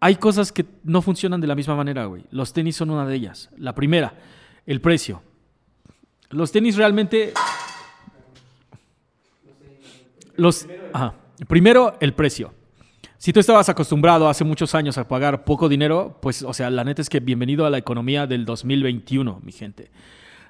hay 0.00 0.16
cosas 0.16 0.52
que 0.52 0.64
no 0.84 1.02
funcionan 1.02 1.40
de 1.40 1.46
la 1.46 1.54
misma 1.54 1.76
manera, 1.76 2.06
güey. 2.06 2.24
Los 2.30 2.52
tenis 2.52 2.76
son 2.76 2.90
una 2.90 3.06
de 3.06 3.14
ellas. 3.14 3.50
La 3.56 3.74
primera, 3.74 4.14
el 4.66 4.80
precio. 4.80 5.22
Los 6.30 6.52
tenis 6.52 6.76
realmente... 6.76 7.32
Los... 10.36 10.66
Primero, 11.48 11.96
el 12.00 12.14
precio. 12.14 12.52
Si 13.18 13.32
tú 13.32 13.40
estabas 13.40 13.68
acostumbrado 13.68 14.28
hace 14.28 14.44
muchos 14.44 14.74
años 14.74 14.98
a 14.98 15.08
pagar 15.08 15.44
poco 15.44 15.68
dinero, 15.68 16.18
pues, 16.20 16.42
o 16.42 16.52
sea, 16.52 16.70
la 16.70 16.84
neta 16.84 17.02
es 17.02 17.08
que 17.08 17.20
bienvenido 17.20 17.66
a 17.66 17.70
la 17.70 17.78
economía 17.78 18.26
del 18.26 18.44
2021, 18.44 19.40
mi 19.42 19.52
gente. 19.52 19.90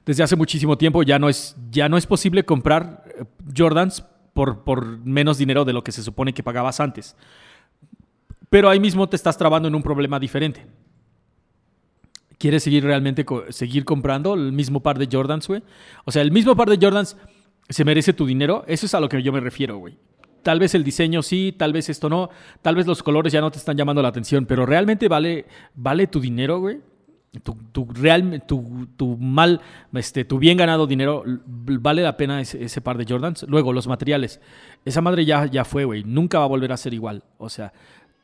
Desde 0.05 0.23
hace 0.23 0.37
muchísimo 0.37 0.77
tiempo 0.77 1.03
ya 1.03 1.19
no 1.19 1.29
es, 1.29 1.57
ya 1.71 1.89
no 1.89 1.97
es 1.97 2.07
posible 2.07 2.45
comprar 2.45 3.05
eh, 3.07 3.25
Jordans 3.57 4.05
por, 4.33 4.99
menos 5.05 5.39
dinero 5.39 5.65
de 5.65 5.73
lo 5.73 5.83
que 5.83 5.93
se 5.93 6.03
supone 6.03 6.35
que 6.35 6.43
pagabas 6.43 6.79
antes. 6.79 7.17
Pero 8.51 8.69
ahí 8.69 8.81
mismo 8.81 9.09
te 9.09 9.17
estás 9.17 9.37
trabando 9.37 9.69
en 9.69 9.75
un 9.75 9.83
problema 9.83 10.19
diferente. 10.19 10.67
¿Quieres 12.39 12.63
seguir 12.63 12.85
realmente 12.85 13.25
seguir 13.49 13.85
comprando 13.85 14.35
el 14.35 14.53
mismo 14.53 14.81
par 14.81 14.99
de 14.99 15.09
Jordans, 15.11 15.49
güey? 15.49 15.63
O 16.05 16.13
sea, 16.13 16.23
el 16.23 16.33
mismo 16.33 16.55
par 16.55 16.69
de 16.69 16.79
Jordans 16.81 17.17
se 17.69 17.85
merece 17.85 18.13
tu 18.13 18.27
dinero. 18.27 18.65
Eso 18.67 18.87
es 18.87 18.95
a 18.95 19.01
lo 19.01 19.09
que 19.09 19.23
yo 19.23 19.33
me 19.33 19.41
refiero, 19.41 19.79
güey. 19.79 19.97
Tal 20.43 20.61
vez 20.61 20.75
el 20.75 20.85
diseño 20.85 21.23
sí, 21.23 21.55
tal 21.57 21.73
vez 21.73 21.89
esto 21.89 22.09
no, 22.09 22.31
tal 22.63 22.77
vez 22.77 22.87
los 22.87 23.03
colores 23.03 23.33
ya 23.33 23.41
no 23.41 23.51
te 23.51 23.59
están 23.59 23.77
llamando 23.77 24.01
la 24.01 24.09
atención, 24.09 24.47
pero 24.47 24.65
realmente 24.65 25.09
vale, 25.09 25.47
vale 25.75 26.07
tu 26.07 26.21
dinero, 26.21 26.61
güey 26.61 26.79
tu, 27.41 27.55
tu, 27.73 27.87
real, 27.93 28.43
tu, 28.47 28.89
tu, 28.97 29.17
mal, 29.17 29.61
este, 29.95 30.25
tu 30.25 30.39
bien 30.39 30.57
ganado 30.57 30.87
dinero, 30.87 31.23
vale 31.27 32.03
la 32.03 32.17
pena 32.17 32.41
ese, 32.41 32.81
par 32.81 32.99
de 32.99 33.05
Jordans. 33.09 33.45
Luego, 33.49 33.73
los 33.73 33.87
materiales. 33.87 34.41
Esa 34.85 35.01
madre 35.01 35.25
ya, 35.25 35.47
ya 35.47 35.65
fue, 35.65 35.85
güey. 35.85 36.05
Nunca 36.05 36.39
va 36.39 36.45
a 36.45 36.49
volver 36.49 36.73
a 36.73 36.77
ser 36.77 36.95
igual. 36.95 37.23
O 37.39 37.49
sea, 37.49 37.73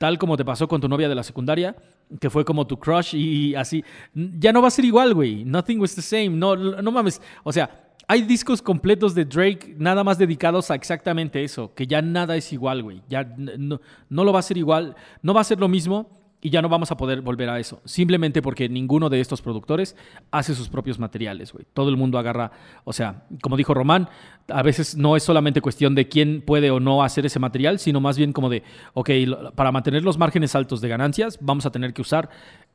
tal 0.02 0.18
como 0.18 0.36
te 0.36 0.44
pasó 0.44 0.66
con 0.66 0.80
tu 0.80 0.88
novia 0.88 1.08
de 1.08 1.14
la 1.14 1.22
secundaria, 1.22 1.76
que 2.18 2.28
fue 2.28 2.44
como 2.44 2.66
tu 2.66 2.76
crush 2.76 3.14
y, 3.14 3.54
así. 3.54 3.84
Ya 4.12 4.52
no 4.52 4.60
va 4.60 4.66
a 4.66 4.70
ser 4.72 4.84
igual, 4.84 5.14
güey. 5.14 5.44
Nothing 5.44 5.78
was 5.78 5.94
the 5.94 6.02
same. 6.02 6.30
No, 6.30 6.56
no 6.56 6.90
mames. 6.90 7.22
O 7.44 7.52
sea, 7.52 7.70
hay 8.08 8.22
discos 8.22 8.60
completos 8.60 9.14
de 9.14 9.24
Drake 9.24 9.76
nada 9.78 10.02
más 10.02 10.18
dedicados 10.18 10.72
a 10.72 10.74
exactamente 10.74 11.44
eso, 11.44 11.72
que 11.72 11.86
ya 11.86 12.02
nada 12.02 12.34
es 12.34 12.52
igual, 12.52 12.82
güey. 12.82 13.00
Ya 13.08 13.22
no, 13.36 13.80
no 14.08 14.24
lo 14.24 14.32
va 14.32 14.40
a 14.40 14.42
ser 14.42 14.56
igual. 14.58 14.96
No 15.22 15.34
va 15.34 15.42
a 15.42 15.44
ser 15.44 15.60
lo 15.60 15.68
mismo 15.68 16.10
y 16.44 16.50
ya 16.50 16.60
no 16.60 16.68
vamos 16.68 16.90
a 16.90 16.96
poder 16.96 17.22
volver 17.22 17.48
a 17.48 17.60
eso. 17.60 17.80
Simplemente 17.84 18.42
porque 18.42 18.68
ninguno 18.68 19.08
de 19.08 19.20
estos 19.20 19.40
productores 19.40 19.96
hace 20.32 20.56
sus 20.56 20.68
propios 20.68 20.98
materiales, 20.98 21.52
güey. 21.52 21.64
Todo 21.72 21.88
el 21.88 21.96
mundo 21.96 22.18
agarra, 22.18 22.50
o 22.82 22.92
sea, 22.92 23.22
como 23.40 23.56
dijo 23.56 23.72
Román, 23.72 24.08
a 24.48 24.62
veces 24.62 24.96
no 24.96 25.16
es 25.16 25.22
solamente 25.22 25.60
cuestión 25.60 25.94
de 25.94 26.08
quién 26.08 26.42
puede 26.42 26.72
o 26.72 26.80
no 26.80 27.04
hacer 27.04 27.24
ese 27.24 27.38
material, 27.38 27.78
sino 27.78 28.00
más 28.00 28.18
bien 28.18 28.32
como 28.32 28.50
de, 28.50 28.64
ok, 28.92 29.10
para 29.54 29.70
mantener 29.70 30.02
los 30.02 30.18
márgenes 30.18 30.56
altos 30.56 30.80
de 30.80 30.88
ganancias, 30.88 31.38
vamos 31.40 31.64
a 31.64 31.70
tener 31.70 31.94
que 31.94 32.02
usar 32.02 32.28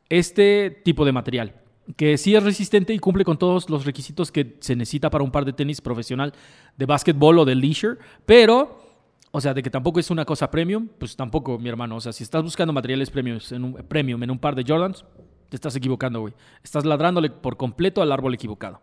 este 0.10 0.72
tipo 0.86 1.04
de 1.04 1.12
material 1.12 1.54
que 1.96 2.18
sí 2.18 2.36
es 2.36 2.44
resistente 2.44 2.94
y 2.94 3.00
cumple 3.00 3.24
con 3.24 3.38
todos 3.38 3.70
los 3.70 3.86
requisitos 3.86 4.32
que 4.32 4.58
se 4.60 4.76
necesita 4.76 5.10
para 5.10 5.24
un 5.24 5.32
par 5.32 5.46
de 5.46 5.54
tenis 5.54 5.80
profesional 5.80 6.34
de 6.76 6.86
básquetbol 6.86 7.40
o 7.40 7.46
de 7.46 7.56
leisure, 7.56 7.98
pero 8.26 8.87
o 9.32 9.42
sea, 9.42 9.54
de 9.54 9.62
que 9.62 9.70
tampoco 9.70 10.00
es 10.00 10.10
una 10.10 10.26
cosa 10.26 10.50
premium, 10.50 10.88
pues 10.98 11.16
tampoco, 11.16 11.60
mi 11.60 11.70
hermano. 11.70 11.98
O 11.98 12.02
sea, 12.02 12.14
si 12.14 12.24
estás 12.24 12.44
buscando 12.44 12.74
materiales 12.74 13.10
premiums 13.10 13.52
en 13.52 13.64
un, 13.64 13.74
premium 13.74 14.22
en 14.24 14.32
un 14.32 14.40
par 14.40 14.56
de 14.56 14.64
Jordans, 14.68 15.06
te 15.50 15.56
estás 15.56 15.76
equivocando, 15.76 16.22
güey. 16.22 16.34
Estás 16.64 16.86
ladrándole 16.86 17.30
por 17.30 17.58
completo 17.58 18.02
al 18.02 18.12
árbol 18.12 18.34
equivocado. 18.34 18.82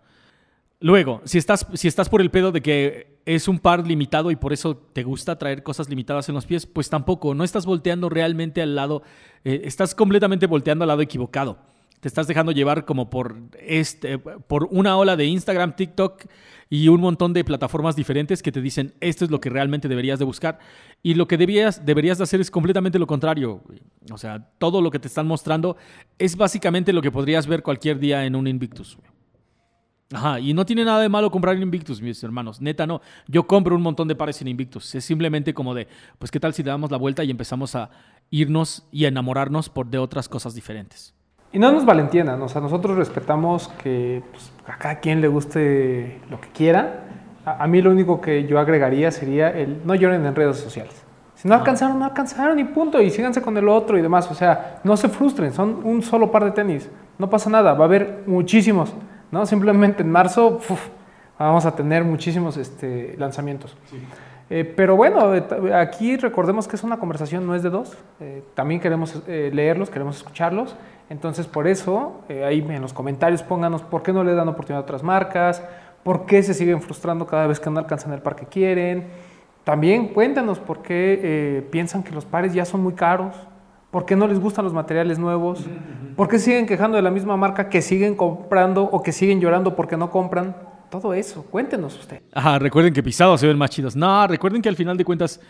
Luego, 0.80 1.22
si 1.24 1.38
estás, 1.38 1.66
si 1.74 1.88
estás 1.88 2.09
por 2.09 2.20
el 2.20 2.30
pedo 2.30 2.53
de 2.53 2.61
que 2.61 3.20
es 3.24 3.49
un 3.49 3.59
par 3.59 3.86
limitado 3.86 4.30
y 4.30 4.36
por 4.36 4.53
eso 4.53 4.76
te 4.76 5.03
gusta 5.03 5.38
traer 5.38 5.62
cosas 5.62 5.88
limitadas 5.88 6.28
en 6.28 6.34
los 6.34 6.45
pies, 6.45 6.66
pues 6.66 6.90
tampoco. 6.90 7.34
No 7.34 7.42
estás 7.42 7.64
volteando 7.64 8.11
realmente 8.11 8.61
al 8.61 8.74
lado, 8.74 9.03
eh, 9.45 9.62
estás 9.64 9.95
completamente 9.95 10.47
volteando 10.47 10.84
al 10.84 10.88
lado 10.88 11.01
equivocado 11.01 11.74
te 12.05 12.09
estás 12.09 12.26
dejando 12.26 12.52
llevar 12.52 12.84
como 12.84 13.09
por, 13.09 13.34
este, 13.59 14.18
por 14.18 14.68
una 14.70 14.98
ola 14.98 15.16
de 15.16 15.24
Instagram, 15.24 15.74
TikTok 15.74 16.26
y 16.68 16.88
un 16.88 17.00
montón 17.00 17.32
de 17.32 17.44
plataformas 17.44 17.96
diferentes 17.96 18.42
que 18.42 18.52
te 18.52 18.61
dicen 18.61 18.92
esto 19.00 19.24
es 19.24 19.30
lo 19.30 19.40
que 19.40 19.48
realmente 19.48 19.88
deberías 19.88 20.18
de 20.18 20.26
buscar. 20.26 20.59
Y 21.02 21.14
lo 21.14 21.26
que 21.26 21.38
deberías, 21.38 21.86
deberías 21.86 22.18
de 22.18 22.24
hacer 22.24 22.42
es 22.42 22.50
completamente 22.50 22.98
lo 22.98 23.07
contrario. 23.07 23.62
O 24.12 24.18
sea, 24.18 24.50
todo 24.59 24.82
lo 24.82 24.90
que 24.90 24.98
te 24.98 25.09
están 25.09 25.26
mostrando 25.26 25.78
es 26.18 26.36
básicamente 26.36 26.92
lo 26.92 27.00
que 27.00 27.11
podrías 27.11 27.46
ver 27.46 27.62
cualquier 27.62 27.98
día 27.98 28.26
en 28.26 28.36
un 28.36 28.48
Invictus. 28.48 28.98
Ajá, 30.12 30.38
y 30.40 30.52
no 30.52 30.66
tiene 30.66 30.84
nada 30.84 31.00
de 31.00 31.09
malo 31.09 31.30
comprar 31.30 31.57
en 31.57 31.62
Invictus, 31.62 32.02
mis 32.02 32.22
hermanos. 32.22 32.61
Neta, 32.61 32.86
no. 32.86 33.00
Yo 33.28 33.46
compro 33.46 33.74
un 33.74 33.80
montón 33.80 34.09
de 34.09 34.14
pares 34.14 34.42
en 34.42 34.48
Invictus. 34.48 34.94
Es 34.94 35.07
simplemente 35.07 35.55
como 35.55 35.72
de, 35.72 35.88
pues, 36.18 36.30
¿qué 36.30 36.38
tal 36.38 36.52
si 36.52 36.62
le 36.62 36.68
damos 36.68 36.90
la 36.90 36.98
vuelta 36.98 37.24
y 37.24 37.30
empezamos 37.30 37.74
a 37.74 37.88
irnos 38.28 38.86
y 38.92 39.07
a 39.07 39.09
enamorarnos 39.09 39.70
por 39.70 39.86
de 39.86 39.96
otras 39.96 40.28
cosas 40.28 40.55
diferentes? 40.55 41.14
Y 41.55 41.61
no 41.61 41.70
nos 41.70 41.84
valentiendan, 41.84 42.42
o 42.42 42.48
sea, 42.48 42.61
nosotros 42.61 42.96
respetamos 42.96 43.68
que 43.80 44.24
pues, 44.32 44.52
a 44.66 44.76
cada 44.76 44.96
quien 44.96 45.20
le 45.20 45.28
guste 45.28 46.18
lo 46.28 46.40
que 46.40 46.48
quiera. 46.48 47.05
A, 47.46 47.64
mí 47.68 47.80
lo 47.80 47.92
único 47.92 48.20
que 48.20 48.44
yo 48.44 48.59
agregaría 48.59 49.12
sería 49.12 49.50
el 49.50 49.80
no 49.86 49.94
lloren 49.94 50.26
en 50.26 50.34
redes 50.34 50.57
sociales. 50.57 51.05
Si 51.36 51.46
no 51.46 51.55
alcanzaron, 51.55 52.00
no 52.00 52.07
alcanzaron 52.07 52.59
y 52.59 52.64
punto, 52.64 53.00
y 53.00 53.09
síganse 53.09 53.40
con 53.40 53.57
el 53.57 53.68
otro 53.68 53.96
y 53.96 54.02
demás. 54.02 54.28
O 54.32 54.34
sea, 54.34 54.80
no 54.82 54.96
se 54.96 55.09
frustren, 55.09 55.52
son 55.52 55.80
un 55.84 56.02
solo 56.02 56.32
par 56.32 56.44
de 56.44 56.50
tenis, 56.50 56.90
no 57.18 57.30
pasa 57.30 57.48
nada, 57.48 57.74
va 57.74 57.84
a 57.84 57.86
haber 57.86 58.24
muchísimos, 58.26 58.92
¿no? 59.30 59.46
Simplemente 59.46 60.02
en 60.02 60.11
marzo 60.11 60.59
vamos 61.38 61.66
a 61.66 61.76
tener 61.76 62.02
muchísimos 62.02 62.57
este, 62.57 63.14
lanzamientos. 63.16 63.76
Eh, 64.51 64.64
pero 64.64 64.95
bueno, 64.97 65.32
aquí 65.74 66.16
recordemos 66.16 66.68
que 66.68 66.76
es 66.76 66.84
una 66.84 66.99
conversación, 66.99 67.47
no 67.47 67.55
es 67.55 67.62
de 67.62 67.70
dos. 67.70 67.97
Eh, 68.20 68.42
también 68.55 68.80
queremos 68.80 69.22
eh, 69.26 69.51
leerlos, 69.53 69.90
queremos 69.90 70.16
escucharlos. 70.16 70.76
Entonces, 71.11 71.47
por 71.47 71.66
eso, 71.66 72.20
eh, 72.28 72.45
ahí 72.45 72.64
en 72.66 72.80
los 72.80 72.92
comentarios 72.92 73.42
pónganos 73.42 73.82
por 73.82 74.03
qué 74.03 74.12
no 74.12 74.24
le 74.24 74.34
dan 74.34 74.49
oportunidad 74.49 74.80
a 74.80 74.82
otras 74.82 75.03
marcas, 75.03 75.62
por 76.03 76.26
qué 76.26 76.42
se 76.42 76.55
siguen 76.55 76.80
frustrando 76.80 77.26
cada 77.26 77.47
vez 77.47 77.61
que 77.61 77.70
no 77.70 77.78
alcanzan 77.78 78.12
el 78.12 78.20
par 78.20 78.36
que 78.36 78.47
quieren. 78.47 79.05
También 79.64 80.09
cuéntanos 80.09 80.59
por 80.59 80.82
qué 80.82 81.20
eh, 81.22 81.68
piensan 81.70 82.03
que 82.03 82.12
los 82.12 82.24
pares 82.24 82.53
ya 82.53 82.64
son 82.64 82.82
muy 82.82 82.95
caros, 82.95 83.34
por 83.90 84.05
qué 84.07 84.16
no 84.16 84.26
les 84.26 84.40
gustan 84.40 84.64
los 84.64 84.74
materiales 84.74 85.18
nuevos, 85.18 85.64
por 86.16 86.28
qué 86.28 86.38
siguen 86.38 86.66
quejando 86.66 86.97
de 86.97 87.03
la 87.03 87.11
misma 87.11 87.36
marca 87.36 87.68
que 87.68 87.80
siguen 87.80 88.16
comprando 88.16 88.84
o 88.84 89.03
que 89.03 89.12
siguen 89.12 89.40
llorando 89.40 89.76
porque 89.76 89.97
no 89.97 90.11
compran. 90.11 90.57
Todo 90.95 91.12
eso, 91.12 91.42
cuéntenos 91.42 91.99
usted. 91.99 92.22
Ajá, 92.32 92.57
recuerden 92.61 92.95
que 92.95 93.03
pisados 93.03 93.40
se 93.40 93.49
ven 93.49 93.59
más 93.59 93.68
chidos. 93.68 93.97
No, 93.97 94.28
recuerden 94.28 94.62
que 94.62 94.68
al 94.68 94.76
final 94.76 94.97
de 94.97 95.05
cuentas, 95.05 95.40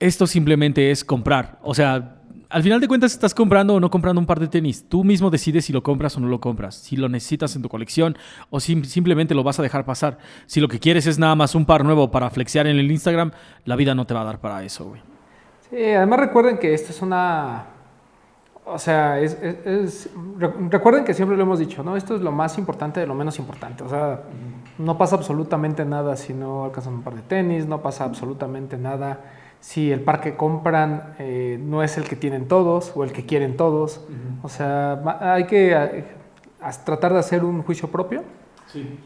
esto 0.00 0.26
simplemente 0.26 0.90
es 0.90 1.04
comprar. 1.04 1.60
O 1.62 1.72
sea, 1.72 2.16
al 2.48 2.60
final 2.64 2.80
de 2.80 2.88
cuentas 2.88 3.12
estás 3.12 3.32
comprando 3.32 3.74
o 3.74 3.78
no 3.78 3.88
comprando 3.92 4.18
un 4.18 4.26
par 4.26 4.40
de 4.40 4.48
tenis. 4.48 4.88
Tú 4.88 5.04
mismo 5.04 5.30
decides 5.30 5.66
si 5.66 5.72
lo 5.72 5.84
compras 5.84 6.16
o 6.16 6.20
no 6.20 6.26
lo 6.26 6.40
compras, 6.40 6.74
si 6.74 6.96
lo 6.96 7.08
necesitas 7.08 7.54
en 7.54 7.62
tu 7.62 7.68
colección 7.68 8.18
o 8.50 8.58
si 8.58 8.82
simplemente 8.86 9.36
lo 9.36 9.44
vas 9.44 9.60
a 9.60 9.62
dejar 9.62 9.84
pasar. 9.84 10.18
Si 10.46 10.60
lo 10.60 10.66
que 10.66 10.80
quieres 10.80 11.06
es 11.06 11.16
nada 11.16 11.36
más 11.36 11.54
un 11.54 11.64
par 11.64 11.84
nuevo 11.84 12.10
para 12.10 12.28
flexear 12.28 12.66
en 12.66 12.76
el 12.76 12.90
Instagram, 12.90 13.30
la 13.66 13.76
vida 13.76 13.94
no 13.94 14.04
te 14.04 14.14
va 14.14 14.22
a 14.22 14.24
dar 14.24 14.40
para 14.40 14.64
eso, 14.64 14.86
güey. 14.86 15.00
Sí, 15.70 15.76
además 15.76 16.18
recuerden 16.18 16.58
que 16.58 16.74
esto 16.74 16.90
es 16.90 17.00
una... 17.00 17.66
O 18.64 18.78
sea, 18.78 19.18
es, 19.18 20.08
recuerden 20.70 21.04
que 21.04 21.14
siempre 21.14 21.36
lo 21.36 21.42
hemos 21.42 21.58
dicho, 21.58 21.82
¿no? 21.82 21.96
Esto 21.96 22.14
es 22.14 22.20
lo 22.20 22.30
más 22.30 22.56
importante 22.58 23.00
de 23.00 23.06
lo 23.06 23.14
menos 23.14 23.38
importante. 23.38 23.82
O 23.82 23.88
sea, 23.88 24.22
no 24.78 24.96
pasa 24.96 25.16
absolutamente 25.16 25.84
nada 25.84 26.16
si 26.16 26.34
no 26.34 26.64
alcanzan 26.64 26.94
un 26.94 27.02
par 27.02 27.14
de 27.14 27.22
tenis, 27.22 27.66
no 27.66 27.82
pasa 27.82 28.04
absolutamente 28.04 28.76
nada 28.76 29.20
si 29.60 29.92
el 29.92 30.00
par 30.00 30.20
que 30.20 30.36
compran 30.36 31.14
eh, 31.18 31.58
no 31.60 31.82
es 31.82 31.98
el 31.98 32.04
que 32.04 32.16
tienen 32.16 32.48
todos 32.48 32.92
o 32.94 33.04
el 33.04 33.12
que 33.12 33.26
quieren 33.26 33.56
todos. 33.56 34.00
O 34.42 34.48
sea, 34.48 35.02
hay 35.20 35.44
que 35.44 35.72
eh, 35.72 36.04
tratar 36.84 37.12
de 37.12 37.18
hacer 37.18 37.44
un 37.44 37.62
juicio 37.62 37.90
propio 37.90 38.22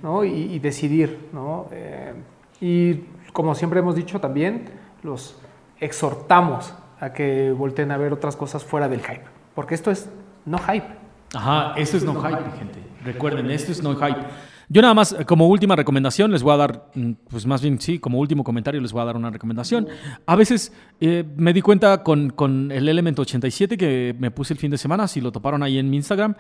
¿no? 0.03 0.25
y, 0.25 0.59
decidir. 0.61 1.29
¿no? 1.33 1.67
Eh, 1.73 2.15
y 2.61 3.05
como 3.33 3.55
siempre 3.55 3.81
hemos 3.81 3.97
dicho 3.97 4.21
también, 4.21 4.67
los 5.03 5.37
exhortamos 5.81 6.73
a 7.01 7.13
que 7.13 7.51
volteen 7.51 7.91
a 7.91 7.97
ver 7.97 8.13
otras 8.13 8.37
cosas 8.37 8.65
fuera 8.65 8.89
del 8.89 9.01
hype. 9.01 9.34
Porque 9.55 9.75
esto 9.75 9.91
es 9.91 10.09
no 10.45 10.59
hype. 10.59 10.87
Ajá, 11.35 11.75
esto 11.77 11.97
es 11.97 12.05
no 12.05 12.15
hype, 12.15 12.59
gente. 12.59 12.83
Recuerden, 13.05 13.51
esto 13.51 13.73
es 13.73 13.83
no 13.83 13.95
hype. 13.97 14.21
Yo 14.69 14.81
nada 14.83 14.95
más, 14.95 15.13
eh, 15.13 15.25
como 15.25 15.47
última 15.49 15.77
recomendación, 15.77 16.31
les 16.31 16.43
voy 16.43 16.55
a 16.55 16.57
dar, 16.57 16.91
mm, 16.95 17.13
pues 17.29 17.47
más 17.47 17.61
bien 17.61 17.81
sí, 17.81 17.99
como 17.99 18.19
último 18.19 18.45
comentario 18.45 18.81
les 18.81 18.93
voy 18.93 19.03
a 19.03 19.05
dar 19.05 19.17
una 19.17 19.31
recomendación. 19.31 19.89
A 20.27 20.37
veces 20.37 20.73
eh, 21.01 21.25
me 21.37 21.53
di 21.53 21.61
cuenta 21.61 22.03
con, 22.03 22.31
con 22.31 22.73
el 22.73 22.89
Element 22.89 23.19
87 23.19 23.77
que 23.77 24.15
me 24.19 24.31
puse 24.31 24.55
el 24.55 24.59
fin 24.59 24.71
de 24.71 24.79
semana, 24.79 25.07
si 25.07 25.21
lo 25.21 25.33
toparon 25.33 25.63
ahí 25.63 25.79
en 25.79 25.91
mi 25.91 25.97
Instagram, 25.97 26.35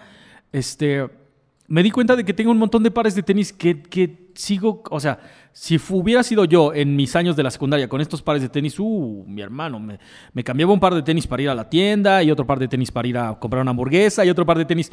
este, 0.52 1.08
me 1.68 1.82
di 1.82 1.90
cuenta 1.90 2.16
de 2.16 2.24
que 2.24 2.32
tengo 2.32 2.50
un 2.50 2.58
montón 2.58 2.82
de 2.82 2.90
pares 2.90 3.14
de 3.14 3.22
tenis 3.22 3.52
que, 3.52 3.82
que 3.82 4.23
sigo, 4.34 4.82
o 4.90 5.00
sea, 5.00 5.18
si 5.52 5.80
hubiera 5.90 6.22
sido 6.22 6.44
yo 6.44 6.74
en 6.74 6.96
mis 6.96 7.14
años 7.16 7.36
de 7.36 7.42
la 7.42 7.50
secundaria 7.50 7.88
con 7.88 8.00
estos 8.00 8.22
pares 8.22 8.42
de 8.42 8.48
tenis, 8.48 8.78
uh, 8.78 9.24
mi 9.26 9.42
hermano, 9.42 9.78
me, 9.78 9.98
me 10.32 10.44
cambiaba 10.44 10.72
un 10.72 10.80
par 10.80 10.94
de 10.94 11.02
tenis 11.02 11.26
para 11.26 11.42
ir 11.42 11.48
a 11.48 11.54
la 11.54 11.68
tienda 11.68 12.22
y 12.22 12.30
otro 12.30 12.46
par 12.46 12.58
de 12.58 12.68
tenis 12.68 12.90
para 12.90 13.08
ir 13.08 13.18
a 13.18 13.38
comprar 13.38 13.62
una 13.62 13.70
hamburguesa 13.70 14.24
y 14.24 14.30
otro 14.30 14.44
par 14.44 14.58
de 14.58 14.64
tenis 14.64 14.90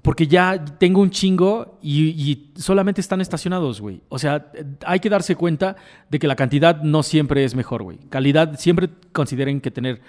porque 0.00 0.26
ya 0.26 0.64
tengo 0.78 1.00
un 1.00 1.10
chingo 1.10 1.78
y, 1.82 2.08
y 2.08 2.52
solamente 2.56 3.00
están 3.00 3.20
estacionados, 3.20 3.80
güey. 3.80 4.00
O 4.08 4.18
sea, 4.18 4.50
hay 4.86 5.00
que 5.00 5.10
darse 5.10 5.36
cuenta 5.36 5.76
de 6.10 6.18
que 6.18 6.26
la 6.26 6.34
cantidad 6.34 6.80
no 6.82 7.02
siempre 7.02 7.44
es 7.44 7.54
mejor, 7.54 7.82
güey. 7.82 7.98
Calidad, 8.08 8.58
siempre 8.58 8.88
consideren 9.12 9.60
que 9.60 9.70
tener 9.70 10.00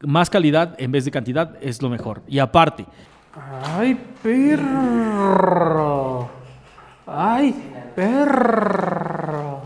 más 0.00 0.28
calidad 0.28 0.74
en 0.78 0.92
vez 0.92 1.04
de 1.04 1.12
cantidad 1.12 1.56
es 1.60 1.80
lo 1.80 1.88
mejor. 1.88 2.22
Y 2.26 2.40
aparte, 2.40 2.84
Ay, 3.62 3.96
perro. 4.22 6.28
Ay, 7.10 7.54
perro. 7.96 9.62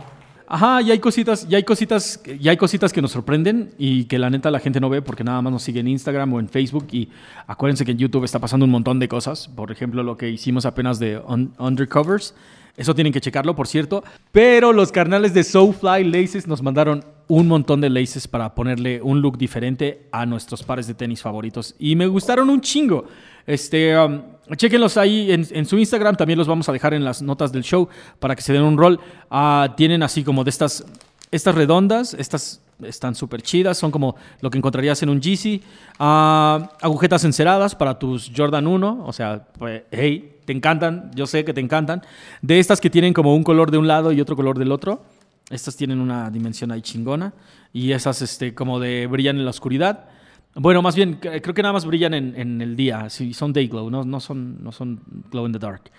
Ajá, 0.46 0.82
y 0.82 0.90
hay 0.90 0.98
cositas, 0.98 1.46
y 1.48 1.54
hay 1.54 1.62
cositas, 1.62 2.20
y 2.26 2.46
hay 2.48 2.56
cositas 2.58 2.92
que 2.92 3.00
nos 3.00 3.12
sorprenden 3.12 3.70
y 3.78 4.04
que 4.04 4.18
la 4.18 4.28
neta 4.28 4.50
la 4.50 4.60
gente 4.60 4.80
no 4.80 4.90
ve 4.90 5.00
porque 5.00 5.24
nada 5.24 5.40
más 5.40 5.50
nos 5.50 5.62
sigue 5.62 5.80
en 5.80 5.88
Instagram 5.88 6.30
o 6.34 6.40
en 6.40 6.48
Facebook 6.48 6.88
y 6.92 7.08
acuérdense 7.46 7.86
que 7.86 7.92
en 7.92 7.98
YouTube 7.98 8.24
está 8.24 8.38
pasando 8.38 8.66
un 8.66 8.70
montón 8.70 8.98
de 8.98 9.08
cosas. 9.08 9.48
Por 9.48 9.72
ejemplo, 9.72 10.02
lo 10.02 10.18
que 10.18 10.28
hicimos 10.28 10.66
apenas 10.66 10.98
de 10.98 11.18
un- 11.26 11.54
Undercovers. 11.58 12.34
Eso 12.76 12.94
tienen 12.94 13.12
que 13.12 13.20
checarlo, 13.20 13.54
por 13.56 13.66
cierto. 13.66 14.02
Pero 14.30 14.72
los 14.72 14.92
carnales 14.92 15.32
de 15.34 15.42
Soulfly 15.44 16.04
Laces 16.04 16.46
nos 16.46 16.62
mandaron 16.62 17.04
un 17.28 17.46
montón 17.48 17.80
de 17.80 17.88
laces 17.90 18.28
para 18.28 18.54
ponerle 18.54 19.00
un 19.02 19.20
look 19.22 19.38
diferente 19.38 20.06
a 20.12 20.26
nuestros 20.26 20.62
pares 20.62 20.86
de 20.86 20.94
tenis 20.94 21.22
favoritos. 21.22 21.74
Y 21.78 21.96
me 21.96 22.06
gustaron 22.06 22.48
un 22.50 22.60
chingo. 22.60 23.04
Este, 23.46 23.98
um, 23.98 24.22
chequenlos 24.56 24.96
ahí 24.96 25.32
en, 25.32 25.66
su 25.66 25.78
Instagram. 25.78 26.16
También 26.16 26.38
los 26.38 26.46
vamos 26.46 26.68
a 26.68 26.72
dejar 26.72 26.94
en 26.94 27.04
las 27.04 27.22
notas 27.22 27.52
del 27.52 27.62
show 27.62 27.88
para 28.18 28.36
que 28.36 28.42
se 28.42 28.52
den 28.52 28.62
un 28.62 28.76
rol. 28.76 29.00
Ah, 29.30 29.74
tienen 29.76 30.02
así 30.02 30.24
como 30.24 30.44
de 30.44 30.50
estas, 30.50 30.84
estas 31.30 31.54
redondas. 31.54 32.14
Estas 32.14 32.60
están 32.82 33.14
súper 33.14 33.42
chidas. 33.42 33.78
Son 33.78 33.90
como 33.90 34.16
lo 34.40 34.50
que 34.50 34.58
encontrarías 34.58 35.02
en 35.02 35.08
un 35.08 35.20
Yeezy. 35.20 35.62
Ah, 35.98 36.70
agujetas 36.80 37.24
enceradas 37.24 37.74
para 37.74 37.98
tus 37.98 38.30
Jordan 38.34 38.66
1. 38.66 39.04
O 39.04 39.12
sea, 39.12 39.44
pues, 39.58 39.82
hey, 39.90 40.36
te 40.44 40.52
encantan. 40.52 41.10
Yo 41.14 41.26
sé 41.26 41.44
que 41.44 41.54
te 41.54 41.60
encantan. 41.60 42.02
De 42.40 42.58
estas 42.58 42.80
que 42.80 42.90
tienen 42.90 43.12
como 43.12 43.34
un 43.34 43.44
color 43.44 43.70
de 43.70 43.78
un 43.78 43.86
lado 43.86 44.12
y 44.12 44.20
otro 44.20 44.36
color 44.36 44.58
del 44.58 44.72
otro. 44.72 45.02
Estas 45.50 45.76
tienen 45.76 46.00
una 46.00 46.30
dimensión 46.30 46.72
ahí 46.72 46.82
chingona. 46.82 47.32
Y 47.72 47.92
esas 47.92 48.22
este, 48.22 48.54
como 48.54 48.80
de 48.80 49.06
brillan 49.06 49.36
en 49.36 49.44
la 49.44 49.50
oscuridad. 49.50 50.08
Bueno, 50.54 50.82
más 50.82 50.94
bien, 50.94 51.14
creo 51.14 51.54
que 51.54 51.62
nada 51.62 51.72
más 51.72 51.86
brillan 51.86 52.12
en, 52.12 52.60
el 52.60 52.76
día. 52.76 53.08
Sí, 53.08 53.32
son 53.32 53.52
day 53.52 53.68
glow, 53.68 53.90
no, 53.90 54.20
son, 54.20 54.62
no 54.62 54.70
son 54.70 55.00
glow 55.30 55.46
in 55.46 55.52
the 55.52 55.58
dark. 55.58 55.90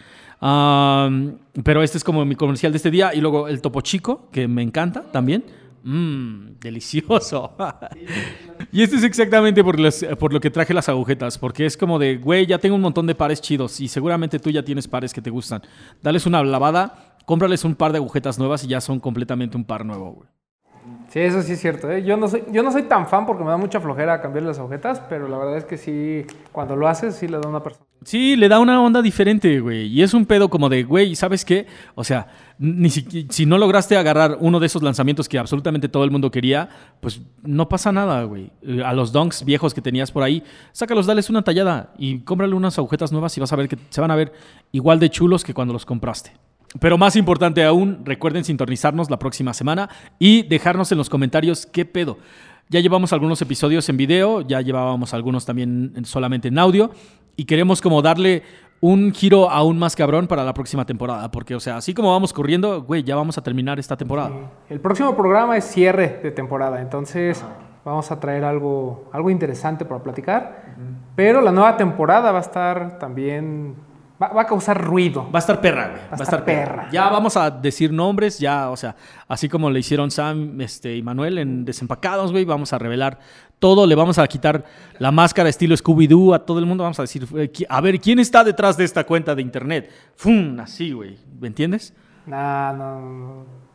Um, 0.42 1.38
pero 1.64 1.82
este 1.82 1.98
es 1.98 2.04
como 2.04 2.24
mi 2.26 2.36
comercial 2.36 2.72
de 2.72 2.78
este 2.78 2.92
día. 2.92 3.14
Y 3.16 3.22
luego 3.22 3.48
el 3.48 3.62
topo 3.62 3.82
chico, 3.82 4.30
que 4.32 4.48
me 4.48 4.62
encanta 4.62 5.12
también. 5.12 5.44
Mmm, 5.84 6.60
delicioso. 6.60 7.56
y 8.72 8.84
este 8.84 8.98
es 8.98 9.04
exactamente 9.04 9.64
por, 9.64 9.78
por 10.18 10.34
lo 10.34 10.40
que 10.40 10.52
traje 10.52 10.74
las 10.74 10.88
agujetas. 10.88 11.40
Porque 11.40 11.66
es 11.66 11.76
como 11.76 11.98
de, 11.98 12.18
güey, 12.18 12.46
ya 12.46 12.60
tengo 12.60 12.76
un 12.76 12.82
montón 12.82 13.08
de 13.08 13.16
pares 13.16 13.42
chidos. 13.42 13.80
Y 13.80 13.88
seguramente 13.88 14.38
tú 14.38 14.52
ya 14.52 14.64
tienes 14.64 14.88
pares 14.88 15.14
que 15.14 15.22
te 15.22 15.32
gustan. 15.32 15.64
Dales 16.04 16.28
una 16.28 16.44
lavada, 16.44 17.18
cómprales 17.26 17.64
un 17.64 17.74
par 17.74 17.92
de 17.92 17.98
agujetas 17.98 18.38
nuevas 18.38 18.64
y 18.64 18.68
ya 18.68 18.82
son 18.82 19.00
completamente 19.00 19.58
un 19.58 19.66
par 19.66 19.84
nuevo, 19.84 20.12
güey. 20.12 20.33
Sí, 21.10 21.20
eso 21.20 21.44
sí 21.44 21.54
es 21.54 21.62
cierto. 21.62 21.92
¿eh? 21.92 22.04
Yo, 22.04 22.18
no 22.18 22.28
soy, 22.28 22.44
yo 22.52 22.64
no 22.64 22.72
soy 22.72 22.84
tan 22.84 23.08
fan 23.08 23.28
porque 23.28 23.44
me 23.44 23.52
da 23.52 23.58
mucha 23.58 23.80
flojera 23.80 24.20
cambiar 24.20 24.46
las 24.46 24.58
agujetas, 24.58 25.00
pero 25.10 25.28
la 25.28 25.38
verdad 25.38 25.58
es 25.58 25.66
que 25.66 25.78
sí, 25.78 26.26
cuando 26.52 26.76
lo 26.76 26.88
haces, 26.88 27.14
sí 27.16 27.28
le 27.28 27.38
da 27.38 27.48
una 27.48 27.62
persona. 27.62 27.86
Sí, 28.04 28.36
le 28.36 28.50
da 28.50 28.60
una 28.60 28.82
onda 28.82 29.02
diferente, 29.02 29.60
güey. 29.60 29.86
Y 29.88 30.02
es 30.02 30.16
un 30.16 30.26
pedo 30.26 30.50
como 30.50 30.70
de, 30.70 30.84
güey, 30.84 31.16
¿sabes 31.16 31.46
qué? 31.46 31.68
O 31.94 32.04
sea, 32.04 32.28
ni 32.58 32.90
si, 32.90 33.28
si 33.30 33.46
no 33.46 33.60
lograste 33.60 33.96
agarrar 33.96 34.38
uno 34.40 34.60
de 34.60 34.66
esos 34.66 34.82
lanzamientos 34.82 35.30
que 35.30 35.38
absolutamente 35.38 35.88
todo 35.88 36.04
el 36.04 36.10
mundo 36.10 36.32
quería, 36.32 36.68
pues 37.00 37.22
no 37.44 37.70
pasa 37.70 37.92
nada, 37.92 38.24
güey. 38.24 38.52
Eh, 38.64 38.82
A 38.84 38.92
los 38.94 39.12
donks 39.12 39.46
viejos 39.46 39.74
que 39.76 39.82
tenías 39.82 40.12
por 40.12 40.24
ahí, 40.24 40.44
sácalos, 40.72 41.06
dales 41.06 41.30
una 41.30 41.44
tallada 41.44 41.94
y 41.98 42.22
cómprale 42.22 42.56
unas 42.56 42.78
agujetas 42.80 43.12
nuevas 43.12 43.38
y 43.38 43.40
vas 43.40 43.54
a 43.54 43.56
ver 43.56 43.70
que 43.70 43.78
se 43.90 44.02
van 44.02 44.10
a 44.10 44.16
ver 44.16 44.34
igual 44.72 45.00
de 45.00 45.12
chulos 45.12 45.44
que 45.44 45.54
cuando 45.54 45.74
los 45.74 45.86
compraste. 45.86 46.32
Pero 46.80 46.98
más 46.98 47.16
importante 47.16 47.64
aún, 47.64 48.02
recuerden 48.04 48.44
sintonizarnos 48.44 49.10
la 49.10 49.20
próxima 49.20 49.54
semana 49.54 49.90
y 50.20 50.44
dejarnos 50.44 50.92
en 50.92 50.98
los 50.98 51.10
comentarios 51.10 51.66
qué 51.66 51.86
pedo. 51.86 52.18
Ya 52.70 52.80
llevamos 52.80 53.14
algunos 53.14 53.42
episodios 53.42 53.88
en 53.90 53.98
video, 53.98 54.42
ya 54.42 54.62
llevábamos 54.62 55.14
algunos 55.14 55.46
también 55.46 55.94
en- 55.96 56.06
solamente 56.06 56.48
en 56.48 56.58
audio 56.58 56.92
y 57.36 57.46
queremos 57.46 57.82
como 57.82 58.02
darle 58.02 58.44
un 58.80 59.14
giro 59.14 59.50
aún 59.50 59.78
más 59.78 59.96
cabrón 59.96 60.28
para 60.28 60.44
la 60.44 60.54
próxima 60.54 60.86
temporada, 60.86 61.30
porque 61.32 61.56
o 61.56 61.60
sea, 61.60 61.78
así 61.78 61.94
como 61.94 62.12
vamos 62.12 62.34
corriendo, 62.34 62.82
güey, 62.84 63.04
ya 63.04 63.16
vamos 63.16 63.38
a 63.38 63.44
terminar 63.44 63.80
esta 63.80 63.96
temporada. 63.96 64.32
El 64.70 64.80
próximo 64.82 65.16
programa 65.16 65.56
es 65.56 65.64
cierre 65.66 66.20
de 66.22 66.32
temporada, 66.32 66.82
entonces 66.82 67.44
vamos 67.86 68.12
a 68.12 68.20
traer 68.20 68.44
algo, 68.44 69.10
algo 69.14 69.30
interesante 69.30 69.86
para 69.86 70.02
platicar. 70.04 70.76
Pero 71.16 71.40
la 71.42 71.52
nueva 71.52 71.78
temporada 71.78 72.32
va 72.32 72.40
a 72.40 72.42
estar 72.42 72.98
también, 73.00 73.76
va, 74.24 74.34
va 74.34 74.42
a 74.42 74.46
causar 74.46 74.82
ruido. 74.82 75.30
Va 75.32 75.38
a 75.38 75.40
estar 75.40 75.60
perra, 75.60 75.90
güey. 75.90 76.02
Va 76.12 76.18
a 76.20 76.24
estar 76.24 76.46
perra. 76.46 76.90
Ya 76.92 77.10
vamos 77.10 77.36
a 77.38 77.50
decir 77.50 77.92
nombres, 77.92 78.40
ya, 78.40 78.70
o 78.70 78.78
sea, 78.78 78.96
así 79.28 79.50
como 79.50 79.70
le 79.70 79.80
hicieron 79.80 80.12
Sam 80.12 80.60
este, 80.62 80.96
y 80.96 81.04
Manuel 81.04 81.38
en 81.38 81.66
Desempacados, 81.66 82.32
güey, 82.32 82.46
vamos 82.46 82.74
a 82.74 82.78
revelar 82.78 83.20
todo, 83.60 83.86
le 83.88 83.96
vamos 83.96 84.18
a 84.18 84.28
quitar 84.28 84.66
la 85.00 85.12
máscara 85.12 85.50
estilo 85.50 85.76
Scooby-Doo 85.76 86.36
a 86.36 86.40
todo 86.40 86.60
el 86.60 86.66
mundo, 86.66 86.84
vamos 86.84 87.00
a 87.00 87.04
decir, 87.04 87.28
eh, 87.36 87.52
a 87.70 87.82
ver, 87.82 88.00
¿quién 88.00 88.20
está 88.20 88.44
detrás 88.44 88.78
de 88.78 88.84
esta 88.84 89.04
cuenta 89.04 89.36
de 89.36 89.42
internet? 89.42 89.92
¡Fum! 90.16 90.60
Así, 90.60 90.92
güey, 90.92 91.18
¿me 91.40 91.48
entiendes? 91.48 91.94
Nah, 92.26 92.74
no, 92.74 93.00
no, 93.00 93.46
no. 93.46 93.74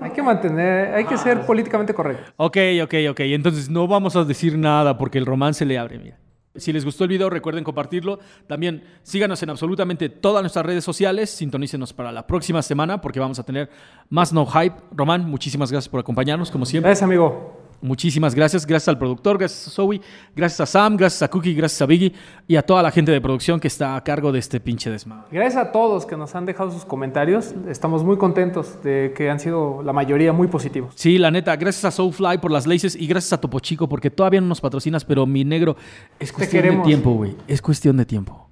Hay 0.00 0.10
que 0.10 0.22
mantener, 0.22 0.94
hay 0.94 1.04
que 1.04 1.16
ser 1.16 1.44
políticamente 1.44 1.94
correcto. 1.94 2.32
Ok, 2.36 2.56
ok, 2.84 2.94
ok, 3.10 3.20
entonces 3.20 3.68
no 3.68 3.88
vamos 3.88 4.14
a 4.16 4.24
decir 4.24 4.56
nada 4.56 4.96
porque 4.96 5.18
el 5.18 5.26
romance 5.26 5.64
le 5.64 5.78
abre, 5.78 5.98
mira. 5.98 6.18
Si 6.54 6.72
les 6.72 6.84
gustó 6.84 7.04
el 7.04 7.10
video, 7.10 7.30
recuerden 7.30 7.64
compartirlo. 7.64 8.18
También 8.46 8.82
síganos 9.02 9.42
en 9.42 9.50
absolutamente 9.50 10.08
todas 10.08 10.42
nuestras 10.42 10.66
redes 10.66 10.84
sociales. 10.84 11.30
Sintonícenos 11.30 11.92
para 11.92 12.10
la 12.10 12.26
próxima 12.26 12.62
semana 12.62 13.00
porque 13.00 13.20
vamos 13.20 13.38
a 13.38 13.44
tener 13.44 13.70
más 14.08 14.32
No 14.32 14.46
Hype. 14.46 14.76
Román, 14.92 15.28
muchísimas 15.28 15.70
gracias 15.70 15.88
por 15.88 16.00
acompañarnos, 16.00 16.50
como 16.50 16.66
siempre. 16.66 16.88
Gracias, 16.88 17.04
amigo. 17.04 17.67
Muchísimas 17.80 18.34
gracias. 18.34 18.66
Gracias 18.66 18.88
al 18.88 18.98
productor, 18.98 19.38
gracias 19.38 19.68
a 19.68 19.70
Zoe, 19.70 20.00
gracias 20.34 20.60
a 20.60 20.66
Sam, 20.66 20.96
gracias 20.96 21.22
a 21.22 21.28
Cookie, 21.28 21.54
gracias 21.54 21.80
a 21.82 21.86
Biggie 21.86 22.12
y 22.46 22.56
a 22.56 22.62
toda 22.62 22.82
la 22.82 22.90
gente 22.90 23.12
de 23.12 23.20
producción 23.20 23.60
que 23.60 23.68
está 23.68 23.94
a 23.94 24.02
cargo 24.02 24.32
de 24.32 24.40
este 24.40 24.58
pinche 24.60 24.90
desmadre. 24.90 25.26
Gracias 25.30 25.56
a 25.62 25.72
todos 25.72 26.04
que 26.06 26.16
nos 26.16 26.34
han 26.34 26.44
dejado 26.44 26.70
sus 26.70 26.84
comentarios. 26.84 27.54
Estamos 27.68 28.02
muy 28.02 28.16
contentos 28.16 28.82
de 28.82 29.12
que 29.16 29.30
han 29.30 29.38
sido 29.38 29.82
la 29.82 29.92
mayoría 29.92 30.32
muy 30.32 30.48
positivos. 30.48 30.92
Sí, 30.96 31.18
la 31.18 31.30
neta, 31.30 31.54
gracias 31.56 31.84
a 31.84 31.90
Soulfly 31.90 32.38
por 32.38 32.50
las 32.50 32.66
laces 32.66 32.96
y 32.96 33.06
gracias 33.06 33.32
a 33.32 33.40
Topo 33.40 33.60
Chico 33.60 33.88
porque 33.88 34.10
todavía 34.10 34.40
no 34.40 34.48
nos 34.48 34.60
patrocinas, 34.60 35.04
pero 35.04 35.26
mi 35.26 35.44
negro 35.44 35.76
es 36.18 36.32
cuestión 36.32 36.78
de 36.78 36.82
tiempo, 36.82 37.12
güey. 37.12 37.36
Es 37.46 37.62
cuestión 37.62 37.96
de 37.96 38.06
tiempo. 38.06 38.47